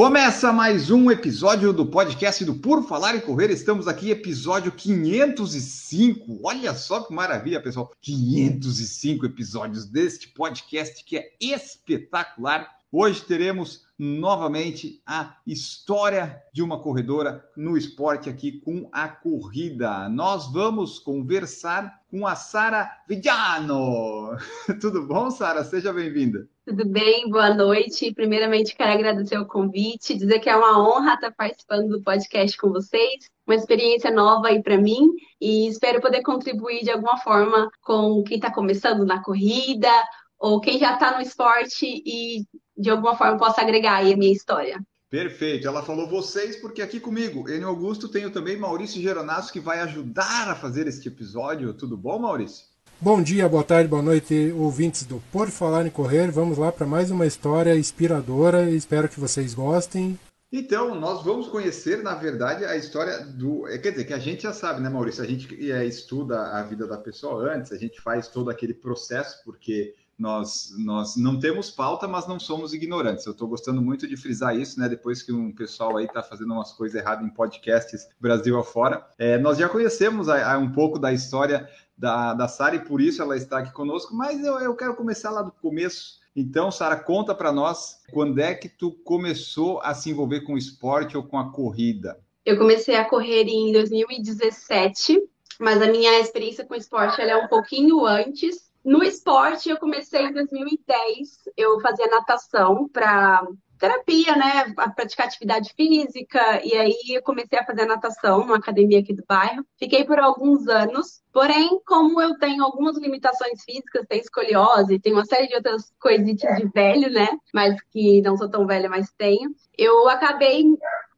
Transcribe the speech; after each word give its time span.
Começa 0.00 0.50
mais 0.50 0.90
um 0.90 1.10
episódio 1.10 1.74
do 1.74 1.84
podcast 1.84 2.42
do 2.42 2.54
Por 2.54 2.82
Falar 2.88 3.14
em 3.14 3.20
Correr. 3.20 3.50
Estamos 3.50 3.86
aqui, 3.86 4.10
episódio 4.10 4.72
505. 4.72 6.40
Olha 6.42 6.72
só 6.72 7.02
que 7.02 7.12
maravilha, 7.12 7.60
pessoal. 7.60 7.92
505 8.00 9.26
episódios 9.26 9.84
deste 9.84 10.28
podcast 10.28 11.04
que 11.04 11.18
é 11.18 11.32
espetacular. 11.38 12.66
Hoje 12.90 13.20
teremos 13.20 13.84
novamente 13.98 15.02
a 15.06 15.36
história 15.46 16.42
de 16.50 16.62
uma 16.62 16.80
corredora 16.80 17.44
no 17.54 17.76
esporte 17.76 18.30
aqui 18.30 18.52
com 18.52 18.88
a 18.90 19.06
corrida. 19.06 20.08
Nós 20.08 20.50
vamos 20.50 20.98
conversar 20.98 22.00
com 22.10 22.26
a 22.26 22.34
Sara 22.34 22.90
Vidiano. 23.06 24.34
Tudo 24.80 25.06
bom, 25.06 25.30
Sara? 25.30 25.62
Seja 25.62 25.92
bem-vinda. 25.92 26.48
Tudo 26.70 26.88
bem, 26.88 27.28
boa 27.28 27.52
noite. 27.52 28.14
Primeiramente, 28.14 28.76
quero 28.76 28.92
agradecer 28.92 29.36
o 29.36 29.44
convite, 29.44 30.16
dizer 30.16 30.38
que 30.38 30.48
é 30.48 30.54
uma 30.54 30.80
honra 30.80 31.14
estar 31.14 31.32
participando 31.32 31.88
do 31.88 32.00
podcast 32.00 32.56
com 32.56 32.70
vocês, 32.70 33.28
uma 33.44 33.56
experiência 33.56 34.08
nova 34.08 34.46
aí 34.46 34.62
para 34.62 34.78
mim 34.78 35.08
e 35.40 35.66
espero 35.66 36.00
poder 36.00 36.22
contribuir 36.22 36.84
de 36.84 36.90
alguma 36.92 37.18
forma 37.18 37.68
com 37.82 38.22
quem 38.22 38.36
está 38.36 38.52
começando 38.52 39.04
na 39.04 39.20
corrida 39.20 39.90
ou 40.38 40.60
quem 40.60 40.78
já 40.78 40.94
está 40.94 41.16
no 41.16 41.20
esporte 41.20 41.84
e 42.06 42.44
de 42.78 42.88
alguma 42.88 43.16
forma 43.16 43.36
possa 43.36 43.62
agregar 43.62 43.96
aí 43.96 44.12
a 44.12 44.16
minha 44.16 44.32
história. 44.32 44.80
Perfeito. 45.08 45.66
Ela 45.66 45.82
falou 45.82 46.06
vocês, 46.06 46.54
porque 46.54 46.82
aqui 46.82 47.00
comigo, 47.00 47.50
Enio 47.50 47.66
Augusto, 47.66 48.08
tenho 48.08 48.30
também 48.30 48.56
Maurício 48.56 49.02
Geronasso, 49.02 49.52
que 49.52 49.58
vai 49.58 49.80
ajudar 49.80 50.48
a 50.48 50.54
fazer 50.54 50.86
este 50.86 51.08
episódio. 51.08 51.74
Tudo 51.74 51.96
bom, 51.96 52.20
Maurício? 52.20 52.69
Bom 53.02 53.22
dia, 53.22 53.48
boa 53.48 53.64
tarde, 53.64 53.88
boa 53.88 54.02
noite, 54.02 54.52
ouvintes 54.54 55.04
do 55.04 55.22
Por 55.32 55.48
Falar 55.48 55.86
em 55.86 55.90
Correr. 55.90 56.30
Vamos 56.30 56.58
lá 56.58 56.70
para 56.70 56.86
mais 56.86 57.10
uma 57.10 57.26
história 57.26 57.74
inspiradora. 57.74 58.68
Espero 58.68 59.08
que 59.08 59.18
vocês 59.18 59.54
gostem. 59.54 60.20
Então, 60.52 60.94
nós 60.94 61.24
vamos 61.24 61.48
conhecer, 61.48 62.02
na 62.02 62.14
verdade, 62.14 62.62
a 62.62 62.76
história 62.76 63.24
do. 63.24 63.62
Quer 63.82 63.92
dizer, 63.92 64.04
que 64.04 64.12
a 64.12 64.18
gente 64.18 64.42
já 64.42 64.52
sabe, 64.52 64.82
né, 64.82 64.90
Maurício? 64.90 65.24
A 65.24 65.26
gente 65.26 65.72
é, 65.72 65.82
estuda 65.86 66.42
a 66.52 66.62
vida 66.62 66.86
da 66.86 66.98
pessoa 66.98 67.50
antes, 67.54 67.72
a 67.72 67.78
gente 67.78 67.98
faz 68.02 68.28
todo 68.28 68.50
aquele 68.50 68.74
processo, 68.74 69.42
porque 69.46 69.94
nós, 70.20 70.74
nós 70.76 71.16
não 71.16 71.40
temos 71.40 71.70
pauta, 71.70 72.06
mas 72.06 72.28
não 72.28 72.38
somos 72.38 72.74
ignorantes. 72.74 73.24
Eu 73.24 73.32
estou 73.32 73.48
gostando 73.48 73.80
muito 73.80 74.06
de 74.06 74.18
frisar 74.18 74.54
isso, 74.54 74.78
né? 74.78 74.86
Depois 74.86 75.22
que 75.22 75.32
um 75.32 75.50
pessoal 75.50 75.96
aí 75.96 76.04
está 76.04 76.22
fazendo 76.22 76.52
umas 76.52 76.72
coisas 76.72 77.00
erradas 77.00 77.24
em 77.26 77.30
podcasts 77.30 78.06
Brasil 78.20 78.58
afora. 78.58 79.06
É, 79.18 79.38
nós 79.38 79.56
já 79.56 79.70
conhecemos 79.70 80.28
a, 80.28 80.52
a, 80.52 80.58
um 80.58 80.70
pouco 80.70 80.98
da 80.98 81.10
história 81.10 81.66
da, 82.00 82.32
da 82.32 82.48
Sara 82.48 82.76
e 82.76 82.84
por 82.84 82.98
isso 82.98 83.20
ela 83.20 83.36
está 83.36 83.58
aqui 83.58 83.72
conosco, 83.72 84.14
mas 84.14 84.42
eu, 84.42 84.58
eu 84.58 84.74
quero 84.74 84.96
começar 84.96 85.30
lá 85.30 85.42
do 85.42 85.52
começo. 85.52 86.18
Então, 86.34 86.70
Sara, 86.70 86.96
conta 86.96 87.34
para 87.34 87.52
nós 87.52 88.00
quando 88.10 88.40
é 88.40 88.54
que 88.54 88.70
tu 88.70 88.92
começou 89.04 89.80
a 89.82 89.92
se 89.92 90.08
envolver 90.08 90.40
com 90.40 90.54
o 90.54 90.58
esporte 90.58 91.16
ou 91.16 91.22
com 91.22 91.38
a 91.38 91.52
corrida? 91.52 92.18
Eu 92.46 92.56
comecei 92.56 92.96
a 92.96 93.04
correr 93.04 93.44
em 93.44 93.70
2017, 93.72 95.22
mas 95.60 95.82
a 95.82 95.88
minha 95.88 96.18
experiência 96.20 96.64
com 96.64 96.72
o 96.72 96.78
esporte 96.78 97.20
é 97.20 97.36
um 97.36 97.48
pouquinho 97.48 98.06
antes. 98.06 98.70
No 98.82 99.02
esporte, 99.02 99.68
eu 99.68 99.76
comecei 99.76 100.22
em 100.22 100.32
2010. 100.32 101.50
Eu 101.54 101.80
fazia 101.80 102.06
natação 102.06 102.88
para 102.88 103.46
terapia, 103.80 104.36
né? 104.36 104.72
A 104.76 104.90
praticar 104.90 105.26
atividade 105.26 105.72
física. 105.74 106.64
E 106.64 106.74
aí 106.74 106.94
eu 107.08 107.22
comecei 107.22 107.58
a 107.58 107.64
fazer 107.64 107.86
natação 107.86 108.40
numa 108.40 108.58
academia 108.58 109.00
aqui 109.00 109.14
do 109.14 109.24
bairro. 109.26 109.64
Fiquei 109.78 110.04
por 110.04 110.20
alguns 110.20 110.68
anos. 110.68 111.22
Porém, 111.32 111.80
como 111.86 112.20
eu 112.20 112.38
tenho 112.38 112.62
algumas 112.62 112.96
limitações 112.98 113.64
físicas, 113.64 114.06
tenho 114.08 114.20
escoliose, 114.20 115.00
tenho 115.00 115.16
uma 115.16 115.24
série 115.24 115.48
de 115.48 115.54
outras 115.54 115.92
coisitas 115.98 116.56
de 116.56 116.68
velho, 116.68 117.10
né? 117.10 117.28
Mas 117.54 117.80
que 117.90 118.20
não 118.20 118.36
sou 118.36 118.50
tão 118.50 118.66
velha, 118.66 118.88
mas 118.88 119.10
tenho. 119.16 119.50
Eu 119.76 120.08
acabei 120.08 120.64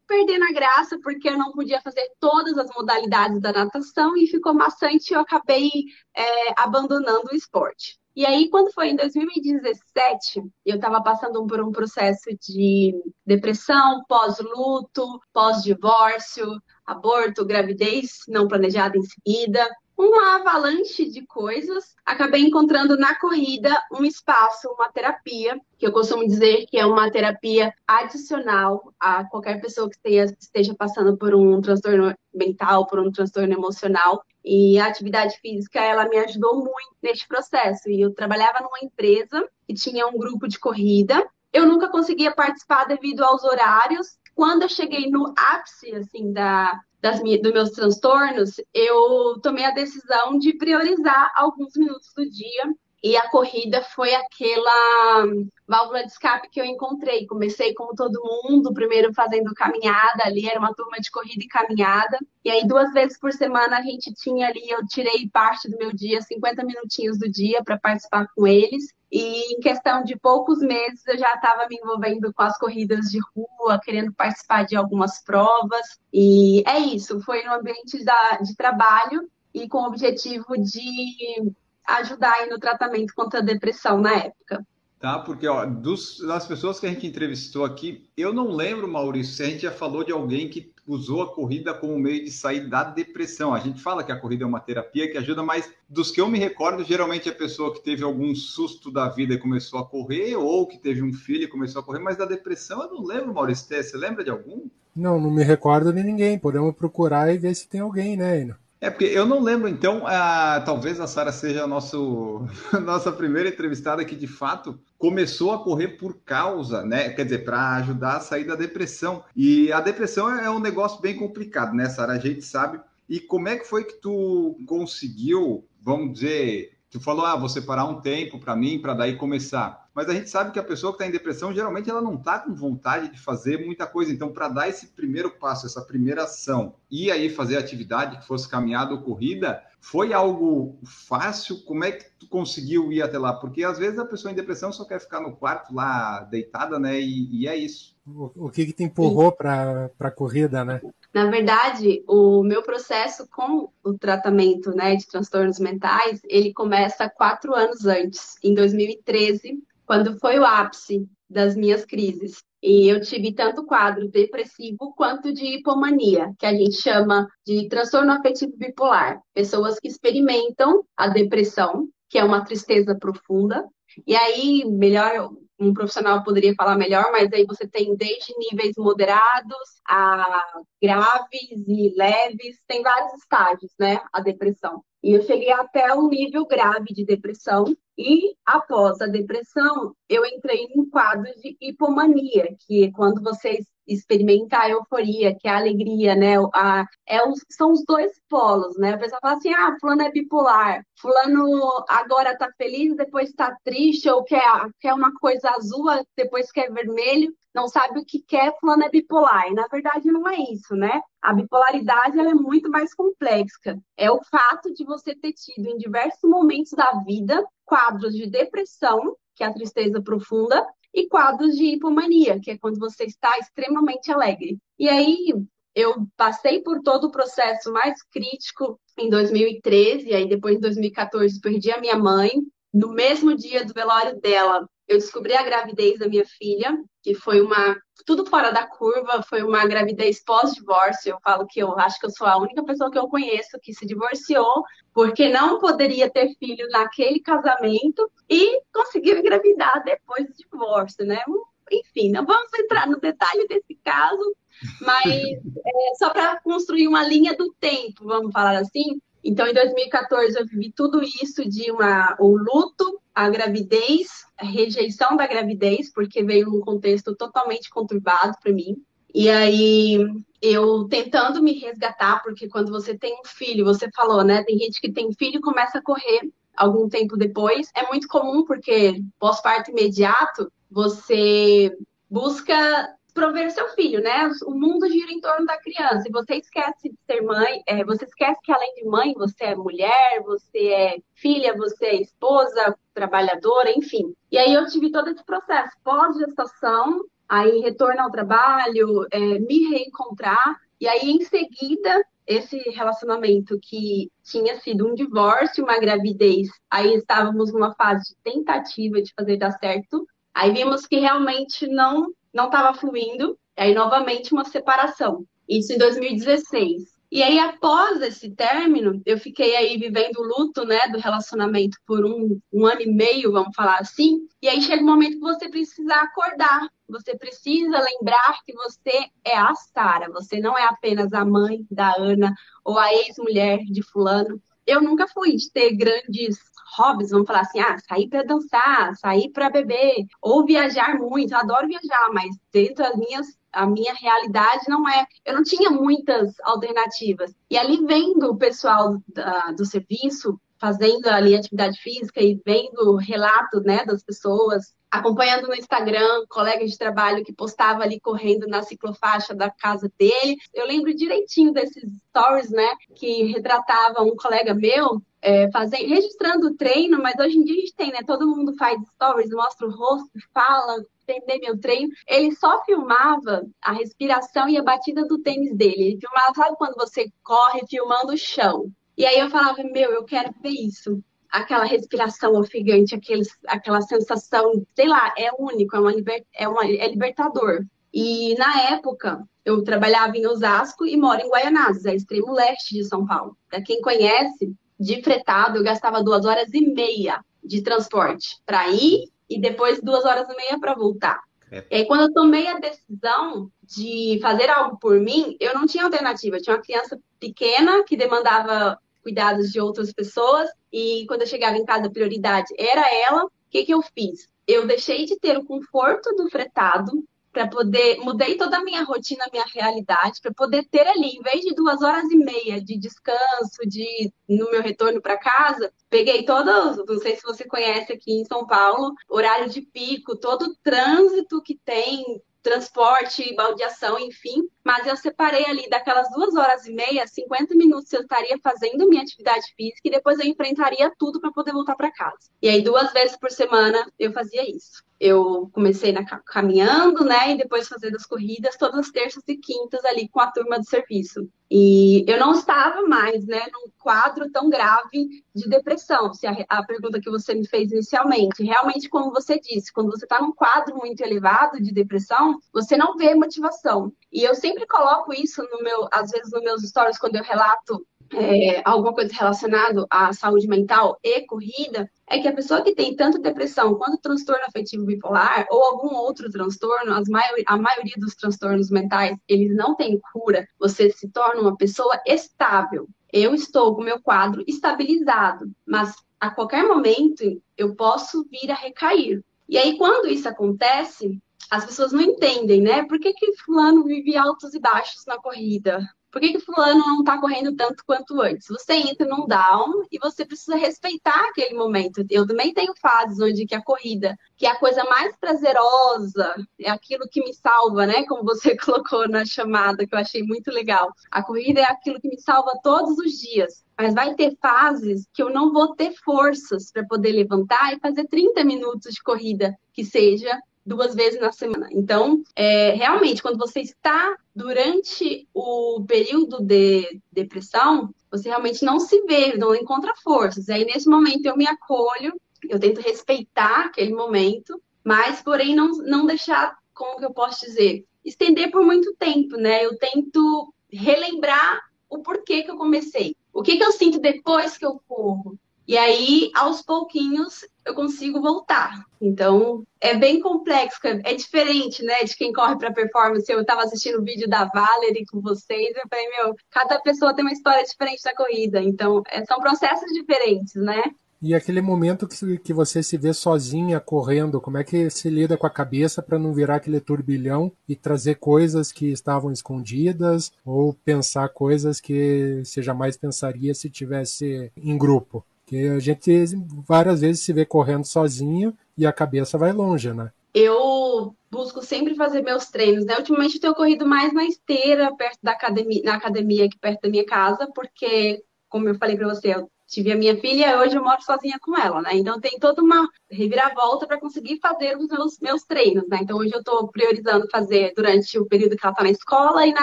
perdendo 0.06 0.44
a 0.44 0.52
graça 0.52 0.98
porque 1.02 1.28
eu 1.28 1.38
não 1.38 1.52
podia 1.52 1.80
fazer 1.80 2.06
todas 2.20 2.56
as 2.58 2.68
modalidades 2.76 3.40
da 3.40 3.52
natação 3.52 4.16
e 4.16 4.26
ficou 4.26 4.54
maçante 4.54 5.10
e 5.10 5.16
eu 5.16 5.20
acabei 5.20 5.70
é, 6.14 6.54
abandonando 6.56 7.30
o 7.32 7.34
esporte. 7.34 7.98
E 8.14 8.26
aí, 8.26 8.50
quando 8.50 8.72
foi 8.72 8.90
em 8.90 8.96
2017, 8.96 10.42
eu 10.66 10.76
estava 10.76 11.02
passando 11.02 11.46
por 11.46 11.62
um 11.62 11.72
processo 11.72 12.30
de 12.46 12.94
depressão, 13.24 14.04
pós-luto, 14.06 15.18
pós-divórcio, 15.32 16.46
aborto, 16.86 17.44
gravidez 17.46 18.18
não 18.28 18.46
planejada 18.46 18.98
em 18.98 19.02
seguida 19.02 19.66
uma 20.02 20.36
avalanche 20.36 21.08
de 21.08 21.24
coisas, 21.24 21.94
acabei 22.04 22.42
encontrando 22.42 22.96
na 22.96 23.18
corrida 23.18 23.70
um 23.92 24.04
espaço, 24.04 24.68
uma 24.70 24.90
terapia, 24.90 25.56
que 25.78 25.86
eu 25.86 25.92
costumo 25.92 26.26
dizer 26.26 26.66
que 26.66 26.76
é 26.76 26.84
uma 26.84 27.10
terapia 27.10 27.72
adicional 27.86 28.92
a 28.98 29.24
qualquer 29.24 29.60
pessoa 29.60 29.88
que 29.88 29.96
esteja 30.40 30.74
passando 30.74 31.16
por 31.16 31.34
um 31.34 31.60
transtorno 31.60 32.12
mental, 32.34 32.86
por 32.86 32.98
um 32.98 33.12
transtorno 33.12 33.52
emocional. 33.52 34.24
E 34.44 34.76
a 34.80 34.86
atividade 34.86 35.38
física, 35.40 35.80
ela 35.80 36.08
me 36.08 36.18
ajudou 36.18 36.56
muito 36.56 36.96
neste 37.00 37.28
processo. 37.28 37.88
E 37.88 38.00
eu 38.00 38.12
trabalhava 38.12 38.58
numa 38.60 38.80
empresa 38.82 39.48
que 39.66 39.74
tinha 39.74 40.06
um 40.08 40.18
grupo 40.18 40.48
de 40.48 40.58
corrida. 40.58 41.24
Eu 41.52 41.64
nunca 41.64 41.88
conseguia 41.88 42.34
participar 42.34 42.86
devido 42.86 43.22
aos 43.22 43.44
horários. 43.44 44.18
Quando 44.34 44.62
eu 44.62 44.68
cheguei 44.68 45.08
no 45.10 45.32
ápice, 45.36 45.94
assim, 45.94 46.32
da, 46.32 46.80
das 47.02 47.20
dos 47.20 47.52
meus 47.52 47.70
transtornos, 47.70 48.60
eu 48.72 49.40
tomei 49.42 49.64
a 49.64 49.72
decisão 49.72 50.38
de 50.38 50.56
priorizar 50.56 51.32
alguns 51.34 51.76
minutos 51.76 52.12
do 52.16 52.24
dia. 52.30 52.72
E 53.04 53.16
a 53.16 53.28
corrida 53.30 53.82
foi 53.82 54.14
aquela 54.14 55.26
válvula 55.66 56.04
de 56.04 56.12
escape 56.12 56.48
que 56.48 56.60
eu 56.60 56.64
encontrei. 56.64 57.26
Comecei 57.26 57.74
como 57.74 57.96
todo 57.96 58.22
mundo, 58.22 58.72
primeiro 58.72 59.12
fazendo 59.12 59.52
caminhada 59.54 60.22
ali, 60.24 60.48
era 60.48 60.60
uma 60.60 60.72
turma 60.72 60.98
de 61.00 61.10
corrida 61.10 61.42
e 61.42 61.48
caminhada. 61.48 62.16
E 62.44 62.50
aí, 62.50 62.64
duas 62.64 62.92
vezes 62.92 63.18
por 63.18 63.32
semana, 63.32 63.78
a 63.78 63.82
gente 63.82 64.14
tinha 64.14 64.46
ali, 64.46 64.70
eu 64.70 64.86
tirei 64.86 65.28
parte 65.32 65.68
do 65.68 65.76
meu 65.78 65.92
dia, 65.92 66.22
50 66.22 66.64
minutinhos 66.64 67.18
do 67.18 67.28
dia, 67.28 67.64
para 67.64 67.76
participar 67.76 68.28
com 68.36 68.46
eles. 68.46 68.94
E 69.12 69.54
em 69.54 69.60
questão 69.60 70.02
de 70.02 70.16
poucos 70.16 70.60
meses, 70.60 71.06
eu 71.06 71.18
já 71.18 71.34
estava 71.34 71.68
me 71.68 71.76
envolvendo 71.76 72.32
com 72.32 72.42
as 72.42 72.56
corridas 72.56 73.10
de 73.10 73.18
rua, 73.36 73.78
querendo 73.78 74.10
participar 74.14 74.64
de 74.64 74.74
algumas 74.74 75.22
provas. 75.22 76.00
E 76.10 76.62
é 76.66 76.78
isso, 76.78 77.20
foi 77.20 77.44
no 77.44 77.52
ambiente 77.52 78.02
da, 78.02 78.38
de 78.38 78.56
trabalho 78.56 79.28
e 79.52 79.68
com 79.68 79.82
o 79.82 79.86
objetivo 79.86 80.56
de 80.56 81.52
ajudar 81.86 82.32
aí 82.32 82.48
no 82.48 82.58
tratamento 82.58 83.12
contra 83.14 83.40
a 83.40 83.42
depressão 83.42 84.00
na 84.00 84.14
época. 84.14 84.66
Tá, 84.98 85.18
porque 85.18 85.46
ó, 85.46 85.66
dos, 85.66 86.18
das 86.20 86.46
pessoas 86.46 86.80
que 86.80 86.86
a 86.86 86.88
gente 86.88 87.06
entrevistou 87.06 87.66
aqui, 87.66 88.08
eu 88.16 88.32
não 88.32 88.48
lembro, 88.48 88.88
Maurício, 88.88 89.34
se 89.34 89.42
a 89.42 89.46
gente 89.46 89.62
já 89.62 89.72
falou 89.72 90.04
de 90.04 90.12
alguém 90.12 90.48
que 90.48 90.71
usou 90.86 91.22
a 91.22 91.34
corrida 91.34 91.72
como 91.72 91.98
meio 91.98 92.24
de 92.24 92.30
sair 92.30 92.68
da 92.68 92.82
depressão. 92.82 93.54
A 93.54 93.60
gente 93.60 93.80
fala 93.80 94.02
que 94.02 94.12
a 94.12 94.16
corrida 94.16 94.44
é 94.44 94.46
uma 94.46 94.60
terapia 94.60 95.10
que 95.10 95.18
ajuda, 95.18 95.42
mas 95.42 95.72
dos 95.88 96.10
que 96.10 96.20
eu 96.20 96.28
me 96.28 96.38
recordo, 96.38 96.84
geralmente 96.84 97.28
é 97.28 97.32
a 97.32 97.34
pessoa 97.34 97.72
que 97.72 97.82
teve 97.82 98.02
algum 98.02 98.34
susto 98.34 98.90
da 98.90 99.08
vida 99.08 99.34
e 99.34 99.38
começou 99.38 99.78
a 99.78 99.86
correr, 99.86 100.34
ou 100.36 100.66
que 100.66 100.78
teve 100.78 101.02
um 101.02 101.12
filho 101.12 101.44
e 101.44 101.48
começou 101.48 101.80
a 101.80 101.84
correr, 101.84 102.00
mas 102.00 102.16
da 102.16 102.24
depressão 102.24 102.82
eu 102.82 102.90
não 102.90 103.04
lembro, 103.04 103.32
Maurício. 103.32 103.66
Você 103.82 103.96
lembra 103.96 104.24
de 104.24 104.30
algum? 104.30 104.66
Não, 104.94 105.20
não 105.20 105.30
me 105.30 105.42
recordo 105.42 105.92
de 105.92 106.02
ninguém. 106.02 106.38
Podemos 106.38 106.74
procurar 106.74 107.32
e 107.32 107.38
ver 107.38 107.54
se 107.54 107.68
tem 107.68 107.80
alguém, 107.80 108.16
né, 108.16 108.42
Ino? 108.42 108.61
É 108.82 108.90
porque 108.90 109.04
eu 109.04 109.24
não 109.24 109.40
lembro, 109.40 109.68
então, 109.68 110.04
a, 110.04 110.60
talvez 110.60 110.98
a 110.98 111.06
Sara 111.06 111.30
seja 111.30 111.62
a 111.62 111.66
nosso, 111.68 112.44
nossa 112.84 113.12
primeira 113.12 113.48
entrevistada 113.48 114.04
que 114.04 114.16
de 114.16 114.26
fato 114.26 114.76
começou 114.98 115.52
a 115.52 115.62
correr 115.62 115.96
por 115.96 116.16
causa, 116.24 116.84
né? 116.84 117.10
Quer 117.10 117.22
dizer, 117.22 117.44
para 117.44 117.76
ajudar 117.76 118.16
a 118.16 118.20
sair 118.20 118.42
da 118.42 118.56
depressão. 118.56 119.22
E 119.36 119.70
a 119.70 119.80
depressão 119.80 120.28
é, 120.28 120.46
é 120.46 120.50
um 120.50 120.58
negócio 120.58 121.00
bem 121.00 121.16
complicado, 121.16 121.76
né, 121.76 121.88
Sara? 121.88 122.14
A 122.14 122.18
gente 122.18 122.42
sabe. 122.42 122.80
E 123.08 123.20
como 123.20 123.46
é 123.46 123.56
que 123.56 123.68
foi 123.68 123.84
que 123.84 123.94
tu 123.94 124.56
conseguiu, 124.66 125.64
vamos 125.80 126.14
dizer, 126.14 126.71
tu 126.92 127.00
falou, 127.00 127.24
ah, 127.24 127.34
vou 127.34 127.48
separar 127.48 127.86
um 127.86 128.02
tempo 128.02 128.38
para 128.38 128.54
mim, 128.54 128.78
para 128.78 128.92
daí 128.92 129.16
começar. 129.16 129.88
mas 129.94 130.08
a 130.10 130.12
gente 130.12 130.28
sabe 130.28 130.52
que 130.52 130.58
a 130.58 130.62
pessoa 130.62 130.92
que 130.92 130.96
está 130.96 131.06
em 131.06 131.10
depressão, 131.10 131.52
geralmente 131.52 131.88
ela 131.88 132.02
não 132.02 132.14
está 132.16 132.38
com 132.38 132.54
vontade 132.54 133.10
de 133.10 133.18
fazer 133.18 133.64
muita 133.64 133.86
coisa. 133.86 134.12
Então, 134.12 134.30
para 134.30 134.48
dar 134.48 134.68
esse 134.68 134.88
primeiro 134.88 135.30
passo, 135.30 135.66
essa 135.66 135.80
primeira 135.80 136.24
ação, 136.24 136.74
e 136.90 137.10
aí 137.10 137.30
fazer 137.30 137.56
atividade 137.56 138.18
que 138.18 138.26
fosse 138.26 138.46
caminhada 138.46 138.92
ou 138.92 139.00
corrida, 139.00 139.62
foi 139.80 140.12
algo 140.12 140.78
fácil? 140.84 141.62
Como 141.64 141.82
é 141.82 141.92
que 141.92 142.04
tu 142.20 142.28
conseguiu 142.28 142.92
ir 142.92 143.00
até 143.00 143.18
lá? 143.18 143.32
Porque 143.32 143.64
às 143.64 143.78
vezes 143.78 143.98
a 143.98 144.04
pessoa 144.04 144.30
em 144.30 144.36
depressão 144.36 144.70
só 144.70 144.84
quer 144.84 145.00
ficar 145.00 145.20
no 145.20 145.34
quarto 145.34 145.74
lá 145.74 146.20
deitada, 146.20 146.78
né? 146.78 147.00
E, 147.00 147.40
e 147.40 147.48
é 147.48 147.56
isso. 147.56 147.96
O, 148.06 148.30
o 148.36 148.50
que, 148.50 148.66
que 148.66 148.72
te 148.72 148.84
empurrou 148.84 149.32
para 149.32 149.90
a 149.98 150.10
corrida, 150.10 150.62
né? 150.62 150.80
Na 151.12 151.26
verdade, 151.30 152.02
o 152.08 152.42
meu 152.42 152.62
processo 152.62 153.28
com 153.28 153.70
o 153.84 153.98
tratamento 153.98 154.70
né, 154.70 154.96
de 154.96 155.06
transtornos 155.06 155.58
mentais, 155.58 156.20
ele 156.24 156.52
começa 156.54 157.10
quatro 157.10 157.54
anos 157.54 157.84
antes, 157.84 158.36
em 158.42 158.54
2013, 158.54 159.62
quando 159.84 160.18
foi 160.18 160.38
o 160.38 160.44
ápice 160.44 161.06
das 161.28 161.54
minhas 161.54 161.84
crises. 161.84 162.42
E 162.62 162.88
eu 162.88 163.00
tive 163.00 163.34
tanto 163.34 163.66
quadro 163.66 164.08
depressivo 164.08 164.94
quanto 164.96 165.32
de 165.32 165.58
hipomania, 165.58 166.32
que 166.38 166.46
a 166.46 166.52
gente 166.52 166.80
chama 166.80 167.28
de 167.44 167.68
transtorno 167.68 168.12
afetivo 168.12 168.56
bipolar. 168.56 169.20
Pessoas 169.34 169.80
que 169.80 169.88
experimentam 169.88 170.84
a 170.96 171.08
depressão, 171.08 171.88
que 172.08 172.18
é 172.18 172.24
uma 172.24 172.44
tristeza 172.44 172.94
profunda. 172.94 173.66
E 174.06 174.14
aí, 174.14 174.64
melhor 174.64 175.30
um 175.58 175.72
profissional 175.72 176.22
poderia 176.24 176.54
falar 176.54 176.76
melhor, 176.76 177.10
mas 177.12 177.32
aí 177.32 177.44
você 177.46 177.66
tem 177.66 177.94
desde 177.94 178.34
níveis 178.36 178.74
moderados 178.76 179.80
a 179.88 180.44
graves 180.82 181.66
e 181.68 181.94
leves, 181.96 182.60
tem 182.66 182.82
vários 182.82 183.14
estágios, 183.14 183.72
né? 183.78 184.00
A 184.12 184.20
depressão. 184.20 184.82
E 185.02 185.12
eu 185.12 185.22
cheguei 185.22 185.50
até 185.50 185.92
um 185.94 186.08
nível 186.08 186.46
grave 186.46 186.94
de 186.94 187.04
depressão. 187.04 187.64
E 187.98 188.34
após 188.46 189.00
a 189.00 189.06
depressão, 189.06 189.94
eu 190.08 190.24
entrei 190.24 190.64
em 190.64 190.80
um 190.80 190.88
quadro 190.88 191.30
de 191.40 191.56
hipomania, 191.60 192.56
que 192.66 192.84
é 192.84 192.90
quando 192.92 193.22
vocês 193.22 193.66
experimenta 193.92 194.58
a 194.58 194.70
euforia, 194.70 195.34
que 195.38 195.48
é 195.48 195.50
a 195.50 195.56
alegria, 195.56 196.14
né? 196.14 196.34
A, 196.54 196.86
é 197.06 197.26
os, 197.26 197.40
são 197.50 197.72
os 197.72 197.84
dois 197.84 198.12
polos, 198.28 198.76
né? 198.78 198.94
A 198.94 198.98
pessoa 198.98 199.18
fala 199.20 199.34
assim, 199.34 199.52
ah, 199.52 199.76
fulano 199.80 200.02
é 200.02 200.10
bipolar, 200.10 200.84
fulano 201.00 201.84
agora 201.88 202.36
tá 202.36 202.48
feliz, 202.56 202.96
depois 202.96 203.32
tá 203.32 203.56
triste, 203.64 204.08
ou 204.08 204.24
quer, 204.24 204.42
quer 204.80 204.94
uma 204.94 205.12
coisa 205.18 205.50
azul, 205.50 205.84
depois 206.16 206.50
quer 206.50 206.72
vermelho, 206.72 207.32
não 207.54 207.68
sabe 207.68 207.98
o 207.98 208.04
que 208.04 208.22
quer, 208.22 208.54
fulano 208.60 208.84
é 208.84 208.88
bipolar. 208.88 209.48
E 209.48 209.54
na 209.54 209.66
verdade 209.66 210.10
não 210.10 210.28
é 210.28 210.36
isso, 210.36 210.74
né? 210.74 211.00
A 211.20 211.32
bipolaridade 211.32 212.18
ela 212.18 212.30
é 212.30 212.34
muito 212.34 212.70
mais 212.70 212.94
complexa. 212.94 213.78
É 213.96 214.10
o 214.10 214.22
fato 214.24 214.72
de 214.72 214.84
você 214.84 215.14
ter 215.14 215.32
tido 215.32 215.68
em 215.68 215.76
diversos 215.76 216.28
momentos 216.28 216.72
da 216.72 216.92
vida 217.06 217.44
quadros 217.64 218.14
de 218.14 218.28
depressão, 218.28 219.16
que 219.34 219.44
é 219.44 219.46
a 219.46 219.52
tristeza 219.52 220.02
profunda, 220.02 220.66
e 220.94 221.08
quadros 221.08 221.56
de 221.56 221.64
hipomania, 221.64 222.38
que 222.40 222.50
é 222.50 222.58
quando 222.58 222.78
você 222.78 223.04
está 223.04 223.36
extremamente 223.38 224.10
alegre. 224.10 224.58
E 224.78 224.88
aí 224.88 225.34
eu 225.74 226.06
passei 226.16 226.60
por 226.62 226.82
todo 226.82 227.04
o 227.04 227.10
processo 227.10 227.72
mais 227.72 228.02
crítico 228.04 228.78
em 228.98 229.08
2013, 229.08 230.12
aí 230.12 230.28
depois 230.28 230.56
em 230.56 230.60
2014 230.60 231.40
perdi 231.40 231.70
a 231.70 231.80
minha 231.80 231.96
mãe. 231.96 232.30
No 232.72 232.92
mesmo 232.92 233.34
dia 233.36 233.64
do 233.64 233.74
velório 233.74 234.18
dela, 234.20 234.66
eu 234.88 234.98
descobri 234.98 235.34
a 235.34 235.42
gravidez 235.42 235.98
da 235.98 236.08
minha 236.08 236.24
filha, 236.24 236.76
que 237.02 237.14
foi 237.14 237.40
uma 237.40 237.76
tudo 238.04 238.26
fora 238.26 238.50
da 238.50 238.66
curva, 238.66 239.22
foi 239.22 239.42
uma 239.42 239.64
gravidez 239.66 240.22
pós-divórcio. 240.24 241.12
Eu 241.12 241.18
falo 241.22 241.46
que 241.46 241.60
eu 241.60 241.78
acho 241.78 242.00
que 242.00 242.06
eu 242.06 242.10
sou 242.10 242.26
a 242.26 242.36
única 242.36 242.64
pessoa 242.64 242.90
que 242.90 242.98
eu 242.98 243.08
conheço 243.08 243.58
que 243.62 243.72
se 243.72 243.86
divorciou 243.86 244.64
porque 244.92 245.28
não 245.28 245.58
poderia 245.58 246.10
ter 246.10 246.34
filho 246.38 246.68
naquele 246.70 247.20
casamento 247.20 248.10
e 248.28 248.60
conseguiu 248.72 249.18
engravidar 249.18 249.82
depois 249.84 250.26
do 250.26 250.34
divórcio, 250.34 251.04
né? 251.06 251.22
Enfim, 251.70 252.10
não 252.10 252.26
vamos 252.26 252.52
entrar 252.54 252.86
no 252.86 253.00
detalhe 253.00 253.46
desse 253.46 253.74
caso, 253.82 254.36
mas 254.80 255.06
é, 255.66 255.94
só 255.96 256.10
para 256.10 256.40
construir 256.40 256.88
uma 256.88 257.06
linha 257.06 257.34
do 257.36 257.52
tempo, 257.54 258.04
vamos 258.04 258.32
falar 258.32 258.58
assim. 258.58 259.00
Então, 259.24 259.46
em 259.46 259.54
2014, 259.54 260.38
eu 260.38 260.46
vivi 260.46 260.72
tudo 260.72 261.02
isso 261.02 261.48
de 261.48 261.70
uma, 261.70 262.16
o 262.18 262.36
luto, 262.36 263.00
a 263.14 263.28
gravidez, 263.28 264.08
a 264.38 264.44
rejeição 264.44 265.16
da 265.16 265.26
gravidez, 265.26 265.92
porque 265.92 266.22
veio 266.22 266.50
num 266.50 266.60
contexto 266.60 267.14
totalmente 267.14 267.70
conturbado 267.70 268.34
para 268.42 268.52
mim. 268.52 268.76
E 269.14 269.28
aí, 269.28 269.98
eu 270.40 270.84
tentando 270.88 271.42
me 271.42 271.52
resgatar, 271.58 272.22
porque 272.22 272.48
quando 272.48 272.72
você 272.72 272.96
tem 272.96 273.14
um 273.14 273.24
filho, 273.26 273.64
você 273.64 273.88
falou, 273.94 274.24
né? 274.24 274.42
Tem 274.42 274.58
gente 274.58 274.80
que 274.80 274.90
tem 274.90 275.12
filho 275.12 275.36
e 275.36 275.42
começa 275.42 275.78
a 275.78 275.82
correr 275.82 276.30
algum 276.56 276.88
tempo 276.88 277.16
depois. 277.16 277.70
É 277.74 277.86
muito 277.88 278.08
comum, 278.08 278.44
porque 278.44 279.02
pós-parto 279.18 279.70
imediato, 279.70 280.50
você 280.70 281.76
busca 282.10 282.88
prover 283.12 283.50
seu 283.50 283.68
filho, 283.70 284.02
né? 284.02 284.30
O 284.46 284.52
mundo 284.52 284.88
gira 284.88 285.12
em 285.12 285.20
torno 285.20 285.46
da 285.46 285.58
criança. 285.58 286.08
E 286.08 286.12
você 286.12 286.36
esquece 286.36 286.88
de 286.88 286.98
ser 287.06 287.20
mãe, 287.22 287.62
é, 287.66 287.84
você 287.84 288.04
esquece 288.04 288.40
que 288.42 288.52
além 288.52 288.74
de 288.74 288.84
mãe, 288.84 289.12
você 289.14 289.44
é 289.44 289.54
mulher, 289.54 290.22
você 290.24 290.68
é 290.68 290.96
filha, 291.14 291.56
você 291.56 291.86
é 291.86 292.02
esposa, 292.02 292.76
trabalhadora, 292.94 293.70
enfim. 293.70 294.14
E 294.30 294.38
aí 294.38 294.52
eu 294.52 294.66
tive 294.66 294.90
todo 294.90 295.08
esse 295.08 295.24
processo 295.24 295.76
pós-gestação, 295.84 297.04
aí 297.28 297.60
retorno 297.60 298.02
ao 298.02 298.10
trabalho, 298.10 299.06
é, 299.10 299.18
me 299.38 299.68
reencontrar. 299.68 300.56
E 300.80 300.88
aí, 300.88 301.10
em 301.10 301.24
seguida, 301.24 302.04
esse 302.26 302.56
relacionamento 302.70 303.58
que 303.60 304.10
tinha 304.22 304.60
sido 304.60 304.88
um 304.88 304.94
divórcio, 304.94 305.64
uma 305.64 305.78
gravidez, 305.78 306.48
aí 306.70 306.94
estávamos 306.94 307.52
numa 307.52 307.74
fase 307.74 308.10
de 308.10 308.16
tentativa 308.22 309.00
de 309.00 309.12
fazer 309.14 309.36
dar 309.36 309.52
certo. 309.52 310.06
Aí 310.34 310.52
vimos 310.52 310.86
que 310.86 310.96
realmente 310.98 311.66
não 311.66 312.12
não 312.32 312.46
estava 312.46 312.74
fluindo, 312.74 313.38
aí 313.56 313.74
novamente 313.74 314.32
uma 314.32 314.44
separação. 314.44 315.26
Isso 315.48 315.72
em 315.72 315.78
2016. 315.78 316.92
E 317.12 317.22
aí, 317.22 317.38
após 317.38 318.00
esse 318.00 318.30
término, 318.30 319.02
eu 319.04 319.18
fiquei 319.18 319.54
aí 319.54 319.76
vivendo 319.76 320.16
o 320.16 320.22
luto, 320.22 320.64
né, 320.64 320.88
do 320.90 320.98
relacionamento 320.98 321.76
por 321.86 322.06
um, 322.06 322.40
um 322.50 322.64
ano 322.64 322.80
e 322.80 322.86
meio, 322.86 323.32
vamos 323.32 323.54
falar 323.54 323.76
assim. 323.80 324.26
E 324.40 324.48
aí 324.48 324.62
chega 324.62 324.82
um 324.82 324.86
momento 324.86 325.16
que 325.16 325.20
você 325.20 325.46
precisa 325.50 325.94
acordar. 325.96 326.66
Você 326.88 327.14
precisa 327.14 327.78
lembrar 327.78 328.38
que 328.46 328.54
você 328.54 329.10
é 329.22 329.36
a 329.36 329.54
Sara. 329.54 330.10
Você 330.10 330.40
não 330.40 330.56
é 330.56 330.64
apenas 330.64 331.12
a 331.12 331.22
mãe 331.22 331.66
da 331.70 331.94
Ana 331.98 332.32
ou 332.64 332.78
a 332.78 332.90
ex-mulher 332.94 333.58
de 333.58 333.82
fulano. 333.82 334.40
Eu 334.66 334.80
nunca 334.80 335.06
fui 335.08 335.36
de 335.36 335.50
ter 335.50 335.74
grandes 335.76 336.38
hobbies, 336.76 337.10
vamos 337.10 337.26
falar 337.26 337.40
assim, 337.40 337.60
ah, 337.60 337.76
sair 337.78 338.08
para 338.08 338.22
dançar, 338.22 338.96
sair 338.96 339.30
para 339.30 339.50
beber, 339.50 340.06
ou 340.20 340.44
viajar 340.44 340.98
muito. 340.98 341.32
Eu 341.32 341.38
adoro 341.38 341.68
viajar, 341.68 342.08
mas 342.12 342.34
dentro 342.52 342.84
das 342.84 342.96
minhas 342.96 343.26
a 343.52 343.66
minha 343.66 343.92
realidade 343.94 344.64
não 344.68 344.88
é. 344.88 345.04
Eu 345.24 345.34
não 345.34 345.42
tinha 345.42 345.70
muitas 345.70 346.32
alternativas. 346.42 347.34
E 347.50 347.58
ali 347.58 347.84
vendo 347.84 348.30
o 348.30 348.36
pessoal 348.36 348.96
da, 349.06 349.52
do 349.52 349.66
serviço 349.66 350.40
fazendo 350.62 351.08
ali 351.08 351.34
atividade 351.34 351.76
física 351.80 352.22
e 352.22 352.40
vendo 352.46 352.94
relatos 352.94 353.64
né, 353.64 353.84
das 353.84 354.00
pessoas, 354.04 354.72
acompanhando 354.88 355.48
no 355.48 355.56
Instagram 355.56 356.24
colegas 356.28 356.70
de 356.70 356.78
trabalho 356.78 357.24
que 357.24 357.32
postava 357.32 357.82
ali 357.82 357.98
correndo 357.98 358.46
na 358.46 358.62
ciclofaixa 358.62 359.34
da 359.34 359.50
casa 359.50 359.90
dele. 359.98 360.36
Eu 360.54 360.64
lembro 360.64 360.94
direitinho 360.94 361.52
desses 361.52 361.82
stories, 362.10 362.50
né, 362.50 362.68
que 362.94 363.24
retratava 363.24 364.04
um 364.04 364.14
colega 364.14 364.54
meu 364.54 365.02
é, 365.20 365.50
fazendo, 365.50 365.88
registrando 365.88 366.46
o 366.46 366.56
treino, 366.56 367.02
mas 367.02 367.18
hoje 367.18 367.38
em 367.38 367.42
dia 367.42 367.56
a 367.56 367.60
gente 367.60 367.74
tem, 367.74 367.90
né? 367.90 367.98
Todo 368.06 368.26
mundo 368.28 368.54
faz 368.56 368.80
stories, 368.94 369.30
mostra 369.30 369.66
o 369.66 369.70
rosto, 369.70 370.10
fala, 370.32 370.80
entender 371.08 371.40
meu 371.40 371.58
treino. 371.58 371.90
Ele 372.06 372.34
só 372.36 372.62
filmava 372.64 373.42
a 373.60 373.72
respiração 373.72 374.48
e 374.48 374.56
a 374.56 374.62
batida 374.62 375.04
do 375.06 375.18
tênis 375.18 375.56
dele. 375.56 375.82
Ele 375.82 375.98
filmava, 376.00 376.34
sabe 376.36 376.56
quando 376.56 376.74
você 376.74 377.08
corre 377.24 377.62
filmando 377.68 378.12
o 378.12 378.18
chão? 378.18 378.70
E 378.96 379.06
aí 379.06 379.18
eu 379.18 379.30
falava, 379.30 379.62
meu, 379.64 379.90
eu 379.90 380.04
quero 380.04 380.32
ver 380.42 380.50
isso. 380.50 381.02
Aquela 381.30 381.64
respiração 381.64 382.34
ofegante, 382.38 382.94
aqueles, 382.94 383.28
aquela 383.46 383.80
sensação, 383.80 384.66
sei 384.74 384.86
lá, 384.86 385.14
é 385.16 385.30
único, 385.38 385.76
é, 385.76 385.80
uma 385.80 385.92
é, 386.34 386.48
uma, 386.48 386.64
é 386.66 386.88
libertador. 386.88 387.64
E 387.92 388.34
na 388.36 388.70
época, 388.70 389.22
eu 389.44 389.62
trabalhava 389.64 390.16
em 390.16 390.26
Osasco 390.26 390.86
e 390.86 390.96
moro 390.96 391.20
em 391.20 391.28
Guaianazes, 391.28 391.84
é 391.84 391.94
extremo 391.94 392.32
leste 392.32 392.74
de 392.74 392.84
São 392.84 393.06
Paulo. 393.06 393.36
Para 393.48 393.62
quem 393.62 393.80
conhece, 393.80 394.54
de 394.78 395.02
fretado, 395.02 395.58
eu 395.58 395.62
gastava 395.62 396.02
duas 396.02 396.24
horas 396.24 396.52
e 396.52 396.60
meia 396.60 397.24
de 397.42 397.62
transporte 397.62 398.40
para 398.44 398.68
ir 398.68 399.08
e 399.28 399.40
depois 399.40 399.80
duas 399.80 400.04
horas 400.04 400.28
e 400.28 400.36
meia 400.36 400.58
para 400.58 400.74
voltar. 400.74 401.20
É. 401.52 401.64
E 401.70 401.74
aí, 401.76 401.86
quando 401.86 402.00
eu 402.00 402.12
tomei 402.14 402.48
a 402.48 402.58
decisão 402.58 403.52
de 403.62 404.18
fazer 404.22 404.48
algo 404.48 404.78
por 404.78 404.98
mim, 404.98 405.36
eu 405.38 405.52
não 405.54 405.66
tinha 405.66 405.84
alternativa. 405.84 406.36
Eu 406.36 406.42
tinha 406.42 406.56
uma 406.56 406.62
criança 406.62 406.98
pequena 407.20 407.84
que 407.84 407.94
demandava 407.94 408.78
cuidados 409.02 409.50
de 409.50 409.60
outras 409.60 409.92
pessoas 409.92 410.48
e 410.72 411.04
quando 411.06 411.22
eu 411.22 411.26
chegava 411.26 411.58
em 411.58 411.64
casa, 411.64 411.86
a 411.86 411.90
prioridade 411.90 412.48
era 412.58 412.82
ela. 412.94 413.24
O 413.24 413.30
que, 413.50 413.64
que 413.64 413.74
eu 413.74 413.82
fiz? 413.82 414.28
Eu 414.46 414.66
deixei 414.66 415.04
de 415.04 415.18
ter 415.18 415.36
o 415.36 415.44
conforto 415.44 416.14
do 416.16 416.30
fretado 416.30 417.04
para 417.32 417.48
poder. 417.48 417.98
Mudei 417.98 418.36
toda 418.36 418.58
a 418.58 418.64
minha 418.64 418.82
rotina, 418.84 419.24
a 419.24 419.30
minha 419.30 419.44
realidade, 419.52 420.20
para 420.20 420.32
poder 420.32 420.64
ter 420.70 420.86
ali, 420.86 421.16
em 421.16 421.22
vez 421.22 421.40
de 421.40 421.54
duas 421.54 421.82
horas 421.82 422.10
e 422.10 422.16
meia 422.16 422.62
de 422.62 422.78
descanso, 422.78 423.66
de 423.66 424.12
no 424.28 424.50
meu 424.50 424.62
retorno 424.62 425.00
para 425.00 425.18
casa, 425.18 425.72
peguei 425.90 426.24
todo, 426.24 426.84
não 426.86 426.98
sei 426.98 427.16
se 427.16 427.22
você 427.22 427.44
conhece 427.44 427.92
aqui 427.92 428.12
em 428.12 428.24
São 428.24 428.46
Paulo, 428.46 428.94
horário 429.08 429.48
de 429.48 429.62
pico, 429.62 430.16
todo 430.16 430.42
o 430.46 430.56
trânsito 430.62 431.42
que 431.42 431.58
tem 431.64 432.22
transporte, 432.42 433.34
baldeação, 433.36 433.98
enfim. 433.98 434.48
Mas 434.64 434.86
eu 434.86 434.96
separei 434.96 435.44
ali 435.46 435.68
daquelas 435.70 436.10
duas 436.10 436.34
horas 436.34 436.66
e 436.66 436.72
meia, 436.72 437.06
50 437.06 437.54
minutos 437.54 437.92
eu 437.92 438.02
estaria 438.02 438.36
fazendo 438.42 438.88
minha 438.88 439.02
atividade 439.02 439.46
física 439.56 439.80
e 439.84 439.90
depois 439.90 440.18
eu 440.18 440.26
enfrentaria 440.26 440.92
tudo 440.98 441.20
para 441.20 441.32
poder 441.32 441.52
voltar 441.52 441.76
para 441.76 441.92
casa. 441.92 442.30
E 442.40 442.48
aí, 442.48 442.60
duas 442.60 442.92
vezes 442.92 443.16
por 443.16 443.30
semana, 443.30 443.86
eu 443.98 444.12
fazia 444.12 444.42
isso 444.48 444.82
eu 445.02 445.50
comecei 445.52 445.90
na, 445.90 446.04
caminhando, 446.04 447.04
né? 447.04 447.32
E 447.32 447.36
depois 447.36 447.66
fazendo 447.66 447.96
as 447.96 448.06
corridas 448.06 448.56
todas 448.56 448.78
as 448.78 448.90
terças 448.90 449.24
e 449.26 449.36
quintas 449.36 449.84
ali 449.84 450.08
com 450.08 450.20
a 450.20 450.30
turma 450.30 450.60
do 450.60 450.64
serviço. 450.64 451.28
E 451.50 452.04
eu 452.08 452.20
não 452.20 452.32
estava 452.32 452.82
mais, 452.82 453.26
né, 453.26 453.42
num 453.52 453.70
quadro 453.78 454.30
tão 454.30 454.48
grave 454.48 455.24
de 455.34 455.48
depressão. 455.48 456.14
Se 456.14 456.26
a, 456.26 456.34
a 456.48 456.64
pergunta 456.64 457.00
que 457.00 457.10
você 457.10 457.34
me 457.34 457.46
fez 457.46 457.72
inicialmente, 457.72 458.44
realmente, 458.44 458.88
como 458.88 459.10
você 459.10 459.40
disse, 459.40 459.72
quando 459.72 459.90
você 459.90 460.04
está 460.04 460.20
num 460.20 460.32
quadro 460.32 460.76
muito 460.76 461.02
elevado 461.02 461.60
de 461.60 461.72
depressão, 461.72 462.38
você 462.52 462.76
não 462.76 462.96
vê 462.96 463.14
motivação. 463.14 463.92
E 464.10 464.22
eu 464.22 464.36
sempre 464.36 464.66
coloco 464.66 465.12
isso 465.12 465.42
no 465.42 465.62
meu, 465.64 465.88
às 465.92 466.10
vezes, 466.10 466.30
nos 466.30 466.42
meus 466.42 466.62
stories 466.62 466.98
quando 466.98 467.16
eu 467.16 467.24
relato 467.24 467.84
é, 468.14 468.62
alguma 468.64 468.92
coisa 468.92 469.12
relacionada 469.12 469.86
à 469.90 470.12
saúde 470.12 470.46
mental 470.46 470.98
e 471.02 471.26
corrida, 471.26 471.90
é 472.08 472.18
que 472.18 472.28
a 472.28 472.34
pessoa 472.34 472.62
que 472.62 472.74
tem 472.74 472.94
tanto 472.94 473.18
depressão 473.18 473.74
quanto 473.74 474.00
transtorno 474.00 474.44
afetivo 474.46 474.84
bipolar 474.84 475.46
ou 475.50 475.62
algum 475.62 475.94
outro 475.94 476.30
transtorno, 476.30 476.92
as 476.92 477.08
a 477.46 477.56
maioria 477.56 477.94
dos 477.98 478.14
transtornos 478.14 478.70
mentais, 478.70 479.16
eles 479.28 479.54
não 479.56 479.74
têm 479.74 480.00
cura, 480.12 480.46
você 480.58 480.90
se 480.90 481.08
torna 481.08 481.40
uma 481.40 481.56
pessoa 481.56 482.00
estável. 482.06 482.88
Eu 483.12 483.34
estou 483.34 483.74
com 483.74 483.82
meu 483.82 484.00
quadro 484.00 484.42
estabilizado, 484.46 485.50
mas 485.66 485.94
a 486.18 486.30
qualquer 486.30 486.64
momento 486.64 487.42
eu 487.56 487.74
posso 487.74 488.24
vir 488.30 488.50
a 488.50 488.54
recair. 488.54 489.22
E 489.48 489.58
aí, 489.58 489.76
quando 489.76 490.08
isso 490.08 490.28
acontece, 490.28 491.20
as 491.50 491.66
pessoas 491.66 491.92
não 491.92 492.00
entendem, 492.00 492.62
né? 492.62 492.84
Por 492.84 492.98
que, 492.98 493.12
que 493.12 493.36
fulano 493.38 493.84
vive 493.84 494.16
altos 494.16 494.54
e 494.54 494.60
baixos 494.60 495.04
na 495.06 495.18
corrida? 495.18 495.86
Por 496.12 496.20
que, 496.20 496.32
que 496.32 496.40
fulano 496.40 496.80
não 496.80 496.98
está 496.98 497.18
correndo 497.18 497.56
tanto 497.56 497.82
quanto 497.86 498.20
antes? 498.20 498.46
Você 498.46 498.74
entra 498.74 499.06
num 499.06 499.26
down 499.26 499.86
e 499.90 499.98
você 499.98 500.26
precisa 500.26 500.56
respeitar 500.56 501.18
aquele 501.30 501.54
momento. 501.54 502.04
Eu 502.10 502.26
também 502.26 502.52
tenho 502.52 502.74
fases 502.82 503.18
onde 503.18 503.46
que 503.46 503.54
a 503.54 503.62
corrida, 503.62 504.14
que 504.36 504.44
é 504.44 504.50
a 504.50 504.58
coisa 504.58 504.84
mais 504.84 505.16
prazerosa, 505.16 506.34
é 506.60 506.68
aquilo 506.68 507.08
que 507.10 507.24
me 507.24 507.32
salva, 507.32 507.86
né? 507.86 508.04
Como 508.06 508.24
você 508.24 508.54
colocou 508.62 509.08
na 509.08 509.24
chamada, 509.24 509.86
que 509.86 509.94
eu 509.94 509.98
achei 509.98 510.22
muito 510.22 510.50
legal. 510.50 510.92
A 511.10 511.22
corrida 511.22 511.60
é 511.60 511.64
aquilo 511.64 511.98
que 511.98 512.08
me 512.08 512.20
salva 512.20 512.60
todos 512.62 512.98
os 512.98 513.12
dias. 513.12 513.64
Mas 513.78 513.94
vai 513.94 514.14
ter 514.14 514.36
fases 514.36 515.08
que 515.14 515.22
eu 515.22 515.30
não 515.30 515.50
vou 515.50 515.74
ter 515.74 515.94
forças 516.04 516.70
para 516.70 516.84
poder 516.84 517.12
levantar 517.12 517.72
e 517.72 517.80
fazer 517.80 518.06
30 518.06 518.44
minutos 518.44 518.92
de 518.92 519.02
corrida, 519.02 519.56
que 519.72 519.82
seja 519.82 520.38
duas 520.64 520.94
vezes 520.94 521.20
na 521.20 521.32
semana. 521.32 521.68
Então, 521.70 522.22
é, 522.36 522.70
realmente, 522.72 523.22
quando 523.22 523.38
você 523.38 523.60
está 523.60 524.16
durante 524.34 525.28
o 525.34 525.84
período 525.86 526.40
de 526.40 527.00
depressão, 527.10 527.92
você 528.10 528.28
realmente 528.28 528.64
não 528.64 528.78
se 528.78 529.02
vê, 529.02 529.36
não 529.36 529.54
encontra 529.54 529.94
forças. 530.02 530.48
E 530.48 530.52
aí, 530.52 530.64
nesse 530.64 530.88
momento, 530.88 531.26
eu 531.26 531.36
me 531.36 531.46
acolho, 531.46 532.14
eu 532.48 532.58
tento 532.58 532.80
respeitar 532.80 533.66
aquele 533.66 533.94
momento, 533.94 534.60
mas, 534.84 535.22
porém, 535.22 535.54
não, 535.54 535.70
não 535.78 536.06
deixar, 536.06 536.56
como 536.74 536.98
que 536.98 537.04
eu 537.04 537.12
posso 537.12 537.44
dizer, 537.44 537.84
estender 538.04 538.50
por 538.50 538.64
muito 538.64 538.94
tempo, 538.98 539.36
né? 539.36 539.64
Eu 539.64 539.76
tento 539.78 540.52
relembrar 540.70 541.60
o 541.88 541.98
porquê 541.98 542.42
que 542.42 542.50
eu 542.50 542.56
comecei. 542.56 543.14
O 543.32 543.42
que, 543.42 543.56
que 543.56 543.64
eu 543.64 543.72
sinto 543.72 543.98
depois 543.98 544.56
que 544.56 544.64
eu 544.64 544.80
corro? 544.88 545.38
E 545.72 545.78
aí, 545.78 546.30
aos 546.34 546.60
pouquinhos, 546.60 547.46
eu 547.64 547.74
consigo 547.74 548.20
voltar. 548.20 548.84
Então, 549.00 549.64
é 549.80 549.96
bem 549.96 550.20
complexo, 550.20 550.78
é 550.84 551.14
diferente, 551.14 551.82
né, 551.82 552.04
de 552.04 552.14
quem 552.14 552.30
corre 552.30 552.58
para 552.58 552.74
performance. 552.74 553.32
Eu 553.32 553.40
estava 553.40 553.62
assistindo 553.62 553.98
o 553.98 554.04
vídeo 554.04 554.28
da 554.28 554.44
Valerie 554.44 555.06
com 555.06 555.22
vocês, 555.22 555.74
eu 555.74 555.88
falei, 555.88 556.06
meu, 556.10 556.36
cada 556.50 556.78
pessoa 556.78 557.14
tem 557.14 557.24
uma 557.24 557.32
história 557.32 557.64
diferente 557.64 558.02
da 558.02 558.14
corrida. 558.14 558.62
Então, 558.62 559.02
é, 559.08 559.24
são 559.24 559.40
processos 559.40 559.90
diferentes, 559.94 560.56
né? 560.56 560.82
E 561.22 561.34
aquele 561.34 561.62
momento 561.62 562.06
que 562.06 562.52
você 562.52 562.82
se 562.82 562.98
vê 562.98 563.14
sozinha 563.14 563.80
correndo, 563.80 564.42
como 564.42 564.58
é 564.58 564.64
que 564.64 564.90
se 564.90 565.08
lida 565.08 565.38
com 565.38 565.46
a 565.46 565.50
cabeça 565.50 566.02
para 566.02 566.18
não 566.18 566.34
virar 566.34 566.56
aquele 566.56 566.80
turbilhão 566.80 567.50
e 567.66 567.74
trazer 567.74 568.16
coisas 568.16 568.70
que 568.70 568.92
estavam 568.92 569.32
escondidas 569.32 570.32
ou 570.44 570.74
pensar 570.84 571.30
coisas 571.30 571.80
que 571.80 572.42
você 572.44 572.60
jamais 572.60 572.98
pensaria 572.98 573.54
se 573.54 573.70
tivesse 573.70 574.52
em 574.54 574.76
grupo? 574.76 575.24
Porque 575.52 575.66
a 575.66 575.78
gente 575.78 576.24
várias 576.66 577.02
vezes 577.02 577.20
se 577.20 577.30
vê 577.30 577.44
correndo 577.44 577.84
sozinho 577.84 578.56
e 578.74 578.86
a 578.86 578.92
cabeça 578.92 579.36
vai 579.36 579.52
longe, 579.52 579.92
né? 579.92 580.10
Eu 580.32 581.14
busco 581.30 581.60
sempre 581.60 581.94
fazer 581.94 582.22
meus 582.22 582.46
treinos, 582.46 582.86
né? 582.86 582.96
Ultimamente 582.96 583.34
eu 583.34 583.40
tenho 583.42 583.54
corrido 583.54 583.86
mais 583.86 584.14
na 584.14 584.24
esteira, 584.24 584.96
perto 584.96 585.18
da 585.22 585.32
academia, 585.32 585.82
na 585.84 585.96
academia 585.96 586.46
aqui 586.46 586.58
perto 586.58 586.80
da 586.80 586.88
minha 586.88 587.04
casa, 587.04 587.46
porque, 587.54 588.24
como 588.48 588.66
eu 588.66 588.76
falei 588.76 588.96
para 588.96 589.06
você, 589.06 589.34
eu 589.34 589.50
tive 589.72 589.90
a 589.90 589.96
minha 589.96 590.14
filha 590.20 590.60
hoje 590.60 590.76
eu 590.76 590.84
moro 590.84 591.00
sozinha 591.02 591.38
com 591.40 591.56
ela, 591.56 591.80
né? 591.80 591.94
Então 591.94 592.20
tem 592.20 592.38
toda 592.38 592.62
uma 592.62 592.86
reviravolta 593.10 593.86
para 593.86 593.98
conseguir 593.98 594.38
fazer 594.38 594.76
os 594.76 594.86
meus, 594.86 595.18
meus 595.18 595.44
treinos, 595.44 595.88
né? 595.88 596.00
Então 596.02 596.18
hoje 596.18 596.32
eu 596.34 596.40
estou 596.40 596.68
priorizando 596.68 597.26
fazer 597.30 597.72
durante 597.74 598.18
o 598.18 598.26
período 598.26 598.54
que 598.54 598.64
ela 598.64 598.72
está 598.72 598.84
na 598.84 598.90
escola 598.90 599.46
e 599.46 599.52
na 599.52 599.62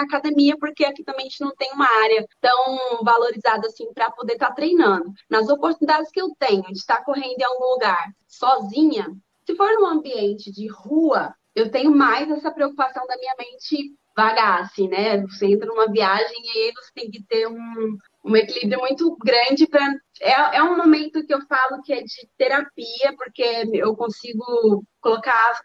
academia, 0.00 0.56
porque 0.58 0.84
aqui 0.84 1.04
também 1.04 1.26
a 1.26 1.28
gente 1.28 1.40
não 1.40 1.54
tem 1.54 1.72
uma 1.72 1.86
área 2.02 2.26
tão 2.40 3.04
valorizada 3.04 3.68
assim 3.68 3.92
para 3.94 4.10
poder 4.10 4.32
estar 4.32 4.48
tá 4.48 4.54
treinando. 4.54 5.12
Nas 5.30 5.48
oportunidades 5.48 6.10
que 6.10 6.20
eu 6.20 6.34
tenho 6.38 6.64
de 6.64 6.78
estar 6.78 7.04
correndo 7.04 7.38
em 7.38 7.44
algum 7.44 7.74
lugar 7.74 8.04
sozinha, 8.26 9.06
se 9.46 9.54
for 9.54 9.70
num 9.74 9.86
ambiente 9.86 10.50
de 10.50 10.66
rua, 10.66 11.32
eu 11.54 11.70
tenho 11.70 11.92
mais 11.92 12.28
essa 12.28 12.50
preocupação 12.50 13.06
da 13.06 13.16
minha 13.16 13.34
mente 13.38 13.94
vagar, 14.16 14.62
assim, 14.62 14.88
né? 14.88 15.20
Você 15.22 15.46
entra 15.46 15.66
numa 15.66 15.90
viagem 15.90 16.36
e 16.42 16.66
aí 16.66 16.72
você 16.74 16.90
tem 16.94 17.10
que 17.10 17.22
ter 17.22 17.46
um, 17.46 17.96
um 18.24 18.36
equilíbrio 18.36 18.80
muito 18.80 19.16
grande 19.16 19.66
para 19.66 19.82
é, 20.20 20.56
é 20.58 20.62
um 20.62 20.76
momento 20.76 21.24
que 21.24 21.32
eu 21.32 21.40
falo 21.46 21.82
que 21.82 21.92
é 21.92 22.02
de 22.02 22.28
terapia 22.36 23.14
porque 23.16 23.42
eu 23.72 23.96
consigo 23.96 24.84
colocar 25.00 25.60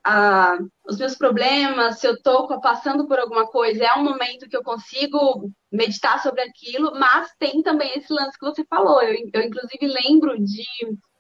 os 0.88 0.98
meus 0.98 1.16
problemas 1.16 2.00
se 2.00 2.08
eu 2.08 2.14
estou 2.14 2.48
passando 2.62 3.08
por 3.08 3.20
alguma 3.20 3.48
coisa 3.48 3.84
é 3.84 3.94
um 3.96 4.04
momento 4.04 4.48
que 4.48 4.56
eu 4.56 4.64
consigo 4.64 5.52
meditar 5.72 6.22
sobre 6.24 6.42
aquilo 6.42 6.98
mas 6.98 7.30
tem 7.38 7.62
também 7.62 7.92
esse 7.98 8.12
lance 8.14 8.38
que 8.40 8.46
você 8.46 8.64
falou 8.70 9.02
eu, 9.02 9.14
eu 9.34 9.42
inclusive 9.42 9.88
lembro 9.88 10.38
de 10.42 10.64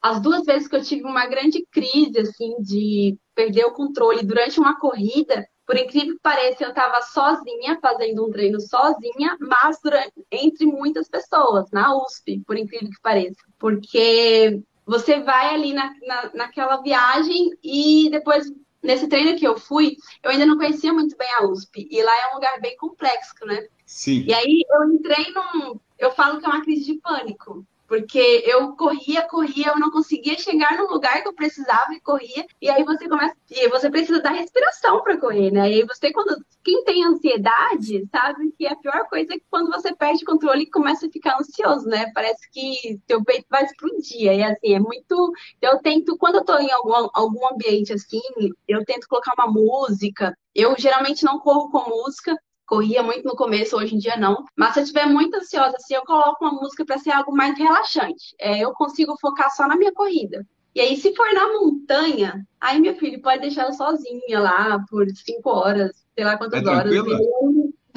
as 0.02 0.22
duas 0.22 0.46
vezes 0.46 0.68
que 0.68 0.76
eu 0.76 0.84
tive 0.84 1.04
uma 1.04 1.28
grande 1.28 1.66
crise 1.70 2.20
assim 2.20 2.56
de 2.62 3.18
perder 3.36 3.66
o 3.66 3.74
controle 3.74 4.24
durante 4.24 4.60
uma 4.60 4.80
corrida 4.80 5.46
por 5.66 5.78
incrível 5.78 6.14
que 6.14 6.22
pareça, 6.22 6.64
eu 6.64 6.70
estava 6.70 7.02
sozinha, 7.02 7.80
fazendo 7.82 8.26
um 8.26 8.32
treino 8.32 8.60
sozinha, 8.62 9.36
mas 9.40 9.80
durante, 9.84 10.14
entre 10.32 10.66
muitas 10.66 11.10
pessoas, 11.10 11.70
na 11.72 11.96
USP, 11.98 12.42
por 12.46 12.58
incrível 12.58 12.90
que 12.90 13.02
pareça. 13.02 13.42
Porque 13.58 14.62
você 14.86 15.20
vai 15.20 15.56
ali 15.56 15.74
na, 15.74 15.92
na, 16.06 16.32
naquela 16.36 16.78
viagem 16.78 17.50
e 17.64 18.10
depois, 18.12 18.46
nesse 18.82 19.08
treino 19.08 19.38
que 19.38 19.48
eu 19.48 19.58
fui, 19.58 19.98
eu 20.22 20.30
ainda 20.30 20.46
não 20.46 20.58
conhecia 20.58 20.94
muito 20.94 21.18
bem 21.18 21.30
a 21.40 21.46
USP. 21.46 21.88
E 21.90 22.04
lá 22.04 22.12
é 22.12 22.32
um 22.32 22.36
lugar 22.36 22.62
bem 22.62 22.78
complexo, 22.78 23.34
né? 23.46 23.68
Sim. 23.86 24.24
E 24.28 24.34
aí 24.34 24.64
eu 24.70 24.84
entrei 24.94 25.26
num. 25.34 25.80
Eu 25.98 26.12
falo 26.12 26.40
que 26.40 26.46
é 26.46 26.50
uma 26.50 26.62
crise 26.62 26.86
de 26.86 27.00
pânico. 27.00 27.66
Porque 27.88 28.44
eu 28.46 28.76
corria, 28.76 29.28
corria, 29.28 29.68
eu 29.68 29.80
não 29.80 29.92
conseguia 29.92 30.38
chegar 30.38 30.78
no 30.78 30.88
lugar 30.88 31.22
que 31.22 31.28
eu 31.28 31.34
precisava 31.34 31.94
e 31.94 32.02
corria. 32.02 32.46
E 32.62 32.70
aí 32.70 32.84
você 32.84 33.08
começa. 33.08 33.36
E 33.50 33.68
você 33.70 33.90
precisa 33.90 34.22
da 34.22 34.32
respiração 34.32 35.04
para 35.04 35.18
correr, 35.18 35.52
né? 35.52 35.72
E 35.72 35.86
você, 35.86 36.12
quando. 36.12 36.36
Quem 36.64 36.84
tem 36.84 37.06
ansiedade, 37.06 38.08
sabe 38.12 38.52
que 38.58 38.66
a 38.66 38.76
pior 38.76 39.08
coisa 39.08 39.34
é 39.34 39.38
que 39.38 39.46
quando 39.52 39.70
você 39.70 39.96
perde 39.96 40.26
controle 40.26 40.64
e 40.64 40.70
começa 40.70 41.06
a 41.06 41.12
ficar 41.12 41.38
ansioso, 41.40 41.88
né? 41.88 42.12
Parece 42.12 42.50
que 42.52 43.00
seu 43.08 43.24
peito 43.24 43.46
vai 43.52 43.64
explodir. 43.66 44.34
E 44.34 44.44
assim, 44.44 44.74
é 44.74 44.80
muito. 44.80 45.32
Eu 45.62 45.78
tento, 45.80 46.18
quando 46.18 46.36
eu 46.36 46.46
tô 46.46 46.58
em 46.58 46.72
algum, 46.72 47.10
algum 47.14 47.54
ambiente 47.54 47.94
assim, 47.94 48.22
eu 48.68 48.84
tento 48.84 49.08
colocar 49.08 49.34
uma 49.38 49.52
música. 49.52 50.36
Eu 50.56 50.76
geralmente 50.78 51.24
não 51.24 51.40
corro 51.40 51.70
com 51.70 51.88
música, 51.88 52.36
corria 52.66 53.04
muito 53.04 53.26
no 53.26 53.36
começo, 53.36 53.78
hoje 53.78 53.96
em 53.96 54.00
dia 54.00 54.18
não. 54.18 54.44
Mas 54.56 54.74
se 54.74 54.80
eu 54.80 54.84
estiver 54.84 55.06
muito 55.06 55.36
ansiosa, 55.36 55.76
assim, 55.78 55.96
eu 55.96 56.04
coloco 56.04 56.44
uma 56.44 56.54
música 56.54 56.86
para 56.86 56.98
ser 56.98 57.12
algo 57.12 57.36
mais 57.36 57.58
relaxante. 57.58 58.36
É, 58.40 58.60
eu 58.60 58.74
consigo 58.74 59.18
focar 59.20 59.54
só 59.56 59.68
na 59.68 59.76
minha 59.76 59.94
corrida. 59.94 60.46
E 60.74 60.82
aí, 60.82 60.98
se 60.98 61.16
for 61.16 61.34
na 61.34 61.54
montanha, 61.54 62.46
aí 62.60 62.82
meu 62.82 62.96
filho 62.96 63.22
pode 63.22 63.40
deixar 63.40 63.62
ela 63.62 63.72
sozinha 63.72 64.40
lá 64.42 64.84
por 64.90 65.08
cinco 65.16 65.50
horas, 65.50 65.92
sei 66.14 66.26
lá 66.26 66.38
quantas 66.38 66.62
é 66.62 66.70
horas. 66.70 66.92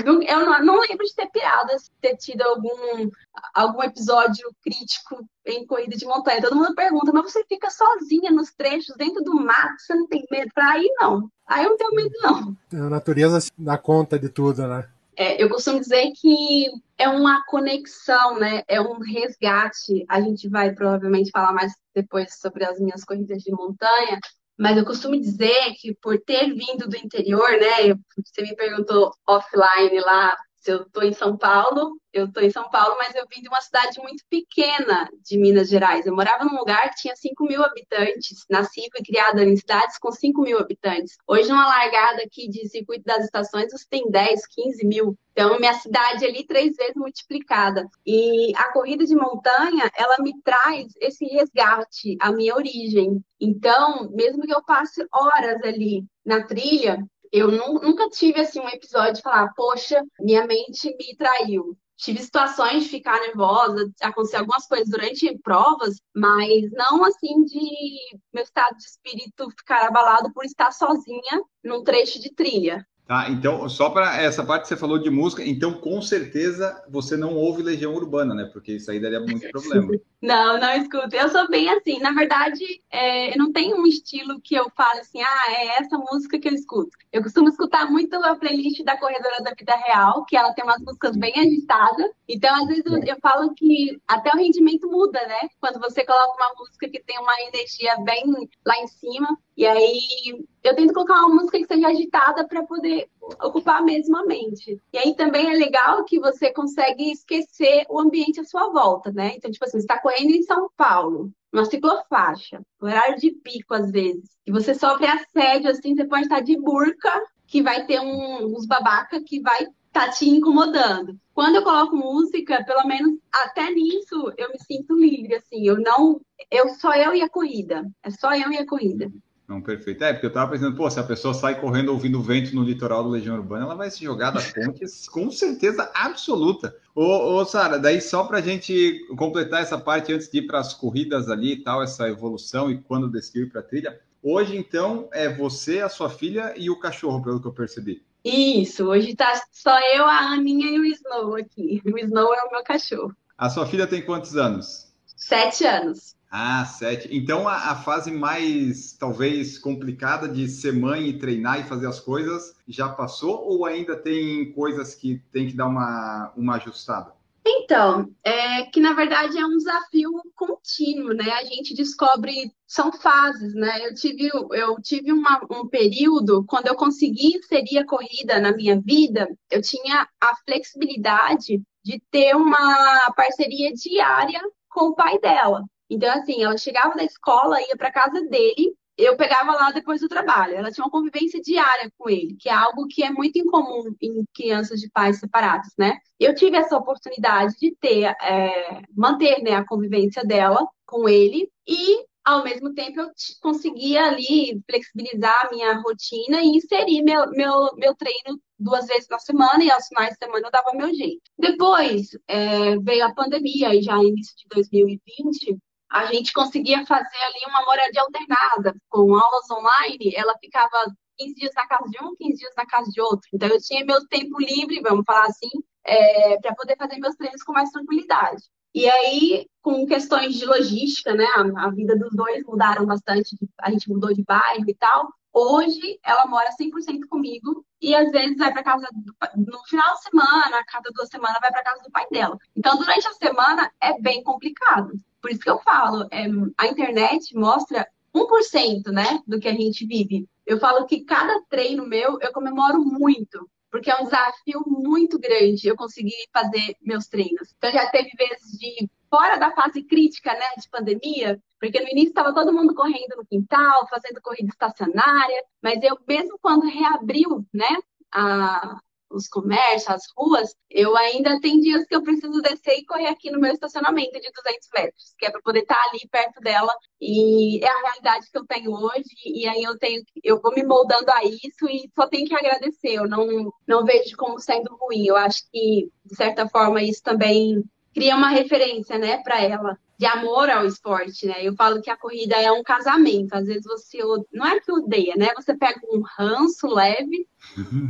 Eu 0.05 0.47
não, 0.47 0.65
não, 0.65 0.81
lembro 0.81 1.05
de 1.05 1.15
ter 1.15 1.29
pirado, 1.31 1.73
ter 2.01 2.17
tido 2.17 2.43
algum, 2.43 3.11
algum 3.53 3.83
episódio 3.83 4.51
crítico 4.63 5.27
em 5.47 5.67
corrida 5.67 5.97
de 5.97 6.07
montanha. 6.07 6.41
Todo 6.41 6.57
mundo 6.57 6.75
pergunta, 6.75 7.13
mas 7.13 7.33
você 7.33 7.45
fica 7.45 7.71
sozinha 7.71 8.31
nos 8.31 8.53
trechos, 8.53 8.97
dentro 8.97 9.23
do 9.23 9.35
mato, 9.35 9.79
você 9.79 9.95
não 9.95 10.07
tem 10.07 10.25
medo 10.31 10.51
pra 10.55 10.79
ir, 10.79 10.91
não. 11.01 11.31
Aí 11.47 11.65
eu 11.65 11.71
não 11.71 11.77
tenho 11.77 11.95
medo, 11.95 12.15
não. 12.23 12.57
A 12.87 12.91
natureza 12.91 13.39
dá 13.57 13.77
conta 13.77 14.19
de 14.19 14.29
tudo, 14.29 14.67
né? 14.67 14.89
É, 15.17 15.43
eu 15.43 15.49
costumo 15.49 15.81
dizer 15.81 16.13
que 16.15 16.67
é 16.97 17.09
uma 17.09 17.45
conexão, 17.47 18.39
né? 18.39 18.63
É 18.69 18.81
um 18.81 19.01
resgate. 19.01 20.05
A 20.09 20.21
gente 20.21 20.49
vai 20.49 20.73
provavelmente 20.73 21.33
falar 21.33 21.53
mais 21.53 21.73
depois 21.93 22.39
sobre 22.39 22.65
as 22.65 22.79
minhas 22.79 23.03
corridas 23.03 23.43
de 23.43 23.51
montanha, 23.51 24.21
mas 24.59 24.77
eu 24.77 24.85
costumo 24.85 25.19
dizer 25.19 25.73
que 25.81 25.95
por 26.03 26.19
ter 26.21 26.53
vindo 26.53 26.89
do 26.89 26.97
interior, 26.97 27.51
né? 27.53 27.95
Você 28.25 28.43
me 28.43 28.57
perguntou 28.57 29.13
offline 29.27 30.01
lá 30.01 30.37
eu 30.69 30.83
estou 30.83 31.03
em 31.03 31.13
São 31.13 31.37
Paulo, 31.37 31.99
eu 32.13 32.27
estou 32.27 32.43
em 32.43 32.51
São 32.51 32.69
Paulo, 32.71 32.97
mas 32.99 33.15
eu 33.15 33.25
vim 33.33 33.43
de 33.43 33.49
uma 33.49 33.61
cidade 33.61 34.01
muito 34.01 34.25
pequena 34.29 35.09
de 35.23 35.39
Minas 35.39 35.69
Gerais. 35.69 36.07
Eu 36.07 36.15
morava 36.15 36.45
num 36.45 36.57
lugar 36.57 36.91
que 36.91 37.03
tinha 37.03 37.15
5 37.15 37.45
mil 37.45 37.63
habitantes. 37.63 38.45
Nasci 38.49 38.83
e 38.83 39.03
criada 39.03 39.45
em 39.45 39.57
cidades 39.57 39.99
com 39.99 40.11
5 40.11 40.41
mil 40.43 40.59
habitantes. 40.59 41.17
Hoje, 41.27 41.49
numa 41.49 41.67
largada 41.67 42.23
aqui 42.23 42.49
de 42.49 42.69
circuito 42.69 43.05
das 43.05 43.25
estações, 43.25 43.71
você 43.71 43.85
tem 43.89 44.11
10, 44.11 44.47
15 44.47 44.87
mil. 44.87 45.19
Então, 45.33 45.59
minha 45.59 45.75
cidade 45.75 46.25
ali 46.25 46.45
três 46.45 46.75
vezes 46.77 46.97
multiplicada. 46.97 47.87
E 48.05 48.53
a 48.57 48.73
corrida 48.73 49.05
de 49.05 49.15
montanha, 49.15 49.89
ela 49.97 50.17
me 50.21 50.33
traz 50.43 50.89
esse 51.01 51.25
resgate, 51.27 52.17
a 52.21 52.33
minha 52.33 52.55
origem. 52.55 53.23
Então, 53.41 54.11
mesmo 54.11 54.43
que 54.43 54.53
eu 54.53 54.65
passe 54.65 55.07
horas 55.13 55.63
ali 55.63 56.05
na 56.25 56.43
trilha, 56.43 56.99
eu 57.33 57.51
nunca 57.51 58.09
tive 58.09 58.41
assim 58.41 58.61
um 58.61 58.69
episódio 58.69 59.15
de 59.15 59.23
falar, 59.23 59.53
poxa, 59.55 60.03
minha 60.21 60.47
mente 60.47 60.95
me 60.97 61.17
traiu. 61.17 61.77
Tive 61.97 62.23
situações 62.23 62.85
de 62.85 62.91
ficar 62.91 63.21
nervosa, 63.21 63.91
acontecer 64.01 64.37
algumas 64.37 64.67
coisas 64.69 64.89
durante 64.89 65.37
provas, 65.39 65.97
mas 66.15 66.71
não 66.71 67.05
assim 67.05 67.45
de 67.45 67.99
meu 68.33 68.45
estado 68.45 68.77
de 68.77 68.85
espírito 68.85 69.51
ficar 69.51 69.87
abalado 69.87 70.33
por 70.33 70.45
estar 70.45 70.71
sozinha 70.71 71.43
num 71.65 71.83
trecho 71.83 72.21
de 72.21 72.33
trilha. 72.33 72.87
Tá, 73.09 73.31
então, 73.31 73.67
só 73.71 73.89
para 73.89 74.21
essa 74.21 74.45
parte 74.45 74.65
que 74.65 74.69
você 74.69 74.77
falou 74.77 74.99
de 74.99 75.09
música, 75.09 75.43
então 75.43 75.73
com 75.73 76.03
certeza 76.03 76.85
você 76.91 77.17
não 77.17 77.35
ouve 77.37 77.63
Legião 77.63 77.95
Urbana, 77.95 78.35
né? 78.35 78.45
Porque 78.53 78.73
isso 78.73 78.91
aí 78.91 79.01
daria 79.01 79.19
muito 79.19 79.51
problema. 79.51 79.95
Não, 80.21 80.59
não 80.59 80.73
escuto. 80.73 81.15
Eu 81.15 81.29
sou 81.29 81.49
bem 81.49 81.69
assim. 81.71 82.01
Na 82.01 82.11
verdade, 82.11 82.65
é, 82.91 83.33
eu 83.33 83.39
não 83.39 83.53
tenho 83.53 83.77
um 83.77 83.87
estilo 83.87 84.41
que 84.41 84.53
eu 84.53 84.69
falo 84.77 84.99
assim, 84.99 85.23
ah, 85.23 85.53
é 85.53 85.79
essa 85.79 85.97
música 85.97 86.41
que 86.41 86.49
eu 86.49 86.55
escuto. 86.55 86.91
Eu 87.13 87.23
costumo 87.23 87.49
escutar 87.49 87.89
muito 87.89 88.17
a 88.17 88.35
playlist 88.35 88.83
da 88.83 88.97
Corredora 88.97 89.41
da 89.45 89.55
Vida 89.57 89.77
Real, 89.77 90.25
que 90.25 90.37
ela 90.37 90.53
tem 90.55 90.65
umas 90.65 90.83
músicas 90.83 91.17
bem 91.17 91.33
agitadas. 91.37 92.11
Então, 92.29 92.53
às 92.53 92.67
vezes, 92.67 92.85
eu, 92.85 92.99
eu 93.05 93.17
falo 93.23 93.55
que 93.55 93.97
até 94.09 94.31
o 94.35 94.39
rendimento 94.39 94.91
muda, 94.91 95.25
né? 95.29 95.49
Quando 95.61 95.79
você 95.79 96.05
coloca 96.05 96.35
uma 96.35 96.53
música 96.59 96.89
que 96.89 97.01
tem 97.01 97.17
uma 97.21 97.41
energia 97.43 97.97
bem 98.01 98.25
lá 98.67 98.77
em 98.83 98.89
cima. 98.89 99.39
E 99.57 99.65
aí, 99.65 100.45
eu 100.63 100.75
tento 100.75 100.93
colocar 100.93 101.25
uma 101.25 101.35
música 101.35 101.59
que 101.59 101.67
seja 101.67 101.89
agitada 101.89 102.47
para 102.47 102.65
poder 102.65 103.09
ocupar 103.43 103.83
mesmo 103.83 104.17
a 104.17 104.27
mente. 104.27 104.81
E 104.93 104.99
aí 104.99 105.15
também 105.15 105.51
é 105.51 105.55
legal 105.55 106.05
que 106.05 106.19
você 106.19 106.53
consegue 106.53 107.13
esquecer 107.13 107.85
o 107.89 108.01
ambiente 108.01 108.41
à 108.41 108.45
sua 108.45 108.69
volta, 108.71 109.13
né? 109.13 109.35
Então, 109.37 109.51
tipo 109.51 109.65
assim, 109.65 109.79
você 109.79 109.85
está 109.85 110.01
correndo 110.01 110.31
em 110.31 110.43
São 110.43 110.69
Paulo, 110.77 111.31
numa 111.53 111.65
ciclofaixa, 111.65 112.61
horário 112.81 113.19
de 113.19 113.31
pico 113.31 113.75
às 113.75 113.91
vezes, 113.91 114.31
e 114.47 114.51
você 114.51 114.75
sofre 114.75 115.07
assédio, 115.07 115.71
assim, 115.71 115.95
você 115.95 116.05
pode 116.05 116.23
estar 116.25 116.41
de 116.41 116.59
burca, 116.59 117.13
que 117.47 117.63
vai 117.63 117.87
ter 117.87 118.01
um, 118.01 118.55
uns 118.55 118.67
babaca 118.67 119.23
que 119.23 119.41
vai 119.41 119.67
tá 119.91 120.11
te 120.11 120.29
incomodando. 120.29 121.19
Quando 121.35 121.57
eu 121.57 121.63
coloco 121.63 121.97
música, 121.97 122.63
pelo 122.65 122.87
menos 122.87 123.19
até 123.33 123.71
nisso, 123.71 124.33
eu 124.37 124.51
me 124.51 124.59
sinto 124.59 124.95
livre, 124.95 125.35
assim, 125.35 125.67
eu 125.67 125.81
não, 125.81 126.21
eu 126.51 126.69
só 126.69 126.95
eu 126.95 127.15
e 127.15 127.23
a 127.23 127.29
corrida, 127.29 127.89
é 128.03 128.11
só 128.11 128.35
eu 128.35 128.53
e 128.53 128.59
a 128.59 128.67
corrida. 128.67 129.11
Não, 129.49 129.63
perfeito. 129.63 130.05
É, 130.05 130.13
porque 130.13 130.27
eu 130.27 130.33
tava 130.33 130.53
pensando, 130.53 130.77
pô, 130.77 130.91
se 130.91 131.01
a 131.01 131.03
pessoa 131.03 131.33
sai 131.33 131.59
correndo 131.59 131.89
ouvindo 131.89 132.21
vento 132.21 132.55
no 132.55 132.63
litoral 132.63 133.03
do 133.03 133.09
Legião 133.09 133.35
Urbana, 133.35 133.65
ela 133.65 133.75
vai 133.75 133.91
se 133.91 134.05
jogar 134.05 134.31
da 134.31 134.43
ponte 134.43 134.85
com 135.11 135.31
certeza 135.31 135.91
absoluta. 135.95 136.77
Ô, 136.95 137.03
ô 137.37 137.45
Sara, 137.47 137.79
daí 137.79 137.99
só 137.99 138.25
para 138.25 138.39
a 138.39 138.43
gente 138.43 139.07
completar 139.17 139.63
essa 139.63 139.79
parte 139.79 140.13
antes 140.13 140.31
de 140.31 140.39
ir 140.39 140.43
para 140.47 140.59
as 140.59 140.75
corridas 140.75 141.31
ali 141.31 141.53
e 141.53 141.63
tal, 141.63 141.83
essa 141.83 142.07
evolução 142.07 142.71
e 142.71 142.77
quando 142.77 143.09
decidiu 143.09 143.45
ir 143.45 143.49
para 143.49 143.61
a 143.63 143.65
trilha. 143.65 143.99
Hoje, 144.23 144.55
então, 144.55 145.09
é 145.13 145.31
você, 145.31 145.81
a 145.81 145.89
sua 145.89 146.11
filha 146.11 146.53
e 146.55 146.69
o 146.69 146.79
cachorro, 146.79 147.23
pelo 147.23 147.41
que 147.41 147.47
eu 147.47 147.53
percebi. 147.53 148.03
Isso, 148.23 148.85
hoje 148.85 149.17
tá 149.17 149.33
só 149.51 149.79
eu, 149.95 150.05
a 150.05 150.33
Aninha 150.33 150.67
e 150.73 150.79
o 150.79 150.85
Snow 150.85 151.37
aqui. 151.37 151.81
O 151.87 151.99
Snow 151.99 152.35
é 152.35 152.43
o 152.43 152.51
meu 152.51 152.63
cachorro. 152.63 153.17
A 153.39 153.49
sua 153.49 153.65
filha 153.65 153.87
tem 153.87 154.03
quantos 154.03 154.37
anos? 154.37 154.93
Sete 155.17 155.65
anos. 155.65 156.18
Ah, 156.31 156.65
sete. 156.67 157.09
Então 157.11 157.49
a, 157.49 157.71
a, 157.71 157.77
fase 157.77 158.11
mais 158.11 158.93
talvez 158.93 159.59
complicada 159.59 160.29
de 160.29 160.47
ser 160.47 160.73
mãe 160.73 161.09
e 161.09 161.19
treinar 161.19 161.59
e 161.59 161.65
fazer 161.65 161.87
as 161.87 162.01
coisas 162.01 162.55
já 162.67 162.89
passou 162.89 163.45
ou 163.47 163.65
ainda 163.65 163.97
tem 163.97 164.53
coisas 164.53 164.95
que 164.95 165.23
tem 165.33 165.47
que 165.47 165.57
dar 165.57 165.67
uma, 165.67 166.31
uma 166.37 166.57
ajustada? 166.57 167.17
Então, 167.47 168.11
é 168.23 168.65
que 168.65 168.79
na 168.79 168.93
verdade 168.93 169.39
é 169.39 169.47
um 169.47 169.57
desafio 169.57 170.11
contínuo, 170.35 171.15
né? 171.15 171.31
A 171.31 171.45
gente 171.45 171.75
descobre, 171.75 172.53
são 172.67 172.93
fases, 172.93 173.55
né? 173.55 173.87
Eu 173.87 173.95
tive, 173.95 174.29
eu 174.53 174.77
tive 174.83 175.13
uma, 175.13 175.41
um 175.51 175.67
período, 175.67 176.45
quando 176.45 176.67
eu 176.67 176.75
consegui 176.75 177.39
inserir 177.39 177.79
a 177.79 177.87
corrida 177.87 178.39
na 178.39 178.55
minha 178.55 178.79
vida, 178.79 179.27
eu 179.51 179.63
tinha 179.63 180.07
a 180.21 180.37
flexibilidade 180.45 181.63
de 181.83 182.03
ter 182.11 182.37
uma 182.37 183.13
parceria 183.17 183.73
diária 183.73 184.41
com 184.69 184.89
o 184.89 184.95
pai 184.95 185.19
dela. 185.19 185.65
Então, 185.91 186.11
assim, 186.11 186.43
ela 186.43 186.57
chegava 186.57 186.95
da 186.95 187.05
escola, 187.05 187.61
ia 187.61 187.77
para 187.77 187.93
casa 187.93 188.21
dele, 188.23 188.75
eu 188.99 189.17
pegava 189.17 189.53
lá 189.53 189.71
depois 189.71 190.01
do 190.01 190.09
trabalho. 190.09 190.55
Ela 190.55 190.73
tinha 190.73 190.85
uma 190.85 190.91
convivência 190.91 191.41
diária 191.41 191.91
com 191.97 192.11
ele, 192.11 192.37
que 192.39 192.49
é 192.49 192.53
algo 192.53 192.89
que 192.89 193.05
é 193.05 193.11
muito 193.11 193.39
incomum 193.39 193.95
em 194.03 194.25
crianças 194.35 194.81
de 194.81 194.91
pais 194.91 195.21
separados, 195.21 195.71
né? 195.79 195.97
Eu 196.19 196.35
tive 196.35 196.57
essa 196.57 196.77
oportunidade 196.77 197.55
de 197.61 197.75
ter, 197.81 198.17
é, 198.21 198.83
manter 198.95 199.41
né, 199.43 199.53
a 199.55 199.65
convivência 199.65 200.25
dela 200.25 200.67
com 200.85 201.09
ele 201.09 201.49
e 201.67 202.05
ao 202.25 202.45
mesmo 202.45 202.75
tempo 202.75 203.01
eu 203.01 203.11
conseguia 203.41 204.05
ali 204.05 204.61
flexibilizar 204.69 205.47
a 205.47 205.51
minha 205.51 205.75
rotina 205.81 206.43
e 206.43 206.57
inserir 206.57 207.03
meu, 207.03 207.31
meu, 207.31 207.71
meu 207.77 207.95
treino 207.95 208.39
duas 208.59 208.87
vezes 208.87 209.09
na 209.09 209.19
semana 209.19 209.65
e 209.65 209.71
aos 209.71 209.87
finais 209.87 210.11
de 210.11 210.19
semana 210.19 210.47
eu 210.47 210.51
dava 210.51 210.73
meu 210.75 210.93
jeito. 210.93 211.23
Depois 211.39 212.09
é, 212.27 212.77
veio 212.81 213.07
a 213.07 213.15
pandemia 213.15 213.75
e 213.75 213.81
já 213.81 213.97
início 213.97 214.35
de 214.37 214.47
2020 214.51 215.57
a 215.91 216.07
gente 216.07 216.33
conseguia 216.33 216.85
fazer 216.87 217.17
ali 217.17 217.41
uma 217.49 217.65
moradia 217.65 218.03
alternada, 218.03 218.75
com 218.89 219.15
aulas 219.15 219.51
online, 219.51 220.15
ela 220.15 220.37
ficava 220.39 220.93
15 221.19 221.35
dias 221.35 221.53
na 221.55 221.67
casa 221.67 221.89
de 221.91 222.05
um, 222.05 222.15
15 222.17 222.39
dias 222.39 222.53
na 222.57 222.67
casa 222.67 222.91
de 222.91 223.01
outro. 223.01 223.29
Então 223.33 223.49
eu 223.49 223.61
tinha 223.61 223.85
meu 223.85 224.07
tempo 224.07 224.39
livre, 224.39 224.81
vamos 224.81 225.05
falar 225.07 225.27
assim, 225.27 225.51
é, 225.85 226.39
para 226.41 226.55
poder 226.55 226.77
fazer 226.77 226.99
meus 226.99 227.17
treinos 227.17 227.43
com 227.43 227.53
mais 227.53 227.71
tranquilidade. 227.71 228.43
E 228.75 228.89
aí, 228.89 229.47
com 229.63 229.87
questões 229.87 230.35
de 230.35 230.45
logística, 230.45 231.15
né, 231.15 231.25
a, 231.25 231.67
a 231.67 231.71
vida 231.71 231.97
dos 231.97 232.15
dois 232.15 232.45
mudaram 232.45 232.87
bastante, 232.87 233.37
a 233.61 233.71
gente 233.71 233.89
mudou 233.89 234.13
de 234.13 234.23
bairro 234.23 234.69
e 234.69 234.75
tal. 234.75 235.09
Hoje, 235.33 236.01
ela 236.03 236.27
mora 236.27 236.51
100% 236.59 237.07
comigo 237.09 237.65
e 237.81 237.95
às 237.95 238.11
vezes 238.11 238.37
vai 238.37 238.53
para 238.53 238.63
casa 238.63 238.89
do, 238.93 239.15
no 239.37 239.63
final 239.65 239.95
de 239.95 240.03
semana, 240.03 240.59
a 240.59 240.65
cada 240.65 240.91
duas 240.91 241.09
semanas 241.09 241.39
vai 241.41 241.51
para 241.51 241.63
casa 241.63 241.83
do 241.83 241.91
pai 241.91 242.07
dela. 242.11 242.39
Então, 242.57 242.77
durante 242.77 243.07
a 243.07 243.13
semana 243.13 243.71
é 243.81 244.01
bem 244.01 244.23
complicado. 244.23 244.99
Por 245.21 245.31
isso 245.31 245.41
que 245.41 245.51
eu 245.51 245.59
falo, 245.61 246.07
é, 246.11 246.27
a 246.57 246.67
internet 246.67 247.35
mostra 247.37 247.87
1%, 248.15 248.91
né, 248.91 249.21
do 249.27 249.39
que 249.39 249.49
a 249.49 249.53
gente 249.53 249.87
vive. 249.87 250.29
Eu 250.47 250.59
falo 250.59 250.87
que 250.87 251.05
cada 251.05 251.43
treino 251.43 251.87
meu 251.87 252.19
eu 252.21 252.33
comemoro 252.33 252.81
muito, 252.81 253.49
porque 253.71 253.91
é 253.91 253.97
um 253.97 254.05
desafio 254.05 254.63
muito 254.67 255.19
grande 255.19 255.69
eu 255.69 255.77
conseguir 255.77 256.29
fazer 256.33 256.77
meus 256.81 257.07
treinos. 257.07 257.55
Então 257.57 257.73
já 257.73 257.89
teve 257.91 258.11
vezes 258.17 258.59
de 258.59 258.89
fora 259.11 259.37
da 259.37 259.51
fase 259.53 259.83
crítica, 259.83 260.33
né, 260.33 260.47
de 260.59 260.69
pandemia, 260.69 261.41
porque 261.61 261.81
no 261.81 261.89
início 261.89 262.11
estava 262.11 262.35
todo 262.35 262.53
mundo 262.53 262.75
correndo 262.75 263.17
no 263.17 263.27
quintal, 263.27 263.89
fazendo 263.89 264.21
corrida 264.23 264.49
estacionária, 264.49 265.45
mas 265.63 265.83
eu 265.83 265.99
mesmo 266.07 266.39
quando 266.41 266.67
reabriu, 266.67 267.47
né, 267.53 267.77
a, 268.13 268.79
os 269.11 269.29
comércios, 269.29 269.89
as 269.89 270.03
ruas, 270.17 270.55
eu 270.71 270.97
ainda 270.97 271.41
tem 271.41 271.61
dias 271.61 271.85
que 271.87 271.95
eu 271.95 272.03
preciso 272.03 272.41
descer 272.43 272.79
e 272.79 272.85
correr 272.85 273.07
aqui 273.07 273.31
no 273.31 273.41
meu 273.41 273.53
estacionamento 273.53 274.21
de 274.21 274.31
200 274.31 274.69
metros, 274.75 275.15
que 275.19 275.27
é 275.27 275.31
para 275.31 275.41
poder 275.43 275.61
estar 275.61 275.75
tá 275.75 275.89
ali 275.91 276.07
perto 276.11 276.41
dela. 276.41 276.75
E 277.01 277.65
é 277.65 277.69
a 277.69 277.81
realidade 277.81 278.31
que 278.31 278.39
eu 278.39 278.47
tenho 278.47 278.73
hoje. 278.73 279.05
E 279.25 279.49
aí 279.49 279.63
eu 279.63 279.79
tenho, 279.79 280.03
eu 280.23 280.41
vou 280.41 280.53
me 280.53 280.63
moldando 280.63 281.11
a 281.11 281.25
isso 281.25 281.69
e 281.69 281.91
só 281.95 282.07
tenho 282.07 282.27
que 282.27 282.35
agradecer. 282.35 282.95
Eu 282.95 283.09
não, 283.09 283.53
não 283.67 283.85
vejo 283.85 284.17
como 284.17 284.39
sendo 284.39 284.77
ruim. 284.77 285.07
Eu 285.07 285.17
acho 285.17 285.43
que 285.51 285.91
de 286.05 286.17
certa 286.17 286.49
forma 286.49 286.83
isso 286.83 287.03
também 287.03 287.63
cria 287.95 288.17
uma 288.17 288.29
referência, 288.29 288.99
né, 288.99 289.19
para 289.23 289.43
ela 289.43 289.79
de 289.99 290.07
amor 290.07 290.49
ao 290.49 290.65
esporte, 290.65 291.27
né? 291.27 291.35
Eu 291.41 291.55
falo 291.57 291.83
que 291.83 291.91
a 291.91 291.97
corrida 291.97 292.37
é 292.37 292.53
um 292.53 292.63
casamento. 292.63 293.35
Às 293.35 293.47
vezes 293.47 293.65
você 293.65 293.99
não 294.33 294.47
é 294.47 294.61
que 294.61 294.71
odeia, 294.71 295.15
né? 295.17 295.29
Você 295.35 295.57
pega 295.57 295.81
um 295.93 296.01
ranço 296.17 296.69
leve 296.69 297.27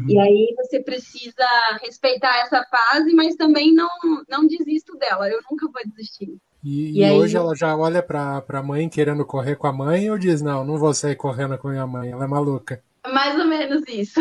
e 0.09 0.19
aí 0.19 0.55
você 0.57 0.81
precisa 0.81 1.45
respeitar 1.83 2.39
essa 2.39 2.65
fase, 2.65 3.13
mas 3.15 3.37
também 3.37 3.75
não 3.75 3.89
não 4.27 4.47
desisto 4.47 4.97
dela. 4.97 5.29
Eu 5.29 5.41
nunca 5.51 5.69
vou 5.71 5.83
desistir. 5.85 6.39
E, 6.65 6.93
e, 6.93 6.99
e 6.99 7.05
aí, 7.05 7.13
hoje 7.13 7.37
ela 7.37 7.55
já 7.55 7.77
olha 7.77 8.03
para 8.03 8.43
a 8.49 8.63
mãe 8.63 8.89
querendo 8.89 9.25
correr 9.25 9.57
com 9.57 9.67
a 9.67 9.73
mãe 9.73 10.11
ou 10.11 10.19
diz 10.19 10.41
não, 10.41 10.65
não 10.65 10.79
vou 10.79 10.95
sair 10.95 11.15
correndo 11.15 11.59
com 11.59 11.69
a 11.69 11.73
minha 11.73 11.87
mãe, 11.87 12.11
ela 12.11 12.25
é 12.25 12.29
maluca. 12.29 12.83
mais 13.13 13.39
ou 13.39 13.47
menos 13.47 13.83
isso. 13.87 14.21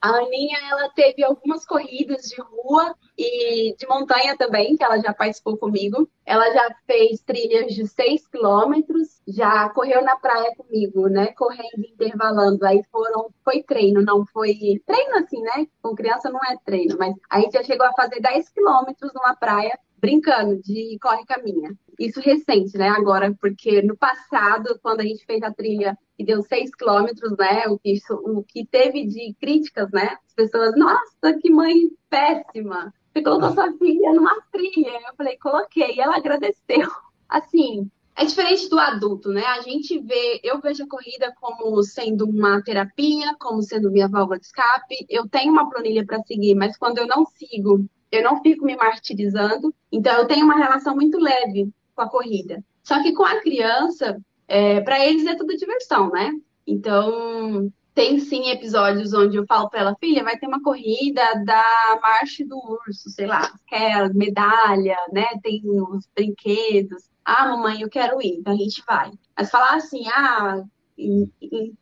A 0.00 0.10
Aninha, 0.10 0.58
ela 0.70 0.88
teve 0.90 1.24
algumas 1.24 1.66
corridas 1.66 2.22
de 2.28 2.40
rua 2.40 2.94
e 3.16 3.74
de 3.76 3.86
montanha 3.88 4.36
também, 4.36 4.76
que 4.76 4.84
ela 4.84 4.98
já 4.98 5.12
participou 5.12 5.56
comigo. 5.56 6.08
Ela 6.24 6.52
já 6.52 6.74
fez 6.86 7.20
trilhas 7.20 7.74
de 7.74 7.86
6 7.86 8.28
quilômetros, 8.28 9.20
já 9.26 9.68
correu 9.70 10.02
na 10.02 10.16
praia 10.16 10.54
comigo, 10.56 11.08
né? 11.08 11.28
Correndo, 11.32 11.84
intervalando. 11.92 12.64
Aí 12.64 12.82
foram, 12.92 13.30
foi 13.44 13.62
treino, 13.62 14.02
não 14.02 14.24
foi 14.26 14.54
treino 14.86 15.16
assim, 15.16 15.42
né? 15.42 15.66
Com 15.82 15.94
criança 15.94 16.30
não 16.30 16.40
é 16.44 16.56
treino, 16.64 16.96
mas 16.98 17.14
a 17.28 17.40
gente 17.40 17.52
já 17.52 17.64
chegou 17.64 17.86
a 17.86 17.92
fazer 17.92 18.20
10 18.20 18.48
quilômetros 18.50 19.12
numa 19.12 19.34
praia 19.34 19.78
brincando 20.00 20.60
de 20.62 20.96
corre 21.00 21.24
caminha. 21.26 21.76
Isso 21.98 22.20
recente, 22.20 22.78
né? 22.78 22.88
Agora, 22.90 23.34
porque 23.40 23.82
no 23.82 23.96
passado, 23.96 24.78
quando 24.80 25.00
a 25.00 25.04
gente 25.04 25.26
fez 25.26 25.42
a 25.42 25.52
trilha 25.52 25.98
e 26.16 26.24
deu 26.24 26.42
seis 26.42 26.72
quilômetros, 26.72 27.36
né? 27.36 27.66
O 27.66 27.78
que, 27.78 27.92
isso, 27.92 28.14
o 28.14 28.44
que 28.44 28.64
teve 28.64 29.04
de 29.04 29.34
críticas, 29.40 29.90
né? 29.90 30.16
As 30.26 30.34
pessoas, 30.34 30.76
nossa, 30.76 31.36
que 31.40 31.50
mãe 31.50 31.90
péssima! 32.08 32.94
Você 33.12 33.22
colocou 33.22 33.50
sua 33.50 33.72
filha 33.78 34.12
numa 34.12 34.40
trilha. 34.52 35.00
Eu 35.08 35.14
falei, 35.16 35.36
coloquei. 35.38 35.96
E 35.96 36.00
ela 36.00 36.16
agradeceu. 36.16 36.88
Assim, 37.28 37.90
é 38.16 38.24
diferente 38.24 38.68
do 38.68 38.78
adulto, 38.78 39.30
né? 39.30 39.44
A 39.44 39.60
gente 39.60 39.98
vê, 39.98 40.40
eu 40.44 40.60
vejo 40.60 40.84
a 40.84 40.88
corrida 40.88 41.34
como 41.40 41.82
sendo 41.82 42.26
uma 42.26 42.62
terapia, 42.62 43.34
como 43.40 43.60
sendo 43.60 43.90
minha 43.90 44.08
válvula 44.08 44.38
de 44.38 44.46
escape. 44.46 45.04
Eu 45.08 45.28
tenho 45.28 45.52
uma 45.52 45.68
planilha 45.68 46.06
para 46.06 46.22
seguir, 46.22 46.54
mas 46.54 46.76
quando 46.76 46.98
eu 46.98 47.08
não 47.08 47.26
sigo, 47.26 47.84
eu 48.12 48.22
não 48.22 48.40
fico 48.40 48.64
me 48.64 48.76
martirizando. 48.76 49.74
Então, 49.90 50.16
eu 50.18 50.26
tenho 50.26 50.44
uma 50.44 50.56
relação 50.56 50.94
muito 50.94 51.18
leve 51.18 51.72
com 51.98 52.02
a 52.02 52.08
corrida. 52.08 52.64
Só 52.84 53.02
que 53.02 53.12
com 53.12 53.24
a 53.24 53.40
criança, 53.40 54.16
é, 54.46 54.80
para 54.80 55.04
eles 55.04 55.26
é 55.26 55.34
tudo 55.34 55.56
diversão, 55.56 56.10
né? 56.10 56.32
Então, 56.64 57.72
tem 57.92 58.20
sim 58.20 58.50
episódios 58.50 59.12
onde 59.12 59.36
eu 59.36 59.44
falo 59.46 59.68
para 59.68 59.80
ela, 59.80 59.96
filha, 59.98 60.22
vai 60.22 60.38
ter 60.38 60.46
uma 60.46 60.62
corrida 60.62 61.22
da 61.44 61.98
Marcha 62.00 62.46
do 62.46 62.56
Urso, 62.56 63.10
sei 63.10 63.26
lá, 63.26 63.52
quer 63.66 64.14
medalha, 64.14 64.96
né? 65.12 65.26
Tem 65.42 65.60
os 65.64 66.06
brinquedos. 66.14 67.10
Ah, 67.24 67.48
mamãe, 67.48 67.82
eu 67.82 67.90
quero 67.90 68.22
ir, 68.22 68.38
então 68.38 68.52
a 68.52 68.56
gente 68.56 68.82
vai. 68.86 69.10
Mas 69.36 69.50
falar 69.50 69.74
assim, 69.74 70.06
ah, 70.08 70.62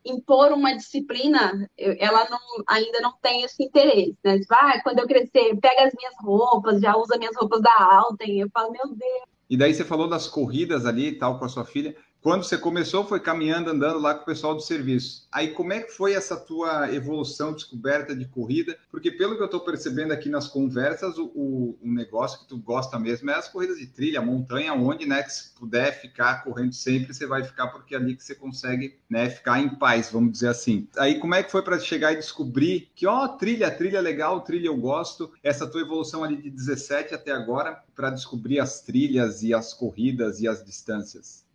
impor 0.05 0.53
uma 0.53 0.75
disciplina, 0.75 1.69
ela 1.77 2.29
não, 2.31 2.39
ainda 2.67 3.01
não 3.01 3.13
tem 3.21 3.43
esse 3.43 3.63
interesse, 3.63 4.17
né? 4.25 4.41
Vai, 4.49 4.81
quando 4.83 5.01
eu 5.01 5.07
crescer, 5.07 5.57
pega 5.61 5.87
as 5.87 5.95
minhas 5.95 6.15
roupas, 6.21 6.81
já 6.81 6.97
usa 6.97 7.19
minhas 7.19 7.37
roupas 7.37 7.61
da 7.61 7.75
Alten, 7.79 8.41
eu 8.41 8.49
falo, 8.51 8.73
meu 8.73 8.89
Deus. 8.89 9.36
E 9.49 9.57
daí 9.57 9.75
você 9.75 9.85
falou 9.85 10.09
das 10.09 10.29
corridas 10.29 10.87
ali 10.87 11.09
e 11.09 11.19
tal 11.19 11.39
com 11.39 11.45
a 11.45 11.49
sua 11.49 11.65
filha. 11.65 11.97
Quando 12.27 12.43
você 12.43 12.59
começou, 12.59 13.07
foi 13.07 13.21
caminhando, 13.21 13.71
andando 13.71 14.01
lá 14.01 14.13
com 14.13 14.23
o 14.23 14.27
pessoal 14.27 14.53
do 14.53 14.61
serviço. 14.61 15.29
Aí, 15.31 15.53
como 15.53 15.73
é 15.73 15.81
que 15.81 15.93
foi 15.93 16.13
essa 16.13 16.37
tua 16.37 16.93
evolução, 16.93 17.53
descoberta 17.53 18.17
de 18.17 18.25
corrida? 18.25 18.77
Porque, 18.91 19.13
pelo 19.13 19.37
que 19.37 19.43
eu 19.43 19.47
estou 19.47 19.61
percebendo 19.61 20.11
aqui 20.11 20.29
nas 20.29 20.49
conversas, 20.49 21.19
o, 21.19 21.31
o, 21.37 21.79
negócio 21.85 22.41
que 22.41 22.49
tu 22.49 22.59
gosta 22.59 22.99
mesmo 22.99 23.31
é 23.31 23.35
as 23.35 23.49
corridas 23.49 23.79
de 23.79 23.87
trilha, 23.87 24.21
montanha, 24.21 24.75
onde, 24.75 25.07
né, 25.07 25.23
que 25.23 25.33
se 25.33 25.51
puder 25.51 26.01
ficar 26.01 26.43
correndo 26.43 26.73
sempre, 26.73 27.15
você 27.15 27.29
vai 27.29 27.45
ficar, 27.45 27.69
porque 27.69 27.95
é 27.95 27.99
ali 27.99 28.17
que 28.17 28.25
você 28.25 28.35
consegue, 28.35 28.99
né, 29.09 29.31
ficar 29.31 29.61
em 29.61 29.69
paz, 29.69 30.11
vamos 30.11 30.33
dizer 30.33 30.49
assim. 30.49 30.89
Aí, 30.99 31.21
como 31.21 31.37
é 31.37 31.45
que 31.45 31.53
foi 31.53 31.63
para 31.63 31.79
chegar 31.79 32.13
e 32.13 32.17
descobrir 32.17 32.91
que, 32.97 33.07
ó, 33.07 33.29
trilha, 33.29 33.71
trilha 33.71 34.01
legal, 34.01 34.41
trilha 34.41 34.67
eu 34.67 34.77
gosto, 34.77 35.31
essa 35.45 35.65
tua 35.65 35.81
evolução 35.81 36.25
ali 36.25 36.43
de 36.43 36.51
17 36.51 37.15
até 37.15 37.31
agora, 37.31 37.81
para 37.95 38.11
descobrir 38.11 38.59
as 38.59 38.81
trilhas 38.81 39.45
e 39.45 39.55
as 39.55 39.73
corridas 39.73 40.41
e 40.41 40.49
as 40.49 40.65
distâncias? 40.65 41.46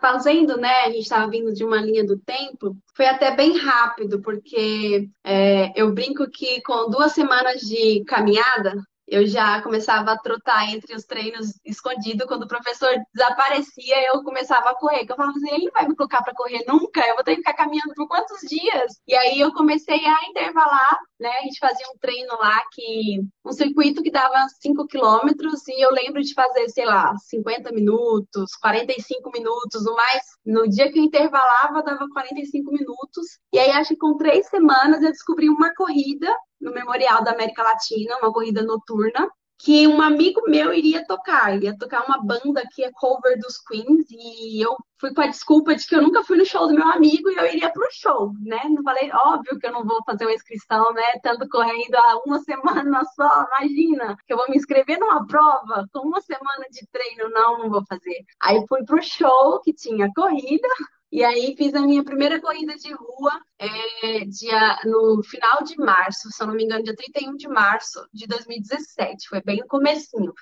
Fazendo, 0.00 0.56
né? 0.56 0.84
A 0.84 0.90
gente 0.90 1.02
estava 1.02 1.30
vindo 1.30 1.52
de 1.52 1.64
uma 1.64 1.80
linha 1.80 2.04
do 2.04 2.18
tempo, 2.18 2.76
foi 2.94 3.06
até 3.06 3.34
bem 3.34 3.56
rápido, 3.58 4.20
porque 4.20 5.08
é, 5.24 5.72
eu 5.80 5.92
brinco 5.92 6.28
que 6.30 6.60
com 6.62 6.90
duas 6.90 7.12
semanas 7.12 7.60
de 7.60 8.04
caminhada, 8.04 8.74
eu 9.10 9.26
já 9.26 9.62
começava 9.62 10.12
a 10.12 10.18
trotar 10.18 10.72
entre 10.72 10.94
os 10.94 11.04
treinos 11.04 11.58
escondido. 11.64 12.26
Quando 12.26 12.42
o 12.42 12.48
professor 12.48 12.94
desaparecia, 13.14 14.06
eu 14.06 14.22
começava 14.22 14.70
a 14.70 14.74
correr. 14.74 15.06
Eu 15.08 15.16
falava 15.16 15.36
assim, 15.36 15.54
ele 15.54 15.70
vai 15.70 15.88
me 15.88 15.96
colocar 15.96 16.22
para 16.22 16.34
correr 16.34 16.64
nunca, 16.66 17.00
eu 17.06 17.14
vou 17.14 17.24
ter 17.24 17.32
que 17.32 17.38
ficar 17.38 17.54
caminhando 17.54 17.94
por 17.94 18.06
quantos 18.06 18.40
dias? 18.48 19.00
E 19.06 19.14
aí 19.14 19.40
eu 19.40 19.52
comecei 19.52 20.04
a 20.04 20.28
intervalar, 20.28 20.98
né? 21.18 21.30
A 21.38 21.42
gente 21.42 21.58
fazia 21.58 21.86
um 21.88 21.98
treino 21.98 22.36
lá 22.38 22.60
que 22.72 23.20
um 23.44 23.52
circuito 23.52 24.02
que 24.02 24.10
dava 24.10 24.46
5 24.60 24.86
quilômetros 24.86 25.66
e 25.68 25.84
eu 25.84 25.90
lembro 25.90 26.22
de 26.22 26.34
fazer, 26.34 26.68
sei 26.68 26.84
lá, 26.84 27.14
50 27.16 27.72
minutos, 27.72 28.54
45 28.60 29.30
minutos, 29.32 29.86
o 29.86 29.94
mais. 29.94 30.22
No 30.44 30.68
dia 30.68 30.92
que 30.92 30.98
eu 30.98 31.02
intervalava, 31.04 31.82
dava 31.82 32.06
45 32.12 32.70
minutos. 32.72 33.38
E 33.52 33.58
aí 33.58 33.70
acho 33.70 33.90
que 33.90 33.96
com 33.96 34.16
três 34.16 34.46
semanas 34.48 35.02
eu 35.02 35.10
descobri 35.10 35.48
uma 35.48 35.74
corrida 35.74 36.34
no 36.60 36.72
Memorial 36.72 37.22
da 37.22 37.32
América 37.32 37.62
Latina, 37.62 38.16
uma 38.18 38.32
corrida 38.32 38.62
noturna, 38.62 39.28
que 39.58 39.88
um 39.88 40.00
amigo 40.00 40.42
meu 40.46 40.72
iria 40.72 41.04
tocar, 41.04 41.60
ia 41.60 41.76
tocar 41.76 42.06
uma 42.06 42.22
banda 42.22 42.62
que 42.72 42.84
é 42.84 42.92
cover 42.92 43.38
dos 43.40 43.58
Queens, 43.58 44.06
e 44.08 44.64
eu 44.64 44.76
fui 45.00 45.12
com 45.12 45.20
a 45.20 45.26
desculpa 45.26 45.74
de 45.74 45.84
que 45.84 45.96
eu 45.96 46.02
nunca 46.02 46.22
fui 46.22 46.38
no 46.38 46.46
show 46.46 46.68
do 46.68 46.74
meu 46.74 46.86
amigo 46.86 47.28
e 47.28 47.36
eu 47.36 47.44
iria 47.44 47.70
pro 47.72 47.88
show, 47.90 48.32
né? 48.40 48.60
Não 48.68 48.82
falei, 48.84 49.10
óbvio 49.12 49.58
que 49.58 49.66
eu 49.66 49.72
não 49.72 49.84
vou 49.84 49.98
fazer 50.04 50.26
uma 50.26 50.34
inscrição, 50.34 50.92
né? 50.92 51.02
Tanto 51.22 51.48
correndo 51.48 51.94
há 51.96 52.20
uma 52.24 52.38
semana 52.42 53.02
só, 53.16 53.46
imagina, 53.58 54.16
que 54.26 54.32
eu 54.32 54.36
vou 54.36 54.48
me 54.48 54.56
inscrever 54.56 54.98
numa 55.00 55.26
prova 55.26 55.86
com 55.92 56.06
uma 56.06 56.20
semana 56.20 56.66
de 56.70 56.86
treino, 56.92 57.28
não, 57.30 57.58
não 57.58 57.70
vou 57.70 57.82
fazer. 57.88 58.24
Aí 58.40 58.64
fui 58.68 58.84
pro 58.84 59.02
show 59.02 59.60
que 59.60 59.72
tinha 59.72 60.08
corrida, 60.14 60.68
e 61.10 61.24
aí 61.24 61.54
fiz 61.56 61.74
a 61.74 61.80
minha 61.80 62.04
primeira 62.04 62.40
corrida 62.40 62.74
de 62.76 62.92
rua 62.92 63.32
é, 63.58 64.24
dia, 64.26 64.78
no 64.84 65.22
final 65.22 65.62
de 65.64 65.76
março, 65.78 66.30
se 66.30 66.42
eu 66.42 66.46
não 66.46 66.54
me 66.54 66.64
engano, 66.64 66.84
dia 66.84 66.94
31 66.94 67.34
de 67.36 67.48
março 67.48 68.06
de 68.12 68.26
2017. 68.26 69.28
Foi 69.28 69.40
bem 69.42 69.58
no 69.58 69.66
comecinho. 69.66 70.32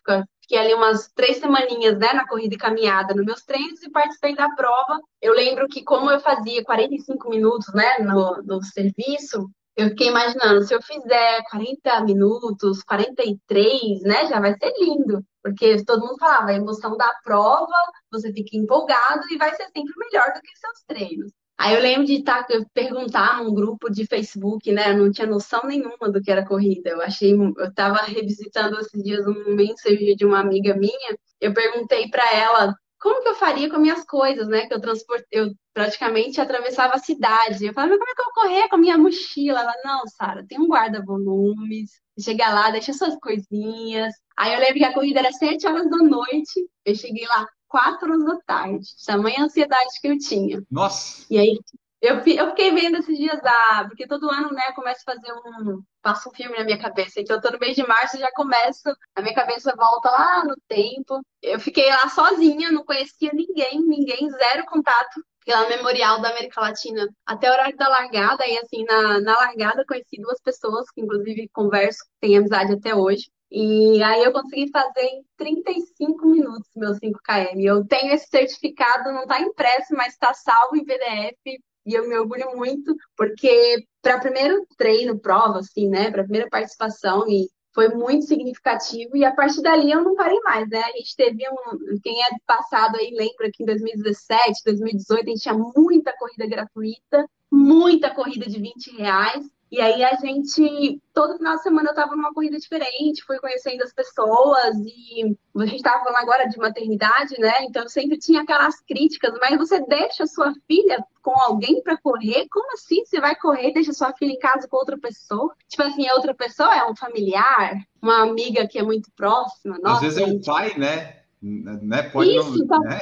Fiquei 0.41 0.59
ali 0.59 0.75
umas 0.75 1.09
três 1.15 1.37
semaninhas 1.37 1.97
né, 1.99 2.13
na 2.13 2.27
corrida 2.27 2.57
e 2.57 2.59
caminhada 2.59 3.15
nos 3.15 3.25
meus 3.25 3.43
treinos 3.45 3.81
e 3.83 3.91
participei 3.91 4.35
da 4.35 4.51
prova. 4.51 5.01
Eu 5.23 5.35
lembro 5.35 5.69
que 5.69 5.85
como 5.85 6.11
eu 6.11 6.19
fazia 6.19 6.65
45 6.65 7.31
minutos 7.31 7.73
né, 7.73 7.99
no, 8.01 8.43
no 8.43 8.63
serviço, 8.63 9.49
eu 9.77 9.91
fiquei 9.91 10.09
imaginando, 10.09 10.63
se 10.63 10.75
eu 10.75 10.81
fizer 10.83 11.43
40 11.51 12.01
minutos, 12.05 12.83
43, 12.83 14.03
né, 14.03 14.27
já 14.27 14.41
vai 14.41 14.55
ser 14.57 14.73
lindo. 14.81 15.23
Porque 15.43 15.85
todo 15.85 16.01
mundo 16.01 16.19
falava, 16.19 16.51
a 16.51 16.55
emoção 16.55 16.97
da 16.97 17.09
prova, 17.23 17.73
você 18.11 18.33
fica 18.33 18.57
empolgado 18.57 19.23
e 19.31 19.37
vai 19.37 19.55
ser 19.55 19.65
sempre 19.65 19.93
melhor 19.99 20.33
do 20.35 20.41
que 20.41 20.59
seus 20.59 20.83
treinos. 20.89 21.33
Aí 21.59 21.75
eu 21.75 21.81
lembro 21.81 22.07
de 22.07 22.23
tá, 22.23 22.47
perguntar 22.75 23.43
num 23.43 23.55
grupo 23.55 23.91
de 23.91 24.07
Facebook, 24.07 24.71
né? 24.73 24.91
Eu 24.93 24.99
não 24.99 25.11
tinha 25.11 25.27
noção 25.27 25.63
nenhuma 25.65 26.11
do 26.11 26.21
que 26.21 26.31
era 26.31 26.45
corrida. 26.47 26.91
Eu 26.91 27.01
achei, 27.01 27.33
eu 27.33 27.65
estava 27.67 28.03
revisitando 28.03 28.79
esses 28.79 29.03
dias 29.03 29.27
um 29.27 29.55
mensagem 29.55 30.15
de 30.17 30.25
uma 30.25 30.41
amiga 30.41 30.75
minha. 30.75 31.17
Eu 31.41 31.55
perguntei 31.55 32.09
para 32.11 32.31
ela 32.35 32.75
como 33.07 33.23
que 33.23 33.29
eu 33.29 33.35
faria 33.37 33.71
com 33.71 33.79
minhas 33.79 34.05
coisas, 34.05 34.49
né? 34.49 34.67
Que 34.67 34.75
eu 34.75 34.81
transportei, 34.81 35.41
eu 35.41 35.53
praticamente 35.73 36.41
atravessava 36.41 36.95
a 36.95 36.99
cidade. 36.99 37.65
Eu 37.65 37.73
falei, 37.73 37.91
mas 37.91 37.99
como 38.01 38.11
é 38.11 38.15
que 38.15 38.21
eu 38.21 38.25
vou 38.25 38.35
correr 38.35 38.69
com 38.69 38.75
a 38.75 38.79
minha 38.79 38.99
mochila? 38.99 39.61
Ela, 39.61 39.75
não, 39.85 40.03
Sara, 40.09 40.45
tem 40.49 40.59
um 40.59 40.67
guarda-volumes. 40.67 42.01
Chega 42.19 42.49
lá, 42.49 42.71
deixa 42.71 42.93
suas 42.93 43.17
coisinhas. 43.21 44.13
Aí 44.37 44.55
eu 44.55 44.59
lembro 44.59 44.79
que 44.79 44.85
a 44.85 44.93
corrida 44.93 45.21
era 45.21 45.31
sete 45.31 45.69
horas 45.69 45.89
da 45.89 45.99
noite. 45.99 46.69
Eu 46.85 46.97
cheguei 46.97 47.25
lá 47.29 47.47
quatro 47.69 48.11
horas 48.11 48.25
da 48.25 48.41
tarde. 48.45 48.89
Tamanha 49.07 49.45
ansiedade 49.45 50.01
que 50.01 50.09
eu 50.09 50.19
tinha. 50.19 50.61
Nossa! 50.69 51.25
E 51.31 51.39
aí 51.39 51.61
eu, 52.01 52.17
eu 52.17 52.49
fiquei 52.51 52.71
vendo 52.73 52.99
esses 52.99 53.17
dias, 53.17 53.41
ah, 53.45 53.85
porque 53.89 54.07
todo 54.07 54.31
ano, 54.31 54.53
né, 54.53 54.63
eu 54.69 54.75
começo 54.75 55.03
a 55.07 55.15
fazer 55.15 55.33
um. 55.33 55.83
Passo 56.03 56.29
um 56.29 56.33
filme 56.33 56.57
na 56.57 56.65
minha 56.65 56.79
cabeça. 56.79 57.21
Então, 57.21 57.41
todo 57.41 57.59
mês 57.59 57.75
de 57.75 57.85
março 57.87 58.19
já 58.19 58.31
começo, 58.33 58.89
a 59.15 59.23
minha 59.23 59.35
cabeça 59.35 59.75
volta 59.77 60.11
lá 60.11 60.45
no 60.45 60.55
tempo. 60.69 61.21
Eu 61.43 61.59
fiquei 61.59 61.89
lá 61.89 62.09
sozinha, 62.09 62.71
não 62.71 62.85
conhecia 62.85 63.33
ninguém, 63.33 63.81
ninguém, 63.83 64.31
zero 64.31 64.65
contato 64.67 65.21
pela 65.45 65.69
Memorial 65.69 66.21
da 66.21 66.31
América 66.31 66.61
Latina 66.61 67.09
até 67.25 67.49
o 67.49 67.53
horário 67.53 67.77
da 67.77 67.89
largada. 67.89 68.47
E 68.47 68.59
assim, 68.59 68.85
na, 68.85 69.21
na 69.21 69.37
largada 69.37 69.85
conheci 69.87 70.21
duas 70.21 70.41
pessoas 70.41 70.91
que, 70.91 71.01
inclusive, 71.01 71.49
converso, 71.53 72.05
têm 72.21 72.37
amizade 72.37 72.73
até 72.73 72.95
hoje. 72.95 73.31
E 73.51 74.03
aí 74.03 74.25
eu 74.25 74.33
consegui 74.33 74.71
fazer 74.71 75.03
em 75.03 75.25
35 75.37 76.27
minutos 76.27 76.69
meu 76.75 76.93
5KM. 76.93 77.65
Eu 77.65 77.87
tenho 77.87 78.13
esse 78.13 78.27
certificado, 78.29 79.13
não 79.13 79.23
está 79.23 79.41
impresso, 79.41 79.95
mas 79.95 80.13
está 80.13 80.35
salvo 80.35 80.77
em 80.77 80.85
PDF. 80.85 81.61
E 81.87 81.95
eu 81.95 82.09
me 82.09 82.19
orgulho 82.19 82.57
muito, 82.57 82.95
porque 83.17 83.85
para 84.03 84.19
primeiro 84.19 84.67
treino, 84.77 85.19
prova, 85.19 85.61
assim, 85.61 85.89
né? 85.89 86.11
Para 86.11 86.25
primeira 86.25 86.49
participação, 86.51 87.29
e 87.29 87.49
foi 87.77 87.89
muito 87.91 88.25
significativo. 88.25 89.17
E 89.17 89.25
a 89.25 89.35
partir 89.35 89.63
dali 89.63 89.93
eu 89.93 90.03
não 90.03 90.17
parei 90.17 90.41
mais, 90.41 90.69
né? 90.69 90.83
A 90.83 90.97
gente 90.97 91.15
teve 91.15 91.45
um. 91.49 92.01
Quem 92.03 92.21
é 92.23 92.27
passado 92.47 92.97
aí 92.97 93.11
lembra 93.15 93.51
que 93.53 93.63
em 93.63 93.67
2017, 93.67 94.63
2018, 94.65 95.23
a 95.23 95.29
gente 95.29 95.43
tinha 95.43 95.55
muita 95.55 96.13
corrida 96.17 96.47
gratuita, 96.47 97.29
muita 97.53 98.15
corrida 98.15 98.47
de 98.47 98.59
20 98.59 98.97
reais. 98.97 99.45
E 99.71 99.81
aí 99.81 100.05
a 100.05 100.15
gente, 100.15 101.01
todo 101.13 101.37
final 101.37 101.57
de 101.57 101.63
semana 101.63 101.91
eu 101.91 101.95
tava 101.95 102.15
numa 102.15 102.33
corrida 102.33 102.57
diferente, 102.57 103.25
fui 103.25 103.39
conhecendo 103.39 103.83
as 103.83 103.93
pessoas 103.93 104.77
e 104.79 105.37
a 105.57 105.67
gente 105.67 105.83
tava 105.83 106.05
falando 106.05 106.23
agora 106.23 106.49
de 106.49 106.57
maternidade, 106.57 107.39
né? 107.41 107.65
Então 107.65 107.89
sempre 107.89 108.17
tinha 108.17 108.43
aquelas 108.43 108.81
críticas, 108.83 109.35
mas 109.41 109.59
você 109.59 109.85
deixa 109.87 110.25
sua 110.27 110.53
filha 110.69 111.05
com 111.21 111.35
alguém 111.41 111.83
para 111.83 111.97
correr? 111.97 112.47
Como 112.49 112.73
assim 112.75 113.05
você 113.05 113.21
vai 113.21 113.35
correr 113.35 113.71
e 113.71 113.75
deixa 113.75 113.93
sua 113.93 114.13
filha 114.13 114.33
em 114.33 114.39
casa 114.39 114.69
com 114.69 114.77
outra 114.77 114.97
pessoa? 114.97 115.53
Tipo 115.69 115.83
assim, 115.83 116.07
a 116.09 116.15
outra 116.15 116.33
pessoa 116.33 116.73
é 116.75 116.89
um 116.89 116.95
familiar, 116.95 117.77
uma 118.01 118.23
amiga 118.23 118.69
que 118.69 118.79
é 118.79 118.83
muito 118.85 119.11
próxima. 119.17 119.79
Nossa, 119.83 120.07
Às 120.07 120.15
vezes 120.15 120.19
é 120.19 120.25
um 120.27 120.41
pai, 120.41 120.79
né? 120.79 121.23
né? 121.43 122.05
Pode 122.05 122.31
Isso, 122.31 122.65
não, 122.67 122.81
né? 122.81 123.01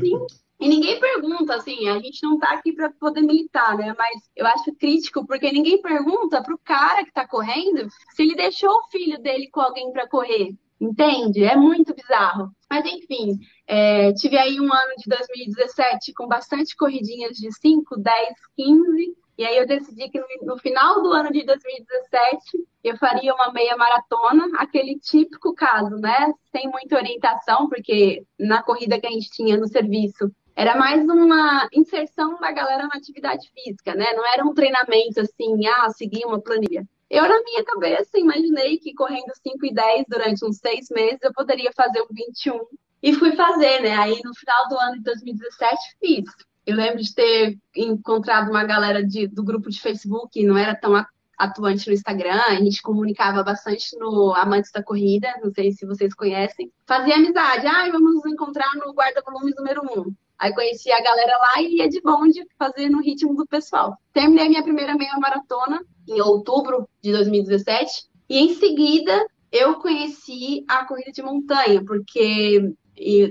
sim. 0.00 0.26
E 0.60 0.68
ninguém 0.68 0.98
pergunta, 0.98 1.54
assim, 1.54 1.88
a 1.88 1.98
gente 2.00 2.20
não 2.22 2.36
tá 2.36 2.50
aqui 2.50 2.72
para 2.72 2.90
poder 2.90 3.20
militar, 3.20 3.76
né? 3.76 3.94
Mas 3.96 4.28
eu 4.34 4.44
acho 4.46 4.74
crítico, 4.74 5.24
porque 5.24 5.52
ninguém 5.52 5.80
pergunta 5.80 6.42
pro 6.42 6.58
cara 6.58 7.04
que 7.04 7.12
tá 7.12 7.26
correndo 7.26 7.88
se 8.14 8.22
ele 8.22 8.34
deixou 8.34 8.70
o 8.70 8.88
filho 8.90 9.20
dele 9.20 9.48
com 9.50 9.60
alguém 9.60 9.92
para 9.92 10.08
correr. 10.08 10.52
Entende? 10.80 11.44
É 11.44 11.56
muito 11.56 11.94
bizarro. 11.94 12.50
Mas 12.70 12.84
enfim, 12.86 13.38
é, 13.66 14.12
tive 14.12 14.36
aí 14.36 14.60
um 14.60 14.72
ano 14.72 14.94
de 14.96 15.08
2017 15.08 16.12
com 16.12 16.26
bastante 16.28 16.76
corridinhas 16.76 17.36
de 17.36 17.52
5, 17.52 17.96
10, 17.96 18.28
15. 18.56 19.16
E 19.38 19.44
aí 19.44 19.56
eu 19.56 19.66
decidi 19.66 20.08
que 20.08 20.20
no, 20.42 20.58
final 20.58 21.00
do 21.00 21.12
ano 21.12 21.30
de 21.30 21.44
2017 21.44 22.66
eu 22.82 22.96
faria 22.96 23.32
uma 23.32 23.52
meia 23.52 23.76
maratona, 23.76 24.48
aquele 24.58 24.98
típico 24.98 25.54
caso, 25.54 25.96
né? 25.96 26.32
Sem 26.50 26.68
muita 26.68 26.96
orientação, 26.96 27.68
porque 27.68 28.24
na 28.38 28.62
corrida 28.62 29.00
que 29.00 29.06
a 29.06 29.10
gente 29.10 29.30
tinha 29.30 29.56
no 29.56 29.68
serviço 29.68 30.32
era 30.58 30.76
mais 30.76 31.04
uma 31.04 31.68
inserção 31.72 32.36
da 32.40 32.50
galera 32.50 32.88
na 32.88 32.96
atividade 32.96 33.48
física, 33.54 33.94
né? 33.94 34.12
Não 34.12 34.26
era 34.26 34.44
um 34.44 34.52
treinamento 34.52 35.20
assim, 35.20 35.64
ah, 35.68 35.88
seguir 35.90 36.24
uma 36.24 36.40
planilha. 36.40 36.84
Eu, 37.08 37.22
na 37.28 37.40
minha 37.44 37.62
cabeça, 37.64 38.18
imaginei 38.18 38.76
que 38.76 38.92
correndo 38.92 39.30
5 39.40 39.66
e 39.66 39.72
10 39.72 40.06
durante 40.08 40.44
uns 40.44 40.56
seis 40.56 40.88
meses 40.90 41.20
eu 41.22 41.32
poderia 41.32 41.70
fazer 41.76 42.02
um 42.02 42.12
21. 42.12 42.58
E 43.00 43.14
fui 43.14 43.36
fazer, 43.36 43.82
né? 43.82 43.94
Aí 43.98 44.20
no 44.24 44.34
final 44.34 44.68
do 44.68 44.76
ano 44.78 44.96
de 44.96 45.04
2017 45.04 45.76
fiz. 46.00 46.24
Eu 46.66 46.74
lembro 46.74 47.00
de 47.00 47.14
ter 47.14 47.56
encontrado 47.76 48.50
uma 48.50 48.64
galera 48.64 49.06
de, 49.06 49.28
do 49.28 49.44
grupo 49.44 49.70
de 49.70 49.80
Facebook, 49.80 50.44
não 50.44 50.58
era 50.58 50.74
tão 50.74 51.00
atuante 51.38 51.86
no 51.86 51.94
Instagram, 51.94 52.42
a 52.48 52.56
gente 52.56 52.82
comunicava 52.82 53.44
bastante 53.44 53.96
no 53.96 54.34
Amantes 54.34 54.72
da 54.72 54.82
Corrida, 54.82 55.32
não 55.40 55.52
sei 55.52 55.70
se 55.70 55.86
vocês 55.86 56.12
conhecem. 56.14 56.68
Fazia 56.84 57.14
amizade, 57.14 57.64
ah, 57.64 57.88
vamos 57.92 58.16
nos 58.16 58.26
encontrar 58.26 58.74
no 58.74 58.92
guarda-volumes 58.92 59.54
número 59.56 59.82
1. 59.84 60.27
Aí 60.38 60.54
conheci 60.54 60.90
a 60.92 61.02
galera 61.02 61.36
lá 61.38 61.62
e 61.62 61.78
ia 61.78 61.88
de 61.88 62.00
bonde 62.00 62.46
fazer 62.58 62.88
no 62.88 63.02
ritmo 63.02 63.34
do 63.34 63.46
pessoal. 63.46 63.96
Terminei 64.12 64.48
minha 64.48 64.62
primeira 64.62 64.94
meia 64.94 65.18
maratona 65.18 65.80
em 66.08 66.20
outubro 66.20 66.88
de 67.02 67.10
2017 67.12 68.08
e 68.28 68.38
em 68.38 68.54
seguida 68.54 69.26
eu 69.50 69.76
conheci 69.76 70.64
a 70.68 70.84
corrida 70.84 71.10
de 71.10 71.22
montanha, 71.22 71.82
porque 71.84 72.72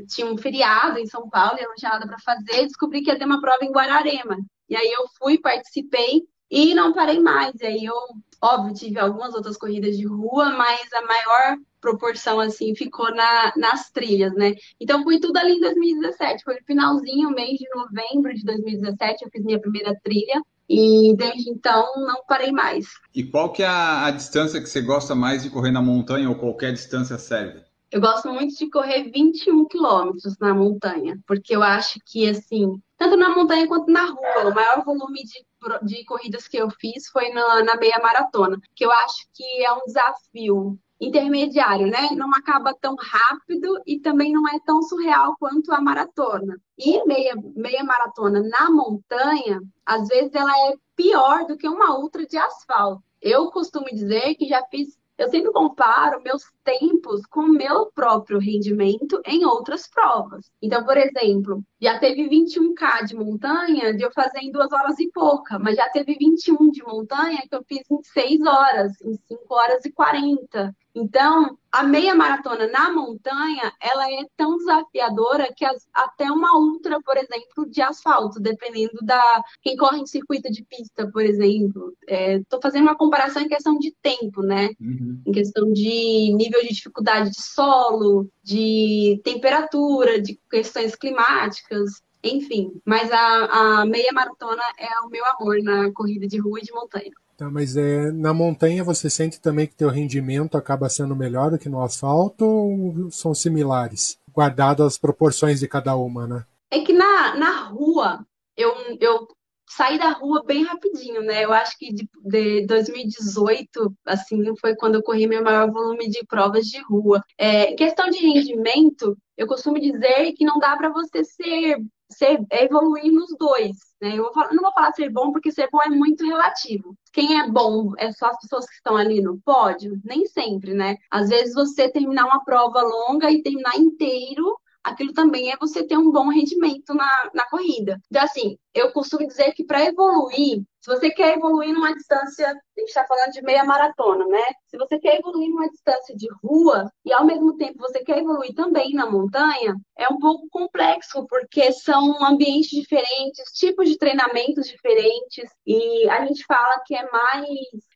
tinha 0.08 0.28
um 0.28 0.38
feriado 0.38 0.98
em 0.98 1.06
São 1.06 1.30
Paulo 1.30 1.58
e 1.60 1.64
eu 1.64 1.70
não 1.70 1.76
tinha 1.76 1.92
nada 1.92 2.08
para 2.08 2.20
fazer, 2.20 2.66
descobri 2.66 3.02
que 3.02 3.10
ia 3.10 3.18
ter 3.18 3.26
uma 3.26 3.42
prova 3.42 3.64
em 3.64 3.72
Guararema. 3.72 4.38
E 4.70 4.76
aí 4.76 4.92
eu 4.92 5.06
fui, 5.18 5.38
participei 5.40 6.24
e 6.50 6.74
não 6.74 6.94
parei 6.94 7.20
mais. 7.20 7.54
E 7.62 7.66
aí 7.66 7.86
eu, 7.86 7.94
óbvio, 8.42 8.74
tive 8.74 9.00
algumas 9.00 9.34
outras 9.34 9.58
corridas 9.58 9.98
de 9.98 10.06
rua, 10.06 10.52
mas 10.52 10.92
a 10.94 11.02
maior 11.02 11.58
proporção 11.80 12.40
assim 12.40 12.76
ficou 12.76 13.14
na, 13.14 13.54
nas 13.56 13.90
trilhas, 13.92 14.34
né? 14.34 14.56
Então 14.80 15.04
foi 15.04 15.20
tudo 15.20 15.38
ali 15.38 15.54
em 15.54 15.60
2017, 15.62 16.44
foi 16.44 16.56
no 16.56 16.66
finalzinho, 16.66 17.32
mês 17.32 17.58
de 17.58 17.68
novembro 17.76 18.34
de 18.34 18.44
2017, 18.44 19.24
eu 19.24 19.32
fiz 19.32 19.44
minha 19.44 19.60
primeira 19.60 19.96
trilha 20.04 20.42
e 20.70 21.16
desde 21.16 21.50
então 21.50 21.86
não 21.96 22.24
parei 22.28 22.52
mais. 22.52 22.88
E 23.16 23.24
qual 23.24 23.52
que 23.52 23.64
é 23.64 23.68
a, 23.68 24.06
a 24.06 24.12
distância 24.12 24.60
que 24.60 24.68
você 24.68 24.82
gosta 24.82 25.16
mais 25.16 25.44
de 25.44 25.50
correr 25.50 25.72
na 25.72 25.82
montanha 25.82 26.30
ou 26.30 26.36
qualquer 26.36 26.74
distância 26.74 27.18
serve? 27.18 27.62
Eu 27.90 28.02
gosto 28.02 28.30
muito 28.30 28.54
de 28.58 28.70
correr 28.70 29.10
21 29.10 29.66
quilômetros 29.66 30.38
na 30.40 30.54
montanha, 30.54 31.18
porque 31.26 31.56
eu 31.56 31.64
acho 31.64 32.00
que, 32.06 32.30
assim, 32.30 32.82
tanto 32.98 33.16
na 33.16 33.34
montanha 33.34 33.66
quanto 33.66 33.90
na 33.90 34.08
rua, 34.08 34.50
o 34.50 34.54
maior 34.54 34.84
volume 34.84 35.24
de, 35.24 35.46
de 35.84 36.04
corridas 36.06 36.48
que 36.48 36.58
eu 36.58 36.70
fiz 36.70 37.08
foi 37.10 37.30
na, 37.30 37.64
na 37.64 37.76
meia 37.76 38.00
maratona, 38.02 38.60
que 38.76 38.86
eu 38.86 38.92
acho 38.92 39.28
que 39.34 39.64
é 39.64 39.72
um 39.74 39.86
desafio 39.86 40.80
intermediário, 41.00 41.88
né? 41.88 42.10
Não 42.16 42.34
acaba 42.34 42.74
tão 42.74 42.96
rápido 42.96 43.82
e 43.86 44.00
também 44.00 44.34
não 44.34 44.48
é 44.48 44.60
tão 44.66 44.82
surreal 44.82 45.36
quanto 45.40 45.72
a 45.72 45.80
maratona. 45.80 46.60
E 46.78 47.06
meia, 47.06 47.36
meia 47.56 47.84
maratona 47.84 48.42
na 48.42 48.72
montanha, 48.72 49.62
às 49.86 50.08
vezes 50.08 50.34
ela 50.34 50.52
é 50.70 50.76
pior 50.96 51.46
do 51.46 51.58
que 51.58 51.68
uma 51.68 51.98
ultra 51.98 52.26
de 52.26 52.38
asfalto. 52.38 53.04
Eu 53.22 53.52
costumo 53.52 53.86
dizer 53.86 54.36
que 54.36 54.48
já 54.48 54.64
fiz 54.72 54.98
eu 55.18 55.30
sempre 55.30 55.52
comparo 55.52 56.22
meus 56.22 56.44
tempos 56.64 57.26
com 57.26 57.42
o 57.42 57.50
meu 57.50 57.92
próprio 57.92 58.40
rendimento 58.40 59.20
em 59.26 59.46
outras 59.46 59.88
provas. 59.88 60.52
Então, 60.62 60.84
por 60.84 60.96
exemplo, 60.98 61.64
já 61.82 61.98
teve 61.98 62.30
21K 62.30 63.06
de 63.06 63.16
montanha 63.16 63.94
de 63.94 64.04
eu 64.04 64.12
fazer 64.12 64.40
em 64.40 64.52
duas 64.52 64.72
horas 64.72 65.00
e 65.00 65.10
pouca, 65.12 65.58
mas 65.58 65.76
já 65.76 65.90
teve 65.90 66.16
21 66.20 66.70
de 66.70 66.84
montanha 66.84 67.42
que 67.50 67.56
eu 67.56 67.64
fiz 67.68 67.82
em 67.90 68.04
6 68.04 68.42
horas, 68.46 69.02
em 69.02 69.14
5 69.28 69.54
horas 69.54 69.86
e 69.86 69.92
40. 69.92 70.76
Então, 70.98 71.56
a 71.72 71.84
meia 71.84 72.16
maratona 72.16 72.66
na 72.68 72.92
montanha, 72.92 73.72
ela 73.80 74.12
é 74.12 74.26
tão 74.36 74.58
desafiadora 74.58 75.54
que 75.56 75.64
as, 75.64 75.88
até 75.94 76.32
uma 76.32 76.58
ultra, 76.58 77.00
por 77.04 77.16
exemplo, 77.16 77.70
de 77.70 77.84
asfalto, 77.84 78.40
dependendo 78.40 78.98
da 79.04 79.44
quem 79.62 79.78
corre 79.78 80.00
em 80.00 80.08
circuito 80.08 80.52
de 80.52 80.64
pista, 80.64 81.08
por 81.12 81.22
exemplo. 81.22 81.94
Estou 82.08 82.58
é, 82.58 82.62
fazendo 82.64 82.84
uma 82.84 82.98
comparação 82.98 83.44
em 83.44 83.48
questão 83.48 83.78
de 83.78 83.94
tempo, 84.02 84.42
né? 84.42 84.72
Uhum. 84.82 85.22
Em 85.24 85.32
questão 85.32 85.72
de 85.72 86.34
nível 86.34 86.62
de 86.64 86.74
dificuldade 86.74 87.30
de 87.30 87.44
solo, 87.44 88.28
de 88.42 89.22
temperatura, 89.24 90.20
de 90.20 90.40
questões 90.50 90.96
climáticas 90.96 92.02
enfim. 92.24 92.74
Mas 92.84 93.10
a, 93.12 93.82
a 93.82 93.86
meia 93.86 94.12
maratona 94.12 94.64
é 94.78 95.00
o 95.06 95.10
meu 95.10 95.24
amor 95.38 95.62
na 95.62 95.92
corrida 95.94 96.28
de 96.28 96.40
rua 96.40 96.60
e 96.60 96.64
de 96.64 96.74
montanha. 96.74 97.12
Tá, 97.38 97.52
mas 97.52 97.78
é, 97.78 98.12
na 98.12 98.34
montanha 98.34 98.84
você 98.84 99.12
sente 99.12 99.40
também 99.40 99.68
que 99.68 99.76
teu 99.76 99.90
rendimento 99.90 100.58
acaba 100.58 100.90
sendo 100.90 101.16
melhor 101.16 101.52
do 101.52 101.60
que 101.60 101.70
no 101.70 101.84
asfalto 101.84 102.44
ou 102.44 103.12
são 103.12 103.36
similares? 103.36 104.18
Guardado 104.34 104.84
as 104.84 104.98
proporções 104.98 105.60
de 105.60 105.68
cada 105.68 105.96
uma, 105.96 106.26
né? 106.26 106.46
É 106.72 106.80
que 106.80 106.92
na, 106.92 107.36
na 107.36 107.68
rua, 107.68 108.26
eu, 108.58 108.74
eu 109.00 109.28
saí 109.70 110.00
da 110.00 110.10
rua 110.14 110.44
bem 110.44 110.64
rapidinho, 110.64 111.22
né? 111.22 111.46
Eu 111.46 111.54
acho 111.54 111.78
que 111.78 111.94
de, 111.94 112.10
de 112.26 112.66
2018, 112.66 113.94
assim, 114.06 114.56
foi 114.60 114.76
quando 114.76 114.96
eu 114.96 115.04
corri 115.04 115.28
meu 115.28 115.44
maior 115.44 115.72
volume 115.72 116.10
de 116.10 116.26
provas 116.26 116.66
de 116.66 116.82
rua. 116.82 117.22
É, 117.38 117.74
questão 117.76 118.10
de 118.10 118.18
rendimento, 118.18 119.16
eu 119.38 119.46
costumo 119.46 119.80
dizer 119.80 120.34
que 120.34 120.44
não 120.44 120.58
dá 120.58 120.76
para 120.76 120.90
você 120.90 121.24
ser, 121.24 121.78
ser 122.10 122.40
evoluir 122.52 123.12
nos 123.12 123.30
dois. 123.38 123.76
Né? 124.02 124.16
Eu 124.16 124.32
vou, 124.34 124.54
não 124.54 124.64
vou 124.64 124.74
falar 124.74 124.92
ser 124.94 125.10
bom, 125.10 125.32
porque 125.32 125.52
ser 125.52 125.70
bom 125.72 125.80
é 125.82 125.90
muito 125.90 126.26
relativo. 126.26 126.96
Quem 127.12 127.40
é 127.40 127.50
bom 127.50 127.94
é 127.98 128.12
só 128.12 128.28
as 128.28 128.40
pessoas 128.40 128.68
que 128.68 128.76
estão 128.76 128.96
ali 128.96 129.22
no 129.22 129.40
pódio? 129.42 130.00
Nem 130.04 130.26
sempre, 130.26 130.74
né? 130.74 130.98
Às 131.12 131.30
vezes 131.30 131.54
você 131.54 131.90
terminar 131.90 132.26
uma 132.26 132.44
prova 132.44 132.82
longa 132.82 133.32
e 133.32 133.42
terminar 133.42 133.76
inteiro 133.78 134.58
aquilo 134.88 135.14
também 135.14 135.52
é 135.52 135.58
você 135.58 135.86
ter 135.86 135.98
um 135.98 136.12
bom 136.12 136.30
rendimento 136.30 136.94
na, 136.94 137.30
na 137.34 137.46
corrida. 137.50 138.00
Então, 138.10 138.24
assim, 138.24 138.58
eu 138.74 138.92
costumo 138.92 139.28
dizer 139.28 139.52
que 139.52 139.66
para 139.66 139.84
evoluir, 139.84 140.64
se 140.88 140.96
você 140.96 141.10
quer 141.12 141.36
evoluir 141.36 141.74
numa 141.74 141.94
distância, 141.94 142.48
a 142.48 142.80
gente 142.80 142.88
está 142.88 143.04
falando 143.06 143.34
de 143.34 143.42
meia 143.42 143.66
maratona, 143.66 144.26
né? 144.26 144.42
Se 144.68 144.78
você 144.78 144.98
quer 144.98 145.20
evoluir 145.20 145.50
numa 145.50 145.70
distância 145.70 146.16
de 146.16 146.30
rua 146.42 146.90
e 147.04 147.12
ao 147.12 147.26
mesmo 147.26 147.58
tempo 147.58 147.78
você 147.80 148.00
quer 148.06 148.20
evoluir 148.20 148.56
também 148.56 148.94
na 148.94 149.06
montanha, 149.06 149.76
é 149.98 150.08
um 150.08 150.18
pouco 150.18 150.48
complexo, 150.50 151.28
porque 151.28 151.74
são 151.74 152.24
ambientes 152.26 152.70
diferentes, 152.70 153.52
tipos 153.54 153.90
de 153.90 153.98
treinamentos 153.98 154.66
diferentes, 154.66 155.50
e 155.66 156.10
a 156.10 156.26
gente 156.26 156.46
fala 156.46 156.82
que 156.86 156.96
é 156.96 157.12
mais 157.12 157.46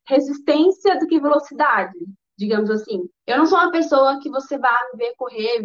resistência 0.05 0.99
do 0.99 1.07
que 1.07 1.19
velocidade 1.19 1.97
digamos 2.37 2.71
assim. 2.71 3.07
Eu 3.27 3.37
não 3.37 3.45
sou 3.45 3.59
uma 3.59 3.71
pessoa 3.71 4.19
que 4.19 4.27
você 4.27 4.57
vai 4.57 4.91
me 4.91 4.97
ver 4.97 5.13
correr 5.15 5.61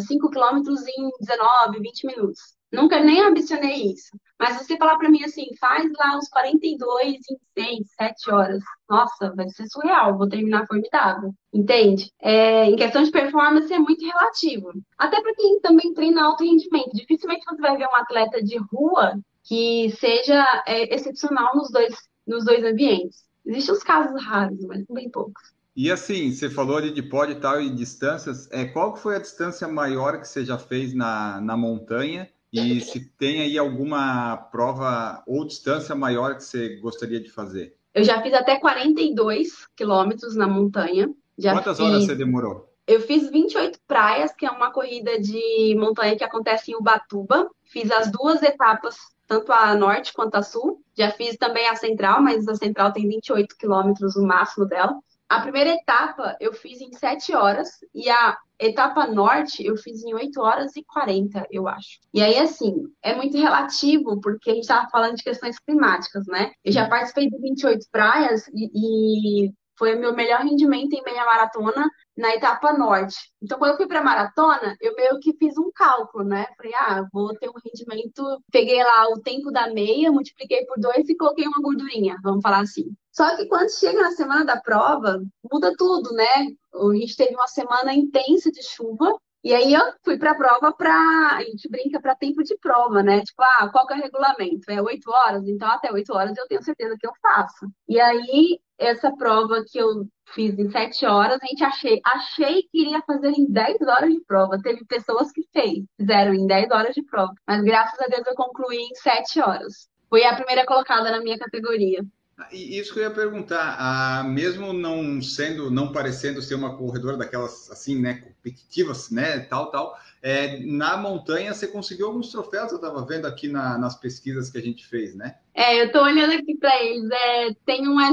5 0.00 0.26
é, 0.26 0.30
quilômetros 0.32 0.84
em 0.88 1.10
19, 1.20 1.78
20 1.78 2.06
minutos. 2.08 2.57
Nunca 2.70 3.00
nem 3.00 3.20
ambicionei 3.20 3.92
isso. 3.92 4.10
Mas 4.38 4.58
você 4.58 4.76
falar 4.76 4.96
para 4.98 5.08
mim 5.08 5.24
assim, 5.24 5.46
faz 5.58 5.90
lá 5.98 6.16
uns 6.16 6.28
42 6.28 7.16
em 7.30 7.38
6, 7.58 7.90
7 7.96 8.30
horas. 8.30 8.62
Nossa, 8.88 9.34
vai 9.34 9.48
ser 9.48 9.66
surreal, 9.68 10.16
vou 10.16 10.28
terminar 10.28 10.66
formidável. 10.66 11.34
Entende? 11.52 12.12
É, 12.20 12.66
em 12.66 12.76
questão 12.76 13.02
de 13.02 13.10
performance 13.10 13.72
é 13.72 13.78
muito 13.78 14.04
relativo. 14.04 14.72
Até 14.96 15.20
para 15.20 15.34
quem 15.34 15.60
também 15.60 15.92
treina 15.94 16.24
alto 16.24 16.44
rendimento. 16.44 16.94
Dificilmente 16.94 17.44
você 17.44 17.60
vai 17.60 17.76
ver 17.76 17.88
um 17.88 17.96
atleta 17.96 18.42
de 18.42 18.56
rua 18.58 19.18
que 19.44 19.90
seja 19.98 20.44
é, 20.66 20.94
excepcional 20.94 21.56
nos 21.56 21.70
dois, 21.70 21.96
nos 22.26 22.44
dois 22.44 22.62
ambientes. 22.64 23.24
Existem 23.46 23.74
os 23.74 23.82
casos 23.82 24.22
raros, 24.22 24.62
mas 24.66 24.84
bem 24.90 25.10
poucos. 25.10 25.56
E 25.74 25.90
assim, 25.90 26.30
você 26.30 26.50
falou 26.50 26.76
ali 26.76 26.92
de 26.92 27.02
pódio 27.02 27.36
e 27.36 27.40
tal 27.40 27.60
e 27.60 27.70
distâncias. 27.70 28.50
É, 28.50 28.66
qual 28.66 28.94
foi 28.94 29.16
a 29.16 29.20
distância 29.20 29.66
maior 29.66 30.20
que 30.20 30.28
você 30.28 30.44
já 30.44 30.58
fez 30.58 30.92
na, 30.92 31.40
na 31.40 31.56
montanha? 31.56 32.28
E 32.52 32.80
se 32.80 33.00
tem 33.18 33.42
aí 33.42 33.58
alguma 33.58 34.36
prova 34.36 35.22
ou 35.26 35.44
distância 35.44 35.94
maior 35.94 36.36
que 36.36 36.44
você 36.44 36.76
gostaria 36.76 37.20
de 37.20 37.30
fazer? 37.30 37.76
Eu 37.94 38.04
já 38.04 38.22
fiz 38.22 38.32
até 38.32 38.58
42 38.58 39.66
quilômetros 39.76 40.34
na 40.34 40.46
montanha. 40.46 41.12
Já 41.36 41.52
Quantas 41.52 41.76
fiz... 41.76 41.86
horas 41.86 42.04
você 42.04 42.14
demorou? 42.14 42.68
Eu 42.86 43.02
fiz 43.02 43.28
28 43.28 43.78
praias, 43.86 44.32
que 44.32 44.46
é 44.46 44.50
uma 44.50 44.72
corrida 44.72 45.20
de 45.20 45.76
montanha 45.78 46.16
que 46.16 46.24
acontece 46.24 46.70
em 46.70 46.74
Ubatuba. 46.74 47.50
Fiz 47.64 47.90
as 47.90 48.10
duas 48.10 48.42
etapas, 48.42 48.96
tanto 49.26 49.52
a 49.52 49.74
norte 49.74 50.14
quanto 50.14 50.36
a 50.36 50.42
sul. 50.42 50.82
Já 50.96 51.10
fiz 51.10 51.36
também 51.36 51.68
a 51.68 51.76
central, 51.76 52.22
mas 52.22 52.48
a 52.48 52.54
central 52.54 52.90
tem 52.90 53.06
28 53.06 53.56
quilômetros 53.58 54.16
o 54.16 54.26
máximo 54.26 54.64
dela. 54.64 54.98
A 55.28 55.40
primeira 55.40 55.70
etapa 55.70 56.36
eu 56.40 56.52
fiz 56.54 56.80
em 56.80 56.92
7 56.92 57.34
horas 57.34 57.68
e 57.94 58.08
a 58.08 58.36
etapa 58.58 59.06
norte 59.06 59.64
eu 59.64 59.76
fiz 59.76 60.02
em 60.02 60.14
8 60.14 60.40
horas 60.40 60.74
e 60.74 60.82
40, 60.82 61.46
eu 61.50 61.68
acho. 61.68 62.00
E 62.14 62.22
aí, 62.22 62.38
assim, 62.38 62.84
é 63.02 63.14
muito 63.14 63.36
relativo, 63.36 64.20
porque 64.20 64.50
a 64.50 64.54
gente 64.54 64.62
estava 64.62 64.88
falando 64.88 65.16
de 65.16 65.22
questões 65.22 65.58
climáticas, 65.58 66.26
né? 66.26 66.52
Eu 66.64 66.72
já 66.72 66.88
participei 66.88 67.28
de 67.28 67.38
28 67.38 67.86
praias 67.92 68.48
e, 68.48 69.46
e 69.46 69.52
foi 69.78 69.94
o 69.94 70.00
meu 70.00 70.14
melhor 70.14 70.40
rendimento 70.40 70.94
em 70.94 71.02
meia 71.04 71.24
maratona 71.24 71.88
na 72.18 72.34
etapa 72.34 72.72
norte. 72.72 73.16
Então, 73.40 73.58
quando 73.58 73.70
eu 73.70 73.76
fui 73.76 73.86
para 73.86 74.02
maratona, 74.02 74.76
eu 74.80 74.94
meio 74.96 75.20
que 75.20 75.32
fiz 75.38 75.56
um 75.56 75.70
cálculo, 75.72 76.24
né? 76.24 76.46
Falei, 76.56 76.74
ah, 76.74 77.06
vou 77.12 77.32
ter 77.38 77.48
um 77.48 77.54
rendimento. 77.64 78.42
Peguei 78.50 78.82
lá 78.82 79.08
o 79.08 79.20
tempo 79.20 79.52
da 79.52 79.72
meia, 79.72 80.10
multipliquei 80.10 80.66
por 80.66 80.80
dois 80.80 81.08
e 81.08 81.16
coloquei 81.16 81.46
uma 81.46 81.62
gordurinha, 81.62 82.16
vamos 82.22 82.42
falar 82.42 82.60
assim. 82.60 82.92
Só 83.12 83.36
que 83.36 83.46
quando 83.46 83.70
chega 83.70 84.02
na 84.02 84.10
semana 84.10 84.44
da 84.44 84.60
prova, 84.60 85.22
muda 85.50 85.72
tudo, 85.78 86.12
né? 86.12 86.48
A 86.74 86.94
gente 86.96 87.16
teve 87.16 87.34
uma 87.34 87.46
semana 87.46 87.94
intensa 87.94 88.50
de 88.50 88.62
chuva, 88.64 89.16
e 89.44 89.54
aí 89.54 89.72
eu 89.72 89.80
fui 90.04 90.18
para 90.18 90.32
a 90.32 90.34
prova 90.34 90.72
para. 90.72 91.36
A 91.36 91.42
gente 91.44 91.68
brinca 91.70 92.00
para 92.00 92.16
tempo 92.16 92.42
de 92.42 92.56
prova, 92.58 93.02
né? 93.02 93.20
Tipo, 93.20 93.42
ah, 93.42 93.68
qual 93.70 93.86
que 93.86 93.94
é 93.94 93.96
o 93.96 94.02
regulamento? 94.02 94.70
É 94.70 94.82
oito 94.82 95.08
horas? 95.10 95.46
Então 95.46 95.68
até 95.68 95.92
oito 95.92 96.12
horas 96.12 96.36
eu 96.36 96.46
tenho 96.48 96.62
certeza 96.62 96.96
que 96.98 97.06
eu 97.06 97.12
faço. 97.22 97.66
E 97.88 98.00
aí, 98.00 98.58
essa 98.78 99.10
prova 99.12 99.64
que 99.66 99.78
eu 99.78 100.06
fiz 100.34 100.58
em 100.58 100.70
sete 100.70 101.04
horas, 101.04 101.38
a 101.42 101.46
gente 101.46 101.64
achei, 101.64 102.00
achei 102.04 102.62
que 102.62 102.82
iria 102.82 103.02
fazer 103.02 103.30
em 103.30 103.50
dez 103.50 103.76
horas 103.80 104.10
de 104.10 104.20
prova. 104.20 104.60
Teve 104.62 104.84
pessoas 104.84 105.32
que 105.32 105.42
fez, 105.52 105.84
fizeram 105.98 106.32
em 106.32 106.46
dez 106.46 106.70
horas 106.70 106.94
de 106.94 107.02
prova. 107.02 107.32
Mas 107.46 107.62
graças 107.62 107.98
a 108.00 108.06
Deus 108.06 108.26
eu 108.26 108.34
concluí 108.34 108.78
em 108.78 108.94
sete 108.94 109.40
horas. 109.40 109.88
Fui 110.08 110.24
a 110.24 110.34
primeira 110.34 110.64
colocada 110.64 111.10
na 111.10 111.20
minha 111.20 111.38
categoria. 111.38 112.04
Isso 112.52 112.94
que 112.94 113.00
eu 113.00 113.04
ia 113.04 113.10
perguntar, 113.10 113.76
ah, 113.80 114.22
mesmo 114.22 114.72
não 114.72 115.20
sendo, 115.20 115.72
não 115.72 115.90
parecendo 115.90 116.40
ser 116.40 116.54
uma 116.54 116.76
corredora 116.76 117.16
daquelas 117.16 117.68
assim, 117.68 118.00
né, 118.00 118.14
competitivas, 118.14 119.10
né, 119.10 119.40
tal, 119.40 119.72
tal, 119.72 119.98
é, 120.22 120.58
na 120.58 120.96
montanha 120.96 121.54
você 121.54 121.66
conseguiu 121.66 122.06
alguns 122.06 122.30
troféus, 122.30 122.70
eu 122.70 122.76
estava 122.76 123.04
vendo 123.04 123.26
aqui 123.26 123.48
na, 123.48 123.78
nas 123.78 123.98
pesquisas 123.98 124.50
que 124.50 124.58
a 124.58 124.62
gente 124.62 124.86
fez, 124.86 125.14
né? 125.14 125.36
É, 125.54 125.80
eu 125.80 125.86
estou 125.86 126.02
olhando 126.02 126.32
aqui 126.32 126.56
para 126.56 126.82
eles, 126.82 127.08
é, 127.10 127.54
tem 127.64 127.86
uma, 127.86 128.10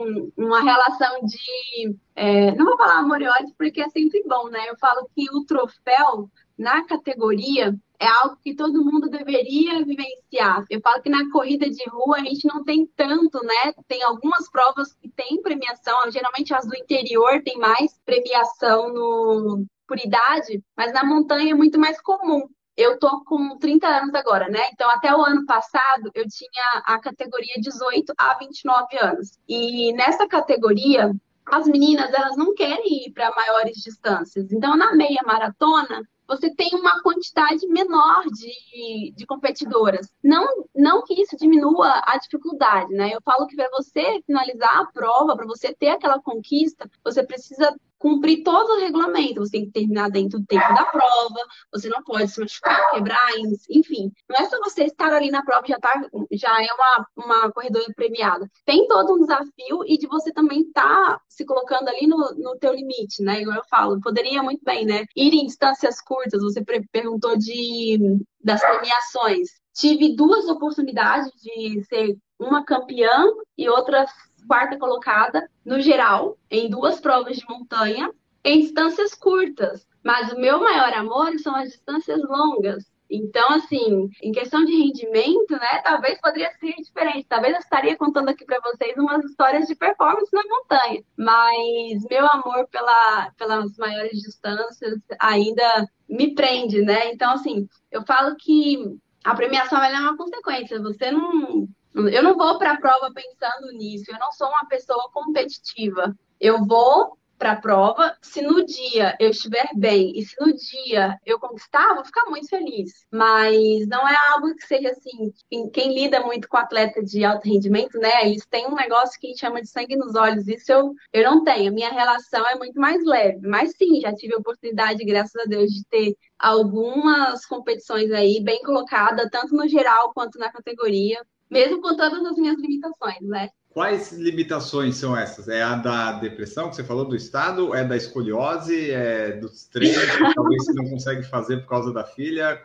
um, 0.00 0.32
uma 0.36 0.62
relação 0.62 1.20
de, 1.24 1.96
é, 2.14 2.54
não 2.54 2.66
vou 2.66 2.76
falar 2.76 2.98
amor 2.98 3.20
e 3.20 3.28
ódio 3.28 3.54
porque 3.58 3.80
é 3.80 3.88
sempre 3.88 4.22
bom, 4.26 4.48
né? 4.48 4.68
Eu 4.68 4.76
falo 4.78 5.08
que 5.14 5.26
o 5.30 5.44
troféu 5.44 6.30
na 6.58 6.86
categoria 6.86 7.74
é 7.98 8.06
algo 8.06 8.38
que 8.42 8.54
todo 8.54 8.84
mundo 8.84 9.08
deveria 9.08 9.84
vivenciar. 9.84 10.64
Eu 10.70 10.80
falo 10.80 11.02
que 11.02 11.08
na 11.08 11.30
corrida 11.30 11.68
de 11.68 11.88
rua 11.88 12.16
a 12.16 12.24
gente 12.24 12.46
não 12.46 12.62
tem 12.64 12.86
tanto, 12.96 13.42
né? 13.42 13.72
Tem 13.88 14.02
algumas 14.02 14.50
provas 14.50 14.92
que 14.94 15.08
tem 15.08 15.40
premiação, 15.40 16.10
geralmente 16.10 16.54
as 16.54 16.66
do 16.66 16.76
interior 16.76 17.42
tem 17.42 17.58
mais 17.58 17.98
premiação 18.04 18.92
no, 18.92 19.66
por 19.86 19.98
idade, 19.98 20.62
mas 20.76 20.92
na 20.92 21.04
montanha 21.04 21.52
é 21.52 21.54
muito 21.54 21.78
mais 21.78 22.00
comum. 22.00 22.48
Eu 22.76 22.98
tô 22.98 23.24
com 23.24 23.56
30 23.58 23.86
anos 23.86 24.14
agora, 24.14 24.48
né? 24.48 24.60
Então, 24.72 24.90
até 24.90 25.14
o 25.14 25.22
ano 25.22 25.46
passado, 25.46 26.10
eu 26.14 26.26
tinha 26.28 26.82
a 26.84 26.98
categoria 27.00 27.54
18 27.58 28.12
a 28.18 28.34
29 28.34 28.98
anos. 28.98 29.38
E 29.48 29.92
nessa 29.94 30.28
categoria, 30.28 31.10
as 31.46 31.66
meninas, 31.66 32.12
elas 32.12 32.36
não 32.36 32.54
querem 32.54 33.06
ir 33.06 33.12
para 33.12 33.34
maiores 33.34 33.76
distâncias. 33.78 34.52
Então, 34.52 34.76
na 34.76 34.94
meia 34.94 35.22
maratona, 35.24 36.02
você 36.28 36.52
tem 36.54 36.70
uma 36.74 37.02
quantidade 37.02 37.66
menor 37.68 38.24
de, 38.26 39.12
de 39.12 39.26
competidoras. 39.26 40.12
Não, 40.22 40.64
não 40.74 41.02
que 41.02 41.20
isso 41.20 41.36
diminua 41.36 42.02
a 42.04 42.18
dificuldade, 42.18 42.92
né? 42.92 43.14
Eu 43.14 43.22
falo 43.22 43.46
que 43.46 43.54
para 43.54 43.70
você 43.70 44.20
finalizar 44.26 44.80
a 44.80 44.86
prova, 44.86 45.36
para 45.36 45.46
você 45.46 45.72
ter 45.72 45.90
aquela 45.90 46.20
conquista, 46.20 46.90
você 47.04 47.22
precisa 47.22 47.74
cumprir 47.98 48.42
todo 48.42 48.70
o 48.70 48.80
regulamento. 48.80 49.40
Você 49.40 49.52
tem 49.52 49.66
que 49.66 49.72
terminar 49.72 50.10
dentro 50.10 50.38
do 50.38 50.46
tempo 50.46 50.68
da 50.74 50.84
prova, 50.84 51.40
você 51.72 51.88
não 51.88 52.02
pode 52.02 52.28
se 52.28 52.40
machucar, 52.40 52.90
quebrar, 52.90 53.28
enfim. 53.70 54.10
Não 54.28 54.36
é 54.36 54.48
só 54.48 54.58
você 54.58 54.84
estar 54.84 55.12
ali 55.12 55.30
na 55.30 55.44
prova 55.44 55.66
já, 55.66 55.78
tá, 55.78 56.08
já 56.32 56.62
é 56.62 56.68
uma, 56.72 57.06
uma 57.16 57.52
corredora 57.52 57.86
premiada. 57.94 58.48
Tem 58.64 58.86
todo 58.86 59.14
um 59.14 59.20
desafio 59.20 59.84
e 59.86 59.98
de 59.98 60.06
você 60.06 60.32
também 60.32 60.62
estar 60.62 60.82
tá 60.82 61.20
se 61.28 61.44
colocando 61.44 61.88
ali 61.88 62.06
no, 62.06 62.16
no 62.36 62.56
teu 62.58 62.72
limite, 62.72 63.22
né? 63.22 63.40
Igual 63.40 63.58
eu 63.58 63.64
falo, 63.68 64.00
poderia 64.00 64.42
muito 64.42 64.62
bem, 64.64 64.84
né? 64.84 65.04
Ir 65.16 65.34
em 65.34 65.46
distâncias 65.46 66.00
curtas, 66.00 66.42
você 66.42 66.62
perguntou 66.92 67.36
de 67.36 67.98
das 68.42 68.60
premiações. 68.60 69.48
Tive 69.74 70.14
duas 70.14 70.48
oportunidades 70.48 71.30
de 71.42 71.82
ser 71.84 72.16
uma 72.38 72.64
campeã 72.64 73.24
e 73.58 73.68
outra 73.68 74.06
quarta 74.46 74.78
colocada 74.78 75.48
no 75.64 75.80
geral, 75.80 76.38
em 76.50 76.70
duas 76.70 77.00
provas 77.00 77.36
de 77.36 77.46
montanha, 77.48 78.10
em 78.44 78.60
distâncias 78.60 79.14
curtas. 79.14 79.86
Mas 80.04 80.32
o 80.32 80.38
meu 80.38 80.60
maior 80.60 80.92
amor 80.92 81.38
são 81.38 81.54
as 81.56 81.70
distâncias 81.70 82.22
longas. 82.22 82.84
Então, 83.10 83.50
assim, 83.50 84.08
em 84.22 84.32
questão 84.32 84.64
de 84.64 84.72
rendimento, 84.72 85.52
né, 85.52 85.80
talvez 85.84 86.20
poderia 86.20 86.50
ser 86.58 86.74
diferente. 86.74 87.26
Talvez 87.28 87.54
eu 87.54 87.60
estaria 87.60 87.96
contando 87.96 88.28
aqui 88.28 88.44
para 88.44 88.60
vocês 88.60 88.96
umas 88.96 89.24
histórias 89.24 89.66
de 89.66 89.74
performance 89.74 90.30
na 90.32 90.42
montanha. 90.42 91.02
Mas 91.16 92.04
meu 92.10 92.26
amor 92.26 92.68
pela, 92.68 93.30
pelas 93.36 93.76
maiores 93.76 94.20
distâncias 94.20 94.98
ainda 95.20 95.88
me 96.08 96.34
prende, 96.34 96.82
né? 96.82 97.12
Então, 97.12 97.32
assim, 97.32 97.68
eu 97.90 98.04
falo 98.04 98.34
que 98.36 98.98
a 99.24 99.34
premiação 99.34 99.82
é 99.82 99.98
uma 99.98 100.16
consequência. 100.16 100.80
Você 100.80 101.10
não, 101.10 101.68
eu 101.96 102.22
não 102.22 102.36
vou 102.36 102.58
para 102.58 102.72
a 102.72 102.80
prova 102.80 103.12
pensando 103.12 103.72
nisso. 103.72 104.10
Eu 104.10 104.18
não 104.18 104.30
sou 104.32 104.48
uma 104.48 104.66
pessoa 104.68 105.10
competitiva. 105.12 106.14
Eu 106.38 106.64
vou 106.64 107.16
para 107.38 107.52
a 107.52 107.60
prova. 107.60 108.16
Se 108.20 108.42
no 108.42 108.64
dia 108.64 109.16
eu 109.20 109.30
estiver 109.30 109.68
bem 109.74 110.12
e 110.14 110.22
se 110.22 110.34
no 110.40 110.54
dia 110.54 111.18
eu 111.24 111.38
conquistar, 111.38 111.94
vou 111.94 112.04
ficar 112.04 112.26
muito 112.28 112.48
feliz. 112.48 113.06
Mas 113.10 113.86
não 113.88 114.06
é 114.08 114.16
algo 114.28 114.54
que 114.54 114.66
seja 114.66 114.90
assim. 114.90 115.32
Quem 115.72 115.94
lida 115.94 116.20
muito 116.20 116.48
com 116.48 116.56
atleta 116.56 117.02
de 117.02 117.24
alto 117.24 117.48
rendimento, 117.48 117.98
né? 117.98 118.26
Eles 118.26 118.44
têm 118.46 118.66
um 118.66 118.74
negócio 118.74 119.18
que 119.20 119.36
chama 119.36 119.60
de 119.62 119.68
sangue 119.68 119.96
nos 119.96 120.14
olhos. 120.14 120.48
Isso 120.48 120.72
eu, 120.72 120.92
eu 121.12 121.24
não 121.24 121.44
tenho. 121.44 121.70
A 121.70 121.74
minha 121.74 121.90
relação 121.90 122.46
é 122.46 122.56
muito 122.56 122.80
mais 122.80 123.04
leve. 123.04 123.46
Mas 123.46 123.72
sim, 123.76 124.00
já 124.00 124.14
tive 124.14 124.34
a 124.34 124.38
oportunidade, 124.38 125.04
graças 125.04 125.36
a 125.36 125.46
Deus, 125.46 125.70
de 125.70 125.84
ter 125.86 126.14
algumas 126.38 127.46
competições 127.46 128.10
aí 128.12 128.40
bem 128.42 128.62
colocada, 128.62 129.28
tanto 129.30 129.54
no 129.54 129.66
geral 129.66 130.12
quanto 130.12 130.38
na 130.38 130.52
categoria 130.52 131.24
mesmo 131.50 131.80
com 131.80 131.96
todas 131.96 132.24
as 132.24 132.36
minhas 132.36 132.56
limitações, 132.58 133.20
né? 133.22 133.50
Quais 133.76 134.10
limitações 134.10 134.96
são 134.96 135.14
essas? 135.14 135.48
É 135.48 135.62
a 135.62 135.76
da 135.76 136.12
depressão 136.12 136.70
que 136.70 136.76
você 136.76 136.82
falou 136.82 137.04
do 137.04 137.14
estado? 137.14 137.74
É 137.74 137.84
da 137.84 137.94
escoliose? 137.94 138.90
É 138.90 139.32
dos 139.32 139.66
treinos 139.66 140.02
que 140.02 140.32
talvez 140.34 140.64
você 140.64 140.72
não 140.72 140.88
consegue 140.88 141.22
fazer 141.24 141.58
por 141.58 141.68
causa 141.68 141.92
da 141.92 142.02
filha? 142.02 142.58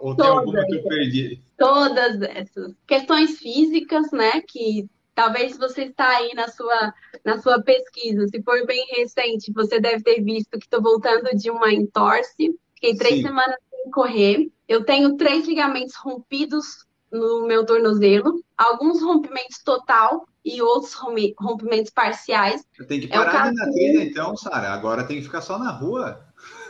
ou 0.00 0.14
tem 0.14 0.24
todas, 0.24 0.38
alguma 0.38 0.64
que 0.64 0.76
eu 0.76 0.84
perdi? 0.84 1.42
Todas 1.58 2.22
essas. 2.22 2.72
Questões 2.86 3.36
físicas, 3.38 4.12
né? 4.12 4.40
Que 4.42 4.88
talvez 5.12 5.58
você 5.58 5.86
está 5.86 6.08
aí 6.08 6.32
na 6.34 6.46
sua, 6.46 6.94
na 7.24 7.42
sua 7.42 7.60
pesquisa. 7.60 8.28
Se 8.28 8.40
for 8.40 8.64
bem 8.64 8.86
recente, 8.92 9.52
você 9.52 9.80
deve 9.80 10.04
ter 10.04 10.22
visto 10.22 10.50
que 10.50 10.66
estou 10.66 10.80
voltando 10.80 11.36
de 11.36 11.50
uma 11.50 11.72
entorse. 11.72 12.56
Fiquei 12.74 12.94
três 12.94 13.16
Sim. 13.16 13.22
semanas 13.22 13.56
sem 13.68 13.90
correr. 13.90 14.48
Eu 14.68 14.84
tenho 14.84 15.16
três 15.16 15.48
ligamentos 15.48 15.96
rompidos 15.96 16.86
no 17.10 17.46
meu 17.46 17.64
tornozelo, 17.64 18.42
alguns 18.56 19.02
rompimentos 19.02 19.62
total 19.64 20.26
e 20.44 20.62
outros 20.62 20.94
rompimentos 20.94 21.90
parciais. 21.90 22.64
Tem 22.86 23.00
que 23.00 23.06
é 23.06 23.10
parar 23.10 23.48
é 23.48 23.52
na 23.52 23.64
trilha, 23.70 24.02
então, 24.02 24.36
Sara. 24.36 24.72
Agora 24.72 25.04
tem 25.04 25.18
que 25.18 25.24
ficar 25.24 25.40
só 25.40 25.58
na 25.58 25.70
rua. 25.70 26.24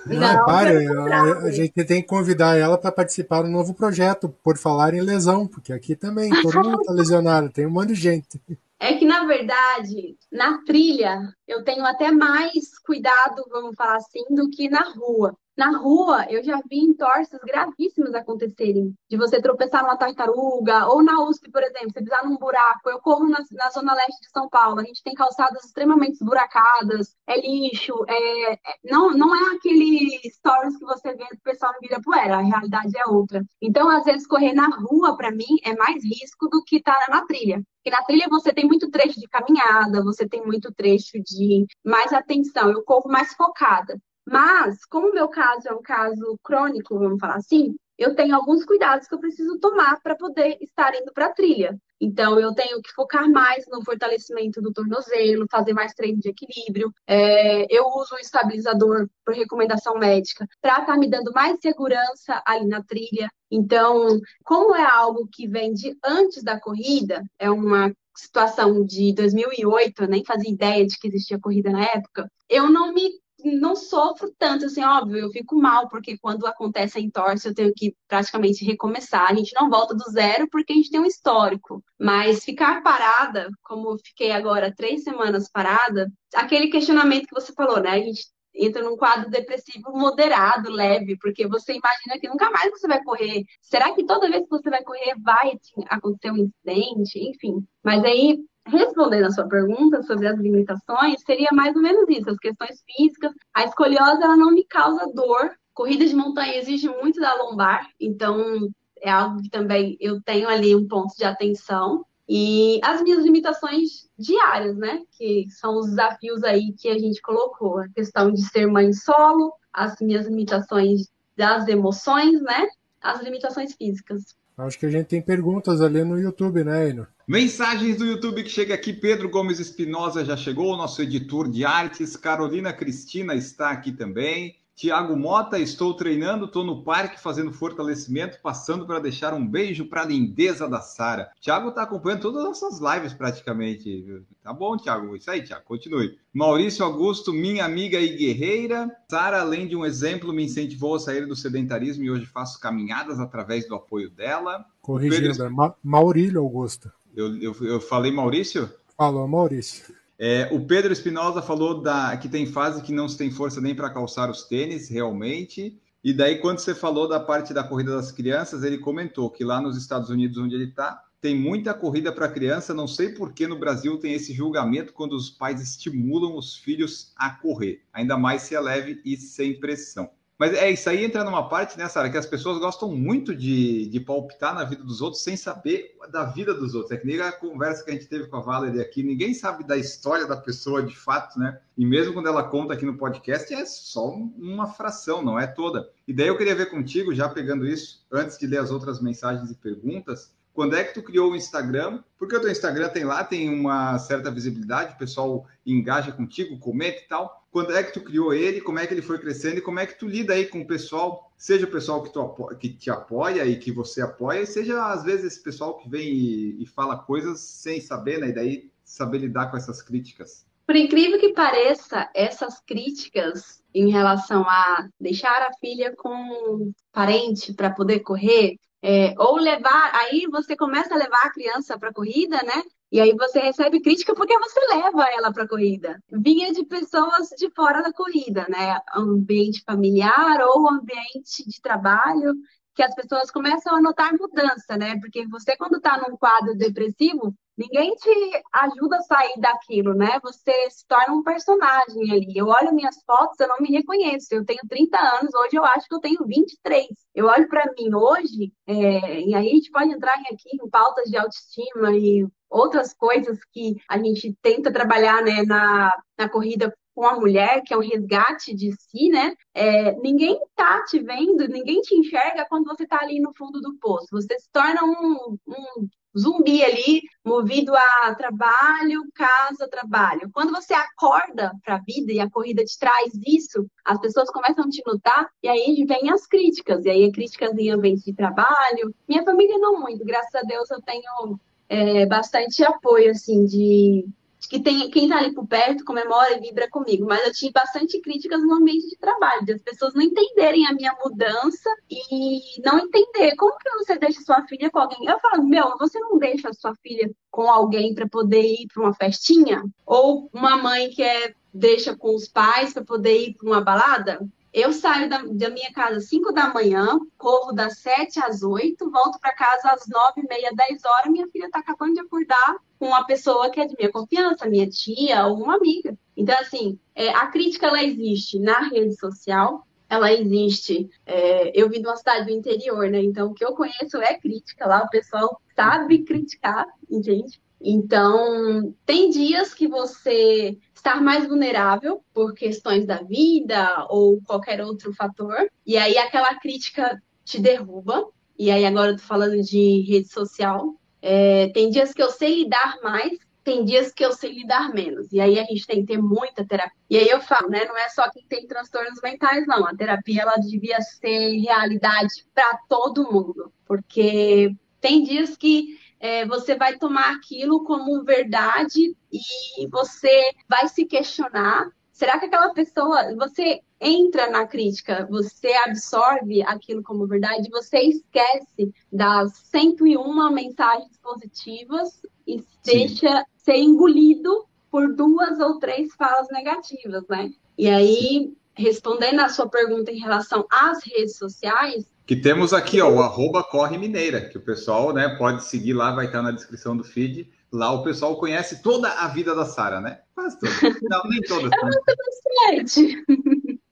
Não, 0.06 0.20
não 0.20 0.44
pare, 0.46 0.86
a, 0.86 1.32
a, 1.44 1.50
gente 1.50 1.84
tem 1.84 2.00
que 2.00 2.08
convidar 2.08 2.56
ela 2.56 2.78
para 2.78 2.90
participar 2.90 3.42
do 3.42 3.48
novo 3.48 3.74
projeto, 3.74 4.28
por 4.42 4.56
falar 4.56 4.94
em 4.94 5.02
lesão, 5.02 5.46
porque 5.46 5.72
aqui 5.72 5.94
também 5.94 6.30
todo 6.42 6.62
mundo 6.62 6.80
está 6.80 6.92
lesionado, 6.94 7.50
tem 7.50 7.66
um 7.66 7.70
monte 7.70 7.88
de 7.88 7.94
gente. 7.94 8.40
É 8.80 8.94
que, 8.94 9.04
na 9.04 9.26
verdade, 9.26 10.16
na 10.30 10.62
trilha, 10.64 11.20
eu 11.46 11.64
tenho 11.64 11.84
até 11.84 12.10
mais 12.10 12.78
cuidado, 12.78 13.44
vamos 13.50 13.74
falar 13.76 13.96
assim, 13.96 14.24
do 14.30 14.48
que 14.48 14.70
na 14.70 14.92
rua. 14.92 15.36
Na 15.58 15.76
rua, 15.76 16.24
eu 16.30 16.40
já 16.44 16.62
vi 16.70 16.78
entorses 16.78 17.36
gravíssimas 17.44 18.14
acontecerem. 18.14 18.94
De 19.10 19.16
você 19.16 19.42
tropeçar 19.42 19.82
numa 19.82 19.96
tartaruga, 19.96 20.86
ou 20.86 21.02
na 21.02 21.20
USP, 21.24 21.50
por 21.50 21.64
exemplo, 21.64 21.90
você 21.90 22.00
pisar 22.00 22.24
num 22.24 22.36
buraco. 22.36 22.88
Eu 22.88 23.00
corro 23.00 23.28
na, 23.28 23.40
na 23.50 23.68
zona 23.70 23.92
leste 23.92 24.20
de 24.20 24.30
São 24.30 24.48
Paulo, 24.48 24.78
a 24.78 24.84
gente 24.84 25.02
tem 25.02 25.14
calçadas 25.14 25.64
extremamente 25.64 26.12
esburacadas, 26.12 27.16
é 27.26 27.40
lixo, 27.40 27.92
é, 28.06 28.52
é, 28.52 28.58
não, 28.84 29.10
não 29.10 29.34
é 29.34 29.56
aquele 29.56 30.20
stories 30.30 30.76
que 30.78 30.84
você 30.84 31.12
vê 31.16 31.24
do 31.24 31.40
pessoal 31.42 31.72
no 31.72 31.78
Ibirapuera, 31.84 32.36
a 32.36 32.40
realidade 32.40 32.96
é 32.96 33.08
outra. 33.08 33.42
Então, 33.60 33.90
às 33.90 34.04
vezes, 34.04 34.28
correr 34.28 34.52
na 34.52 34.68
rua, 34.68 35.16
para 35.16 35.32
mim, 35.32 35.58
é 35.64 35.74
mais 35.74 36.04
risco 36.04 36.48
do 36.48 36.62
que 36.62 36.76
estar 36.76 36.94
tá 36.94 37.12
na 37.12 37.26
trilha. 37.26 37.60
Porque 37.78 37.90
na 37.90 38.04
trilha 38.04 38.28
você 38.28 38.52
tem 38.52 38.64
muito 38.64 38.88
trecho 38.92 39.18
de 39.18 39.26
caminhada, 39.26 40.04
você 40.04 40.28
tem 40.28 40.44
muito 40.46 40.72
trecho 40.72 41.20
de 41.20 41.66
mais 41.84 42.12
atenção, 42.12 42.70
eu 42.70 42.84
corro 42.84 43.10
mais 43.10 43.34
focada. 43.34 43.98
Mas, 44.30 44.84
como 44.84 45.08
o 45.08 45.14
meu 45.14 45.28
caso 45.28 45.68
é 45.68 45.72
um 45.72 45.82
caso 45.82 46.38
crônico, 46.42 46.98
vamos 46.98 47.18
falar 47.18 47.36
assim, 47.36 47.74
eu 47.96 48.14
tenho 48.14 48.36
alguns 48.36 48.64
cuidados 48.64 49.08
que 49.08 49.14
eu 49.14 49.18
preciso 49.18 49.58
tomar 49.58 50.00
para 50.02 50.14
poder 50.14 50.56
estar 50.60 50.94
indo 50.94 51.12
para 51.12 51.26
a 51.26 51.32
trilha. 51.32 51.76
Então, 52.00 52.38
eu 52.38 52.54
tenho 52.54 52.80
que 52.80 52.92
focar 52.92 53.28
mais 53.28 53.66
no 53.66 53.82
fortalecimento 53.82 54.62
do 54.62 54.72
tornozelo, 54.72 55.46
fazer 55.50 55.72
mais 55.72 55.94
treino 55.94 56.20
de 56.20 56.28
equilíbrio. 56.28 56.92
É, 57.06 57.66
eu 57.74 57.86
uso 57.86 58.14
o 58.14 58.18
estabilizador 58.18 59.08
por 59.24 59.34
recomendação 59.34 59.98
médica 59.98 60.46
para 60.60 60.80
estar 60.80 60.86
tá 60.92 60.96
me 60.96 61.10
dando 61.10 61.32
mais 61.32 61.58
segurança 61.60 62.40
ali 62.46 62.66
na 62.66 62.84
trilha. 62.84 63.28
Então, 63.50 64.20
como 64.44 64.76
é 64.76 64.84
algo 64.84 65.26
que 65.32 65.48
vem 65.48 65.72
de 65.72 65.96
antes 66.04 66.44
da 66.44 66.60
corrida, 66.60 67.24
é 67.38 67.50
uma 67.50 67.92
situação 68.14 68.84
de 68.84 69.12
2008, 69.14 70.02
eu 70.02 70.08
nem 70.08 70.24
fazia 70.24 70.50
ideia 70.50 70.86
de 70.86 70.98
que 70.98 71.08
existia 71.08 71.38
corrida 71.40 71.70
na 71.70 71.84
época, 71.84 72.30
eu 72.48 72.70
não 72.70 72.92
me 72.92 73.10
não 73.44 73.76
sofro 73.76 74.32
tanto, 74.38 74.66
assim, 74.66 74.82
óbvio, 74.82 75.18
eu 75.18 75.30
fico 75.30 75.56
mal, 75.56 75.88
porque 75.88 76.18
quando 76.18 76.46
acontece 76.46 76.98
a 76.98 77.00
entorse, 77.00 77.46
eu 77.46 77.54
tenho 77.54 77.72
que 77.74 77.94
praticamente 78.08 78.64
recomeçar. 78.64 79.30
A 79.30 79.34
gente 79.34 79.54
não 79.54 79.70
volta 79.70 79.94
do 79.94 80.10
zero 80.10 80.48
porque 80.50 80.72
a 80.72 80.76
gente 80.76 80.90
tem 80.90 81.00
um 81.00 81.06
histórico. 81.06 81.82
Mas 81.98 82.44
ficar 82.44 82.82
parada, 82.82 83.48
como 83.62 83.92
eu 83.92 83.98
fiquei 84.04 84.32
agora 84.32 84.74
três 84.74 85.04
semanas 85.04 85.48
parada, 85.50 86.10
aquele 86.34 86.68
questionamento 86.68 87.26
que 87.26 87.34
você 87.34 87.52
falou, 87.52 87.80
né? 87.80 87.90
A 87.90 87.98
gente 87.98 88.26
entra 88.54 88.82
num 88.82 88.96
quadro 88.96 89.30
depressivo 89.30 89.92
moderado, 89.92 90.70
leve, 90.70 91.16
porque 91.18 91.46
você 91.46 91.74
imagina 91.74 92.18
que 92.20 92.28
nunca 92.28 92.50
mais 92.50 92.70
você 92.70 92.88
vai 92.88 93.02
correr. 93.04 93.44
Será 93.62 93.94
que 93.94 94.04
toda 94.04 94.28
vez 94.28 94.42
que 94.42 94.50
você 94.50 94.68
vai 94.68 94.82
correr 94.82 95.14
vai 95.22 95.52
acontecer 95.88 96.32
um 96.32 96.36
incidente? 96.38 97.18
Enfim. 97.30 97.64
Mas 97.84 98.02
aí 98.04 98.38
respondendo 98.68 99.24
a 99.24 99.30
sua 99.30 99.48
pergunta 99.48 100.02
sobre 100.02 100.28
as 100.28 100.38
limitações, 100.38 101.22
seria 101.24 101.48
mais 101.52 101.74
ou 101.74 101.82
menos 101.82 102.08
isso, 102.08 102.30
as 102.30 102.38
questões 102.38 102.82
físicas. 102.86 103.32
A 103.54 103.64
escoliose, 103.64 104.22
ela 104.22 104.36
não 104.36 104.52
me 104.52 104.64
causa 104.64 105.10
dor. 105.12 105.50
Corrida 105.74 106.06
de 106.06 106.14
montanha 106.14 106.56
exige 106.56 106.88
muito 106.88 107.20
da 107.20 107.34
lombar, 107.34 107.88
então 108.00 108.68
é 109.00 109.10
algo 109.10 109.40
que 109.42 109.48
também 109.48 109.96
eu 110.00 110.20
tenho 110.22 110.48
ali 110.48 110.74
um 110.74 110.86
ponto 110.86 111.16
de 111.16 111.24
atenção. 111.24 112.04
E 112.28 112.78
as 112.84 113.00
minhas 113.00 113.24
limitações 113.24 114.08
diárias, 114.18 114.76
né? 114.76 115.02
Que 115.16 115.46
são 115.48 115.78
os 115.78 115.86
desafios 115.86 116.44
aí 116.44 116.74
que 116.74 116.88
a 116.88 116.98
gente 116.98 117.22
colocou. 117.22 117.78
A 117.78 117.88
questão 117.88 118.30
de 118.30 118.42
ser 118.42 118.66
mãe 118.66 118.92
solo, 118.92 119.52
as 119.72 119.98
minhas 120.00 120.26
limitações 120.26 121.08
das 121.36 121.68
emoções, 121.68 122.42
né? 122.42 122.66
As 123.00 123.22
limitações 123.22 123.74
físicas. 123.74 124.36
Acho 124.58 124.76
que 124.76 124.86
a 124.86 124.90
gente 124.90 125.06
tem 125.06 125.22
perguntas 125.22 125.80
ali 125.80 126.02
no 126.02 126.18
YouTube, 126.18 126.64
né, 126.64 126.90
Ino? 126.90 127.06
Mensagens 127.28 127.96
do 127.96 128.04
YouTube 128.04 128.42
que 128.42 128.50
chega 128.50 128.74
aqui. 128.74 128.92
Pedro 128.92 129.28
Gomes 129.28 129.60
Espinosa 129.60 130.24
já 130.24 130.36
chegou, 130.36 130.76
nosso 130.76 131.00
editor 131.00 131.48
de 131.48 131.64
artes. 131.64 132.16
Carolina 132.16 132.72
Cristina 132.72 133.36
está 133.36 133.70
aqui 133.70 133.92
também. 133.92 134.56
Tiago 134.78 135.16
Mota, 135.16 135.58
estou 135.58 135.92
treinando, 135.92 136.44
estou 136.44 136.62
no 136.62 136.84
parque 136.84 137.20
fazendo 137.20 137.52
fortalecimento, 137.52 138.38
passando 138.40 138.86
para 138.86 139.00
deixar 139.00 139.34
um 139.34 139.44
beijo 139.44 139.86
para 139.86 140.02
a 140.02 140.04
lindeza 140.04 140.68
da 140.68 140.80
Sara. 140.80 141.32
Tiago 141.40 141.70
está 141.70 141.82
acompanhando 141.82 142.20
todas 142.22 142.44
as 142.44 142.44
nossas 142.44 142.78
lives 142.78 143.12
praticamente. 143.12 144.22
Tá 144.40 144.52
bom, 144.52 144.76
Tiago? 144.76 145.16
Isso 145.16 145.28
aí, 145.28 145.42
Tiago, 145.42 145.64
continue. 145.64 146.16
Maurício 146.32 146.84
Augusto, 146.84 147.32
minha 147.32 147.64
amiga 147.64 147.98
e 147.98 148.16
guerreira. 148.16 148.88
Sara, 149.10 149.40
além 149.40 149.66
de 149.66 149.74
um 149.74 149.84
exemplo, 149.84 150.32
me 150.32 150.44
incentivou 150.44 150.94
a 150.94 151.00
sair 151.00 151.26
do 151.26 151.34
sedentarismo 151.34 152.04
e 152.04 152.10
hoje 152.12 152.26
faço 152.26 152.60
caminhadas 152.60 153.18
através 153.18 153.66
do 153.66 153.74
apoio 153.74 154.08
dela. 154.08 154.64
Corrigindo, 154.80 155.30
Pedro... 155.30 155.52
Ma 155.52 155.74
Maurílio 155.82 156.40
Augusto. 156.40 156.88
Eu, 157.16 157.36
eu, 157.42 157.56
eu 157.62 157.80
falei 157.80 158.12
Maurício? 158.12 158.70
Falou, 158.96 159.26
Maurício. 159.26 159.97
É, 160.18 160.48
o 160.50 160.66
Pedro 160.66 160.92
Espinosa 160.92 161.40
falou 161.40 161.80
da, 161.80 162.16
que 162.16 162.28
tem 162.28 162.44
fase 162.44 162.82
que 162.82 162.92
não 162.92 163.08
se 163.08 163.16
tem 163.16 163.30
força 163.30 163.60
nem 163.60 163.74
para 163.74 163.88
calçar 163.88 164.28
os 164.28 164.42
tênis, 164.42 164.88
realmente. 164.88 165.80
E 166.02 166.12
daí, 166.12 166.38
quando 166.38 166.58
você 166.58 166.74
falou 166.74 167.08
da 167.08 167.20
parte 167.20 167.54
da 167.54 167.62
corrida 167.62 167.94
das 167.94 168.10
crianças, 168.10 168.64
ele 168.64 168.78
comentou 168.78 169.30
que 169.30 169.44
lá 169.44 169.60
nos 169.60 169.76
Estados 169.76 170.10
Unidos, 170.10 170.36
onde 170.38 170.56
ele 170.56 170.70
está, 170.70 171.04
tem 171.20 171.36
muita 171.36 171.72
corrida 171.72 172.12
para 172.12 172.28
criança. 172.28 172.74
Não 172.74 172.88
sei 172.88 173.10
por 173.10 173.32
que 173.32 173.46
no 173.46 173.58
Brasil 173.58 173.98
tem 173.98 174.12
esse 174.12 174.32
julgamento 174.32 174.92
quando 174.92 175.12
os 175.12 175.30
pais 175.30 175.60
estimulam 175.60 176.36
os 176.36 176.56
filhos 176.56 177.12
a 177.16 177.30
correr, 177.30 177.82
ainda 177.92 178.16
mais 178.16 178.42
se 178.42 178.56
é 178.56 178.60
leve 178.60 179.00
e 179.04 179.16
sem 179.16 179.58
pressão. 179.60 180.10
Mas 180.38 180.54
é 180.54 180.70
isso 180.70 180.88
aí 180.88 181.04
entra 181.04 181.24
numa 181.24 181.48
parte, 181.48 181.76
né, 181.76 181.88
Sara, 181.88 182.08
que 182.08 182.16
as 182.16 182.24
pessoas 182.24 182.58
gostam 182.58 182.94
muito 182.94 183.34
de, 183.34 183.86
de 183.86 183.98
palpitar 183.98 184.54
na 184.54 184.62
vida 184.62 184.84
dos 184.84 185.00
outros 185.00 185.22
sem 185.22 185.36
saber 185.36 185.96
da 186.12 186.24
vida 186.24 186.54
dos 186.54 186.74
outros. 186.74 186.92
É 186.92 186.96
que 186.96 187.06
nem 187.06 187.20
a 187.20 187.32
conversa 187.32 187.84
que 187.84 187.90
a 187.90 187.94
gente 187.94 188.06
teve 188.06 188.28
com 188.28 188.36
a 188.36 188.40
Valerie 188.40 188.80
aqui, 188.80 189.02
ninguém 189.02 189.34
sabe 189.34 189.64
da 189.64 189.76
história 189.76 190.26
da 190.26 190.36
pessoa 190.36 190.80
de 190.80 190.96
fato, 190.96 191.38
né? 191.40 191.58
E 191.76 191.84
mesmo 191.84 192.14
quando 192.14 192.28
ela 192.28 192.44
conta 192.44 192.74
aqui 192.74 192.86
no 192.86 192.96
podcast, 192.96 193.52
é 193.52 193.66
só 193.66 194.10
uma 194.10 194.68
fração, 194.68 195.22
não 195.22 195.38
é 195.38 195.46
toda. 195.46 195.90
E 196.06 196.12
daí 196.12 196.28
eu 196.28 196.38
queria 196.38 196.54
ver 196.54 196.70
contigo, 196.70 197.12
já 197.12 197.28
pegando 197.28 197.66
isso, 197.66 198.06
antes 198.10 198.38
de 198.38 198.46
ler 198.46 198.58
as 198.58 198.70
outras 198.70 199.00
mensagens 199.00 199.50
e 199.50 199.56
perguntas, 199.56 200.32
quando 200.58 200.74
é 200.74 200.82
que 200.82 200.92
tu 200.92 201.04
criou 201.04 201.30
o 201.30 201.36
Instagram? 201.36 202.02
Porque 202.18 202.34
o 202.34 202.40
teu 202.40 202.50
Instagram 202.50 202.88
tem 202.88 203.04
lá, 203.04 203.22
tem 203.22 203.48
uma 203.48 203.96
certa 203.96 204.28
visibilidade, 204.28 204.94
o 204.94 204.98
pessoal 204.98 205.46
engaja 205.64 206.10
contigo, 206.10 206.58
comenta 206.58 206.98
e 206.98 207.06
tal. 207.06 207.46
Quando 207.48 207.76
é 207.76 207.80
que 207.80 207.92
tu 207.92 208.00
criou 208.00 208.34
ele? 208.34 208.60
Como 208.60 208.80
é 208.80 208.84
que 208.84 208.92
ele 208.92 209.00
foi 209.00 209.20
crescendo? 209.20 209.58
E 209.58 209.60
como 209.60 209.78
é 209.78 209.86
que 209.86 209.96
tu 209.96 210.08
lida 210.08 210.32
aí 210.32 210.46
com 210.46 210.60
o 210.60 210.66
pessoal? 210.66 211.30
Seja 211.36 211.64
o 211.64 211.70
pessoal 211.70 212.02
que, 212.02 212.12
tu, 212.12 212.56
que 212.58 212.70
te 212.70 212.90
apoia 212.90 213.46
e 213.46 213.56
que 213.56 213.70
você 213.70 214.02
apoia, 214.02 214.44
seja 214.44 214.84
às 214.84 215.04
vezes 215.04 215.26
esse 215.26 215.40
pessoal 215.40 215.78
que 215.78 215.88
vem 215.88 216.08
e, 216.08 216.60
e 216.64 216.66
fala 216.66 216.98
coisas 216.98 217.38
sem 217.38 217.80
saber, 217.80 218.18
né? 218.18 218.30
E 218.30 218.34
daí 218.34 218.70
saber 218.82 219.18
lidar 219.18 219.52
com 219.52 219.56
essas 219.56 219.80
críticas. 219.80 220.44
Por 220.66 220.74
incrível 220.74 221.20
que 221.20 221.34
pareça, 221.34 222.10
essas 222.12 222.60
críticas 222.60 223.62
em 223.72 223.92
relação 223.92 224.42
a 224.42 224.88
deixar 225.00 225.40
a 225.40 225.56
filha 225.60 225.94
com 225.96 226.72
parente 226.92 227.54
para 227.54 227.70
poder 227.70 228.00
correr, 228.00 228.56
é, 228.82 229.14
ou 229.18 229.36
levar, 229.36 229.92
aí 229.94 230.26
você 230.30 230.56
começa 230.56 230.94
a 230.94 230.98
levar 230.98 231.24
a 231.24 231.32
criança 231.32 231.78
para 231.78 231.92
corrida, 231.92 232.36
né? 232.42 232.62
E 232.90 233.00
aí 233.00 233.12
você 233.14 233.40
recebe 233.40 233.80
crítica 233.80 234.14
porque 234.14 234.38
você 234.38 234.60
leva 234.74 235.04
ela 235.10 235.32
para 235.32 235.46
corrida. 235.46 236.02
Vinha 236.10 236.52
de 236.52 236.64
pessoas 236.64 237.28
de 237.36 237.50
fora 237.50 237.82
da 237.82 237.92
corrida, 237.92 238.46
né? 238.48 238.80
Ambiente 238.94 239.62
familiar 239.64 240.40
ou 240.42 240.70
ambiente 240.70 241.46
de 241.46 241.60
trabalho, 241.60 242.34
que 242.74 242.82
as 242.82 242.94
pessoas 242.94 243.30
começam 243.30 243.74
a 243.74 243.80
notar 243.80 244.12
mudança, 244.12 244.76
né? 244.78 244.98
Porque 245.00 245.26
você, 245.26 245.56
quando 245.56 245.76
está 245.76 245.98
num 245.98 246.16
quadro 246.16 246.56
depressivo, 246.56 247.34
ninguém 247.58 247.94
te 247.96 248.42
ajuda 248.52 248.96
a 248.98 249.02
sair 249.02 249.34
daquilo, 249.38 249.92
né? 249.92 250.20
Você 250.22 250.70
se 250.70 250.86
torna 250.86 251.12
um 251.12 251.22
personagem 251.22 252.12
ali. 252.12 252.32
Eu 252.36 252.46
olho 252.46 252.72
minhas 252.72 253.02
fotos, 253.04 253.38
eu 253.40 253.48
não 253.48 253.58
me 253.60 253.68
reconheço. 253.70 254.28
Eu 254.30 254.44
tenho 254.44 254.60
30 254.68 254.96
anos, 254.96 255.34
hoje 255.34 255.56
eu 255.56 255.64
acho 255.64 255.88
que 255.88 255.94
eu 255.94 256.00
tenho 256.00 256.24
23. 256.24 256.86
Eu 257.14 257.26
olho 257.26 257.48
para 257.48 257.70
mim 257.76 257.92
hoje, 257.92 258.52
é... 258.66 259.20
e 259.20 259.34
aí 259.34 259.48
a 259.48 259.54
gente 259.54 259.70
pode 259.72 259.90
entrar 259.90 260.14
aqui 260.14 260.50
em 260.54 260.70
pautas 260.70 261.10
de 261.10 261.16
autoestima 261.16 261.92
e 261.96 262.26
outras 262.48 262.94
coisas 262.94 263.38
que 263.52 263.76
a 263.90 263.98
gente 263.98 264.34
tenta 264.40 264.72
trabalhar 264.72 265.22
né, 265.22 265.42
na, 265.42 265.92
na 266.16 266.28
corrida 266.28 266.72
com 266.94 267.06
a 267.06 267.14
mulher, 267.14 267.62
que 267.64 267.72
é 267.72 267.76
um 267.76 267.80
resgate 267.80 268.52
de 268.52 268.72
si, 268.72 269.08
né? 269.08 269.32
É, 269.54 269.92
ninguém 270.00 270.36
tá 270.56 270.82
te 270.84 270.98
vendo, 270.98 271.46
ninguém 271.46 271.80
te 271.80 271.94
enxerga 271.94 272.44
quando 272.48 272.64
você 272.64 272.86
tá 272.88 272.98
ali 273.00 273.20
no 273.20 273.32
fundo 273.36 273.60
do 273.60 273.78
poço. 273.78 274.08
Você 274.10 274.36
se 274.36 274.50
torna 274.50 274.82
um, 274.84 275.38
um 275.46 275.88
zumbi 276.18 276.64
ali, 276.64 277.02
movido 277.24 277.72
a 277.74 278.14
trabalho, 278.14 279.04
casa, 279.14 279.68
trabalho. 279.68 280.30
Quando 280.32 280.52
você 280.52 280.74
acorda 280.74 281.52
para 281.64 281.76
a 281.76 281.80
vida 281.80 282.12
e 282.12 282.20
a 282.20 282.30
corrida 282.30 282.64
te 282.64 282.78
traz 282.78 283.12
isso, 283.26 283.66
as 283.84 284.00
pessoas 284.00 284.30
começam 284.30 284.64
a 284.64 284.68
te 284.68 284.82
notar 284.86 285.28
e 285.42 285.48
aí 285.48 285.84
vem 285.86 286.10
as 286.10 286.26
críticas. 286.26 286.84
E 286.84 286.90
aí 286.90 287.04
a 287.04 287.12
críticas 287.12 287.56
em 287.56 287.70
ambiente 287.70 288.04
de 288.04 288.14
trabalho. 288.14 288.94
Minha 289.08 289.24
família 289.24 289.58
não 289.58 289.80
muito, 289.80 290.04
graças 290.04 290.34
a 290.34 290.42
Deus 290.42 290.70
eu 290.70 290.80
tenho 290.82 291.38
é, 291.68 292.06
bastante 292.06 292.64
apoio, 292.64 293.10
assim, 293.10 293.44
de 293.44 294.06
que 294.46 294.60
tem, 294.60 294.90
quem 294.90 295.04
está 295.04 295.18
ali 295.18 295.34
por 295.34 295.46
perto 295.46 295.84
comemora 295.84 296.36
e 296.36 296.40
vibra 296.40 296.68
comigo, 296.70 297.06
mas 297.06 297.26
eu 297.26 297.32
tive 297.32 297.52
bastante 297.52 298.00
críticas 298.00 298.42
no 298.42 298.54
ambiente 298.54 298.88
de 298.88 298.96
trabalho, 298.96 299.44
de 299.44 299.52
as 299.52 299.62
pessoas 299.62 299.94
não 299.94 300.02
entenderem 300.02 300.66
a 300.66 300.72
minha 300.72 300.94
mudança 301.04 301.70
e 301.90 302.60
não 302.64 302.78
entender 302.78 303.34
como 303.36 303.58
que 303.58 303.70
você 303.78 303.98
deixa 303.98 304.20
sua 304.20 304.42
filha 304.46 304.70
com 304.70 304.78
alguém. 304.78 305.06
Eu 305.06 305.18
falo, 305.18 305.44
meu, 305.44 305.76
você 305.78 305.98
não 305.98 306.18
deixa 306.18 306.52
sua 306.52 306.74
filha 306.76 307.10
com 307.30 307.50
alguém 307.50 307.94
para 307.94 308.08
poder 308.08 308.42
ir 308.42 308.68
para 308.72 308.82
uma 308.82 308.94
festinha? 308.94 309.64
Ou 309.84 310.30
uma 310.32 310.56
mãe 310.56 310.90
que 310.90 311.02
é 311.02 311.34
deixa 311.52 311.96
com 311.96 312.14
os 312.14 312.28
pais 312.28 312.72
para 312.72 312.84
poder 312.84 313.28
ir 313.28 313.34
para 313.34 313.46
uma 313.46 313.60
balada? 313.60 314.20
Eu 314.52 314.72
saio 314.72 315.10
da, 315.10 315.18
da 315.18 315.50
minha 315.50 315.70
casa 315.72 315.98
às 315.98 316.08
5 316.08 316.32
da 316.32 316.52
manhã, 316.52 316.98
corro 317.18 317.52
das 317.52 317.78
7 317.78 318.18
às 318.20 318.42
8, 318.42 318.90
volto 318.90 319.20
para 319.20 319.34
casa 319.34 319.70
às 319.70 319.86
9 319.86 320.22
e 320.22 320.26
meia, 320.26 320.50
10 320.54 320.84
horas. 320.84 321.12
Minha 321.12 321.28
filha 321.28 321.46
está 321.46 321.58
acabando 321.58 321.94
de 321.94 322.00
acordar 322.00 322.56
com 322.78 322.86
uma 322.86 323.04
pessoa 323.04 323.50
que 323.50 323.60
é 323.60 323.66
de 323.66 323.74
minha 323.76 323.90
confiança, 323.90 324.48
minha 324.48 324.68
tia 324.68 325.26
ou 325.26 325.42
uma 325.42 325.56
amiga. 325.56 325.96
Então, 326.16 326.36
assim, 326.38 326.78
é, 326.94 327.10
a 327.10 327.26
crítica 327.26 327.66
ela 327.66 327.82
existe 327.82 328.38
na 328.38 328.60
rede 328.68 328.96
social, 328.96 329.66
ela 329.88 330.12
existe. 330.12 330.88
É, 331.06 331.50
eu 331.58 331.68
vim 331.68 331.80
de 331.80 331.88
uma 331.88 331.96
cidade 331.96 332.26
do 332.26 332.32
interior, 332.32 332.88
né? 332.90 333.02
Então, 333.02 333.28
o 333.28 333.34
que 333.34 333.44
eu 333.44 333.54
conheço 333.54 333.96
é 333.98 334.18
crítica 334.18 334.66
lá, 334.66 334.82
o 334.82 334.90
pessoal 334.90 335.40
sabe 335.56 336.04
criticar, 336.04 336.66
entende? 336.90 337.40
Então, 337.60 338.72
tem 338.86 339.10
dias 339.10 339.52
que 339.52 339.66
você 339.66 340.56
está 340.74 341.00
mais 341.00 341.26
vulnerável 341.26 342.02
por 342.14 342.32
questões 342.32 342.86
da 342.86 343.02
vida 343.02 343.86
ou 343.88 344.20
qualquer 344.22 344.60
outro 344.64 344.92
fator, 344.94 345.50
e 345.66 345.76
aí 345.76 345.98
aquela 345.98 346.34
crítica 346.36 347.02
te 347.24 347.40
derruba. 347.40 348.06
E 348.38 348.52
aí, 348.52 348.64
agora 348.64 348.92
eu 348.92 348.96
tô 348.96 349.02
falando 349.02 349.42
de 349.42 349.80
rede 349.88 350.08
social. 350.08 350.77
É, 351.00 351.48
tem 351.48 351.70
dias 351.70 351.92
que 351.92 352.02
eu 352.02 352.10
sei 352.10 352.42
lidar 352.42 352.78
mais, 352.82 353.18
tem 353.44 353.64
dias 353.64 353.92
que 353.92 354.04
eu 354.04 354.12
sei 354.12 354.32
lidar 354.32 354.74
menos. 354.74 355.10
E 355.12 355.20
aí 355.20 355.38
a 355.38 355.44
gente 355.44 355.66
tem 355.66 355.80
que 355.80 355.94
ter 355.94 356.02
muita 356.02 356.46
terapia. 356.46 356.76
E 356.90 356.98
aí 356.98 357.08
eu 357.08 357.20
falo, 357.20 357.48
né? 357.48 357.64
Não 357.64 357.76
é 357.78 357.88
só 357.88 358.10
quem 358.10 358.22
tem 358.28 358.46
transtornos 358.46 359.00
mentais, 359.02 359.46
não. 359.46 359.66
A 359.66 359.74
terapia 359.74 360.22
ela 360.22 360.36
devia 360.36 360.80
ser 360.82 361.38
realidade 361.38 362.26
para 362.34 362.58
todo 362.68 363.10
mundo. 363.10 363.50
Porque 363.66 364.54
tem 364.80 365.02
dias 365.02 365.34
que 365.34 365.78
é, 365.98 366.26
você 366.26 366.56
vai 366.56 366.76
tomar 366.76 367.14
aquilo 367.14 367.64
como 367.64 368.04
verdade 368.04 368.94
e 369.10 369.66
você 369.68 370.32
vai 370.48 370.68
se 370.68 370.84
questionar. 370.84 371.70
Será 371.90 372.18
que 372.18 372.26
aquela 372.26 372.52
pessoa, 372.52 373.14
você 373.16 373.62
entra 373.80 374.30
na 374.30 374.46
crítica, 374.46 375.06
você 375.10 375.52
absorve 375.66 376.42
aquilo 376.42 376.82
como 376.82 377.06
verdade, 377.06 377.48
você 377.50 377.78
esquece 377.78 378.72
das 378.92 379.32
101 379.50 380.32
mensagens 380.32 380.96
positivas 381.02 382.02
e 382.26 382.40
Sim. 382.40 382.46
deixa 382.64 383.24
ser 383.36 383.56
engolido 383.56 384.46
por 384.70 384.94
duas 384.94 385.38
ou 385.40 385.58
três 385.58 385.94
falas 385.94 386.28
negativas, 386.30 387.04
né? 387.08 387.30
E 387.56 387.68
aí, 387.68 388.32
respondendo 388.54 389.20
a 389.20 389.28
sua 389.28 389.48
pergunta 389.48 389.90
em 389.90 389.98
relação 389.98 390.46
às 390.50 390.82
redes 390.84 391.16
sociais, 391.16 391.86
que 392.08 392.16
temos 392.16 392.54
aqui, 392.54 392.80
ó, 392.80 392.88
o 392.90 393.02
arroba 393.02 393.44
Corre 393.44 393.76
Mineira, 393.76 394.22
que 394.30 394.38
o 394.38 394.40
pessoal 394.40 394.94
né, 394.94 395.14
pode 395.18 395.44
seguir 395.44 395.74
lá, 395.74 395.94
vai 395.94 396.06
estar 396.06 396.22
na 396.22 396.30
descrição 396.30 396.74
do 396.74 396.82
feed. 396.82 397.30
Lá 397.52 397.70
o 397.70 397.82
pessoal 397.82 398.16
conhece 398.16 398.62
toda 398.62 398.90
a 398.90 399.08
vida 399.08 399.34
da 399.34 399.44
Sara, 399.44 399.78
né? 399.78 400.00
Quase 400.14 400.38
toda. 400.38 400.74
Não, 400.88 401.02
nem 401.04 401.20
todas. 401.20 401.50
É 401.52 402.56
bastante. 402.56 403.04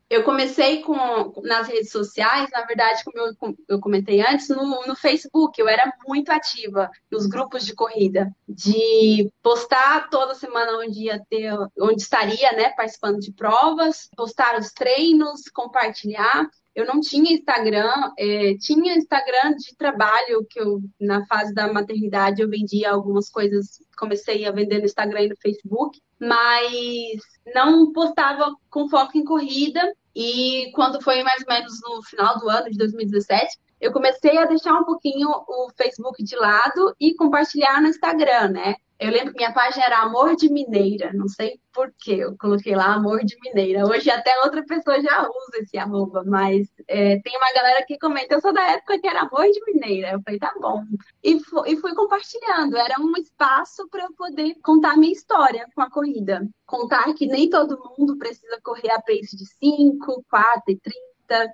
Eu 0.08 0.22
comecei 0.22 0.82
com 0.82 1.32
nas 1.42 1.66
redes 1.66 1.90
sociais, 1.90 2.48
na 2.52 2.64
verdade, 2.64 3.02
como 3.04 3.18
eu, 3.18 3.56
eu 3.68 3.80
comentei 3.80 4.20
antes, 4.20 4.48
no, 4.48 4.86
no, 4.86 4.94
Facebook. 4.94 5.60
Eu 5.60 5.68
era 5.68 5.92
muito 6.06 6.30
ativa 6.30 6.88
nos 7.10 7.26
grupos 7.26 7.66
de 7.66 7.74
corrida, 7.74 8.30
de 8.48 9.28
postar 9.42 10.08
toda 10.08 10.34
semana 10.34 10.78
onde 10.78 11.04
ia 11.04 11.20
ter, 11.28 11.52
onde 11.80 12.02
estaria, 12.02 12.52
né, 12.52 12.70
participando 12.70 13.18
de 13.18 13.32
provas, 13.32 14.08
postar 14.16 14.56
os 14.58 14.70
treinos, 14.70 15.48
compartilhar. 15.52 16.48
Eu 16.72 16.86
não 16.86 17.00
tinha 17.00 17.32
Instagram, 17.32 18.12
é, 18.16 18.54
tinha 18.58 18.94
Instagram 18.94 19.56
de 19.56 19.74
trabalho, 19.76 20.46
que 20.48 20.60
eu, 20.60 20.82
na 21.00 21.26
fase 21.26 21.52
da 21.52 21.72
maternidade, 21.72 22.42
eu 22.42 22.48
vendia 22.48 22.90
algumas 22.90 23.28
coisas, 23.28 23.80
comecei 23.98 24.44
a 24.44 24.52
vender 24.52 24.78
no 24.78 24.84
Instagram 24.84 25.22
e 25.22 25.28
no 25.30 25.36
Facebook, 25.36 25.98
mas 26.20 27.20
não 27.54 27.92
postava 27.92 28.54
com 28.70 28.88
foco 28.88 29.16
em 29.16 29.24
corrida. 29.24 29.80
E 30.14 30.70
quando 30.74 31.02
foi 31.02 31.22
mais 31.22 31.42
ou 31.42 31.52
menos 31.52 31.80
no 31.82 32.02
final 32.02 32.38
do 32.38 32.48
ano 32.48 32.70
de 32.70 32.78
2017, 32.78 33.58
eu 33.80 33.92
comecei 33.92 34.36
a 34.38 34.46
deixar 34.46 34.74
um 34.74 34.84
pouquinho 34.84 35.28
o 35.28 35.70
Facebook 35.76 36.22
de 36.22 36.36
lado 36.36 36.94
e 37.00 37.14
compartilhar 37.14 37.80
no 37.80 37.88
Instagram, 37.88 38.48
né? 38.48 38.76
Eu 38.98 39.10
lembro 39.10 39.32
que 39.32 39.36
minha 39.36 39.52
página 39.52 39.84
era 39.84 39.98
Amor 39.98 40.34
de 40.36 40.50
Mineira, 40.50 41.12
não 41.12 41.28
sei 41.28 41.60
por 41.70 41.92
que 41.98 42.18
eu 42.18 42.34
coloquei 42.38 42.74
lá 42.74 42.94
Amor 42.94 43.22
de 43.22 43.36
Mineira. 43.42 43.84
Hoje 43.84 44.10
até 44.10 44.38
outra 44.40 44.64
pessoa 44.64 44.98
já 45.02 45.20
usa 45.22 45.58
esse 45.60 45.76
arroba, 45.76 46.24
mas 46.24 46.66
é, 46.88 47.20
tem 47.20 47.36
uma 47.36 47.52
galera 47.52 47.84
que 47.86 47.98
comenta, 47.98 48.34
eu 48.34 48.40
sou 48.40 48.54
da 48.54 48.66
época 48.72 48.98
que 48.98 49.06
era 49.06 49.20
Amor 49.20 49.44
de 49.50 49.60
Mineira. 49.66 50.12
Eu 50.12 50.22
falei, 50.22 50.40
tá 50.40 50.54
bom. 50.58 50.82
E, 51.22 51.36
e 51.66 51.76
fui 51.76 51.94
compartilhando, 51.94 52.78
era 52.78 52.98
um 52.98 53.12
espaço 53.18 53.86
para 53.90 54.04
eu 54.04 54.14
poder 54.14 54.54
contar 54.62 54.92
a 54.92 54.96
minha 54.96 55.12
história 55.12 55.66
com 55.74 55.82
a 55.82 55.90
corrida. 55.90 56.48
Contar 56.64 57.12
que 57.12 57.26
nem 57.26 57.50
todo 57.50 57.78
mundo 57.98 58.16
precisa 58.16 58.58
correr 58.62 58.90
a 58.92 59.02
pace 59.02 59.36
de 59.36 59.44
5, 59.44 60.24
4 60.30 60.62
e 60.68 60.76
30, 60.78 60.98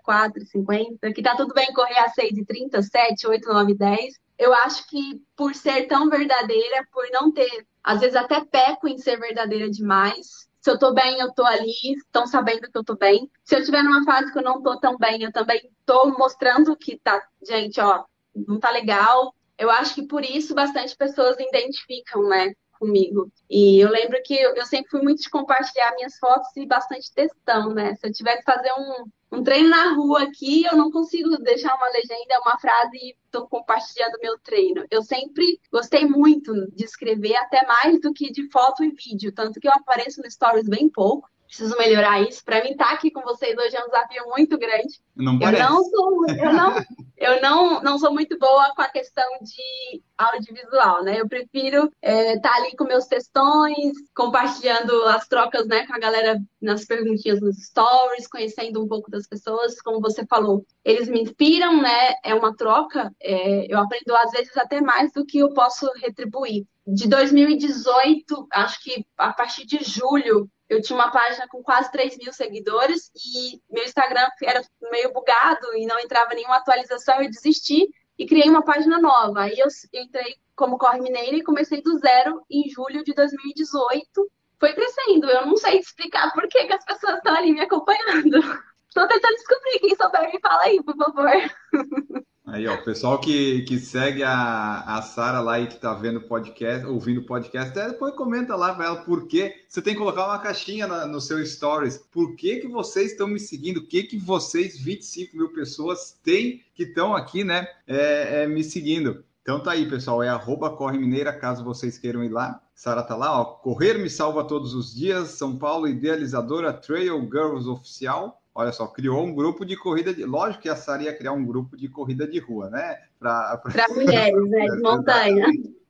4 0.02 0.42
e 0.42 0.46
50, 0.46 1.12
que 1.12 1.22
tá 1.22 1.36
tudo 1.36 1.54
bem 1.54 1.72
correr 1.72 1.98
a 1.98 2.08
6 2.08 2.38
e 2.38 2.44
30, 2.44 2.82
7, 2.82 3.26
8, 3.26 3.48
9, 3.48 3.74
10 3.74 4.22
eu 4.42 4.52
acho 4.52 4.88
que 4.88 5.22
por 5.36 5.54
ser 5.54 5.86
tão 5.86 6.10
verdadeira, 6.10 6.84
por 6.90 7.08
não 7.12 7.32
ter, 7.32 7.64
às 7.82 8.00
vezes 8.00 8.16
até 8.16 8.44
peco 8.44 8.88
em 8.88 8.98
ser 8.98 9.16
verdadeira 9.16 9.70
demais. 9.70 10.48
Se 10.60 10.68
eu 10.70 10.78
tô 10.78 10.92
bem, 10.92 11.20
eu 11.20 11.32
tô 11.32 11.44
ali, 11.44 11.72
estão 11.96 12.26
sabendo 12.26 12.68
que 12.70 12.76
eu 12.76 12.84
tô 12.84 12.96
bem. 12.96 13.30
Se 13.44 13.54
eu 13.54 13.60
estiver 13.60 13.84
numa 13.84 14.04
fase 14.04 14.32
que 14.32 14.38
eu 14.38 14.42
não 14.42 14.60
tô 14.60 14.78
tão 14.80 14.96
bem, 14.96 15.22
eu 15.22 15.32
também 15.32 15.70
tô 15.86 16.06
mostrando 16.18 16.76
que 16.76 16.98
tá, 16.98 17.22
gente, 17.46 17.80
ó, 17.80 18.04
não 18.34 18.58
tá 18.58 18.70
legal. 18.70 19.32
Eu 19.56 19.70
acho 19.70 19.94
que 19.94 20.06
por 20.06 20.24
isso 20.24 20.54
bastante 20.54 20.96
pessoas 20.96 21.36
identificam, 21.38 22.28
né? 22.28 22.52
Comigo. 22.82 23.30
E 23.48 23.78
eu 23.78 23.88
lembro 23.88 24.20
que 24.24 24.34
eu 24.34 24.66
sempre 24.66 24.90
fui 24.90 25.02
muito 25.02 25.22
de 25.22 25.30
compartilhar 25.30 25.94
minhas 25.94 26.18
fotos 26.18 26.48
e 26.56 26.66
bastante 26.66 27.14
textão, 27.14 27.72
né? 27.72 27.94
Se 27.94 28.08
eu 28.08 28.12
tiver 28.12 28.38
que 28.38 28.42
fazer 28.42 28.72
um, 28.72 29.38
um 29.38 29.42
treino 29.44 29.68
na 29.68 29.94
rua 29.94 30.24
aqui, 30.24 30.64
eu 30.64 30.76
não 30.76 30.90
consigo 30.90 31.38
deixar 31.38 31.76
uma 31.76 31.88
legenda, 31.90 32.40
uma 32.44 32.58
frase 32.58 32.96
e 32.96 33.16
estou 33.24 33.46
compartilhando 33.46 34.18
meu 34.20 34.36
treino. 34.40 34.84
Eu 34.90 35.02
sempre 35.02 35.60
gostei 35.70 36.04
muito 36.04 36.52
de 36.72 36.84
escrever, 36.84 37.36
até 37.36 37.64
mais 37.64 38.00
do 38.00 38.12
que 38.12 38.32
de 38.32 38.50
foto 38.50 38.82
e 38.82 38.90
vídeo, 38.90 39.32
tanto 39.32 39.60
que 39.60 39.68
eu 39.68 39.72
apareço 39.72 40.20
no 40.20 40.30
Stories 40.30 40.68
bem 40.68 40.88
pouco 40.88 41.30
preciso 41.52 41.76
melhorar 41.76 42.22
isso. 42.22 42.42
Para 42.42 42.64
mim, 42.64 42.70
estar 42.70 42.86
tá 42.86 42.92
aqui 42.92 43.10
com 43.10 43.20
vocês 43.20 43.54
hoje 43.58 43.76
é 43.76 43.84
um 43.84 43.88
desafio 43.88 44.24
muito 44.28 44.56
grande. 44.56 45.00
Não 45.14 45.38
eu 45.38 45.52
não 45.52 45.84
sou, 45.84 46.26
eu 46.28 46.52
não, 46.52 46.84
eu 47.18 47.42
não, 47.42 47.82
não 47.82 47.98
sou 47.98 48.10
muito 48.10 48.38
boa 48.38 48.72
com 48.74 48.80
a 48.80 48.88
questão 48.88 49.26
de 49.42 50.02
audiovisual, 50.16 51.04
né? 51.04 51.20
Eu 51.20 51.28
prefiro 51.28 51.84
estar 51.84 51.92
é, 52.00 52.40
tá 52.40 52.54
ali 52.56 52.74
com 52.74 52.84
meus 52.84 53.04
textões, 53.04 53.92
compartilhando 54.14 54.92
as 55.04 55.28
trocas, 55.28 55.66
né, 55.66 55.86
com 55.86 55.94
a 55.94 55.98
galera 55.98 56.40
nas 56.60 56.86
perguntinhas 56.86 57.40
nos 57.40 57.62
stories, 57.62 58.26
conhecendo 58.26 58.82
um 58.82 58.88
pouco 58.88 59.10
das 59.10 59.26
pessoas, 59.26 59.78
como 59.82 60.00
você 60.00 60.24
falou. 60.24 60.64
Eles 60.82 61.06
me 61.06 61.20
inspiram, 61.20 61.82
né? 61.82 62.14
É 62.24 62.34
uma 62.34 62.56
troca. 62.56 63.12
É, 63.20 63.70
eu 63.70 63.78
aprendo 63.78 64.16
às 64.16 64.30
vezes 64.30 64.56
até 64.56 64.80
mais 64.80 65.12
do 65.12 65.26
que 65.26 65.38
eu 65.38 65.52
posso 65.52 65.86
retribuir. 66.00 66.66
De 66.86 67.08
2018, 67.08 68.46
acho 68.50 68.82
que 68.82 69.06
a 69.16 69.32
partir 69.32 69.64
de 69.66 69.78
julho, 69.84 70.50
eu 70.72 70.80
tinha 70.80 70.96
uma 70.98 71.10
página 71.10 71.46
com 71.48 71.62
quase 71.62 71.92
3 71.92 72.16
mil 72.16 72.32
seguidores 72.32 73.10
e 73.14 73.60
meu 73.70 73.84
Instagram 73.84 74.26
era 74.42 74.62
meio 74.90 75.12
bugado 75.12 75.66
e 75.76 75.84
não 75.86 76.00
entrava 76.00 76.34
nenhuma 76.34 76.56
atualização, 76.56 77.20
eu 77.20 77.30
desisti 77.30 77.88
e 78.18 78.26
criei 78.26 78.48
uma 78.48 78.64
página 78.64 78.98
nova. 78.98 79.42
Aí 79.42 79.58
eu 79.58 79.68
entrei 79.92 80.36
como 80.56 80.78
Corre 80.78 81.00
Mineira 81.00 81.36
e 81.36 81.42
comecei 81.42 81.82
do 81.82 81.98
zero 81.98 82.42
em 82.50 82.70
julho 82.70 83.04
de 83.04 83.12
2018. 83.12 84.30
Foi 84.58 84.72
crescendo, 84.72 85.28
eu 85.28 85.46
não 85.46 85.56
sei 85.56 85.78
explicar 85.78 86.32
por 86.32 86.48
que, 86.48 86.64
que 86.64 86.72
as 86.72 86.84
pessoas 86.84 87.16
estão 87.16 87.34
ali 87.34 87.52
me 87.52 87.60
acompanhando. 87.60 88.38
Estou 88.88 89.08
tentando 89.08 89.34
descobrir, 89.34 89.78
quem 89.80 89.96
souber 89.96 90.32
me 90.32 90.40
fala 90.40 90.62
aí, 90.62 90.82
por 90.82 90.96
favor. 90.96 91.30
Aí, 92.44 92.66
ó, 92.66 92.74
o 92.74 92.84
pessoal 92.84 93.20
que, 93.20 93.62
que 93.62 93.78
segue 93.78 94.24
a, 94.24 94.80
a 94.80 95.00
Sara 95.00 95.40
lá 95.40 95.60
e 95.60 95.68
que 95.68 95.76
tá 95.76 95.94
vendo 95.94 96.20
podcast, 96.22 96.84
ouvindo 96.86 97.22
podcast, 97.22 97.70
até 97.70 97.90
depois 97.90 98.14
comenta 98.16 98.56
lá 98.56 98.74
para 98.74 98.86
ela 98.86 98.96
por 99.04 99.28
que 99.28 99.54
você 99.68 99.80
tem 99.80 99.94
que 99.94 100.00
colocar 100.00 100.26
uma 100.26 100.40
caixinha 100.40 100.88
na, 100.88 101.06
no 101.06 101.20
seu 101.20 101.44
stories. 101.46 101.98
Por 102.10 102.34
que, 102.34 102.56
que 102.56 102.66
vocês 102.66 103.12
estão 103.12 103.28
me 103.28 103.38
seguindo? 103.38 103.76
O 103.76 103.86
que, 103.86 104.02
que 104.02 104.18
vocês, 104.18 104.76
25 104.76 105.36
mil 105.36 105.52
pessoas, 105.52 106.18
têm 106.24 106.64
que 106.74 106.82
estão 106.82 107.14
aqui, 107.14 107.44
né, 107.44 107.68
é, 107.86 108.42
é, 108.42 108.46
me 108.48 108.64
seguindo? 108.64 109.24
Então 109.40 109.60
tá 109.60 109.72
aí, 109.72 109.88
pessoal, 109.88 110.20
é 110.20 110.28
arroba 110.28 110.70
Corre 110.70 110.98
Mineira, 110.98 111.32
caso 111.32 111.64
vocês 111.64 111.96
queiram 111.96 112.24
ir 112.24 112.28
lá. 112.28 112.60
Sara 112.74 113.04
tá 113.04 113.14
lá, 113.14 113.40
ó. 113.40 113.44
Correr 113.44 113.98
me 113.98 114.10
salva 114.10 114.42
todos 114.42 114.74
os 114.74 114.92
dias, 114.92 115.30
São 115.30 115.56
Paulo, 115.56 115.86
idealizadora 115.86 116.72
Trail 116.72 117.20
Girls 117.22 117.68
Oficial. 117.68 118.41
Olha 118.54 118.72
só, 118.72 118.86
criou 118.86 119.24
um 119.24 119.34
grupo 119.34 119.64
de 119.64 119.76
corrida 119.76 120.12
de. 120.12 120.24
Lógico 120.24 120.62
que 120.62 120.68
a 120.68 120.76
Sara 120.76 121.02
ia 121.02 121.16
criar 121.16 121.32
um 121.32 121.44
grupo 121.44 121.76
de 121.76 121.88
corrida 121.88 122.26
de 122.26 122.38
rua, 122.38 122.68
né? 122.68 122.98
Para 123.18 123.56
pra... 123.56 123.88
mulheres, 123.88 124.50
né? 124.50 124.66
De 124.76 124.82
montanha. 124.82 125.46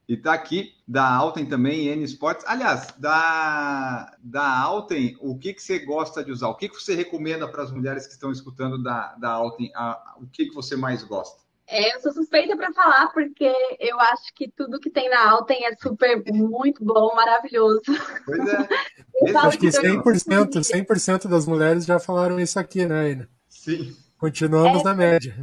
E 0.08 0.16
tá 0.16 0.32
aqui 0.32 0.74
da 0.86 1.08
Alten 1.08 1.46
também, 1.46 1.88
N 1.88 2.04
Sports. 2.04 2.44
Aliás, 2.46 2.88
da, 2.98 4.14
da 4.22 4.60
Alten, 4.60 5.16
o 5.20 5.38
que, 5.38 5.54
que 5.54 5.62
você 5.62 5.78
gosta 5.78 6.22
de 6.22 6.30
usar? 6.30 6.48
O 6.48 6.54
que, 6.54 6.68
que 6.68 6.76
você 6.76 6.94
recomenda 6.94 7.48
para 7.48 7.62
as 7.62 7.72
mulheres 7.72 8.06
que 8.06 8.12
estão 8.12 8.30
escutando 8.30 8.82
da, 8.82 9.14
da 9.14 9.30
Alten? 9.30 9.70
A, 9.74 10.16
o 10.20 10.26
que, 10.26 10.46
que 10.46 10.54
você 10.54 10.76
mais 10.76 11.02
gosta? 11.02 11.40
É, 11.74 11.96
eu 11.96 12.00
sou 12.00 12.12
suspeita 12.12 12.54
para 12.54 12.70
falar 12.74 13.10
porque 13.14 13.50
eu 13.80 13.98
acho 13.98 14.34
que 14.34 14.46
tudo 14.54 14.78
que 14.78 14.90
tem 14.90 15.08
na 15.08 15.30
Alten 15.30 15.64
é 15.64 15.74
super, 15.76 16.22
muito 16.30 16.84
bom, 16.84 17.14
maravilhoso. 17.16 17.80
Pois 18.26 18.46
é. 18.48 18.68
Eu 19.24 19.38
Acho 19.38 19.56
que 19.58 19.70
que 19.70 19.76
eu- 19.86 20.02
100%, 20.02 20.64
100% 20.64 21.28
das 21.28 21.46
mulheres 21.46 21.84
já 21.86 21.98
falaram 22.00 22.40
isso 22.40 22.58
aqui, 22.58 22.84
né, 22.84 23.00
Aina? 23.02 23.28
Sim. 23.48 23.94
Continuamos 24.18 24.82
na 24.82 24.94
média. 24.94 25.36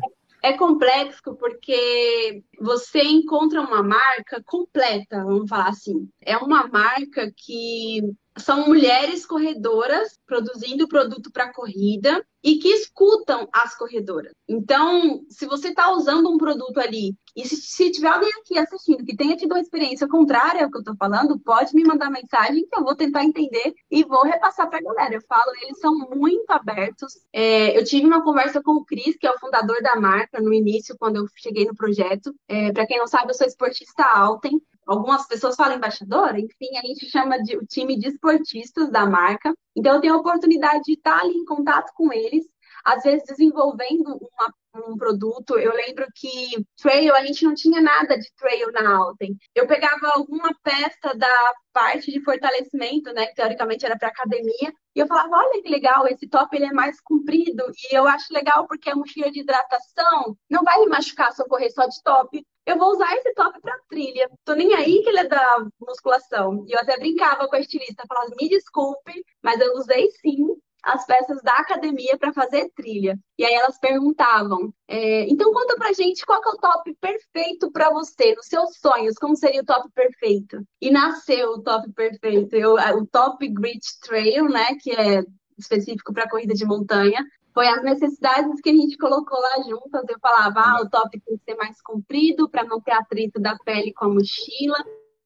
É 0.43 0.53
complexo 0.53 1.33
porque 1.35 2.43
você 2.59 3.01
encontra 3.01 3.61
uma 3.61 3.81
marca 3.81 4.41
completa, 4.45 5.23
vamos 5.23 5.49
falar 5.49 5.69
assim. 5.69 6.09
É 6.21 6.35
uma 6.37 6.67
marca 6.67 7.31
que 7.35 8.01
são 8.39 8.67
mulheres 8.67 9.25
corredoras 9.25 10.17
produzindo 10.25 10.87
produto 10.87 11.31
para 11.31 11.53
corrida 11.53 12.23
e 12.43 12.55
que 12.57 12.69
escutam 12.69 13.47
as 13.53 13.77
corredoras. 13.77 14.31
Então, 14.47 15.21
se 15.29 15.45
você 15.45 15.69
está 15.69 15.91
usando 15.91 16.29
um 16.29 16.37
produto 16.37 16.79
ali, 16.79 17.13
e 17.35 17.45
se, 17.45 17.57
se 17.57 17.91
tiver 17.91 18.07
alguém 18.07 18.31
aqui 18.39 18.57
assistindo 18.57 19.03
que 19.03 19.15
tenha 19.15 19.35
tido 19.35 19.51
uma 19.51 19.59
experiência 19.59 20.07
contrária 20.07 20.63
ao 20.63 20.71
que 20.71 20.77
eu 20.77 20.81
estou 20.81 20.95
falando, 20.95 21.39
pode 21.39 21.75
me 21.75 21.83
mandar 21.83 22.09
mensagem 22.09 22.65
que 22.65 22.79
eu 22.79 22.83
vou 22.83 22.95
tentar 22.95 23.23
entender 23.23 23.73
e 23.91 24.03
vou 24.03 24.23
repassar 24.23 24.69
para 24.69 24.79
a 24.79 24.81
galera. 24.81 25.15
Eu 25.15 25.21
falo, 25.27 25.51
eles 25.61 25.79
são 25.79 25.93
muito 26.15 26.49
abertos. 26.49 27.13
É, 27.33 27.77
eu 27.77 27.83
tive 27.83 28.05
uma 28.07 28.23
conversa 28.23 28.61
com 28.63 28.71
o 28.71 28.85
Cris, 28.85 29.17
que 29.17 29.27
é 29.27 29.31
o 29.31 29.39
fundador 29.39 29.81
da 29.81 29.95
marca, 29.99 30.41
no 30.41 30.53
início, 30.53 30.95
quando 30.97 31.17
eu 31.17 31.25
cheguei 31.35 31.65
no 31.65 31.75
projeto. 31.75 32.33
É, 32.47 32.71
para 32.71 32.87
quem 32.87 32.97
não 32.97 33.07
sabe, 33.07 33.31
eu 33.31 33.35
sou 33.35 33.47
esportista 33.47 34.03
Alten. 34.03 34.59
Algumas 34.89 35.27
pessoas 35.27 35.55
falam 35.55 35.77
embaixadora, 35.77 36.39
enfim, 36.39 36.75
a 36.75 36.81
gente 36.81 37.07
chama 37.11 37.37
de 37.43 37.55
o 37.55 37.63
time 37.63 37.95
de 37.95 38.07
esportistas 38.07 38.89
da 38.89 39.05
marca. 39.05 39.53
Então, 39.75 39.93
eu 39.93 40.01
tenho 40.01 40.15
a 40.15 40.17
oportunidade 40.17 40.81
de 40.83 40.93
estar 40.93 41.19
ali 41.19 41.37
em 41.37 41.45
contato 41.45 41.91
com 41.93 42.11
eles, 42.11 42.43
às 42.83 43.03
vezes 43.03 43.23
desenvolvendo 43.27 44.17
uma, 44.17 44.89
um 44.89 44.97
produto. 44.97 45.59
Eu 45.59 45.73
lembro 45.75 46.07
que 46.15 46.65
trail, 46.81 47.13
a 47.13 47.23
gente 47.23 47.45
não 47.45 47.53
tinha 47.53 47.79
nada 47.79 48.17
de 48.17 48.31
trail 48.35 48.71
na 48.71 48.95
Alten. 48.97 49.37
Eu 49.53 49.67
pegava 49.67 50.11
alguma 50.15 50.49
peça 50.63 51.13
da 51.15 51.53
parte 51.71 52.11
de 52.11 52.23
fortalecimento, 52.23 53.13
né, 53.13 53.27
que 53.27 53.35
teoricamente 53.35 53.85
era 53.85 53.95
para 53.95 54.07
academia, 54.07 54.73
e 54.95 54.99
eu 54.99 55.05
falava, 55.05 55.37
olha 55.37 55.61
que 55.61 55.69
legal, 55.69 56.07
esse 56.07 56.27
top 56.27 56.55
ele 56.55 56.65
é 56.65 56.73
mais 56.73 56.99
comprido, 57.01 57.63
e 57.91 57.95
eu 57.95 58.07
acho 58.07 58.33
legal 58.33 58.65
porque 58.67 58.89
é 58.89 58.95
mochila 58.95 59.31
de 59.31 59.41
hidratação, 59.41 60.35
não 60.49 60.63
vai 60.63 60.79
me 60.79 60.87
machucar 60.87 61.31
se 61.31 61.41
eu 61.41 61.47
correr 61.47 61.69
só 61.69 61.85
de 61.85 62.01
top. 62.03 62.43
Eu 62.69 62.77
vou 62.77 62.91
usar 62.91 63.11
esse 63.15 63.33
top 63.33 63.59
para 63.61 63.79
trilha. 63.89 64.29
Tô 64.45 64.53
nem 64.53 64.75
aí 64.75 65.01
que 65.01 65.09
ele 65.09 65.21
é 65.21 65.27
da 65.27 65.65
musculação. 65.79 66.63
E 66.67 66.71
eu 66.71 66.79
até 66.79 66.99
brincava 66.99 67.47
com 67.47 67.55
a 67.55 67.59
estilista, 67.59 68.03
falava, 68.07 68.29
me 68.39 68.47
desculpe, 68.47 69.25
mas 69.41 69.59
eu 69.59 69.73
usei 69.73 70.07
sim 70.21 70.45
as 70.83 71.03
peças 71.03 71.41
da 71.41 71.53
academia 71.53 72.15
para 72.19 72.31
fazer 72.31 72.69
trilha. 72.75 73.17
E 73.39 73.43
aí 73.43 73.55
elas 73.55 73.79
perguntavam: 73.79 74.71
é, 74.87 75.23
então 75.23 75.51
conta 75.51 75.75
pra 75.77 75.93
gente 75.93 76.23
qual 76.23 76.39
é 76.43 76.49
o 76.49 76.57
top 76.57 76.95
perfeito 77.01 77.71
para 77.71 77.89
você, 77.89 78.35
nos 78.35 78.45
seus 78.45 78.77
sonhos, 78.77 79.15
como 79.15 79.35
seria 79.35 79.61
o 79.61 79.65
top 79.65 79.89
perfeito? 79.91 80.61
E 80.79 80.91
nasceu 80.91 81.53
o 81.53 81.63
top 81.63 81.91
perfeito, 81.93 82.55
eu, 82.55 82.75
o 82.75 83.07
top 83.07 83.47
Grit 83.47 83.99
Trail, 83.99 84.47
né, 84.47 84.75
que 84.79 84.91
é 84.91 85.23
específico 85.57 86.13
para 86.13 86.29
corrida 86.29 86.53
de 86.53 86.65
montanha. 86.65 87.25
Foi 87.59 87.67
as 87.67 87.83
necessidades 87.83 88.61
que 88.61 88.69
a 88.69 88.73
gente 88.73 88.97
colocou 88.97 89.37
lá 89.37 89.61
juntas. 89.67 90.05
Eu 90.07 90.17
falava, 90.21 90.61
ah, 90.61 90.81
o 90.81 90.89
top 90.89 91.19
tem 91.19 91.37
que 91.37 91.43
ser 91.43 91.55
mais 91.57 91.81
comprido 91.81 92.49
para 92.49 92.63
não 92.63 92.79
ter 92.79 92.93
atrito 92.93 93.37
da 93.37 93.57
pele 93.65 93.91
com 93.91 94.05
a 94.05 94.07
mochila 94.07 94.77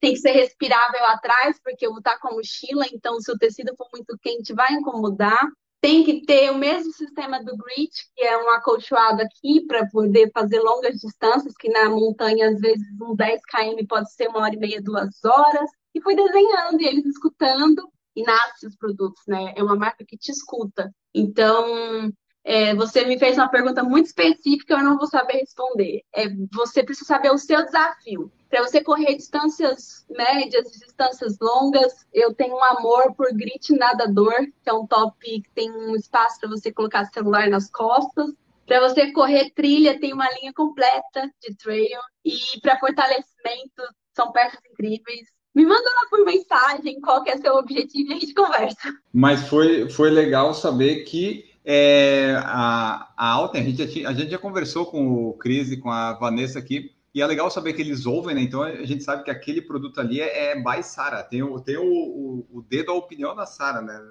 tem 0.01 0.13
que 0.13 0.19
ser 0.19 0.31
respirável 0.31 1.05
atrás, 1.05 1.57
porque 1.63 1.85
eu 1.85 1.91
vou 1.91 1.99
estar 1.99 2.19
com 2.19 2.29
a 2.29 2.33
mochila, 2.33 2.85
então 2.91 3.21
se 3.21 3.31
o 3.31 3.37
tecido 3.37 3.73
for 3.77 3.87
muito 3.93 4.17
quente, 4.21 4.51
vai 4.51 4.73
incomodar. 4.73 5.47
Tem 5.79 6.03
que 6.03 6.25
ter 6.25 6.51
o 6.51 6.57
mesmo 6.57 6.91
sistema 6.91 7.41
do 7.41 7.55
grit, 7.55 7.91
que 8.13 8.21
é 8.21 8.37
um 8.37 8.49
acolchoado 8.49 9.21
aqui 9.21 9.65
para 9.65 9.87
poder 9.89 10.29
fazer 10.33 10.59
longas 10.59 10.99
distâncias, 10.99 11.53
que 11.57 11.69
na 11.69 11.89
montanha, 11.89 12.49
às 12.49 12.59
vezes, 12.59 12.85
um 12.99 13.15
10 13.15 13.41
km 13.45 13.85
pode 13.87 14.11
ser 14.11 14.27
uma 14.27 14.39
hora 14.39 14.55
e 14.55 14.57
meia, 14.57 14.81
duas 14.81 15.23
horas. 15.23 15.69
E 15.95 16.01
fui 16.01 16.15
desenhando 16.15 16.81
e 16.81 16.85
eles 16.85 17.05
escutando, 17.05 17.87
e 18.13 18.23
nasce 18.23 18.67
os 18.67 18.75
produtos, 18.75 19.23
né? 19.25 19.53
É 19.55 19.63
uma 19.63 19.75
marca 19.75 20.03
que 20.05 20.17
te 20.17 20.31
escuta. 20.31 20.93
Então, 21.13 22.11
é, 22.43 22.75
você 22.75 23.05
me 23.05 23.17
fez 23.17 23.37
uma 23.37 23.47
pergunta 23.47 23.83
muito 23.83 24.07
específica, 24.07 24.73
eu 24.73 24.83
não 24.83 24.97
vou 24.97 25.07
saber 25.07 25.37
responder. 25.37 26.03
É, 26.13 26.27
você 26.51 26.83
precisa 26.83 27.07
saber 27.07 27.31
o 27.31 27.37
seu 27.37 27.63
desafio. 27.63 28.31
Para 28.49 28.61
você 28.61 28.83
correr 28.83 29.15
distâncias 29.15 30.05
médias, 30.09 30.69
distâncias 30.71 31.37
longas, 31.39 32.05
eu 32.13 32.33
tenho 32.33 32.55
um 32.55 32.63
amor 32.63 33.15
por 33.15 33.33
Grit 33.33 33.73
Nadador, 33.73 34.45
que 34.61 34.69
é 34.69 34.73
um 34.73 34.85
top 34.85 35.17
que 35.19 35.49
tem 35.55 35.71
um 35.71 35.95
espaço 35.95 36.39
para 36.39 36.49
você 36.49 36.71
colocar 36.71 37.05
celular 37.05 37.49
nas 37.49 37.69
costas. 37.71 38.31
Para 38.65 38.81
você 38.81 39.11
correr 39.11 39.51
trilha, 39.51 39.99
tem 39.99 40.13
uma 40.13 40.29
linha 40.33 40.53
completa 40.53 41.31
de 41.41 41.55
trail. 41.55 41.99
E 42.23 42.59
para 42.61 42.79
fortalecimento, 42.79 43.83
são 44.13 44.31
peças 44.31 44.59
incríveis. 44.71 45.27
Me 45.55 45.65
manda 45.65 45.89
lá 45.89 46.09
por 46.09 46.25
mensagem 46.25 46.99
qual 46.99 47.23
que 47.23 47.29
é 47.29 47.37
seu 47.37 47.55
objetivo 47.55 48.11
e 48.11 48.13
a 48.13 48.19
gente 48.19 48.33
conversa. 48.33 48.93
Mas 49.13 49.47
foi, 49.47 49.89
foi 49.89 50.09
legal 50.09 50.53
saber 50.53 51.03
que 51.03 51.52
é, 51.65 52.35
a, 52.43 53.09
a 53.15 53.29
Alten, 53.31 53.61
a 53.61 53.63
gente, 53.65 53.77
já 54.01 54.09
a 54.09 54.13
gente 54.13 54.31
já 54.31 54.37
conversou 54.37 54.85
com 54.85 55.29
o 55.29 55.33
Cris 55.33 55.71
e 55.71 55.77
com 55.77 55.89
a 55.89 56.13
Vanessa 56.13 56.59
aqui, 56.59 56.91
e 57.13 57.21
é 57.21 57.27
legal 57.27 57.49
saber 57.51 57.73
que 57.73 57.81
eles 57.81 58.05
ouvem, 58.05 58.35
né? 58.35 58.41
Então 58.41 58.63
a 58.63 58.85
gente 58.85 59.03
sabe 59.03 59.23
que 59.23 59.29
aquele 59.29 59.61
produto 59.61 60.01
ali 60.01 60.19
é, 60.19 60.51
é 60.51 60.55
by 60.55 60.81
Sara. 60.81 61.21
Tem, 61.21 61.43
o, 61.43 61.59
tem 61.59 61.77
o, 61.77 61.83
o, 61.83 62.47
o 62.51 62.61
dedo 62.63 62.91
à 62.91 62.95
opinião 62.95 63.35
da 63.35 63.45
Sara, 63.45 63.81
né? 63.81 64.01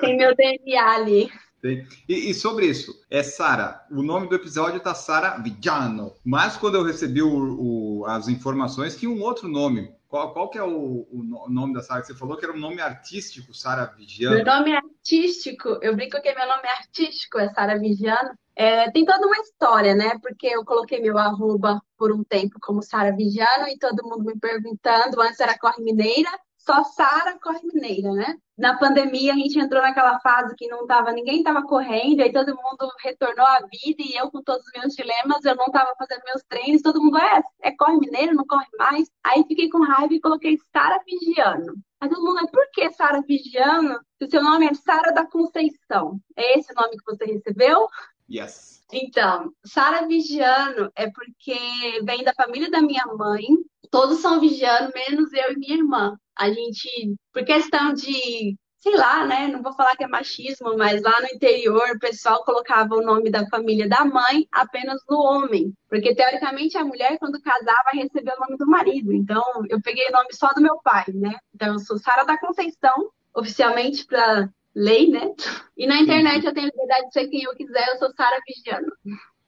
Tem 0.00 0.16
meu 0.16 0.34
DNA 0.36 0.88
ali. 0.88 1.28
E, 1.64 2.30
e, 2.30 2.34
sobre 2.34 2.66
isso, 2.66 2.94
é 3.10 3.24
Sara. 3.24 3.84
O 3.90 4.02
nome 4.02 4.28
do 4.28 4.36
episódio 4.36 4.78
tá 4.78 4.94
Sara 4.94 5.36
Vigiano. 5.38 6.12
Mas 6.24 6.56
quando 6.56 6.76
eu 6.76 6.84
recebi 6.84 7.20
o, 7.20 8.00
o, 8.00 8.06
as 8.06 8.28
informações, 8.28 8.96
tinha 8.96 9.10
um 9.10 9.20
outro 9.20 9.48
nome. 9.48 9.90
Qual, 10.08 10.32
qual 10.32 10.48
que 10.48 10.56
é 10.56 10.62
o, 10.62 11.06
o 11.10 11.50
nome 11.50 11.74
da 11.74 11.82
Sara 11.82 12.02
você 12.02 12.14
falou? 12.14 12.38
Que 12.38 12.46
era 12.46 12.54
um 12.54 12.58
nome 12.58 12.80
artístico, 12.80 13.52
Sara 13.54 13.84
Vigiano. 13.84 14.36
Meu 14.36 14.44
nome 14.44 14.70
é 14.72 14.78
artístico, 14.78 15.78
eu 15.82 15.94
brinco 15.94 16.20
que 16.22 16.34
meu 16.34 16.48
nome 16.48 16.62
é 16.66 16.72
artístico, 16.72 17.38
é 17.38 17.48
Sara 17.50 17.78
Vigiano. 17.78 18.30
É, 18.56 18.90
tem 18.90 19.04
toda 19.04 19.26
uma 19.26 19.36
história, 19.36 19.94
né? 19.94 20.18
Porque 20.22 20.46
eu 20.46 20.64
coloquei 20.64 21.00
meu 21.00 21.18
arroba 21.18 21.80
por 21.96 22.10
um 22.10 22.24
tempo 22.24 22.58
como 22.60 22.82
Sara 22.82 23.14
Vigiano 23.14 23.68
e 23.68 23.78
todo 23.78 24.02
mundo 24.02 24.24
me 24.24 24.38
perguntando, 24.38 25.20
antes 25.20 25.38
era 25.40 25.58
Corre 25.58 25.82
Mineira, 25.82 26.30
só 26.68 26.84
Sara 26.84 27.38
Corre 27.40 27.60
Mineira, 27.64 28.12
né? 28.12 28.36
Na 28.58 28.76
pandemia 28.76 29.32
a 29.32 29.36
gente 29.36 29.58
entrou 29.58 29.80
naquela 29.80 30.20
fase 30.20 30.54
que 30.54 30.68
não 30.68 30.86
tava, 30.86 31.12
ninguém 31.12 31.38
estava 31.38 31.62
correndo, 31.62 32.20
aí 32.20 32.30
todo 32.30 32.54
mundo 32.54 32.92
retornou 33.02 33.46
à 33.46 33.60
vida 33.60 34.02
e 34.02 34.14
eu 34.14 34.30
com 34.30 34.42
todos 34.42 34.66
os 34.66 34.72
meus 34.78 34.94
dilemas, 34.94 35.42
eu 35.46 35.56
não 35.56 35.66
estava 35.66 35.94
fazendo 35.96 36.22
meus 36.26 36.42
treinos, 36.46 36.82
todo 36.82 37.02
mundo 37.02 37.16
é, 37.16 37.40
é 37.62 37.70
Corre 37.74 37.98
Mineiro, 37.98 38.34
não 38.34 38.44
corre 38.44 38.66
mais. 38.78 39.08
Aí 39.24 39.42
fiquei 39.48 39.70
com 39.70 39.82
raiva 39.82 40.12
e 40.12 40.20
coloquei 40.20 40.58
Sara 40.70 41.00
Vigiano. 41.06 41.74
Aí 42.00 42.08
todo 42.10 42.22
mundo, 42.22 42.46
por 42.52 42.68
que 42.72 42.90
Sara 42.90 43.22
Vigiano? 43.22 43.98
Se 44.18 44.26
o 44.26 44.30
seu 44.30 44.42
nome 44.42 44.66
é 44.66 44.74
Sara 44.74 45.10
da 45.12 45.24
Conceição. 45.24 46.20
É 46.36 46.58
esse 46.58 46.70
o 46.72 46.74
nome 46.74 46.98
que 46.98 47.04
você 47.06 47.24
recebeu? 47.24 47.88
Yes. 48.30 48.77
Então, 48.92 49.52
Sara 49.64 50.06
Vigiano 50.06 50.90
é 50.96 51.10
porque 51.10 52.00
vem 52.04 52.24
da 52.24 52.32
família 52.34 52.70
da 52.70 52.80
minha 52.80 53.04
mãe. 53.06 53.44
Todos 53.90 54.20
são 54.20 54.40
Vigiano, 54.40 54.92
menos 54.94 55.32
eu 55.32 55.52
e 55.52 55.58
minha 55.58 55.76
irmã. 55.76 56.16
A 56.36 56.50
gente, 56.50 56.88
por 57.32 57.44
questão 57.44 57.92
de, 57.92 58.56
sei 58.78 58.96
lá, 58.96 59.26
né? 59.26 59.48
Não 59.48 59.62
vou 59.62 59.72
falar 59.74 59.96
que 59.96 60.04
é 60.04 60.08
machismo, 60.08 60.76
mas 60.76 61.02
lá 61.02 61.20
no 61.20 61.26
interior 61.26 61.90
o 61.90 61.98
pessoal 61.98 62.44
colocava 62.44 62.94
o 62.94 63.02
nome 63.02 63.30
da 63.30 63.46
família 63.48 63.88
da 63.88 64.04
mãe 64.04 64.46
apenas 64.52 65.02
no 65.08 65.18
homem. 65.18 65.72
Porque 65.88 66.14
teoricamente 66.14 66.76
a 66.78 66.84
mulher, 66.84 67.18
quando 67.18 67.42
casava, 67.42 67.90
recebia 67.92 68.34
o 68.36 68.40
nome 68.40 68.56
do 68.56 68.66
marido. 68.66 69.12
Então, 69.12 69.42
eu 69.68 69.80
peguei 69.82 70.08
o 70.08 70.12
nome 70.12 70.32
só 70.32 70.48
do 70.54 70.62
meu 70.62 70.78
pai, 70.82 71.04
né? 71.08 71.36
Então, 71.54 71.74
eu 71.74 71.78
sou 71.78 71.98
Sara 71.98 72.24
da 72.24 72.38
Conceição, 72.38 73.10
oficialmente 73.34 74.06
para 74.06 74.48
lei, 74.78 75.10
né? 75.10 75.34
E 75.76 75.86
na 75.86 76.00
internet 76.00 76.46
eu 76.46 76.54
tenho 76.54 76.66
liberdade 76.66 77.08
de 77.08 77.12
ser 77.12 77.26
quem 77.26 77.42
eu 77.42 77.54
quiser, 77.56 77.88
eu 77.88 77.98
sou 77.98 78.12
Sara 78.14 78.40
Vigiano. 78.46 78.86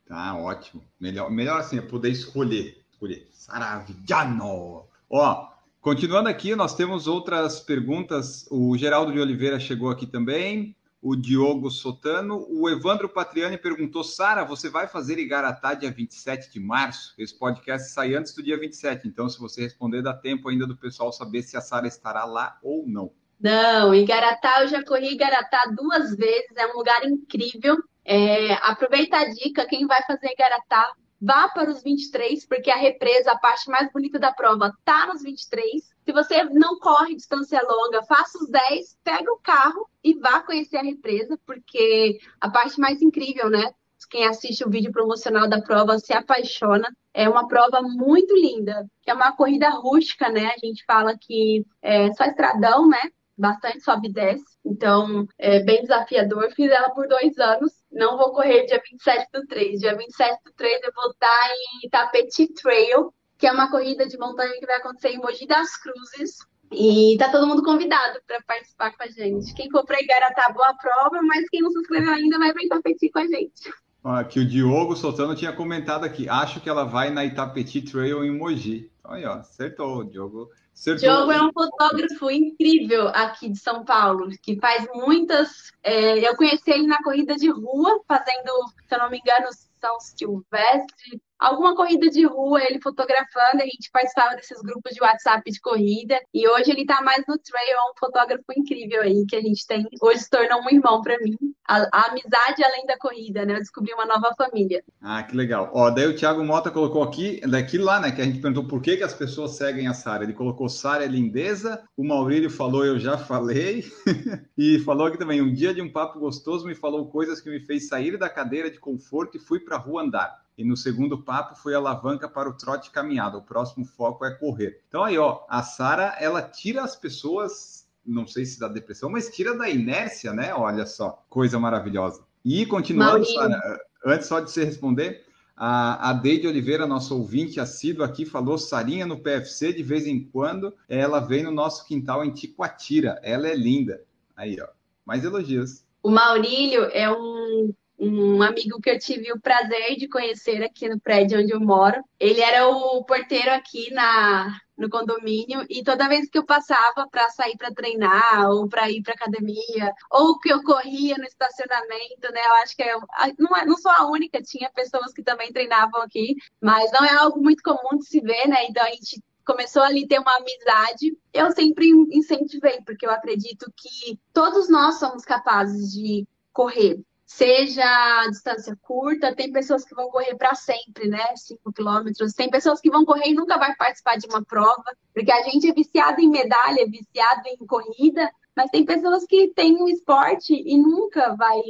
Tá, 0.07 0.37
ótimo. 0.37 0.85
Melhor, 0.99 1.31
melhor 1.31 1.61
assim, 1.61 1.79
é 1.79 1.83
poder 1.83 2.11
escolher. 2.11 2.85
Escolher. 2.91 3.29
Sara 3.31 3.79
Vigiano. 3.79 4.85
Ó, 5.09 5.49
continuando 5.81 6.29
aqui, 6.29 6.57
nós 6.57 6.75
temos 6.75 7.07
outras 7.07 7.61
perguntas. 7.61 8.47
O 8.51 8.77
Geraldo 8.77 9.13
de 9.13 9.21
Oliveira 9.21 9.61
chegou 9.61 9.89
aqui 9.89 10.05
também. 10.05 10.75
O 11.01 11.15
Diogo 11.15 11.71
Sotano. 11.71 12.45
O 12.51 12.69
Evandro 12.69 13.09
Patriani 13.09 13.57
perguntou: 13.57 14.03
Sara, 14.03 14.45
você 14.45 14.69
vai 14.69 14.89
fazer 14.89 15.19
Igaratá 15.19 15.75
dia 15.75 15.91
27 15.91 16.53
de 16.53 16.61
março? 16.61 17.15
Esse 17.17 17.39
podcast 17.39 17.91
sai 17.93 18.15
antes 18.15 18.35
do 18.35 18.43
dia 18.43 18.59
27. 18.59 19.07
Então, 19.07 19.29
se 19.29 19.39
você 19.39 19.63
responder, 19.63 20.03
dá 20.03 20.13
tempo 20.13 20.49
ainda 20.49 20.67
do 20.67 20.77
pessoal 20.77 21.13
saber 21.13 21.43
se 21.43 21.57
a 21.57 21.61
Sara 21.61 21.87
estará 21.87 22.25
lá 22.25 22.59
ou 22.63 22.85
não. 22.87 23.13
Não, 23.41 23.95
Igaratá, 23.95 24.61
eu 24.63 24.69
já 24.69 24.85
corri 24.85 25.13
Igaratá 25.13 25.65
duas 25.75 26.15
vezes, 26.15 26.55
é 26.57 26.67
um 26.67 26.77
lugar 26.77 27.03
incrível. 27.07 27.77
É, 28.05 28.53
aproveita 28.55 29.17
a 29.17 29.25
dica, 29.25 29.67
quem 29.67 29.87
vai 29.87 30.03
fazer 30.03 30.31
Igaratá, 30.31 30.93
vá 31.21 31.49
para 31.49 31.71
os 31.71 31.83
23, 31.83 32.47
porque 32.47 32.71
a 32.71 32.77
represa, 32.77 33.33
a 33.33 33.39
parte 33.39 33.71
mais 33.71 33.91
bonita 33.91 34.19
da 34.19 34.33
prova, 34.33 34.73
tá 34.85 35.07
nos 35.07 35.23
23. 35.23 35.83
Se 36.05 36.13
você 36.13 36.45
não 36.45 36.79
corre 36.79 37.15
distância 37.15 37.63
longa, 37.63 38.03
faça 38.03 38.39
os 38.39 38.51
10, 38.51 38.99
pega 39.03 39.33
o 39.33 39.39
carro 39.39 39.89
e 40.05 40.15
vá 40.15 40.41
conhecer 40.43 40.77
a 40.77 40.83
represa, 40.83 41.39
porque 41.47 42.19
a 42.41 42.51
parte 42.51 42.79
mais 42.79 43.01
incrível, 43.01 43.49
né? 43.49 43.73
Quem 44.11 44.27
assiste 44.27 44.65
o 44.65 44.71
vídeo 44.71 44.91
promocional 44.91 45.49
da 45.49 45.63
prova 45.63 45.99
se 45.99 46.13
apaixona. 46.13 46.91
É 47.15 47.29
uma 47.29 47.47
prova 47.47 47.81
muito 47.81 48.35
linda, 48.35 48.87
que 49.03 49.11
é 49.11 49.15
uma 49.15 49.33
corrida 49.37 49.69
rústica, 49.71 50.29
né? 50.29 50.47
A 50.47 50.67
gente 50.67 50.85
fala 50.85 51.17
que 51.19 51.65
é 51.81 52.13
só 52.15 52.25
estradão, 52.25 52.89
né? 52.89 53.01
Bastante 53.41 53.81
sobe 53.81 54.09
e 54.09 54.13
desce. 54.13 54.45
Então, 54.65 55.27
é 55.39 55.61
bem 55.61 55.81
desafiador. 55.81 56.51
Fiz 56.55 56.71
ela 56.71 56.91
por 56.91 57.09
dois 57.09 57.39
anos. 57.39 57.73
Não 57.91 58.19
vou 58.19 58.33
correr 58.33 58.67
dia 58.67 58.83
27 58.91 59.29
do 59.33 59.47
3. 59.47 59.81
Dia 59.81 59.97
27 59.97 60.45
do 60.45 60.53
3 60.53 60.83
eu 60.85 60.93
vou 60.95 61.11
estar 61.11 61.51
em 61.83 61.89
Tapeti 61.89 62.53
Trail, 62.53 63.15
que 63.39 63.47
é 63.47 63.53
uma 63.53 63.71
corrida 63.71 64.07
de 64.07 64.19
montanha 64.19 64.53
que 64.61 64.67
vai 64.67 64.77
acontecer 64.77 65.09
em 65.09 65.19
Mogi 65.19 65.47
das 65.47 65.75
Cruzes. 65.79 66.37
E 66.71 67.17
tá 67.19 67.31
todo 67.31 67.47
mundo 67.47 67.65
convidado 67.65 68.21
para 68.27 68.43
participar 68.43 68.95
com 68.95 69.03
a 69.03 69.09
gente. 69.09 69.55
Quem 69.55 69.71
for 69.71 69.87
para 69.87 70.01
Igaratá, 70.01 70.53
boa 70.53 70.75
prova, 70.75 71.23
mas 71.23 71.49
quem 71.49 71.63
não 71.63 71.71
se 71.71 71.81
inscreveu 71.81 72.13
ainda 72.13 72.39
vai 72.39 72.53
para 72.53 72.63
Itapeti 72.63 73.11
com 73.11 73.21
a 73.21 73.27
gente. 73.27 73.73
Aqui 74.05 74.41
o 74.41 74.47
Diogo 74.47 74.95
Soltano 74.97 75.35
tinha 75.35 75.53
comentado 75.53 76.05
aqui. 76.05 76.29
Acho 76.29 76.61
que 76.61 76.69
ela 76.69 76.85
vai 76.85 77.11
na 77.11 77.25
Itapeti 77.25 77.83
Trail 77.83 78.23
em 78.23 78.31
Mogi. 78.31 78.91
Aí, 79.03 79.25
ó, 79.25 79.35
acertou, 79.35 80.05
Diogo. 80.05 80.51
Acertou. 80.81 81.11
Diogo 81.11 81.33
é 81.33 81.43
um 81.43 81.53
fotógrafo 81.53 82.31
incrível 82.31 83.09
aqui 83.09 83.51
de 83.51 83.59
São 83.59 83.85
Paulo, 83.85 84.31
que 84.43 84.59
faz 84.59 84.89
muitas. 84.95 85.71
É, 85.83 86.27
eu 86.27 86.35
conheci 86.35 86.71
ele 86.71 86.87
na 86.87 87.03
corrida 87.03 87.37
de 87.37 87.51
rua, 87.51 88.01
fazendo, 88.09 88.51
se 88.89 88.95
eu 88.95 88.99
não 88.99 89.11
me 89.11 89.19
engano, 89.19 89.49
São 89.79 90.01
Silvestre, 90.01 91.21
alguma 91.41 91.75
corrida 91.75 92.11
de 92.11 92.27
rua, 92.27 92.63
ele 92.63 92.81
fotografando, 92.81 93.63
a 93.63 93.65
gente 93.65 93.91
participava 93.91 94.37
desses 94.37 94.61
grupos 94.61 94.93
de 94.93 95.01
WhatsApp 95.01 95.51
de 95.51 95.59
corrida, 95.61 96.21
e 96.35 96.47
hoje 96.47 96.71
ele 96.71 96.85
tá 96.85 97.01
mais 97.01 97.25
no 97.27 97.39
trail, 97.39 97.77
é 97.79 97.91
um 97.91 97.95
fotógrafo 97.99 98.45
incrível 98.55 99.01
aí, 99.01 99.25
que 99.27 99.35
a 99.35 99.41
gente 99.41 99.67
tem, 99.67 99.89
hoje 100.03 100.21
se 100.21 100.31
tornou 100.31 100.61
um 100.61 100.71
irmão 100.71 101.01
para 101.01 101.19
mim, 101.19 101.37
a, 101.67 101.89
a, 101.93 102.11
amizade 102.11 102.63
além 102.63 102.85
da 102.85 102.99
corrida, 102.99 103.47
né, 103.47 103.55
eu 103.55 103.59
descobri 103.59 103.95
uma 103.95 104.05
nova 104.05 104.35
família. 104.37 104.85
Ah, 105.01 105.23
que 105.23 105.35
legal. 105.35 105.71
Ó, 105.73 105.89
daí 105.89 106.07
o 106.07 106.15
Thiago 106.15 106.45
Mota 106.45 106.71
colocou 106.71 107.03
aqui, 107.03 107.41
daqui 107.49 107.79
lá, 107.79 107.99
né, 108.01 108.13
que 108.13 108.21
a 108.21 108.25
gente 108.25 108.41
perguntou 108.41 108.69
por 108.69 108.83
que, 108.83 108.99
que 108.99 109.03
as 109.03 109.15
pessoas 109.15 109.53
seguem 109.53 109.87
a 109.87 109.95
Sara, 109.95 110.25
ele 110.25 110.35
colocou 110.35 110.69
Sara 110.69 111.05
é 111.05 111.09
lindeza, 111.09 111.83
o 111.97 112.05
Maurílio 112.05 112.51
falou, 112.51 112.85
eu 112.85 112.99
já 112.99 113.17
falei, 113.17 113.85
e 114.59 114.79
falou 114.81 115.07
aqui 115.07 115.17
também, 115.17 115.41
um 115.41 115.53
dia 115.53 115.73
de 115.73 115.81
um 115.81 115.91
papo 115.91 116.19
gostoso 116.19 116.67
me 116.67 116.75
falou 116.75 117.09
coisas 117.09 117.41
que 117.41 117.49
me 117.49 117.61
fez 117.61 117.89
sair 117.89 118.19
da 118.19 118.29
cadeira 118.29 118.71
de 118.71 118.79
conforto 118.79 119.37
e 119.37 119.41
fui 119.41 119.61
para 119.61 119.77
a 119.77 119.79
rua 119.79 120.03
andar. 120.03 120.50
E 120.61 120.65
no 120.65 120.77
segundo 120.77 121.17
papo 121.17 121.57
foi 121.57 121.75
alavanca 121.75 122.29
para 122.29 122.47
o 122.47 122.53
trote 122.53 122.91
caminhada. 122.91 123.39
O 123.39 123.43
próximo 123.43 123.83
foco 123.83 124.27
é 124.27 124.31
correr. 124.31 124.83
Então 124.89 125.03
aí, 125.03 125.17
ó, 125.17 125.41
a 125.49 125.63
Sara, 125.63 126.19
ela 126.21 126.43
tira 126.43 126.83
as 126.83 126.95
pessoas, 126.95 127.89
não 128.05 128.27
sei 128.27 128.45
se 128.45 128.61
da 128.61 128.69
depressão, 128.69 129.09
mas 129.09 129.31
tira 129.31 129.57
da 129.57 129.71
inércia, 129.71 130.35
né? 130.35 130.53
Olha 130.53 130.85
só, 130.85 131.25
coisa 131.31 131.59
maravilhosa. 131.59 132.23
E 132.45 132.67
continuando, 132.67 133.25
Sara, 133.25 133.59
antes 134.05 134.29
só 134.29 134.39
de 134.39 134.51
você 134.51 134.63
responder, 134.63 135.25
a, 135.57 136.11
a 136.11 136.13
Deide 136.13 136.47
Oliveira, 136.47 136.87
nossa 136.87 137.15
ouvinte 137.15 137.59
assídua 137.59 138.05
aqui, 138.05 138.27
falou 138.27 138.59
Sarinha 138.59 139.07
no 139.07 139.19
PFC, 139.19 139.73
de 139.73 139.83
vez 139.83 140.07
em 140.07 140.23
quando 140.25 140.75
ela 140.87 141.21
vem 141.21 141.43
no 141.43 141.51
nosso 141.51 141.87
quintal 141.87 142.23
em 142.23 142.35
Ticoatira. 142.35 143.19
Ela 143.23 143.49
é 143.49 143.55
linda. 143.55 144.05
Aí, 144.37 144.61
ó, 144.61 144.69
mais 145.07 145.25
elogios. 145.25 145.87
O 146.03 146.11
Maurílio 146.11 146.85
é 146.93 147.11
um 147.11 147.73
um 148.01 148.43
amigo 148.43 148.81
que 148.81 148.89
eu 148.89 148.99
tive 148.99 149.31
o 149.31 149.41
prazer 149.41 149.97
de 149.97 150.09
conhecer 150.09 150.63
aqui 150.65 150.89
no 150.89 150.99
prédio 150.99 151.39
onde 151.39 151.53
eu 151.53 151.61
moro. 151.61 152.03
Ele 152.19 152.41
era 152.41 152.67
o 152.67 153.05
porteiro 153.05 153.51
aqui 153.53 153.93
na, 153.93 154.59
no 154.77 154.89
condomínio 154.89 155.67
e 155.69 155.85
toda 155.85 156.09
vez 156.09 156.29
que 156.31 156.39
eu 156.39 156.47
passava 156.47 157.07
para 157.11 157.29
sair 157.29 157.59
para 157.59 157.75
treinar 157.75 158.51
ou 158.51 158.67
para 158.67 158.91
ir 158.91 159.03
para 159.03 159.13
academia 159.13 159.93
ou 160.11 160.39
que 160.39 160.51
eu 160.51 160.63
corria 160.63 161.19
no 161.19 161.25
estacionamento, 161.25 162.33
né? 162.33 162.41
Eu 162.47 162.55
acho 162.63 162.75
que 162.75 162.83
eu, 162.83 163.01
não, 163.39 163.55
é, 163.55 163.67
não 163.67 163.77
sou 163.77 163.93
a 163.93 164.11
única, 164.11 164.41
tinha 164.43 164.71
pessoas 164.71 165.13
que 165.13 165.23
também 165.23 165.53
treinavam 165.53 166.01
aqui, 166.01 166.35
mas 166.59 166.91
não 166.93 167.05
é 167.05 167.15
algo 167.15 167.43
muito 167.43 167.63
comum 167.63 167.99
de 167.99 168.07
se 168.07 168.21
ver, 168.21 168.49
né? 168.49 168.65
Então 168.67 168.83
a 168.83 168.91
gente 168.91 169.23
começou 169.45 169.83
ali 169.83 170.09
ter 170.09 170.19
uma 170.19 170.37
amizade. 170.39 171.19
Eu 171.35 171.51
sempre 171.53 171.87
incentivei, 172.11 172.81
porque 172.87 173.05
eu 173.05 173.11
acredito 173.11 173.71
que 173.77 174.19
todos 174.33 174.71
nós 174.71 174.99
somos 174.99 175.23
capazes 175.23 175.93
de 175.93 176.27
correr 176.51 176.99
seja 177.31 177.85
a 177.85 178.29
distância 178.29 178.77
curta, 178.83 179.35
tem 179.35 179.53
pessoas 179.53 179.85
que 179.85 179.95
vão 179.95 180.11
correr 180.11 180.35
para 180.35 180.53
sempre, 180.57 181.09
né? 181.09 181.25
5 181.37 181.73
quilômetros. 181.73 182.35
Tem 182.35 182.51
pessoas 182.51 182.81
que 182.81 182.91
vão 182.91 183.05
correr 183.05 183.29
e 183.29 183.35
nunca 183.35 183.57
vai 183.57 183.75
participar 183.77 184.17
de 184.19 184.27
uma 184.27 184.45
prova, 184.45 184.85
porque 185.15 185.31
a 185.31 185.43
gente 185.45 185.71
é 185.71 185.73
viciado 185.73 186.21
em 186.21 186.29
medalha, 186.29 186.85
viciado 186.91 187.43
em 187.47 187.65
corrida, 187.65 188.29
mas 188.57 188.69
tem 188.71 188.85
pessoas 188.85 189.25
que 189.27 189.53
têm 189.55 189.81
um 189.81 189.89
esporte 189.89 190.53
e 190.53 190.77
nunca 190.77 191.37
vai 191.37 191.61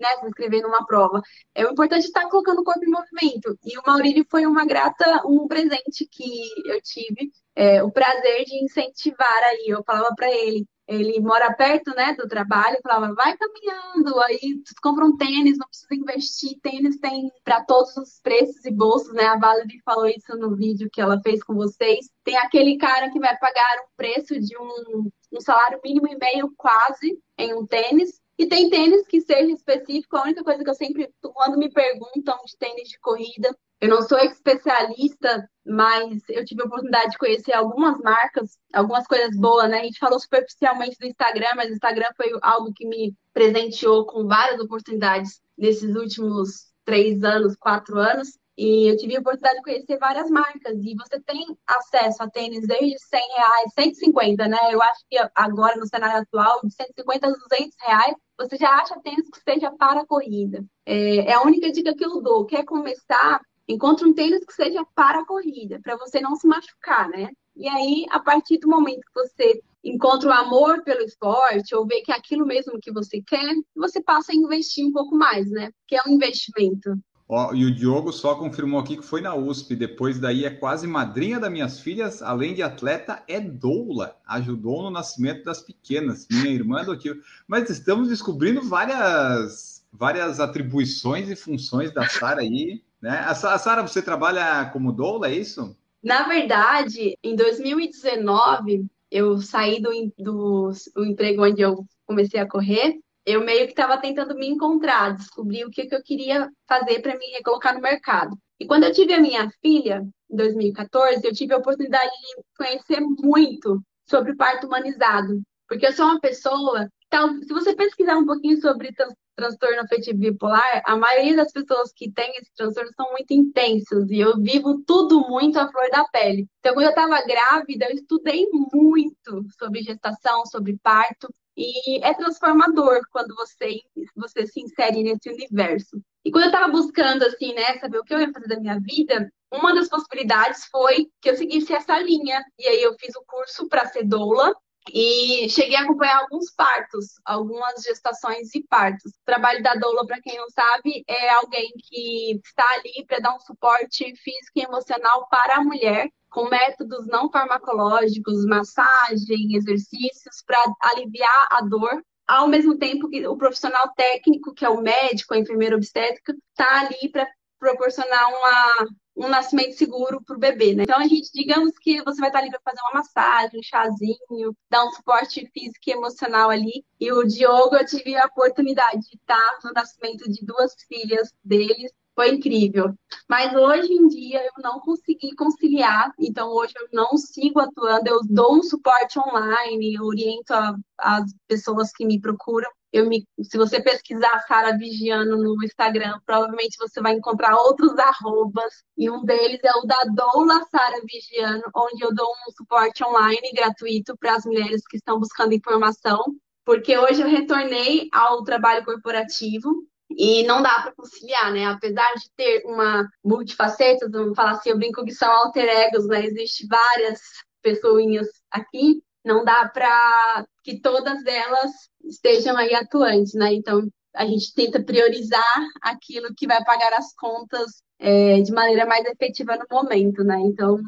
né, 0.00 0.16
se 0.20 0.26
inscrever 0.26 0.62
numa 0.62 0.86
prova. 0.86 1.20
É 1.54 1.62
importante 1.64 2.06
estar 2.06 2.26
colocando 2.30 2.60
o 2.60 2.64
corpo 2.64 2.82
em 2.82 2.90
movimento. 2.90 3.58
E 3.62 3.78
o 3.78 3.82
Maurílio 3.86 4.26
foi 4.28 4.46
uma 4.46 4.64
grata, 4.64 5.22
um 5.26 5.46
presente 5.46 6.08
que 6.10 6.48
eu 6.64 6.80
tive, 6.80 7.30
é, 7.54 7.82
o 7.82 7.90
prazer 7.90 8.46
de 8.46 8.64
incentivar 8.64 9.42
aí. 9.44 9.66
Eu 9.68 9.84
falava 9.84 10.14
para 10.16 10.30
ele, 10.30 10.66
ele 10.90 11.20
mora 11.20 11.54
perto, 11.54 11.94
né, 11.94 12.14
do 12.14 12.26
trabalho, 12.26 12.80
falava, 12.82 13.14
vai 13.14 13.36
caminhando, 13.36 14.20
aí 14.22 14.60
compra 14.82 15.04
um 15.04 15.16
tênis, 15.16 15.56
não 15.56 15.68
precisa 15.68 15.94
investir, 15.94 16.58
tênis 16.60 16.98
tem 16.98 17.30
para 17.44 17.64
todos 17.64 17.96
os 17.96 18.20
preços 18.20 18.64
e 18.64 18.72
bolsos, 18.72 19.12
né, 19.14 19.26
a 19.26 19.38
Valerie 19.38 19.80
falou 19.84 20.08
isso 20.08 20.36
no 20.36 20.56
vídeo 20.56 20.90
que 20.92 21.00
ela 21.00 21.20
fez 21.22 21.44
com 21.44 21.54
vocês, 21.54 22.10
tem 22.24 22.36
aquele 22.38 22.76
cara 22.76 23.08
que 23.10 23.20
vai 23.20 23.38
pagar 23.38 23.78
um 23.84 23.96
preço 23.96 24.38
de 24.40 24.56
um, 24.58 25.08
um 25.32 25.40
salário 25.40 25.80
mínimo 25.84 26.08
e 26.08 26.18
meio 26.18 26.52
quase 26.56 27.16
em 27.38 27.54
um 27.54 27.64
tênis, 27.64 28.20
e 28.36 28.46
tem 28.46 28.68
tênis 28.68 29.06
que 29.06 29.20
seja 29.20 29.52
específico, 29.52 30.16
a 30.16 30.24
única 30.24 30.42
coisa 30.42 30.64
que 30.64 30.70
eu 30.70 30.74
sempre, 30.74 31.08
quando 31.20 31.56
me 31.56 31.70
perguntam 31.70 32.36
de 32.44 32.56
tênis 32.58 32.88
de 32.88 32.98
corrida, 32.98 33.56
eu 33.80 33.88
não 33.88 34.02
sou 34.02 34.18
especialista, 34.18 35.48
mas 35.64 36.22
eu 36.28 36.44
tive 36.44 36.62
a 36.62 36.66
oportunidade 36.66 37.12
de 37.12 37.18
conhecer 37.18 37.52
algumas 37.52 37.98
marcas, 37.98 38.58
algumas 38.72 39.06
coisas 39.06 39.34
boas, 39.36 39.70
né? 39.70 39.80
A 39.80 39.84
gente 39.84 39.98
falou 39.98 40.20
superficialmente 40.20 40.96
do 40.98 41.06
Instagram, 41.06 41.54
mas 41.56 41.70
o 41.70 41.74
Instagram 41.74 42.08
foi 42.16 42.30
algo 42.42 42.72
que 42.74 42.86
me 42.86 43.14
presenteou 43.32 44.04
com 44.06 44.26
várias 44.26 44.60
oportunidades 44.60 45.40
nesses 45.56 45.94
últimos 45.94 46.70
três 46.84 47.22
anos, 47.24 47.56
quatro 47.56 47.98
anos. 47.98 48.38
E 48.58 48.90
eu 48.90 48.96
tive 48.98 49.16
a 49.16 49.20
oportunidade 49.20 49.56
de 49.56 49.62
conhecer 49.62 49.98
várias 49.98 50.28
marcas. 50.28 50.76
E 50.84 50.94
você 50.94 51.18
tem 51.20 51.46
acesso 51.66 52.22
a 52.22 52.28
tênis 52.28 52.66
desde 52.66 52.98
100 52.98 53.20
reais, 53.36 53.72
150, 53.74 54.48
né? 54.48 54.58
Eu 54.70 54.82
acho 54.82 55.00
que 55.08 55.16
agora, 55.34 55.76
no 55.76 55.86
cenário 55.86 56.20
atual, 56.20 56.60
de 56.62 56.74
150 56.74 57.26
a 57.26 57.30
200 57.30 57.76
reais, 57.80 58.14
você 58.38 58.56
já 58.58 58.68
acha 58.70 59.00
tênis 59.00 59.30
que 59.30 59.40
seja 59.40 59.70
para 59.72 60.02
a 60.02 60.06
corrida. 60.06 60.62
É, 60.84 61.30
é 61.30 61.32
a 61.32 61.42
única 61.42 61.72
dica 61.72 61.94
que 61.94 62.04
eu 62.04 62.20
dou. 62.20 62.44
Quer 62.44 62.64
começar? 62.64 63.40
Encontre 63.70 64.04
um 64.04 64.12
tênis 64.12 64.44
que 64.44 64.52
seja 64.52 64.84
para 64.96 65.20
a 65.20 65.24
corrida, 65.24 65.78
para 65.80 65.96
você 65.96 66.20
não 66.20 66.34
se 66.34 66.44
machucar, 66.44 67.08
né? 67.08 67.30
E 67.54 67.68
aí, 67.68 68.04
a 68.10 68.18
partir 68.18 68.58
do 68.58 68.68
momento 68.68 69.00
que 69.00 69.14
você 69.14 69.62
encontra 69.84 70.28
o 70.28 70.32
amor 70.32 70.82
pelo 70.82 71.02
esporte, 71.02 71.72
ou 71.72 71.86
vê 71.86 72.00
que 72.00 72.10
é 72.10 72.16
aquilo 72.16 72.44
mesmo 72.44 72.80
que 72.80 72.92
você 72.92 73.22
quer, 73.22 73.54
você 73.76 74.02
passa 74.02 74.32
a 74.32 74.34
investir 74.34 74.84
um 74.84 74.92
pouco 74.92 75.14
mais, 75.14 75.48
né? 75.48 75.70
Porque 75.78 75.94
é 75.94 76.02
um 76.04 76.14
investimento. 76.14 76.98
Ó, 77.28 77.54
e 77.54 77.64
o 77.64 77.72
Diogo 77.72 78.12
só 78.12 78.34
confirmou 78.34 78.80
aqui 78.80 78.96
que 78.96 79.04
foi 79.04 79.20
na 79.20 79.36
USP. 79.36 79.76
Depois 79.76 80.18
daí 80.18 80.44
é 80.44 80.50
quase 80.50 80.88
madrinha 80.88 81.38
das 81.38 81.52
minhas 81.52 81.78
filhas, 81.78 82.22
além 82.22 82.54
de 82.54 82.62
atleta, 82.62 83.22
é 83.28 83.38
doula. 83.38 84.16
Ajudou 84.26 84.82
no 84.82 84.90
nascimento 84.90 85.44
das 85.44 85.62
pequenas. 85.62 86.26
Minha 86.28 86.54
irmã 86.54 86.80
adotiva. 86.80 87.16
Mas 87.46 87.70
estamos 87.70 88.08
descobrindo 88.08 88.62
várias, 88.62 89.86
várias 89.92 90.40
atribuições 90.40 91.30
e 91.30 91.36
funções 91.36 91.94
da 91.94 92.08
Sara 92.08 92.40
aí 92.40 92.82
né? 93.00 93.24
A 93.26 93.34
Sara, 93.34 93.82
você 93.82 94.02
trabalha 94.02 94.70
como 94.72 94.92
doula, 94.92 95.28
é 95.28 95.34
isso? 95.34 95.76
Na 96.02 96.24
verdade, 96.24 97.18
em 97.22 97.36
2019, 97.36 98.86
eu 99.10 99.38
saí 99.40 99.80
do, 99.80 99.90
do, 100.18 100.70
do 100.94 101.04
emprego 101.04 101.44
onde 101.44 101.60
eu 101.60 101.84
comecei 102.06 102.40
a 102.40 102.48
correr, 102.48 102.98
eu 103.26 103.44
meio 103.44 103.66
que 103.66 103.72
estava 103.72 103.98
tentando 103.98 104.34
me 104.34 104.48
encontrar, 104.48 105.14
descobrir 105.14 105.64
o 105.64 105.70
que, 105.70 105.86
que 105.86 105.94
eu 105.94 106.02
queria 106.02 106.50
fazer 106.66 107.00
para 107.00 107.18
me 107.18 107.26
recolocar 107.32 107.74
no 107.74 107.80
mercado. 107.80 108.36
E 108.58 108.66
quando 108.66 108.84
eu 108.84 108.92
tive 108.92 109.12
a 109.12 109.20
minha 109.20 109.50
filha, 109.60 110.06
em 110.30 110.36
2014, 110.36 111.26
eu 111.26 111.32
tive 111.32 111.54
a 111.54 111.58
oportunidade 111.58 112.10
de 112.10 112.42
conhecer 112.56 113.00
muito 113.00 113.82
sobre 114.08 114.34
parto 114.34 114.66
humanizado, 114.66 115.40
porque 115.68 115.86
eu 115.86 115.92
sou 115.92 116.06
uma 116.06 116.20
pessoa 116.20 116.88
então, 117.12 117.42
se 117.42 117.48
você 117.48 117.74
pesquisar 117.74 118.16
um 118.16 118.24
pouquinho 118.24 118.60
sobre 118.60 118.94
transtorno 119.40 119.80
afetivo 119.80 120.18
bipolar, 120.18 120.82
a 120.84 120.96
maioria 120.96 121.36
das 121.36 121.52
pessoas 121.52 121.92
que 121.94 122.10
têm 122.10 122.30
esse 122.36 122.52
transtorno 122.54 122.90
são 122.94 123.10
muito 123.10 123.32
intensos 123.32 124.10
e 124.10 124.20
eu 124.20 124.36
vivo 124.38 124.82
tudo 124.86 125.20
muito 125.28 125.58
à 125.58 125.70
flor 125.70 125.88
da 125.90 126.04
pele. 126.04 126.46
Então, 126.58 126.74
quando 126.74 126.84
eu 126.84 126.90
estava 126.90 127.22
grávida, 127.22 127.86
eu 127.86 127.94
estudei 127.94 128.46
muito 128.72 129.44
sobre 129.58 129.82
gestação, 129.82 130.44
sobre 130.46 130.78
parto 130.82 131.28
e 131.56 132.04
é 132.04 132.14
transformador 132.14 133.00
quando 133.10 133.34
você, 133.34 133.80
você 134.14 134.46
se 134.46 134.60
insere 134.60 135.02
nesse 135.02 135.30
universo. 135.30 136.00
E 136.24 136.30
quando 136.30 136.44
eu 136.44 136.50
estava 136.50 136.70
buscando, 136.70 137.22
assim, 137.24 137.54
né, 137.54 137.78
saber 137.78 137.98
o 137.98 138.04
que 138.04 138.14
eu 138.14 138.20
ia 138.20 138.32
fazer 138.32 138.48
da 138.48 138.60
minha 138.60 138.78
vida, 138.78 139.30
uma 139.52 139.74
das 139.74 139.88
possibilidades 139.88 140.66
foi 140.66 141.08
que 141.20 141.30
eu 141.30 141.36
seguisse 141.36 141.72
essa 141.72 141.98
linha. 141.98 142.42
E 142.58 142.66
aí 142.68 142.82
eu 142.82 142.94
fiz 142.98 143.14
o 143.16 143.24
curso 143.26 143.68
para 143.68 143.86
ser 143.86 144.04
doula 144.04 144.54
e 144.94 145.48
cheguei 145.48 145.76
a 145.76 145.82
acompanhar 145.82 146.20
alguns 146.20 146.50
partos, 146.52 147.06
algumas 147.24 147.82
gestações 147.82 148.54
e 148.54 148.62
partos. 148.66 149.12
O 149.12 149.24
trabalho 149.24 149.62
da 149.62 149.74
doula, 149.74 150.06
para 150.06 150.20
quem 150.20 150.36
não 150.36 150.48
sabe, 150.50 151.04
é 151.08 151.30
alguém 151.30 151.70
que 151.88 152.40
está 152.44 152.66
ali 152.74 153.04
para 153.06 153.20
dar 153.20 153.34
um 153.34 153.40
suporte 153.40 154.04
físico 154.16 154.52
e 154.56 154.62
emocional 154.62 155.28
para 155.28 155.56
a 155.56 155.64
mulher 155.64 156.08
com 156.30 156.48
métodos 156.48 157.06
não 157.08 157.30
farmacológicos, 157.30 158.46
massagem, 158.46 159.56
exercícios 159.56 160.42
para 160.46 160.62
aliviar 160.80 161.48
a 161.50 161.60
dor 161.62 162.02
ao 162.26 162.46
mesmo 162.46 162.78
tempo 162.78 163.08
que 163.08 163.26
o 163.26 163.36
profissional 163.36 163.92
técnico, 163.96 164.54
que 164.54 164.64
é 164.64 164.68
o 164.68 164.80
médico, 164.80 165.34
a 165.34 165.38
enfermeira 165.38 165.74
obstétrica, 165.74 166.32
está 166.32 166.82
ali 166.82 167.10
para 167.10 167.28
proporcionar 167.58 168.28
uma, 168.28 168.88
um 169.20 169.28
nascimento 169.28 169.76
seguro 169.76 170.22
para 170.24 170.36
o 170.36 170.38
bebê, 170.38 170.74
né? 170.74 170.84
Então, 170.84 170.98
a 170.98 171.06
gente, 171.06 171.30
digamos 171.32 171.72
que 171.78 172.02
você 172.02 172.20
vai 172.20 172.30
estar 172.30 172.38
ali 172.38 172.50
para 172.50 172.60
fazer 172.64 172.80
uma 172.82 173.00
massagem, 173.00 173.60
um 173.60 173.62
chazinho, 173.62 174.56
dar 174.70 174.84
um 174.84 174.90
suporte 174.92 175.48
físico 175.52 175.80
e 175.86 175.92
emocional 175.92 176.50
ali. 176.50 176.84
E 176.98 177.12
o 177.12 177.22
Diogo, 177.24 177.76
eu 177.76 177.86
tive 177.86 178.16
a 178.16 178.26
oportunidade 178.26 179.00
de 179.00 179.16
estar 179.16 179.58
no 179.62 179.72
nascimento 179.72 180.30
de 180.30 180.44
duas 180.44 180.74
filhas 180.88 181.32
deles 181.44 181.92
foi 182.14 182.34
incrível. 182.34 182.94
Mas 183.28 183.54
hoje 183.54 183.92
em 183.92 184.06
dia 184.08 184.44
eu 184.44 184.62
não 184.62 184.80
consegui 184.80 185.34
conciliar, 185.34 186.12
então 186.18 186.50
hoje 186.50 186.74
eu 186.76 186.88
não 186.92 187.16
sigo 187.16 187.60
atuando, 187.60 188.08
eu 188.08 188.20
dou 188.28 188.58
um 188.58 188.62
suporte 188.62 189.18
online, 189.18 189.94
eu 189.94 190.04
oriento 190.04 190.52
a, 190.52 190.74
as 190.98 191.32
pessoas 191.48 191.90
que 191.92 192.04
me 192.04 192.20
procuram. 192.20 192.68
Eu 192.92 193.06
me, 193.08 193.24
se 193.40 193.56
você 193.56 193.80
pesquisar 193.80 194.44
Sara 194.48 194.76
Vigiano 194.76 195.36
no 195.36 195.62
Instagram, 195.62 196.18
provavelmente 196.26 196.76
você 196.78 197.00
vai 197.00 197.12
encontrar 197.14 197.54
outros 197.56 197.96
arrobas, 197.98 198.82
e 198.96 199.08
um 199.08 199.24
deles 199.24 199.60
é 199.62 199.72
o 199.78 199.86
da 199.86 200.02
Doula 200.14 200.64
Sara 200.70 201.00
Vigiano, 201.06 201.62
onde 201.74 202.04
eu 202.04 202.12
dou 202.14 202.28
um 202.28 202.52
suporte 202.52 203.04
online 203.04 203.52
gratuito 203.54 204.16
para 204.18 204.34
as 204.34 204.44
mulheres 204.44 204.82
que 204.88 204.96
estão 204.96 205.20
buscando 205.20 205.54
informação, 205.54 206.22
porque 206.64 206.98
hoje 206.98 207.22
eu 207.22 207.28
retornei 207.28 208.08
ao 208.12 208.42
trabalho 208.42 208.84
corporativo, 208.84 209.86
e 210.10 210.42
não 210.42 210.60
dá 210.60 210.82
para 210.82 210.94
conciliar, 210.94 211.52
né? 211.52 211.66
Apesar 211.66 212.12
de 212.14 212.28
ter 212.36 212.62
uma 212.64 213.08
multifaceta, 213.24 214.08
vamos 214.10 214.34
falar 214.34 214.52
assim, 214.52 214.70
eu 214.70 214.78
brinco 214.78 215.04
que 215.04 215.12
são 215.12 215.30
alter 215.30 215.68
egos, 215.68 216.06
né? 216.08 216.26
Existem 216.26 216.66
várias 216.66 217.20
pessoinhas 217.62 218.26
aqui, 218.50 219.02
não 219.24 219.44
dá 219.44 219.68
para 219.68 220.44
que 220.64 220.80
todas 220.80 221.24
elas 221.24 221.89
estejam 222.04 222.56
aí 222.56 222.74
atuantes, 222.74 223.34
né? 223.34 223.52
Então 223.54 223.88
a 224.14 224.26
gente 224.26 224.54
tenta 224.54 224.82
priorizar 224.82 225.68
aquilo 225.80 226.34
que 226.34 226.46
vai 226.46 226.62
pagar 226.64 226.92
as 226.94 227.14
contas 227.14 227.82
é, 227.98 228.40
de 228.40 228.52
maneira 228.52 228.86
mais 228.86 229.04
efetiva 229.06 229.56
no 229.56 229.66
momento, 229.70 230.24
né? 230.24 230.40
Então 230.40 230.78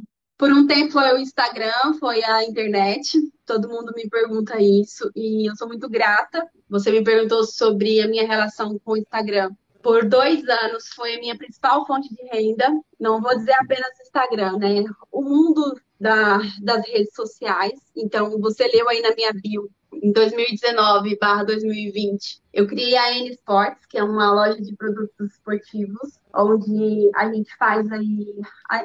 por 0.42 0.52
um 0.52 0.66
tempo 0.66 0.92
foi 0.92 1.12
o 1.12 1.18
Instagram, 1.18 1.94
foi 2.00 2.24
a 2.24 2.42
internet. 2.42 3.16
Todo 3.46 3.68
mundo 3.68 3.92
me 3.94 4.08
pergunta 4.08 4.60
isso 4.60 5.08
e 5.14 5.48
eu 5.48 5.54
sou 5.54 5.68
muito 5.68 5.88
grata. 5.88 6.44
Você 6.68 6.90
me 6.90 7.04
perguntou 7.04 7.44
sobre 7.44 8.00
a 8.00 8.08
minha 8.08 8.26
relação 8.26 8.76
com 8.80 8.92
o 8.92 8.96
Instagram. 8.96 9.50
Por 9.80 10.08
dois 10.08 10.42
anos 10.48 10.88
foi 10.96 11.14
a 11.14 11.20
minha 11.20 11.38
principal 11.38 11.86
fonte 11.86 12.08
de 12.12 12.24
renda. 12.24 12.68
Não 12.98 13.20
vou 13.20 13.36
dizer 13.36 13.54
apenas 13.60 14.00
Instagram, 14.00 14.58
né? 14.58 14.84
O 15.12 15.22
mundo 15.22 15.80
da, 16.00 16.38
das 16.60 16.88
redes 16.88 17.14
sociais. 17.14 17.78
Então, 17.94 18.40
você 18.40 18.66
leu 18.66 18.88
aí 18.88 19.00
na 19.00 19.14
minha 19.14 19.32
bio 19.32 19.70
em 19.92 20.12
2019/2020, 20.12 22.40
eu 22.52 22.66
criei 22.66 22.96
a 22.96 23.16
N 23.18 23.30
Sports, 23.30 23.86
que 23.86 23.96
é 23.98 24.04
uma 24.04 24.32
loja 24.32 24.60
de 24.60 24.74
produtos 24.76 25.32
esportivos, 25.32 26.18
onde 26.34 27.10
a 27.14 27.32
gente 27.32 27.54
faz 27.56 27.90
aí. 27.92 28.34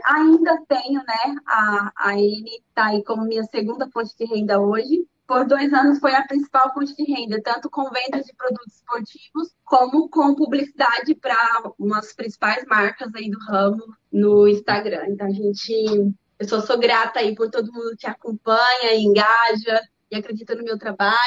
Ainda 0.05 0.61
tenho, 0.67 1.01
né? 1.01 1.35
A, 1.45 1.91
a 1.95 2.19
N 2.19 2.61
está 2.69 2.87
aí 2.87 3.03
como 3.03 3.25
minha 3.25 3.43
segunda 3.45 3.89
fonte 3.89 4.15
de 4.17 4.25
renda 4.25 4.59
hoje. 4.59 5.07
Por 5.27 5.45
dois 5.45 5.73
anos 5.73 5.99
foi 5.99 6.15
a 6.15 6.25
principal 6.25 6.73
fonte 6.73 6.95
de 6.95 7.03
renda, 7.03 7.41
tanto 7.43 7.69
com 7.69 7.89
vendas 7.89 8.25
de 8.25 8.33
produtos 8.33 8.75
esportivos, 8.75 9.53
como 9.65 10.09
com 10.09 10.33
publicidade 10.35 11.13
para 11.15 11.73
umas 11.77 12.13
principais 12.13 12.65
marcas 12.65 13.13
aí 13.13 13.29
do 13.29 13.37
ramo 13.39 13.83
no 14.11 14.47
Instagram. 14.47 15.05
Então, 15.09 15.27
a 15.27 15.31
gente 15.31 16.15
eu 16.39 16.47
só 16.47 16.61
sou 16.61 16.77
grata 16.77 17.19
aí 17.19 17.35
por 17.35 17.49
todo 17.49 17.73
mundo 17.73 17.95
que 17.97 18.07
acompanha, 18.07 18.95
engaja, 18.95 19.81
e 20.11 20.15
acredita 20.15 20.55
no 20.55 20.63
meu 20.63 20.77
trabalho. 20.77 21.17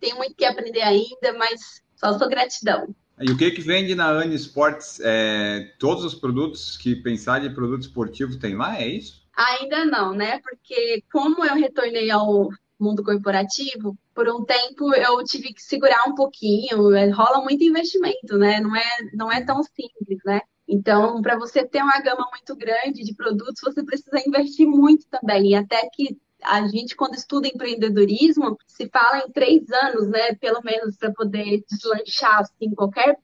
Tenho 0.00 0.16
muito 0.16 0.34
que 0.34 0.44
aprender 0.44 0.82
ainda, 0.82 1.32
mas 1.38 1.82
só 1.94 2.18
sou 2.18 2.28
gratidão. 2.28 2.94
E 3.18 3.30
o 3.30 3.36
que 3.36 3.50
que 3.50 3.62
vende 3.62 3.94
na 3.94 4.08
Ani 4.08 4.34
Sports? 4.34 5.00
É, 5.02 5.72
todos 5.78 6.04
os 6.04 6.14
produtos 6.14 6.76
que 6.76 6.94
pensar 6.96 7.40
de 7.40 7.48
produto 7.48 7.82
esportivo 7.82 8.38
tem 8.38 8.54
lá, 8.54 8.78
é 8.78 8.86
isso? 8.86 9.26
Ainda 9.34 9.84
não, 9.86 10.14
né? 10.14 10.38
Porque 10.40 11.02
como 11.10 11.44
eu 11.44 11.54
retornei 11.54 12.10
ao 12.10 12.50
mundo 12.78 13.02
corporativo, 13.02 13.96
por 14.14 14.28
um 14.28 14.44
tempo 14.44 14.94
eu 14.94 15.24
tive 15.24 15.54
que 15.54 15.62
segurar 15.62 16.04
um 16.06 16.14
pouquinho, 16.14 16.94
é, 16.94 17.08
rola 17.10 17.42
muito 17.42 17.64
investimento, 17.64 18.36
né? 18.36 18.60
Não 18.60 18.76
é, 18.76 18.84
não 19.14 19.32
é 19.32 19.42
tão 19.42 19.62
simples, 19.62 20.18
né? 20.24 20.40
Então, 20.68 21.22
para 21.22 21.38
você 21.38 21.64
ter 21.64 21.82
uma 21.82 22.00
gama 22.00 22.26
muito 22.30 22.56
grande 22.56 23.04
de 23.04 23.14
produtos, 23.14 23.60
você 23.62 23.84
precisa 23.84 24.20
investir 24.26 24.66
muito 24.66 25.06
também. 25.08 25.52
E 25.52 25.54
até 25.54 25.88
que 25.92 26.18
a 26.46 26.66
gente, 26.68 26.94
quando 26.94 27.14
estuda 27.14 27.48
empreendedorismo, 27.48 28.56
se 28.66 28.88
fala 28.88 29.18
em 29.18 29.32
três 29.32 29.68
anos, 29.70 30.08
né, 30.08 30.34
pelo 30.36 30.62
menos, 30.62 30.96
para 30.96 31.12
poder 31.12 31.64
deslanchar 31.68 32.40
assim, 32.40 32.74
qualquer 32.74 33.18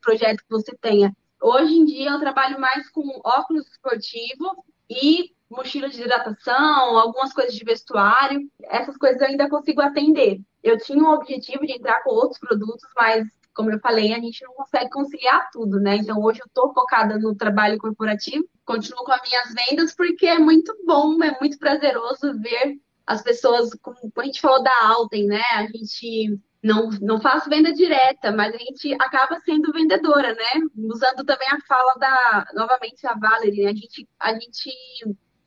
projeto 0.00 0.38
que 0.38 0.50
você 0.50 0.76
tenha. 0.80 1.14
Hoje 1.42 1.74
em 1.74 1.84
dia, 1.84 2.10
eu 2.10 2.20
trabalho 2.20 2.60
mais 2.60 2.88
com 2.90 3.02
óculos 3.24 3.66
esportivo 3.66 4.64
e 4.88 5.32
mochila 5.50 5.88
de 5.88 6.00
hidratação, 6.00 6.98
algumas 6.98 7.32
coisas 7.32 7.54
de 7.54 7.64
vestuário. 7.64 8.48
Essas 8.62 8.96
coisas 8.96 9.20
eu 9.20 9.26
ainda 9.26 9.48
consigo 9.48 9.80
atender. 9.80 10.40
Eu 10.62 10.78
tinha 10.78 11.02
um 11.02 11.10
objetivo 11.10 11.66
de 11.66 11.72
entrar 11.72 12.02
com 12.04 12.10
outros 12.10 12.38
produtos, 12.38 12.88
mas 12.94 13.26
como 13.54 13.70
eu 13.70 13.80
falei, 13.80 14.12
a 14.12 14.20
gente 14.20 14.44
não 14.44 14.54
consegue 14.54 14.90
conciliar 14.90 15.48
tudo, 15.52 15.80
né? 15.80 15.96
Então 15.96 16.20
hoje 16.22 16.40
eu 16.40 16.46
estou 16.46 16.72
focada 16.72 17.18
no 17.18 17.34
trabalho 17.34 17.78
corporativo, 17.78 18.48
continuo 18.64 19.04
com 19.04 19.12
as 19.12 19.22
minhas 19.22 19.54
vendas 19.54 19.94
porque 19.94 20.26
é 20.26 20.38
muito 20.38 20.74
bom, 20.86 21.22
é 21.22 21.36
muito 21.40 21.58
prazeroso 21.58 22.38
ver 22.38 22.78
as 23.06 23.22
pessoas, 23.22 23.70
como 23.82 23.96
a 24.18 24.24
gente 24.24 24.40
falou 24.40 24.62
da 24.62 24.84
Alten, 24.84 25.26
né? 25.26 25.42
A 25.54 25.66
gente 25.66 26.38
não, 26.62 26.90
não 27.00 27.20
faz 27.20 27.46
venda 27.46 27.72
direta, 27.72 28.30
mas 28.30 28.54
a 28.54 28.58
gente 28.58 28.94
acaba 28.94 29.40
sendo 29.40 29.72
vendedora, 29.72 30.34
né? 30.34 30.66
Usando 30.76 31.24
também 31.24 31.48
a 31.48 31.60
fala 31.66 31.94
da, 31.94 32.46
novamente, 32.54 33.06
a 33.06 33.14
Valerie, 33.14 33.64
né? 33.64 33.70
a 33.70 33.74
gente, 33.74 34.08
a 34.18 34.32
gente 34.34 34.70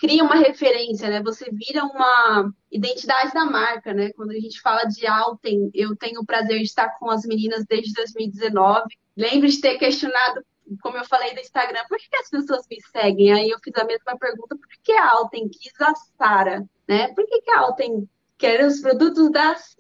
cria 0.03 0.21
uma 0.21 0.35
referência, 0.35 1.09
né? 1.09 1.23
Você 1.23 1.49
vira 1.49 1.85
uma 1.85 2.53
identidade 2.69 3.31
da 3.31 3.45
marca, 3.45 3.93
né? 3.93 4.11
Quando 4.11 4.31
a 4.31 4.37
gente 4.37 4.59
fala 4.59 4.83
de 4.83 5.07
Alten, 5.07 5.71
eu 5.73 5.95
tenho 5.95 6.19
o 6.19 6.25
prazer 6.25 6.57
de 6.57 6.65
estar 6.65 6.89
com 6.99 7.09
as 7.09 7.23
meninas 7.23 7.63
desde 7.65 7.93
2019. 7.93 8.83
Lembro 9.15 9.47
de 9.47 9.61
ter 9.61 9.77
questionado, 9.77 10.45
como 10.81 10.97
eu 10.97 11.05
falei 11.05 11.33
do 11.33 11.39
Instagram, 11.39 11.79
por 11.87 11.97
que 11.97 12.17
as 12.17 12.29
pessoas 12.29 12.67
me 12.69 12.81
seguem? 12.91 13.31
Aí 13.31 13.49
eu 13.49 13.57
fiz 13.63 13.73
a 13.77 13.85
mesma 13.85 14.17
pergunta, 14.19 14.57
por 14.57 14.67
que 14.83 14.91
a 14.91 15.09
Alten 15.09 15.47
quis 15.47 15.71
a 15.79 15.93
Sara, 16.17 16.67
né? 16.85 17.07
Por 17.13 17.25
que, 17.25 17.39
que 17.39 17.51
a 17.51 17.59
Alten 17.59 18.09
quer 18.37 18.65
os 18.65 18.81
produtos 18.81 19.31
das, 19.31 19.73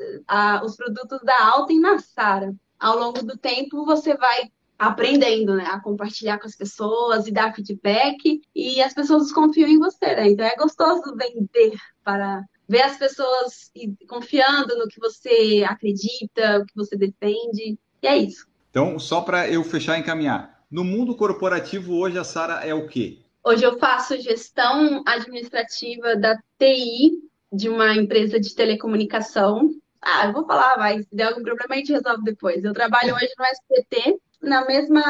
os 0.63 0.77
produtos 0.77 1.19
da 1.23 1.47
Alten 1.47 1.81
na 1.81 1.99
Sara? 1.99 2.55
Ao 2.79 2.97
longo 2.97 3.23
do 3.23 3.37
tempo, 3.37 3.83
você 3.83 4.15
vai 4.15 4.49
aprendendo, 4.87 5.55
né, 5.55 5.65
a 5.65 5.79
compartilhar 5.79 6.37
com 6.39 6.47
as 6.47 6.55
pessoas 6.55 7.27
e 7.27 7.31
dar 7.31 7.53
feedback 7.53 8.41
e 8.55 8.81
as 8.81 8.93
pessoas 8.93 9.31
confiam 9.31 9.69
em 9.69 9.79
você, 9.79 10.15
né? 10.15 10.29
Então 10.29 10.45
é 10.45 10.55
gostoso 10.55 11.15
vender 11.15 11.77
para 12.03 12.43
ver 12.67 12.81
as 12.81 12.97
pessoas 12.97 13.71
confiando 14.07 14.77
no 14.77 14.87
que 14.87 14.99
você 14.99 15.63
acredita, 15.67 16.59
o 16.59 16.65
que 16.65 16.75
você 16.75 16.95
defende. 16.95 17.77
E 18.01 18.07
é 18.07 18.17
isso. 18.17 18.47
Então, 18.69 18.97
só 18.97 19.21
para 19.21 19.47
eu 19.49 19.63
fechar 19.63 19.97
e 19.97 20.01
encaminhar. 20.01 20.63
No 20.69 20.83
mundo 20.83 21.15
corporativo 21.15 21.95
hoje 21.95 22.17
a 22.17 22.23
Sara 22.23 22.65
é 22.65 22.73
o 22.73 22.87
quê? 22.87 23.19
Hoje 23.45 23.63
eu 23.63 23.77
faço 23.77 24.19
gestão 24.19 25.03
administrativa 25.05 26.15
da 26.15 26.35
TI 26.57 27.11
de 27.51 27.69
uma 27.69 27.95
empresa 27.95 28.39
de 28.39 28.55
telecomunicação. 28.55 29.69
Ah, 30.01 30.25
eu 30.25 30.33
vou 30.33 30.45
falar, 30.45 30.75
vai. 30.75 31.03
Se 31.03 31.15
der 31.15 31.25
algum 31.25 31.43
problema, 31.43 31.75
a 31.75 31.77
gente 31.77 31.93
resolve 31.93 32.23
depois. 32.23 32.63
Eu 32.63 32.73
trabalho 32.73 33.13
hoje 33.13 33.29
no 33.37 33.45
SPT, 33.45 34.19
na 34.43 34.65
mesma 34.65 35.01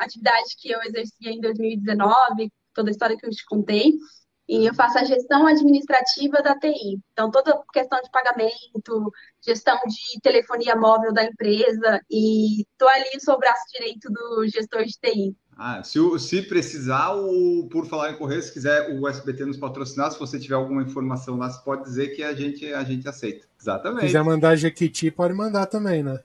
atividade 0.00 0.56
que 0.58 0.70
eu 0.70 0.80
exercia 0.82 1.30
em 1.32 1.40
2019, 1.40 2.50
toda 2.72 2.90
a 2.90 2.92
história 2.92 3.16
que 3.16 3.26
eu 3.26 3.30
te 3.30 3.44
contei, 3.44 3.94
e 4.48 4.66
eu 4.66 4.74
faço 4.74 4.98
a 4.98 5.04
gestão 5.04 5.46
administrativa 5.46 6.42
da 6.42 6.58
TI. 6.58 6.98
Então, 7.12 7.30
toda 7.30 7.62
questão 7.72 8.00
de 8.02 8.10
pagamento, 8.10 9.12
gestão 9.44 9.78
de 9.86 10.20
telefonia 10.20 10.74
móvel 10.74 11.12
da 11.12 11.24
empresa, 11.24 12.00
e 12.10 12.62
estou 12.62 12.88
ali 12.88 13.20
sobre 13.20 13.46
o 13.46 13.50
braço 13.50 13.62
direito 13.72 14.10
do 14.10 14.46
gestor 14.48 14.84
de 14.84 14.92
TI. 14.92 15.36
Ah, 15.56 15.82
se, 15.84 15.98
se 16.18 16.42
precisar, 16.42 17.14
o, 17.14 17.68
por 17.70 17.86
falar 17.86 18.10
em 18.10 18.16
correio, 18.16 18.42
se 18.42 18.52
quiser 18.52 18.98
o 18.98 19.06
SBT 19.06 19.44
nos 19.44 19.58
patrocinar, 19.58 20.10
se 20.10 20.18
você 20.18 20.38
tiver 20.38 20.54
alguma 20.54 20.82
informação 20.82 21.36
lá, 21.36 21.50
você 21.50 21.62
pode 21.62 21.84
dizer 21.84 22.08
que 22.16 22.22
a 22.22 22.32
gente, 22.32 22.72
a 22.72 22.82
gente 22.82 23.06
aceita. 23.06 23.49
Exatamente. 23.60 24.00
Se 24.00 24.06
quiser 24.06 24.24
mandar 24.24 24.56
Jequiti, 24.56 25.10
pode 25.10 25.34
mandar 25.34 25.66
também, 25.66 26.02
né? 26.02 26.18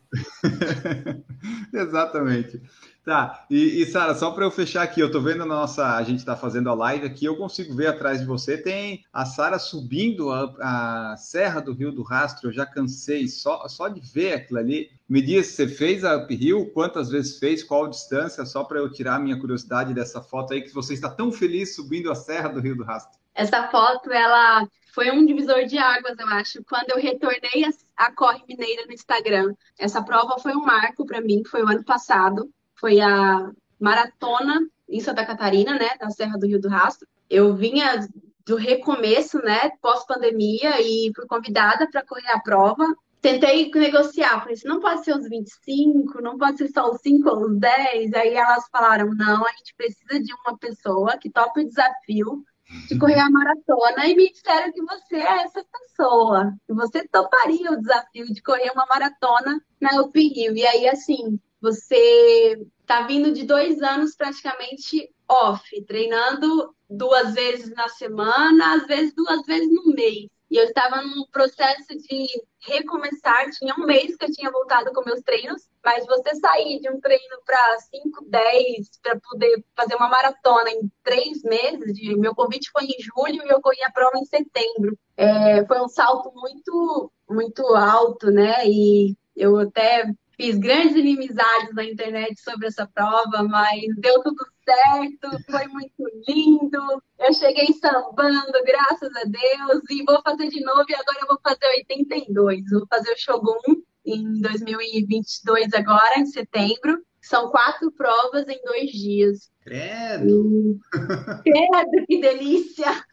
Exatamente. 1.74 2.62
Tá, 3.06 3.46
e, 3.52 3.84
e 3.84 3.86
Sara, 3.86 4.16
só 4.16 4.32
para 4.32 4.46
eu 4.46 4.50
fechar 4.50 4.82
aqui, 4.82 5.00
eu 5.00 5.12
tô 5.12 5.22
vendo 5.22 5.44
a 5.44 5.46
nossa, 5.46 5.96
a 5.96 6.02
gente 6.02 6.18
está 6.18 6.36
fazendo 6.36 6.72
a 6.72 6.74
live 6.74 7.06
aqui, 7.06 7.26
eu 7.26 7.38
consigo 7.38 7.76
ver 7.76 7.86
atrás 7.86 8.20
de 8.20 8.26
você, 8.26 8.58
tem 8.58 9.06
a 9.14 9.26
Sara 9.26 9.60
subindo 9.60 10.32
a, 10.32 11.12
a, 11.12 11.16
Serra 11.16 11.62
do 11.62 11.72
Rio 11.72 11.92
do 11.92 12.02
Rastro, 12.02 12.50
eu 12.50 12.52
já 12.52 12.66
cansei 12.66 13.28
só, 13.28 13.68
só 13.68 13.88
de 13.90 14.02
ver 14.02 14.34
aquilo 14.34 14.58
ali. 14.58 14.90
Me 15.08 15.22
diz, 15.22 15.50
você 15.50 15.68
fez 15.68 16.04
a 16.04 16.18
uphill, 16.18 16.72
quantas 16.74 17.12
vezes 17.12 17.38
fez, 17.38 17.64
qual 17.64 17.88
distância, 17.88 18.44
só 18.44 18.64
para 18.64 18.80
eu 18.80 18.92
tirar 18.92 19.18
a 19.18 19.20
minha 19.20 19.40
curiosidade 19.40 19.94
dessa 19.94 20.20
foto 20.20 20.56
aí, 20.56 20.64
que 20.64 20.74
você 20.74 20.96
está 20.96 21.08
tão 21.08 21.32
feliz 21.32 21.76
subindo 21.76 22.12
a 22.12 22.16
Serra 22.16 22.50
do 22.50 22.60
Rio 22.60 22.76
do 22.76 22.84
Rastro. 22.84 23.20
Essa 23.36 23.68
foto, 23.68 24.12
ela 24.12 24.68
foi 24.96 25.12
um 25.12 25.26
divisor 25.26 25.66
de 25.66 25.78
águas, 25.78 26.18
eu 26.18 26.28
acho, 26.30 26.64
quando 26.64 26.90
eu 26.90 26.98
retornei 26.98 27.66
a, 27.98 28.06
a 28.08 28.12
Corre 28.16 28.42
Mineira 28.48 28.86
no 28.88 28.94
Instagram. 28.94 29.54
Essa 29.78 30.02
prova 30.02 30.40
foi 30.40 30.56
um 30.56 30.64
marco 30.64 31.06
para 31.06 31.22
mim, 31.22 31.44
foi 31.46 31.62
o 31.62 31.68
ano 31.68 31.84
passado 31.84 32.50
foi 32.76 33.00
a 33.00 33.52
maratona 33.80 34.60
em 34.88 35.00
Santa 35.00 35.26
Catarina, 35.26 35.74
né, 35.74 35.90
da 36.00 36.10
Serra 36.10 36.38
do 36.38 36.48
Rio 36.48 36.62
do 36.62 36.70
Rastro. 36.70 37.08
Eu 37.30 37.56
vinha 37.56 38.08
do 38.46 38.56
recomeço, 38.56 39.40
né, 39.40 39.72
pós-pandemia, 39.82 40.80
e 40.80 41.12
fui 41.16 41.26
convidada 41.26 41.90
para 41.90 42.06
correr 42.06 42.30
a 42.30 42.40
prova. 42.40 42.86
Tentei 43.22 43.72
negociar, 43.74 44.40
falei 44.42 44.54
assim, 44.54 44.68
não 44.68 44.80
pode 44.80 45.04
ser 45.04 45.18
os 45.18 45.28
25, 45.28 46.22
não 46.22 46.38
pode 46.38 46.60
ser 46.60 46.68
só 46.68 46.92
os 46.92 47.02
5 47.02 47.28
ou 47.28 47.46
os 47.48 47.58
10. 47.58 48.14
Aí 48.14 48.36
elas 48.36 48.66
falaram, 48.72 49.10
não, 49.16 49.44
a 49.44 49.52
gente 49.54 49.74
precisa 49.76 50.20
de 50.20 50.32
uma 50.46 50.56
pessoa 50.60 51.18
que 51.18 51.32
tope 51.32 51.62
o 51.62 51.68
desafio 51.68 52.44
de 52.88 52.98
correr 52.98 53.20
a 53.20 53.30
maratona 53.30 54.08
e 54.08 54.16
me 54.16 54.32
disseram 54.32 54.72
que 54.72 54.82
você 54.82 55.18
é 55.18 55.44
essa 55.44 55.64
pessoa, 55.64 56.54
que 56.66 56.74
você 56.74 57.08
toparia 57.08 57.72
o 57.72 57.80
desafio 57.80 58.26
de 58.26 58.42
correr 58.42 58.72
uma 58.72 58.86
maratona 58.86 59.62
na 59.80 60.02
UP 60.02 60.20
Rio. 60.20 60.56
E 60.56 60.66
aí, 60.66 60.88
assim, 60.88 61.40
você 61.62 62.60
está 62.82 63.02
vindo 63.02 63.32
de 63.32 63.44
dois 63.44 63.82
anos 63.82 64.16
praticamente 64.16 65.10
off, 65.28 65.84
treinando 65.86 66.76
duas 66.90 67.34
vezes 67.34 67.74
na 67.74 67.88
semana, 67.88 68.76
às 68.76 68.86
vezes 68.86 69.14
duas 69.16 69.46
vezes 69.46 69.72
no 69.72 69.94
mês. 69.94 70.28
E 70.50 70.58
eu 70.58 70.66
estava 70.66 71.02
num 71.02 71.26
processo 71.32 71.88
de 71.90 72.28
recomeçar. 72.60 73.50
Tinha 73.52 73.74
um 73.76 73.86
mês 73.86 74.16
que 74.16 74.26
eu 74.26 74.32
tinha 74.32 74.52
voltado 74.52 74.92
com 74.94 75.04
meus 75.04 75.22
treinos, 75.22 75.68
mas 75.84 76.06
você 76.06 76.36
sair 76.36 76.80
de 76.80 76.90
um 76.90 77.00
treino 77.00 77.38
para 77.46 77.80
5, 77.80 78.26
10, 78.28 78.90
para 79.02 79.20
poder 79.20 79.64
fazer 79.76 79.96
uma 79.96 80.10
maratona 80.10 80.70
em 80.72 80.92
três 81.04 81.44
meses, 81.44 81.98
meu 82.18 82.34
convite 82.34 82.72
foi 82.72 82.86
em 82.86 82.96
julho 83.00 83.46
e 83.46 83.50
eu 83.50 83.62
corri 83.62 83.84
a 83.84 83.92
prova 83.92 84.18
em 84.18 84.26
setembro. 84.26 84.98
É, 85.18 85.66
foi 85.66 85.80
um 85.82 85.88
salto 85.88 86.32
muito, 86.36 87.12
muito 87.30 87.64
alto, 87.76 88.32
né? 88.32 88.68
E 88.68 89.16
eu 89.36 89.58
até 89.58 90.06
Fiz 90.38 90.58
grandes 90.58 90.96
inimizades 90.96 91.74
na 91.74 91.84
internet 91.84 92.40
sobre 92.42 92.68
essa 92.68 92.86
prova, 92.88 93.44
mas 93.44 93.82
deu 93.98 94.22
tudo 94.22 94.46
certo, 94.66 95.44
foi 95.50 95.68
muito 95.68 96.04
lindo. 96.28 97.02
Eu 97.20 97.34
cheguei 97.34 97.68
sambando, 97.74 98.64
graças 98.66 99.16
a 99.16 99.24
Deus, 99.24 99.82
e 99.90 100.04
vou 100.04 100.22
fazer 100.22 100.50
de 100.50 100.62
novo. 100.62 100.86
E 100.90 100.96
agora 100.96 101.20
eu 101.22 101.28
vou 101.28 101.40
fazer 101.42 101.68
82. 101.78 102.70
Vou 102.70 102.86
fazer 102.90 103.12
o 103.14 103.18
Shogun 103.18 103.82
em 104.06 104.42
2022, 104.42 105.74
agora, 105.74 106.20
em 106.20 106.26
setembro. 106.26 107.02
São 107.22 107.50
quatro 107.50 107.92
provas 107.92 108.48
em 108.48 108.62
dois 108.64 108.92
dias. 108.92 109.50
Credo! 109.66 110.80
Credo, 110.92 112.06
que 112.08 112.22
delícia! 112.22 113.04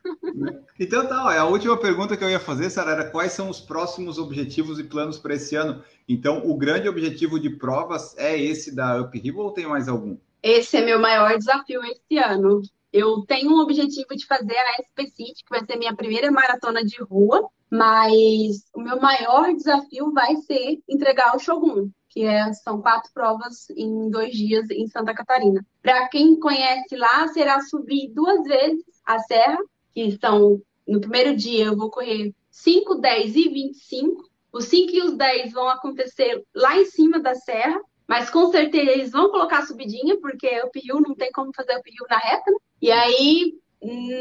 Então 0.79 1.09
tá, 1.09 1.25
ó, 1.25 1.31
a 1.31 1.45
última 1.47 1.79
pergunta 1.79 2.15
que 2.15 2.23
eu 2.23 2.29
ia 2.29 2.39
fazer, 2.39 2.69
Sara, 2.69 2.91
era 2.91 3.11
quais 3.11 3.33
são 3.33 3.49
os 3.49 3.59
próximos 3.59 4.19
objetivos 4.19 4.79
e 4.79 4.85
planos 4.85 5.19
para 5.19 5.35
esse 5.35 5.57
ano? 5.57 5.83
Então, 6.07 6.43
o 6.45 6.55
grande 6.55 6.91
objetivo 6.91 7.41
de 7.41 7.49
provas 7.49 8.15
é 8.19 8.39
esse 8.39 8.75
da 8.75 9.01
Uphill 9.01 9.39
ou 9.39 9.53
tem 9.53 9.67
mais 9.67 9.89
algum? 9.89 10.19
Esse 10.43 10.77
é 10.77 10.85
meu 10.85 11.01
maior 11.01 11.39
desafio 11.39 11.81
esse 11.85 12.19
ano. 12.19 12.61
Eu 12.93 13.25
tenho 13.27 13.51
um 13.51 13.61
objetivo 13.61 14.15
de 14.15 14.27
fazer 14.27 14.59
a 14.59 14.83
SP 14.85 15.07
City, 15.07 15.45
que 15.45 15.51
vai 15.51 15.65
ser 15.65 15.79
minha 15.79 15.97
primeira 15.97 16.31
maratona 16.31 16.85
de 16.85 17.03
rua, 17.03 17.49
mas 17.71 18.67
o 18.75 18.83
meu 18.83 19.01
maior 19.01 19.55
desafio 19.55 20.13
vai 20.13 20.37
ser 20.37 20.81
entregar 20.87 21.35
o 21.35 21.39
Shogun, 21.39 21.89
que 22.13 22.25
é, 22.25 22.53
são 22.53 22.83
quatro 22.83 23.11
provas 23.15 23.71
em 23.71 24.11
dois 24.11 24.35
dias 24.35 24.69
em 24.71 24.87
Santa 24.87 25.15
Catarina. 25.15 25.65
Para 25.81 26.09
quem 26.09 26.39
conhece 26.39 26.95
lá, 26.95 27.27
será 27.29 27.61
subir 27.63 28.11
duas 28.13 28.45
vezes 28.45 28.85
a 29.05 29.19
serra, 29.21 29.59
que 29.95 30.19
são, 30.21 30.61
no 30.87 31.01
primeiro 31.01 31.35
dia 31.35 31.67
eu 31.67 31.77
vou 31.77 31.91
correr 31.91 32.35
5, 32.51 32.97
10 32.97 33.37
e 33.37 33.49
25. 33.49 34.31
Os 34.53 34.67
5 34.67 34.93
e 34.93 35.03
os 35.03 35.17
10 35.17 35.53
vão 35.53 35.69
acontecer 35.69 36.45
lá 36.55 36.77
em 36.77 36.85
cima 36.85 37.19
da 37.19 37.35
serra, 37.35 37.81
mas 38.07 38.29
com 38.29 38.51
certeza 38.51 38.91
eles 38.91 39.11
vão 39.11 39.31
colocar 39.31 39.67
subidinha, 39.67 40.21
porque 40.21 40.47
o 40.61 40.71
PIU 40.71 41.01
não 41.01 41.15
tem 41.15 41.33
como 41.33 41.51
fazer 41.57 41.75
o 41.79 41.83
PIU 41.83 42.05
na 42.11 42.19
reta, 42.19 42.51
né? 42.51 42.59
E 42.83 42.91
aí, 42.91 43.55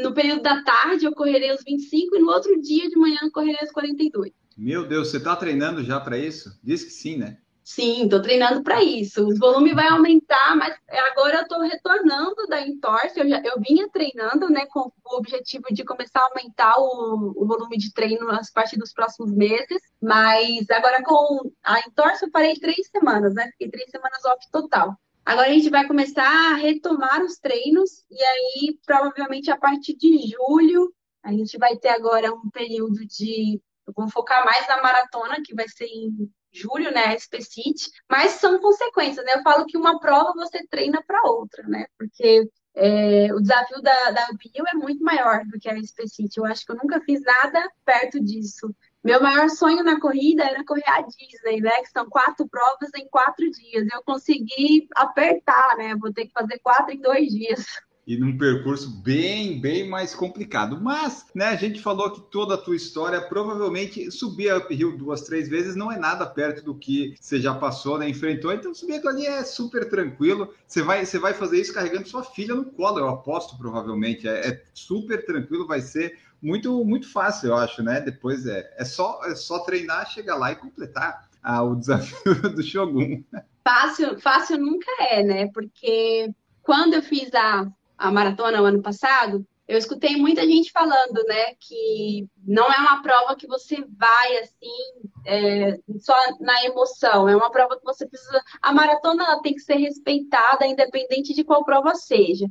no 0.02 0.14
período 0.14 0.40
da 0.40 0.62
tarde, 0.62 1.04
eu 1.04 1.12
correrei 1.12 1.52
os 1.52 1.62
25 1.62 2.16
e 2.16 2.20
no 2.20 2.30
outro 2.30 2.58
dia 2.62 2.88
de 2.88 2.96
manhã 2.96 3.18
eu 3.22 3.30
correrei 3.30 3.60
os 3.62 3.70
42. 3.70 4.32
Meu 4.56 4.86
Deus, 4.86 5.08
você 5.08 5.18
está 5.18 5.36
treinando 5.36 5.84
já 5.84 6.00
para 6.00 6.16
isso? 6.16 6.58
Diz 6.62 6.84
que 6.84 6.90
sim, 6.90 7.18
né? 7.18 7.38
Sim, 7.64 8.04
estou 8.04 8.20
treinando 8.20 8.62
para 8.62 8.82
isso. 8.82 9.24
O 9.24 9.38
volume 9.38 9.72
vai 9.72 9.86
aumentar, 9.88 10.56
mas 10.56 10.76
agora 11.10 11.36
eu 11.36 11.42
estou 11.42 11.60
retornando 11.60 12.46
da 12.48 12.60
entorse. 12.60 13.20
Eu, 13.20 13.28
já, 13.28 13.40
eu 13.44 13.60
vinha 13.60 13.88
treinando, 13.88 14.50
né, 14.50 14.66
com 14.66 14.80
o 14.80 15.16
objetivo 15.16 15.64
de 15.70 15.84
começar 15.84 16.20
a 16.20 16.26
aumentar 16.26 16.74
o, 16.78 17.32
o 17.36 17.46
volume 17.46 17.78
de 17.78 17.92
treino 17.92 18.28
a 18.30 18.40
partir 18.52 18.76
dos 18.78 18.92
próximos 18.92 19.32
meses. 19.32 19.80
Mas 20.00 20.68
agora 20.70 21.02
com 21.04 21.52
a 21.62 21.78
entorse 21.80 22.24
eu 22.24 22.30
parei 22.30 22.54
três 22.54 22.88
semanas, 22.88 23.32
né? 23.34 23.48
Fiquei 23.52 23.70
três 23.70 23.90
semanas 23.90 24.24
off 24.24 24.50
total. 24.50 24.96
Agora 25.24 25.48
a 25.48 25.52
gente 25.52 25.70
vai 25.70 25.86
começar 25.86 26.52
a 26.52 26.56
retomar 26.56 27.22
os 27.22 27.38
treinos 27.38 28.04
e 28.10 28.20
aí 28.20 28.78
provavelmente 28.84 29.52
a 29.52 29.56
partir 29.56 29.96
de 29.96 30.32
julho 30.32 30.92
a 31.22 31.30
gente 31.30 31.56
vai 31.56 31.76
ter 31.76 31.90
agora 31.90 32.34
um 32.34 32.50
período 32.50 33.06
de 33.06 33.60
eu 33.86 33.92
vou 33.96 34.08
focar 34.08 34.44
mais 34.44 34.66
na 34.66 34.82
maratona, 34.82 35.42
que 35.44 35.54
vai 35.54 35.68
ser 35.68 35.86
em 35.86 36.28
julho, 36.52 36.92
né, 36.92 37.14
SPCIT, 37.16 37.90
mas 38.08 38.32
são 38.32 38.60
consequências, 38.60 39.24
né? 39.24 39.34
Eu 39.34 39.42
falo 39.42 39.66
que 39.66 39.76
uma 39.76 39.98
prova 39.98 40.32
você 40.34 40.66
treina 40.66 41.02
para 41.02 41.22
outra, 41.24 41.62
né? 41.66 41.86
Porque 41.98 42.48
é, 42.74 43.32
o 43.34 43.40
desafio 43.40 43.80
da, 43.82 44.10
da 44.10 44.28
Bio 44.38 44.64
é 44.66 44.74
muito 44.74 45.02
maior 45.02 45.44
do 45.46 45.58
que 45.58 45.68
a 45.68 45.78
SPCIT. 45.78 46.36
Eu 46.36 46.46
acho 46.46 46.64
que 46.64 46.72
eu 46.72 46.76
nunca 46.76 47.00
fiz 47.00 47.20
nada 47.22 47.70
perto 47.84 48.20
disso. 48.20 48.74
Meu 49.02 49.20
maior 49.20 49.48
sonho 49.50 49.82
na 49.82 49.98
corrida 49.98 50.44
era 50.44 50.64
correr 50.64 50.88
a 50.88 51.00
Disney, 51.02 51.60
né? 51.60 51.82
Que 51.82 51.90
são 51.90 52.08
quatro 52.08 52.46
provas 52.48 52.90
em 52.94 53.08
quatro 53.08 53.50
dias. 53.50 53.86
Eu 53.92 54.02
consegui 54.04 54.88
apertar, 54.94 55.76
né? 55.76 55.96
Vou 55.96 56.12
ter 56.12 56.26
que 56.26 56.32
fazer 56.32 56.58
quatro 56.60 56.92
em 56.92 57.00
dois 57.00 57.28
dias 57.28 57.64
e 58.06 58.16
num 58.16 58.36
percurso 58.36 58.90
bem, 59.02 59.60
bem 59.60 59.88
mais 59.88 60.14
complicado. 60.14 60.80
Mas, 60.80 61.26
né, 61.34 61.46
a 61.46 61.56
gente 61.56 61.80
falou 61.80 62.10
que 62.10 62.20
toda 62.20 62.54
a 62.54 62.58
tua 62.58 62.74
história, 62.74 63.20
provavelmente 63.20 64.10
subir 64.10 64.50
a 64.50 64.58
uphill 64.58 64.96
duas, 64.96 65.22
três 65.22 65.48
vezes 65.48 65.76
não 65.76 65.90
é 65.90 65.98
nada 65.98 66.26
perto 66.26 66.64
do 66.64 66.74
que 66.74 67.14
você 67.20 67.40
já 67.40 67.54
passou, 67.54 67.98
né, 67.98 68.08
enfrentou. 68.08 68.52
Então, 68.52 68.74
subir 68.74 69.06
ali 69.06 69.26
é 69.26 69.44
super 69.44 69.88
tranquilo. 69.88 70.52
Você 70.66 70.82
vai, 70.82 71.06
você 71.06 71.18
vai 71.18 71.32
fazer 71.32 71.60
isso 71.60 71.72
carregando 71.72 72.08
sua 72.08 72.24
filha 72.24 72.54
no 72.54 72.64
colo, 72.64 72.98
eu 72.98 73.08
aposto, 73.08 73.56
provavelmente. 73.56 74.28
É, 74.28 74.48
é 74.48 74.62
super 74.74 75.24
tranquilo, 75.24 75.66
vai 75.66 75.80
ser 75.80 76.18
muito, 76.42 76.84
muito 76.84 77.10
fácil, 77.10 77.50
eu 77.50 77.56
acho, 77.56 77.82
né? 77.82 78.00
Depois 78.00 78.46
é, 78.46 78.68
é, 78.76 78.84
só, 78.84 79.20
é 79.24 79.34
só 79.36 79.60
treinar, 79.60 80.10
chegar 80.10 80.34
lá 80.34 80.50
e 80.50 80.56
completar 80.56 81.28
ah, 81.40 81.62
o 81.62 81.76
desafio 81.76 82.34
do 82.50 82.62
Shogun. 82.62 83.22
Fácil, 83.62 84.18
fácil 84.18 84.58
nunca 84.58 84.90
é, 84.98 85.22
né? 85.22 85.46
Porque 85.54 86.34
quando 86.62 86.94
eu 86.94 87.02
fiz 87.02 87.32
a 87.32 87.70
a 88.02 88.10
maratona 88.10 88.60
o 88.60 88.64
ano 88.64 88.82
passado, 88.82 89.46
eu 89.68 89.78
escutei 89.78 90.16
muita 90.16 90.42
gente 90.42 90.72
falando, 90.72 91.22
né, 91.26 91.54
que 91.60 92.26
não 92.44 92.64
é 92.64 92.76
uma 92.78 93.00
prova 93.00 93.36
que 93.36 93.46
você 93.46 93.76
vai 93.96 94.38
assim 94.38 95.08
é, 95.24 95.78
só 96.00 96.14
na 96.40 96.64
emoção, 96.64 97.28
é 97.28 97.36
uma 97.36 97.50
prova 97.50 97.78
que 97.78 97.84
você 97.84 98.06
precisa. 98.06 98.42
A 98.60 98.72
maratona 98.72 99.40
tem 99.40 99.54
que 99.54 99.60
ser 99.60 99.76
respeitada, 99.76 100.66
independente 100.66 101.32
de 101.32 101.44
qual 101.44 101.64
prova 101.64 101.94
seja. 101.94 102.46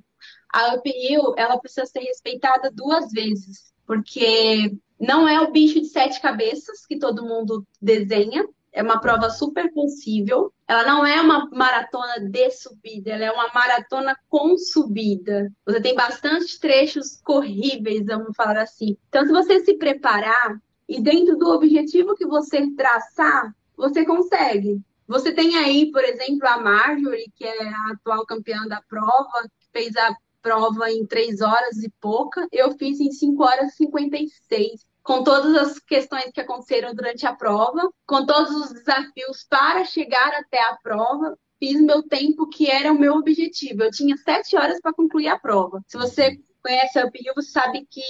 A 0.53 0.75
uphill, 0.75 1.33
ela 1.37 1.59
precisa 1.59 1.85
ser 1.85 1.99
respeitada 1.99 2.71
duas 2.71 3.11
vezes, 3.11 3.73
porque 3.85 4.71
não 4.97 5.27
é 5.27 5.41
o 5.41 5.51
bicho 5.51 5.81
de 5.81 5.87
sete 5.87 6.21
cabeças 6.21 6.85
que 6.85 6.97
todo 6.97 7.25
mundo 7.25 7.67
desenha, 7.81 8.47
é 8.72 8.82
uma 8.82 8.99
prova 8.99 9.30
super 9.30 9.72
possível. 9.74 10.53
Ela 10.67 10.84
não 10.84 11.05
é 11.05 11.19
uma 11.19 11.49
maratona 11.51 12.19
de 12.19 12.49
subida, 12.51 13.11
ela 13.11 13.26
é 13.26 13.32
uma 13.32 13.49
maratona 13.53 14.17
com 14.30 14.57
subida. 14.57 15.51
Você 15.65 15.82
tem 15.82 15.95
bastante 15.95 16.59
trechos 16.59 17.19
corríveis, 17.24 18.05
vamos 18.05 18.36
falar 18.36 18.61
assim. 18.61 18.97
Então, 19.09 19.26
se 19.26 19.32
você 19.32 19.63
se 19.65 19.74
preparar 19.78 20.59
e 20.88 21.01
dentro 21.01 21.38
do 21.38 21.49
objetivo 21.49 22.15
que 22.15 22.26
você 22.26 22.69
traçar, 22.76 23.53
você 23.76 24.05
consegue. 24.05 24.82
Você 25.07 25.34
tem 25.34 25.57
aí, 25.57 25.91
por 25.91 26.03
exemplo, 26.03 26.47
a 26.47 26.57
Marjorie, 26.57 27.32
que 27.36 27.43
é 27.43 27.67
a 27.67 27.93
atual 27.93 28.26
campeã 28.26 28.65
da 28.67 28.82
prova, 28.88 29.43
que 29.59 29.67
fez 29.74 29.95
a 29.97 30.15
prova 30.41 30.89
em 30.89 31.05
3 31.05 31.41
horas 31.41 31.84
e 31.84 31.89
pouca. 31.99 32.47
Eu 32.51 32.72
fiz 32.78 32.99
em 32.99 33.11
5 33.11 33.43
horas 33.43 33.74
e 33.74 33.78
56 33.78 34.86
com 35.12 35.26
todas 35.26 35.53
as 35.57 35.78
questões 35.78 36.32
que 36.32 36.39
aconteceram 36.39 36.95
durante 36.95 37.28
a 37.28 37.36
prova, 37.36 37.91
com 38.05 38.26
todos 38.26 38.55
os 38.55 38.72
desafios 38.72 39.45
para 39.49 39.84
chegar 39.84 40.34
até 40.36 40.57
a 40.57 40.78
prova. 40.82 41.38
fiz 41.59 41.82
meu 41.82 42.01
tempo 42.01 42.47
que 42.47 42.72
era 42.72 42.93
o 42.93 42.97
meu 42.97 43.16
objetivo. 43.16 43.84
Eu 43.84 43.91
tinha 43.91 44.16
sete 44.16 44.55
horas 44.55 44.80
para 44.80 44.93
concluir 44.93 45.28
a 45.28 45.38
prova. 45.38 45.84
Se 45.86 45.97
você 45.97 46.39
conhece 46.64 46.97
a 46.97 47.05
UPU, 47.05 47.34
você 47.36 47.51
sabe 47.51 47.86
que 47.91 48.01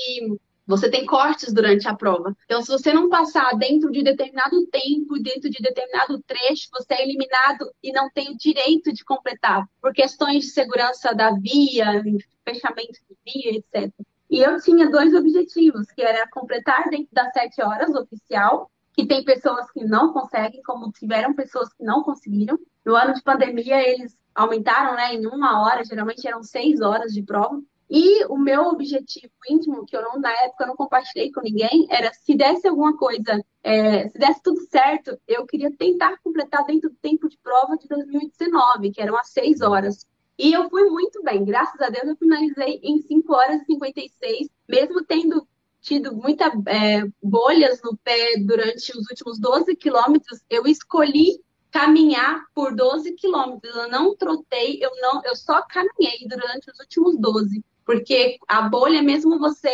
você 0.68 0.92
tem 0.92 1.04
cortes 1.08 1.52
durante 1.52 1.88
a 1.88 1.96
prova. 1.96 2.38
Então, 2.46 2.62
se 2.62 2.68
você 2.68 2.94
não 2.94 3.10
passar 3.10 3.58
dentro 3.58 3.92
de 3.92 4.04
determinado 4.04 4.68
tempo, 4.68 5.20
dentro 5.20 5.50
de 5.50 5.58
determinado 5.60 6.22
trecho, 6.22 6.70
você 6.72 6.94
é 6.94 7.04
eliminado 7.04 7.74
e 7.82 7.92
não 7.92 8.12
tem 8.12 8.30
o 8.30 8.38
direito 8.38 8.94
de 8.94 9.04
completar, 9.04 9.68
por 9.82 9.92
questões 9.92 10.46
de 10.46 10.52
segurança 10.52 11.16
da 11.16 11.32
via, 11.32 12.04
fechamento 12.46 13.00
de 13.10 13.18
via, 13.26 13.58
etc. 13.58 13.92
E 14.32 14.40
eu 14.40 14.62
tinha 14.62 14.90
dois 14.90 15.14
objetivos, 15.14 15.88
que 15.92 16.02
era 16.02 16.26
completar 16.30 16.90
dentro 16.90 17.10
das 17.12 17.34
sete 17.34 17.62
horas 17.62 17.94
oficial, 17.94 18.72
que 18.94 19.06
tem 19.06 19.26
pessoas 19.26 19.70
que 19.72 19.84
não 19.84 20.14
conseguem, 20.14 20.62
como 20.64 20.90
tiveram 20.90 21.34
pessoas 21.34 21.74
que 21.74 21.84
não 21.84 22.02
conseguiram. 22.02 22.58
No 22.86 22.96
ano 22.96 23.14
de 23.14 23.22
pandemia, 23.22 23.86
eles 23.86 24.18
aumentaram 24.34 24.96
né, 24.96 25.16
em 25.16 25.28
uma 25.28 25.62
hora, 25.62 25.84
geralmente 25.84 26.26
eram 26.26 26.42
seis 26.44 26.80
horas 26.80 27.12
de 27.12 27.22
prova. 27.22 27.62
E 27.90 28.24
o 28.28 28.38
meu 28.38 28.68
objetivo 28.68 29.34
íntimo, 29.50 29.86
que 29.86 29.98
eu 29.98 30.02
não, 30.02 30.18
na 30.18 30.32
época 30.44 30.66
não 30.66 30.78
compartilhei 30.78 31.30
com 31.30 31.42
ninguém, 31.42 31.86
era 31.90 32.14
se 32.14 32.34
desse 32.34 32.66
alguma 32.70 32.96
coisa, 32.96 33.44
é, 33.62 34.08
se 34.08 34.18
desse 34.18 34.42
tudo 34.42 34.62
certo, 34.70 35.20
eu 35.28 35.46
queria 35.46 35.70
tentar 35.76 36.18
completar 36.24 36.64
dentro 36.66 36.90
do 36.90 36.96
tempo 36.96 37.28
de 37.28 37.38
prova 37.40 37.76
de 37.76 37.86
2019, 37.90 38.92
que 38.92 39.02
eram 39.02 39.18
as 39.18 39.28
seis 39.28 39.60
horas. 39.60 40.08
E 40.42 40.54
eu 40.54 40.68
fui 40.72 40.86
muito 40.90 41.22
bem, 41.22 41.46
graças 41.46 41.80
a 41.80 41.90
Deus 41.90 42.08
eu 42.08 42.16
finalizei 42.16 42.80
em 42.82 43.00
5 43.00 43.32
horas 43.32 43.62
e 43.62 43.66
56, 43.66 44.50
mesmo 44.68 45.06
tendo 45.06 45.48
tido 45.80 46.16
muitas 46.16 46.52
é, 46.66 47.04
bolhas 47.22 47.80
no 47.84 47.96
pé 47.98 48.38
durante 48.40 48.92
os 48.98 49.08
últimos 49.08 49.40
12 49.40 49.76
quilômetros, 49.76 50.40
eu 50.50 50.66
escolhi 50.66 51.40
caminhar 51.70 52.44
por 52.56 52.76
12 52.76 53.14
quilômetros. 53.14 53.76
Eu 53.76 53.88
não 53.90 54.16
trotei, 54.16 54.80
eu 54.82 54.90
não, 55.00 55.22
eu 55.24 55.36
só 55.36 55.62
caminhei 55.62 56.28
durante 56.28 56.72
os 56.72 56.80
últimos 56.80 57.20
12 57.20 57.64
porque 57.92 58.38
a 58.48 58.62
bolha, 58.62 59.04
mesmo 59.04 59.38
você 59.38 59.70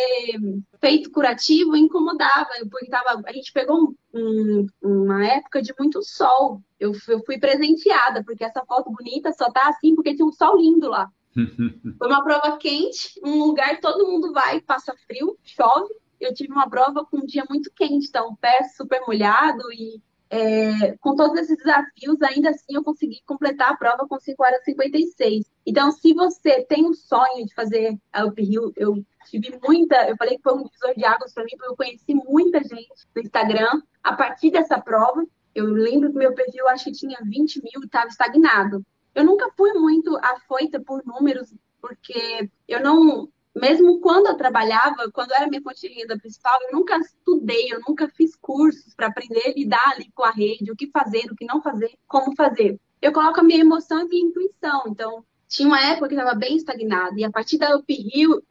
feito 0.80 1.08
curativo, 1.12 1.76
incomodava, 1.76 2.48
porque 2.68 2.88
tava, 2.88 3.22
a 3.24 3.32
gente 3.32 3.52
pegou 3.52 3.94
um, 4.12 4.66
uma 4.82 5.24
época 5.24 5.62
de 5.62 5.72
muito 5.78 6.02
sol. 6.02 6.60
Eu, 6.80 6.92
eu 7.06 7.22
fui 7.24 7.38
presenteada, 7.38 8.24
porque 8.24 8.42
essa 8.42 8.64
foto 8.66 8.90
bonita 8.90 9.32
só 9.32 9.50
tá 9.52 9.68
assim 9.68 9.94
porque 9.94 10.16
tinha 10.16 10.26
um 10.26 10.32
sol 10.32 10.56
lindo 10.56 10.88
lá. 10.88 11.08
Foi 11.98 12.08
uma 12.08 12.24
prova 12.24 12.56
quente, 12.56 13.20
um 13.24 13.44
lugar 13.44 13.80
todo 13.80 14.06
mundo 14.06 14.32
vai, 14.32 14.60
passa 14.60 14.92
frio, 15.06 15.38
chove. 15.44 15.88
Eu 16.20 16.34
tive 16.34 16.52
uma 16.52 16.68
prova 16.68 17.04
com 17.04 17.18
um 17.18 17.26
dia 17.26 17.44
muito 17.48 17.70
quente, 17.72 18.08
então 18.08 18.30
o 18.30 18.36
pé 18.36 18.64
super 18.76 19.00
molhado 19.06 19.62
e 19.72 20.02
é, 20.30 20.96
com 20.98 21.16
todos 21.16 21.40
esses 21.40 21.56
desafios, 21.56 22.20
ainda 22.22 22.50
assim 22.50 22.74
eu 22.74 22.84
consegui 22.84 23.20
completar 23.24 23.72
a 23.72 23.76
prova 23.76 24.06
com 24.06 24.18
5 24.18 24.42
horas 24.42 24.60
e 24.62 24.72
56. 24.72 25.46
Então, 25.66 25.90
se 25.90 26.12
você 26.12 26.64
tem 26.64 26.86
um 26.86 26.92
sonho 26.92 27.46
de 27.46 27.54
fazer 27.54 27.98
a 28.12 28.26
Uphill, 28.26 28.72
eu 28.76 29.02
tive 29.26 29.58
muita, 29.66 30.08
eu 30.08 30.16
falei 30.16 30.36
que 30.36 30.42
foi 30.42 30.54
um 30.54 30.64
divisor 30.64 30.94
de 30.94 31.04
águas 31.04 31.32
para 31.32 31.44
mim, 31.44 31.52
porque 31.56 31.70
eu 31.70 31.76
conheci 31.76 32.14
muita 32.14 32.60
gente 32.60 33.06
no 33.14 33.22
Instagram 33.22 33.82
a 34.02 34.12
partir 34.14 34.50
dessa 34.50 34.78
prova. 34.80 35.24
Eu 35.54 35.66
lembro 35.66 36.10
que 36.10 36.18
meu 36.18 36.34
perfil, 36.34 36.68
acho 36.68 36.84
que 36.84 36.92
tinha 36.92 37.18
20 37.22 37.62
mil 37.62 37.82
e 37.82 37.86
estava 37.86 38.08
estagnado. 38.08 38.84
Eu 39.14 39.24
nunca 39.24 39.50
fui 39.56 39.72
muito 39.72 40.16
afoita 40.18 40.78
por 40.78 41.02
números, 41.04 41.52
porque 41.80 42.48
eu 42.68 42.80
não, 42.80 43.28
mesmo 43.54 44.00
quando 44.00 44.26
eu 44.26 44.36
trabalhava, 44.36 45.10
quando 45.12 45.32
era 45.32 45.46
minha 45.46 45.62
fonte 45.62 45.80
de 45.80 45.94
renda 45.94 46.18
principal, 46.18 46.58
eu 46.62 46.72
nunca 46.72 46.96
estudei, 46.98 47.72
eu 47.72 47.80
nunca 47.86 48.08
fiz 48.08 48.36
cursos 48.36 48.94
para 48.94 49.08
aprender 49.08 49.46
a 49.46 49.52
lidar 49.52 49.92
ali 49.92 50.10
com 50.14 50.24
a 50.24 50.30
rede, 50.30 50.70
o 50.70 50.76
que 50.76 50.90
fazer, 50.90 51.30
o 51.30 51.36
que 51.36 51.44
não 51.44 51.60
fazer, 51.60 51.92
como 52.06 52.34
fazer. 52.36 52.78
Eu 53.00 53.12
coloco 53.12 53.40
a 53.40 53.42
minha 53.42 53.60
emoção 53.60 54.00
e 54.00 54.08
minha 54.08 54.26
intuição. 54.26 54.84
Então, 54.88 55.24
tinha 55.48 55.68
uma 55.68 55.80
época 55.80 56.08
que 56.08 56.14
estava 56.14 56.34
bem 56.34 56.56
estagnada, 56.56 57.18
e 57.18 57.24
a 57.24 57.30
partir 57.30 57.58
da 57.58 57.76
Up 57.76 57.86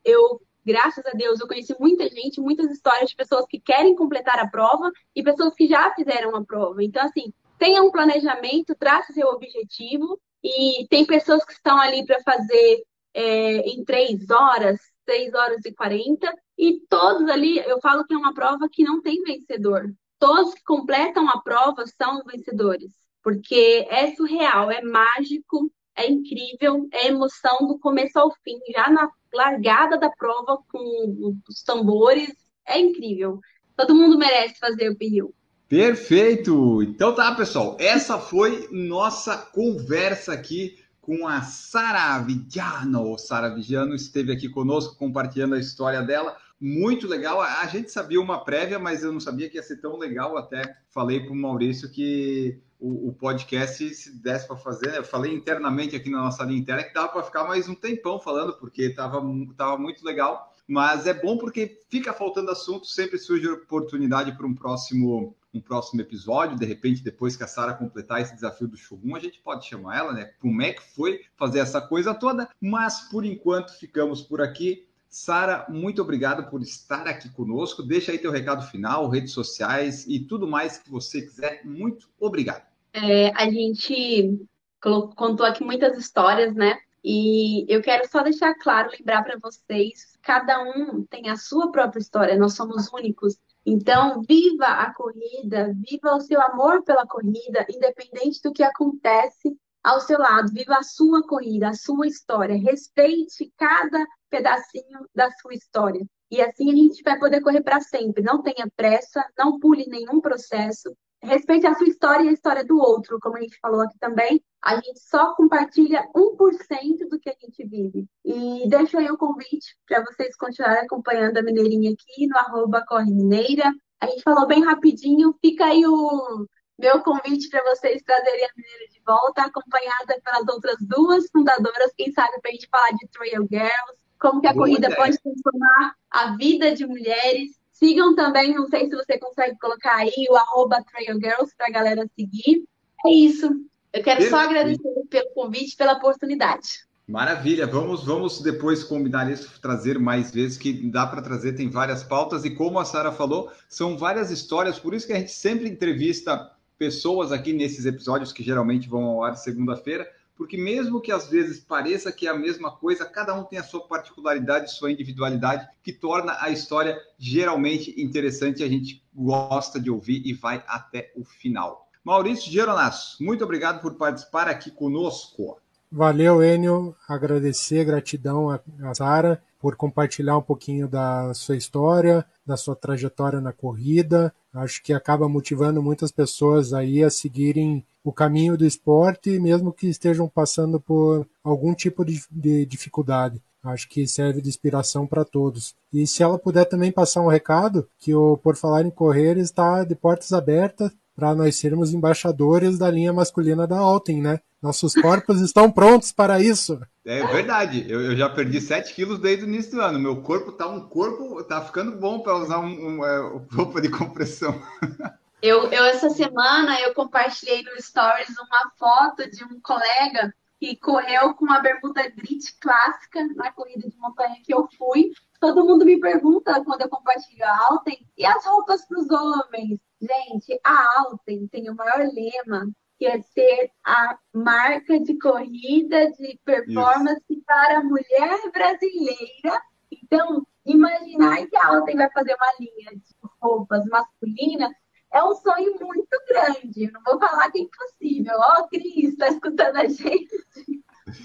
eu, 0.03 0.41
graças 0.65 1.05
a 1.05 1.11
Deus, 1.11 1.39
eu 1.39 1.47
conheci 1.47 1.75
muita 1.79 2.09
gente, 2.09 2.41
muitas 2.41 2.71
histórias 2.71 3.09
de 3.09 3.15
pessoas 3.15 3.45
que 3.47 3.59
querem 3.59 3.95
completar 3.95 4.39
a 4.39 4.47
prova 4.47 4.91
e 5.15 5.23
pessoas 5.23 5.53
que 5.53 5.67
já 5.67 5.93
fizeram 5.93 6.35
a 6.35 6.43
prova. 6.43 6.83
Então, 6.83 7.03
assim, 7.03 7.31
tenha 7.57 7.81
um 7.83 7.91
planejamento, 7.91 8.75
trace 8.75 9.13
seu 9.13 9.27
objetivo, 9.27 10.19
e 10.43 10.87
tem 10.89 11.05
pessoas 11.05 11.43
que 11.43 11.53
estão 11.53 11.79
ali 11.79 12.05
para 12.05 12.21
fazer 12.21 12.83
é, 13.17 13.61
em 13.67 13.83
três 13.83 14.29
horas, 14.29 14.79
3 15.03 15.33
horas 15.33 15.65
e 15.65 15.73
40, 15.73 16.31
e 16.55 16.81
todos 16.87 17.27
ali, 17.29 17.57
eu 17.57 17.81
falo 17.81 18.05
que 18.05 18.13
é 18.13 18.17
uma 18.17 18.33
prova 18.33 18.69
que 18.71 18.83
não 18.83 19.01
tem 19.01 19.23
vencedor. 19.23 19.91
Todos 20.19 20.53
que 20.53 20.63
completam 20.63 21.27
a 21.27 21.41
prova 21.41 21.83
são 21.87 22.23
vencedores, 22.23 22.91
porque 23.23 23.87
é 23.89 24.13
surreal, 24.15 24.69
é 24.69 24.83
mágico, 24.83 25.71
é 25.95 26.07
incrível, 26.07 26.87
é 26.91 27.07
emoção 27.07 27.67
do 27.67 27.79
começo 27.79 28.19
ao 28.19 28.31
fim, 28.43 28.59
já 28.71 28.87
na 28.87 29.09
largada 29.33 29.97
da 29.97 30.11
prova 30.11 30.59
com 30.71 31.35
os 31.49 31.63
tambores, 31.63 32.31
é 32.67 32.79
incrível. 32.79 33.39
Todo 33.75 33.95
mundo 33.95 34.17
merece 34.17 34.59
fazer 34.59 34.91
o 34.91 34.97
Rio. 34.99 35.33
Perfeito! 35.67 36.83
Então 36.83 37.15
tá, 37.15 37.33
pessoal, 37.33 37.77
essa 37.79 38.19
foi 38.19 38.67
nossa 38.71 39.37
conversa 39.37 40.33
aqui 40.33 40.77
com 41.07 41.25
a 41.25 41.41
Sara 41.41 42.19
Vigiano. 42.19 43.17
Sara 43.17 43.47
Vigiano 43.47 43.95
esteve 43.95 44.33
aqui 44.33 44.49
conosco 44.49 44.97
compartilhando 44.97 45.55
a 45.55 45.59
história 45.59 46.01
dela. 46.01 46.35
Muito 46.59 47.07
legal. 47.07 47.39
A 47.39 47.65
gente 47.67 47.89
sabia 47.89 48.19
uma 48.19 48.43
prévia, 48.43 48.77
mas 48.77 49.03
eu 49.03 49.13
não 49.13 49.21
sabia 49.21 49.49
que 49.49 49.55
ia 49.55 49.63
ser 49.63 49.77
tão 49.77 49.97
legal. 49.97 50.37
Até 50.37 50.75
falei 50.89 51.21
para 51.21 51.31
o 51.31 51.35
Maurício 51.35 51.89
que 51.89 52.59
o, 52.77 53.07
o, 53.07 53.13
podcast, 53.13 53.89
se 53.95 54.21
desse 54.21 54.45
para 54.45 54.57
fazer, 54.57 54.95
eu 54.95 55.03
falei 55.03 55.33
internamente 55.33 55.95
aqui 55.95 56.09
na 56.09 56.23
nossa 56.23 56.43
linha 56.43 56.59
interna 56.59 56.83
que 56.83 56.93
dava 56.93 57.07
para 57.07 57.23
ficar 57.23 57.45
mais 57.45 57.69
um 57.69 57.75
tempão 57.75 58.19
falando, 58.19 58.57
porque 58.57 58.81
estava 58.81 59.23
tava 59.55 59.77
muito 59.77 60.03
legal. 60.03 60.53
Mas 60.67 61.07
é 61.07 61.13
bom 61.13 61.37
porque 61.37 61.79
fica 61.89 62.11
faltando 62.11 62.51
assunto, 62.51 62.85
sempre 62.85 63.17
surge 63.17 63.47
oportunidade 63.47 64.35
para 64.35 64.45
um 64.45 64.53
próximo 64.53 65.37
um 65.57 65.61
próximo 65.61 66.01
episódio, 66.01 66.57
de 66.57 66.65
repente, 66.65 67.03
depois 67.03 67.35
que 67.35 67.43
a 67.43 67.47
Sara 67.47 67.73
completar 67.73 68.21
esse 68.21 68.33
desafio 68.33 68.67
do 68.67 68.77
Shogun, 68.77 69.15
a 69.15 69.19
gente 69.19 69.39
pode 69.39 69.65
chamar 69.65 69.97
ela, 69.97 70.13
né? 70.13 70.31
Como 70.39 70.61
é 70.61 70.73
que 70.73 70.81
foi 70.81 71.21
fazer 71.35 71.59
essa 71.59 71.81
coisa 71.81 72.13
toda? 72.13 72.49
Mas 72.61 73.09
por 73.09 73.25
enquanto 73.25 73.77
ficamos 73.77 74.21
por 74.21 74.41
aqui. 74.41 74.85
Sara, 75.09 75.65
muito 75.69 76.01
obrigado 76.01 76.49
por 76.49 76.61
estar 76.61 77.07
aqui 77.07 77.29
conosco. 77.29 77.81
Deixa 77.81 78.11
aí 78.11 78.19
teu 78.19 78.31
recado 78.31 78.65
final, 78.67 79.09
redes 79.09 79.31
sociais 79.31 80.05
e 80.05 80.19
tudo 80.19 80.47
mais 80.47 80.77
que 80.77 80.91
você 80.91 81.21
quiser. 81.21 81.61
Muito 81.65 82.09
obrigado. 82.19 82.65
É, 82.93 83.29
a 83.35 83.49
gente 83.49 84.37
contou 84.79 85.45
aqui 85.45 85.63
muitas 85.63 85.97
histórias, 85.97 86.53
né? 86.53 86.77
E 87.03 87.65
eu 87.73 87.81
quero 87.81 88.07
só 88.09 88.21
deixar 88.21 88.53
claro, 88.55 88.91
lembrar 88.91 89.23
para 89.23 89.39
vocês, 89.41 90.17
cada 90.21 90.61
um 90.61 91.05
tem 91.05 91.29
a 91.29 91.37
sua 91.37 91.71
própria 91.71 91.99
história, 91.99 92.37
nós 92.37 92.53
somos 92.53 92.91
únicos. 92.91 93.37
Então, 93.69 94.21
viva 94.21 94.65
a 94.65 94.93
corrida, 94.93 95.73
viva 95.75 96.15
o 96.15 96.21
seu 96.21 96.41
amor 96.41 96.83
pela 96.83 97.05
corrida, 97.05 97.65
independente 97.69 98.41
do 98.41 98.53
que 98.53 98.63
acontece 98.63 99.57
ao 99.83 99.99
seu 99.99 100.17
lado. 100.17 100.53
Viva 100.53 100.77
a 100.77 100.83
sua 100.83 101.21
corrida, 101.27 101.67
a 101.67 101.73
sua 101.73 102.07
história. 102.07 102.55
Respeite 102.55 103.51
cada 103.57 104.05
pedacinho 104.29 105.05
da 105.13 105.29
sua 105.31 105.53
história. 105.53 106.01
E 106.31 106.41
assim 106.41 106.71
a 106.71 106.75
gente 106.75 107.03
vai 107.03 107.19
poder 107.19 107.41
correr 107.41 107.61
para 107.61 107.81
sempre. 107.81 108.23
Não 108.23 108.41
tenha 108.41 108.71
pressa, 108.73 109.21
não 109.37 109.59
pule 109.59 109.85
nenhum 109.89 110.21
processo. 110.21 110.95
Respeite 111.21 111.65
a 111.65 111.73
sua 111.73 111.87
história 111.87 112.23
e 112.23 112.29
a 112.29 112.33
história 112.33 112.63
do 112.63 112.77
outro, 112.77 113.19
como 113.19 113.37
a 113.37 113.41
gente 113.41 113.57
falou 113.59 113.81
aqui 113.81 113.97
também. 113.99 114.41
A 114.63 114.75
gente 114.75 114.99
só 114.99 115.33
compartilha 115.35 116.07
1% 116.15 117.09
do 117.09 117.19
que 117.19 117.29
a 117.29 117.35
gente 117.39 117.65
vive. 117.67 118.07
E 118.23 118.67
deixo 118.69 118.97
aí 118.97 119.09
o 119.09 119.17
convite 119.17 119.75
para 119.87 120.03
vocês 120.03 120.35
continuarem 120.35 120.83
acompanhando 120.83 121.37
a 121.37 121.41
Mineirinha 121.41 121.91
aqui 121.91 122.27
no 122.27 122.37
arroba 122.37 122.83
Corre 122.87 123.11
Mineira. 123.11 123.71
A 123.99 124.07
gente 124.07 124.21
falou 124.21 124.45
bem 124.45 124.63
rapidinho, 124.63 125.35
fica 125.41 125.65
aí 125.65 125.85
o 125.85 126.45
meu 126.77 127.01
convite 127.01 127.49
para 127.49 127.63
vocês 127.63 128.03
trazerem 128.03 128.45
a 128.45 128.49
Mineira 128.55 128.87
de 128.91 129.01
volta, 129.05 129.41
acompanhada 129.41 130.21
pelas 130.23 130.47
outras 130.47 130.77
duas 130.81 131.27
fundadoras, 131.31 131.91
quem 131.97 132.11
sabe 132.11 132.39
para 132.39 132.51
a 132.51 132.53
gente 132.53 132.67
falar 132.69 132.91
de 132.91 133.07
Trail 133.07 133.47
Girls, 133.49 133.97
como 134.19 134.41
que 134.41 134.47
a 134.47 134.53
Boa 134.53 134.65
corrida 134.65 134.87
ideia. 134.87 134.95
pode 134.95 135.17
transformar 135.19 135.95
a 136.11 136.35
vida 136.35 136.75
de 136.75 136.85
mulheres. 136.85 137.56
Sigam 137.77 138.15
também, 138.15 138.55
não 138.55 138.67
sei 138.67 138.89
se 138.89 138.95
você 138.95 139.19
consegue 139.19 139.55
colocar 139.59 139.97
aí 139.97 140.25
o 140.29 140.35
arroba 140.35 140.83
Girls 140.97 141.53
para 141.55 141.67
a 141.67 141.71
galera 141.71 142.09
seguir. 142.15 142.63
É 143.05 143.11
isso. 143.11 143.47
Eu 143.93 144.03
quero 144.03 144.27
só 144.29 144.37
agradecer 144.37 144.81
pelo 145.09 145.29
convite, 145.35 145.75
pela 145.75 145.93
oportunidade. 145.93 146.87
Maravilha, 147.07 147.67
vamos, 147.67 148.03
vamos 148.03 148.41
depois 148.41 148.83
combinar 148.83 149.31
isso, 149.31 149.61
trazer 149.61 149.97
mais 149.99 150.31
vezes, 150.31 150.57
que 150.57 150.73
dá 150.89 151.05
para 151.05 151.21
trazer, 151.21 151.53
tem 151.53 151.69
várias 151.69 152.03
pautas, 152.03 152.43
e 152.43 152.49
como 152.49 152.79
a 152.79 152.83
Sara 152.83 153.11
falou, 153.11 153.49
são 153.69 153.97
várias 153.97 154.29
histórias, 154.29 154.77
por 154.77 154.93
isso 154.93 155.07
que 155.07 155.13
a 155.13 155.19
gente 155.19 155.31
sempre 155.31 155.69
entrevista 155.69 156.51
pessoas 156.77 157.31
aqui 157.31 157.53
nesses 157.53 157.85
episódios 157.85 158.33
que 158.33 158.43
geralmente 158.43 158.89
vão 158.89 159.05
ao 159.05 159.23
ar 159.23 159.37
segunda-feira, 159.37 160.05
porque 160.37 160.55
mesmo 160.55 161.01
que 161.01 161.11
às 161.11 161.27
vezes 161.29 161.59
pareça 161.59 162.11
que 162.11 162.27
é 162.27 162.29
a 162.29 162.37
mesma 162.37 162.71
coisa, 162.71 163.05
cada 163.05 163.33
um 163.33 163.43
tem 163.43 163.57
a 163.57 163.63
sua 163.63 163.81
particularidade, 163.87 164.71
sua 164.71 164.91
individualidade, 164.91 165.67
que 165.81 165.91
torna 165.91 166.37
a 166.39 166.49
história 166.49 166.97
geralmente 167.17 167.99
interessante, 167.99 168.63
a 168.63 168.67
gente 168.67 169.03
gosta 169.13 169.79
de 169.79 169.89
ouvir 169.89 170.21
e 170.25 170.33
vai 170.33 170.63
até 170.67 171.11
o 171.15 171.25
final. 171.25 171.89
Maurício 172.03 172.51
Geronasso, 172.51 173.21
muito 173.21 173.43
obrigado 173.43 173.81
por 173.81 173.95
participar 173.95 174.47
aqui 174.47 174.71
conosco. 174.71 175.57
Valeu, 175.91 176.43
Enio. 176.43 176.95
Agradecer, 177.07 177.85
gratidão 177.85 178.49
a, 178.49 178.59
a 178.83 178.93
Sara 178.93 179.41
por 179.59 179.75
compartilhar 179.75 180.37
um 180.37 180.41
pouquinho 180.41 180.87
da 180.87 181.33
sua 181.33 181.55
história, 181.55 182.25
da 182.45 182.55
sua 182.57 182.75
trajetória 182.75 183.41
na 183.41 183.53
corrida. 183.53 184.33
Acho 184.57 184.81
que 184.81 184.91
acaba 184.91 185.29
motivando 185.29 185.83
muitas 185.83 186.11
pessoas 186.11 186.73
aí 186.73 187.03
a 187.03 187.09
seguirem 187.09 187.85
o 188.03 188.11
caminho 188.11 188.57
do 188.57 188.65
esporte, 188.65 189.39
mesmo 189.39 189.71
que 189.71 189.87
estejam 189.87 190.27
passando 190.27 190.79
por 190.79 191.27
algum 191.43 191.75
tipo 191.75 192.03
de, 192.03 192.21
de 192.31 192.65
dificuldade. 192.65 193.41
Acho 193.63 193.87
que 193.87 194.07
serve 194.07 194.41
de 194.41 194.49
inspiração 194.49 195.05
para 195.05 195.25
todos. 195.25 195.75
E 195.93 196.07
se 196.07 196.23
ela 196.23 196.39
puder 196.39 196.65
também 196.65 196.91
passar 196.91 197.21
um 197.21 197.27
recado, 197.27 197.87
que 197.99 198.15
o 198.15 198.37
Por 198.37 198.55
Falar 198.55 198.83
em 198.83 198.89
Correr 198.89 199.37
está 199.37 199.83
de 199.83 199.93
portas 199.93 200.31
abertas 200.33 200.91
para 201.17 201.33
nós 201.33 201.55
sermos 201.55 201.95
embaixadores 201.95 202.77
da 202.77 202.91
linha 202.91 203.11
masculina 203.11 203.65
da 203.65 203.79
Alten, 203.79 204.21
né? 204.21 204.39
Nossos 204.61 204.93
corpos 204.93 205.41
estão 205.41 205.71
prontos 205.71 206.11
para 206.11 206.39
isso. 206.39 206.79
É 207.03 207.25
verdade. 207.25 207.89
Eu, 207.89 208.01
eu, 208.01 208.15
já 208.15 208.29
perdi 208.29 208.61
7 208.61 208.93
quilos 208.93 209.17
desde 209.17 209.43
o 209.43 209.47
início 209.47 209.71
do 209.71 209.81
ano. 209.81 209.97
Meu 209.97 210.21
corpo 210.21 210.51
tá 210.51 210.67
um 210.67 210.87
corpo, 210.87 211.43
tá 211.43 211.59
ficando 211.65 211.97
bom 211.97 212.19
para 212.19 212.35
usar 212.35 212.59
um, 212.59 212.67
um, 212.67 213.05
é, 213.05 213.43
roupa 213.51 213.81
de 213.81 213.89
compressão. 213.89 214.61
Eu, 215.39 215.71
eu, 215.71 215.85
essa 215.85 216.09
semana, 216.09 216.81
eu 216.81 216.95
compartilhei 216.95 217.61
no 217.61 217.79
Stories 217.79 218.35
uma 218.39 218.71
foto 218.75 219.29
de 219.29 219.43
um 219.43 219.61
colega 219.61 220.33
que 220.59 220.75
correu 220.77 221.35
com 221.35 221.51
a 221.53 221.59
bermuda 221.59 222.09
grit 222.09 222.57
clássica 222.59 223.23
na 223.35 223.51
corrida 223.51 223.87
de 223.87 223.95
montanha 223.97 224.41
que 224.43 224.51
eu 224.51 224.67
fui. 224.75 225.11
Todo 225.39 225.63
mundo 225.63 225.85
me 225.85 225.99
pergunta 225.99 226.63
quando 226.65 226.81
eu 226.81 226.89
compartilho 226.89 227.45
a 227.45 227.67
Alten, 227.69 228.03
e 228.17 228.25
as 228.25 228.43
roupas 228.43 228.83
para 228.87 228.99
os 228.99 229.07
homens? 229.11 229.79
Gente, 230.01 230.59
a 230.63 230.99
Alten 230.99 231.47
tem 231.47 231.69
o 231.69 231.75
maior 231.75 231.99
lema, 231.99 232.69
que 232.97 233.05
é 233.05 233.21
ser 233.21 233.71
a 233.85 234.17
marca 234.33 234.99
de 234.99 235.17
corrida 235.17 236.11
de 236.11 236.39
performance 236.43 237.23
Isso. 237.29 237.43
para 237.45 237.79
a 237.79 237.83
mulher 237.83 238.51
brasileira. 238.51 239.61
Então, 239.91 240.45
imaginar 240.65 241.47
que 241.47 241.55
a 241.55 241.67
Alten 241.67 241.95
vai 241.95 242.11
fazer 242.11 242.35
uma 242.35 242.53
linha 242.59 242.91
de 242.95 243.15
roupas 243.41 243.85
masculinas 243.85 244.71
é 245.11 245.23
um 245.23 245.33
sonho 245.35 245.73
muito 245.79 246.17
grande. 246.27 246.91
Não 246.91 247.01
vou 247.05 247.19
falar 247.19 247.49
que 247.49 247.59
é 247.59 247.61
impossível. 247.61 248.33
Ó, 248.37 248.61
oh, 248.61 248.67
Cris, 248.67 249.13
está 249.13 249.29
escutando 249.29 249.77
a 249.77 249.87
gente. 249.87 250.35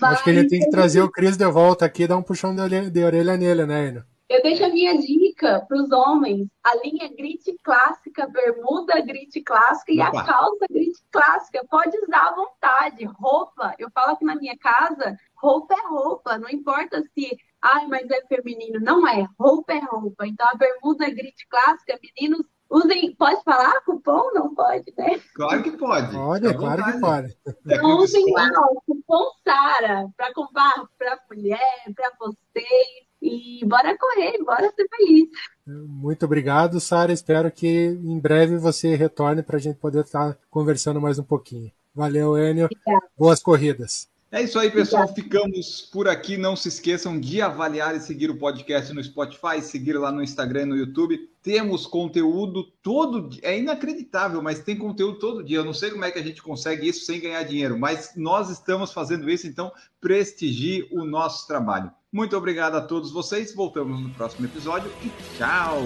Mas... 0.01 0.13
Acho 0.15 0.25
que 0.25 0.31
ele 0.31 0.47
tem 0.47 0.61
que 0.61 0.71
trazer 0.71 1.03
o 1.03 1.11
Cris 1.11 1.37
de 1.37 1.47
volta 1.51 1.85
aqui 1.85 2.05
e 2.05 2.07
dar 2.07 2.17
um 2.17 2.23
puxão 2.23 2.55
de 2.55 2.61
orelha, 2.61 2.91
de 2.91 3.05
orelha 3.05 3.37
nele, 3.37 3.67
né, 3.67 3.89
Eno? 3.89 4.05
Eu 4.33 4.43
deixo 4.43 4.65
a 4.65 4.71
minha 4.71 4.97
dica 4.99 5.61
para 5.69 5.77
os 5.77 5.93
homens: 5.93 6.49
a 6.65 6.75
linha 6.77 7.07
grit 7.15 7.55
clássica, 7.63 8.27
bermuda 8.29 8.99
grit 9.03 9.39
clássica 9.43 9.93
e 9.93 10.01
Opa. 10.01 10.21
a 10.21 10.25
calça 10.25 10.67
grit 10.71 10.99
clássica. 11.11 11.63
Pode 11.69 11.95
usar 11.99 12.29
à 12.29 12.35
vontade. 12.35 13.05
Roupa, 13.05 13.75
eu 13.79 13.91
falo 13.91 14.13
aqui 14.13 14.25
na 14.25 14.35
minha 14.35 14.57
casa: 14.57 15.19
roupa 15.37 15.75
é 15.75 15.87
roupa, 15.87 16.39
não 16.39 16.49
importa 16.49 17.03
se. 17.13 17.37
Ai, 17.61 17.87
mas 17.89 18.11
é 18.11 18.23
feminino. 18.27 18.81
Não 18.81 19.07
é. 19.07 19.29
Roupa 19.39 19.75
é 19.75 19.81
roupa. 19.81 20.27
Então, 20.27 20.49
a 20.49 20.57
bermuda 20.57 21.11
grit 21.11 21.47
clássica, 21.51 21.99
meninos, 22.03 22.47
Usem, 22.71 23.15
pode 23.17 23.45
falar 23.45 23.83
cupom? 23.83 24.33
Não 24.33 24.55
pode, 24.55 24.95
né? 24.97 25.21
Claro 25.35 25.63
que 25.63 25.73
pode. 25.73 26.11
Pode, 26.11 26.55
claro 26.55 26.85
que 26.85 27.01
pode. 27.01 27.37
Então, 27.67 27.99
usem 27.99 28.33
lá 28.33 28.49
o 28.71 28.81
cupom 28.81 29.31
SARA 29.45 30.09
para 30.17 30.33
comprar 30.33 30.73
para 30.97 31.21
mulher, 31.31 31.85
para 31.95 32.13
vocês. 32.19 33.12
E 33.23 33.65
bora 33.65 33.97
correr, 33.97 34.37
bora 34.45 34.73
ser 34.75 34.89
feliz. 34.89 35.29
Muito 35.65 36.27
obrigado, 36.27 36.81
Sara. 36.81 37.13
Espero 37.13 37.49
que 37.53 37.69
em 37.69 38.19
breve 38.19 38.57
você 38.57 38.97
retorne 38.97 39.45
para 39.45 39.59
a 39.59 39.61
gente 39.61 39.77
poder 39.77 40.03
estar 40.03 40.37
conversando 40.51 41.01
mais 41.01 41.21
um 41.21 41.23
pouquinho. 41.23 41.71
Valeu, 41.95 42.37
Enio. 42.37 42.65
Obrigada. 42.65 43.07
Boas 43.17 43.41
corridas. 43.41 44.11
É 44.33 44.43
isso 44.43 44.59
aí, 44.59 44.71
pessoal. 44.71 45.07
Ficamos 45.15 45.83
por 45.83 46.09
aqui. 46.09 46.37
Não 46.37 46.57
se 46.57 46.67
esqueçam 46.67 47.21
de 47.21 47.41
avaliar 47.41 47.95
e 47.95 48.01
seguir 48.01 48.29
o 48.29 48.39
podcast 48.39 48.93
no 48.93 49.05
Spotify, 49.05 49.61
seguir 49.61 49.93
lá 49.93 50.11
no 50.11 50.23
Instagram 50.23 50.63
e 50.63 50.67
no 50.67 50.77
YouTube. 50.77 51.31
Temos 51.43 51.87
conteúdo 51.87 52.65
todo 52.83 53.29
dia. 53.29 53.43
É 53.45 53.59
inacreditável, 53.59 54.43
mas 54.43 54.61
tem 54.61 54.77
conteúdo 54.77 55.19
todo 55.21 55.45
dia. 55.45 55.59
Eu 55.59 55.65
não 55.65 55.75
sei 55.75 55.91
como 55.91 56.05
é 56.05 56.11
que 56.11 56.19
a 56.19 56.23
gente 56.23 56.43
consegue 56.43 56.89
isso 56.89 57.05
sem 57.05 57.21
ganhar 57.21 57.43
dinheiro, 57.45 57.79
mas 57.79 58.15
nós 58.17 58.51
estamos 58.51 58.91
fazendo 58.91 59.31
isso, 59.31 59.47
então 59.47 59.71
prestigie 60.01 60.89
o 60.91 61.05
nosso 61.05 61.47
trabalho. 61.47 61.93
Muito 62.13 62.37
obrigado 62.37 62.75
a 62.75 62.81
todos 62.83 63.11
vocês. 63.11 63.55
Voltamos 63.55 63.99
no 63.99 64.11
próximo 64.11 64.45
episódio 64.47 64.93
e 65.03 65.09
tchau! 65.39 65.83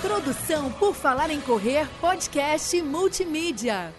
Produção 0.00 0.70
por 0.72 0.94
Falar 0.94 1.30
em 1.30 1.40
Correr, 1.40 1.88
podcast 2.00 2.80
multimídia. 2.82 3.92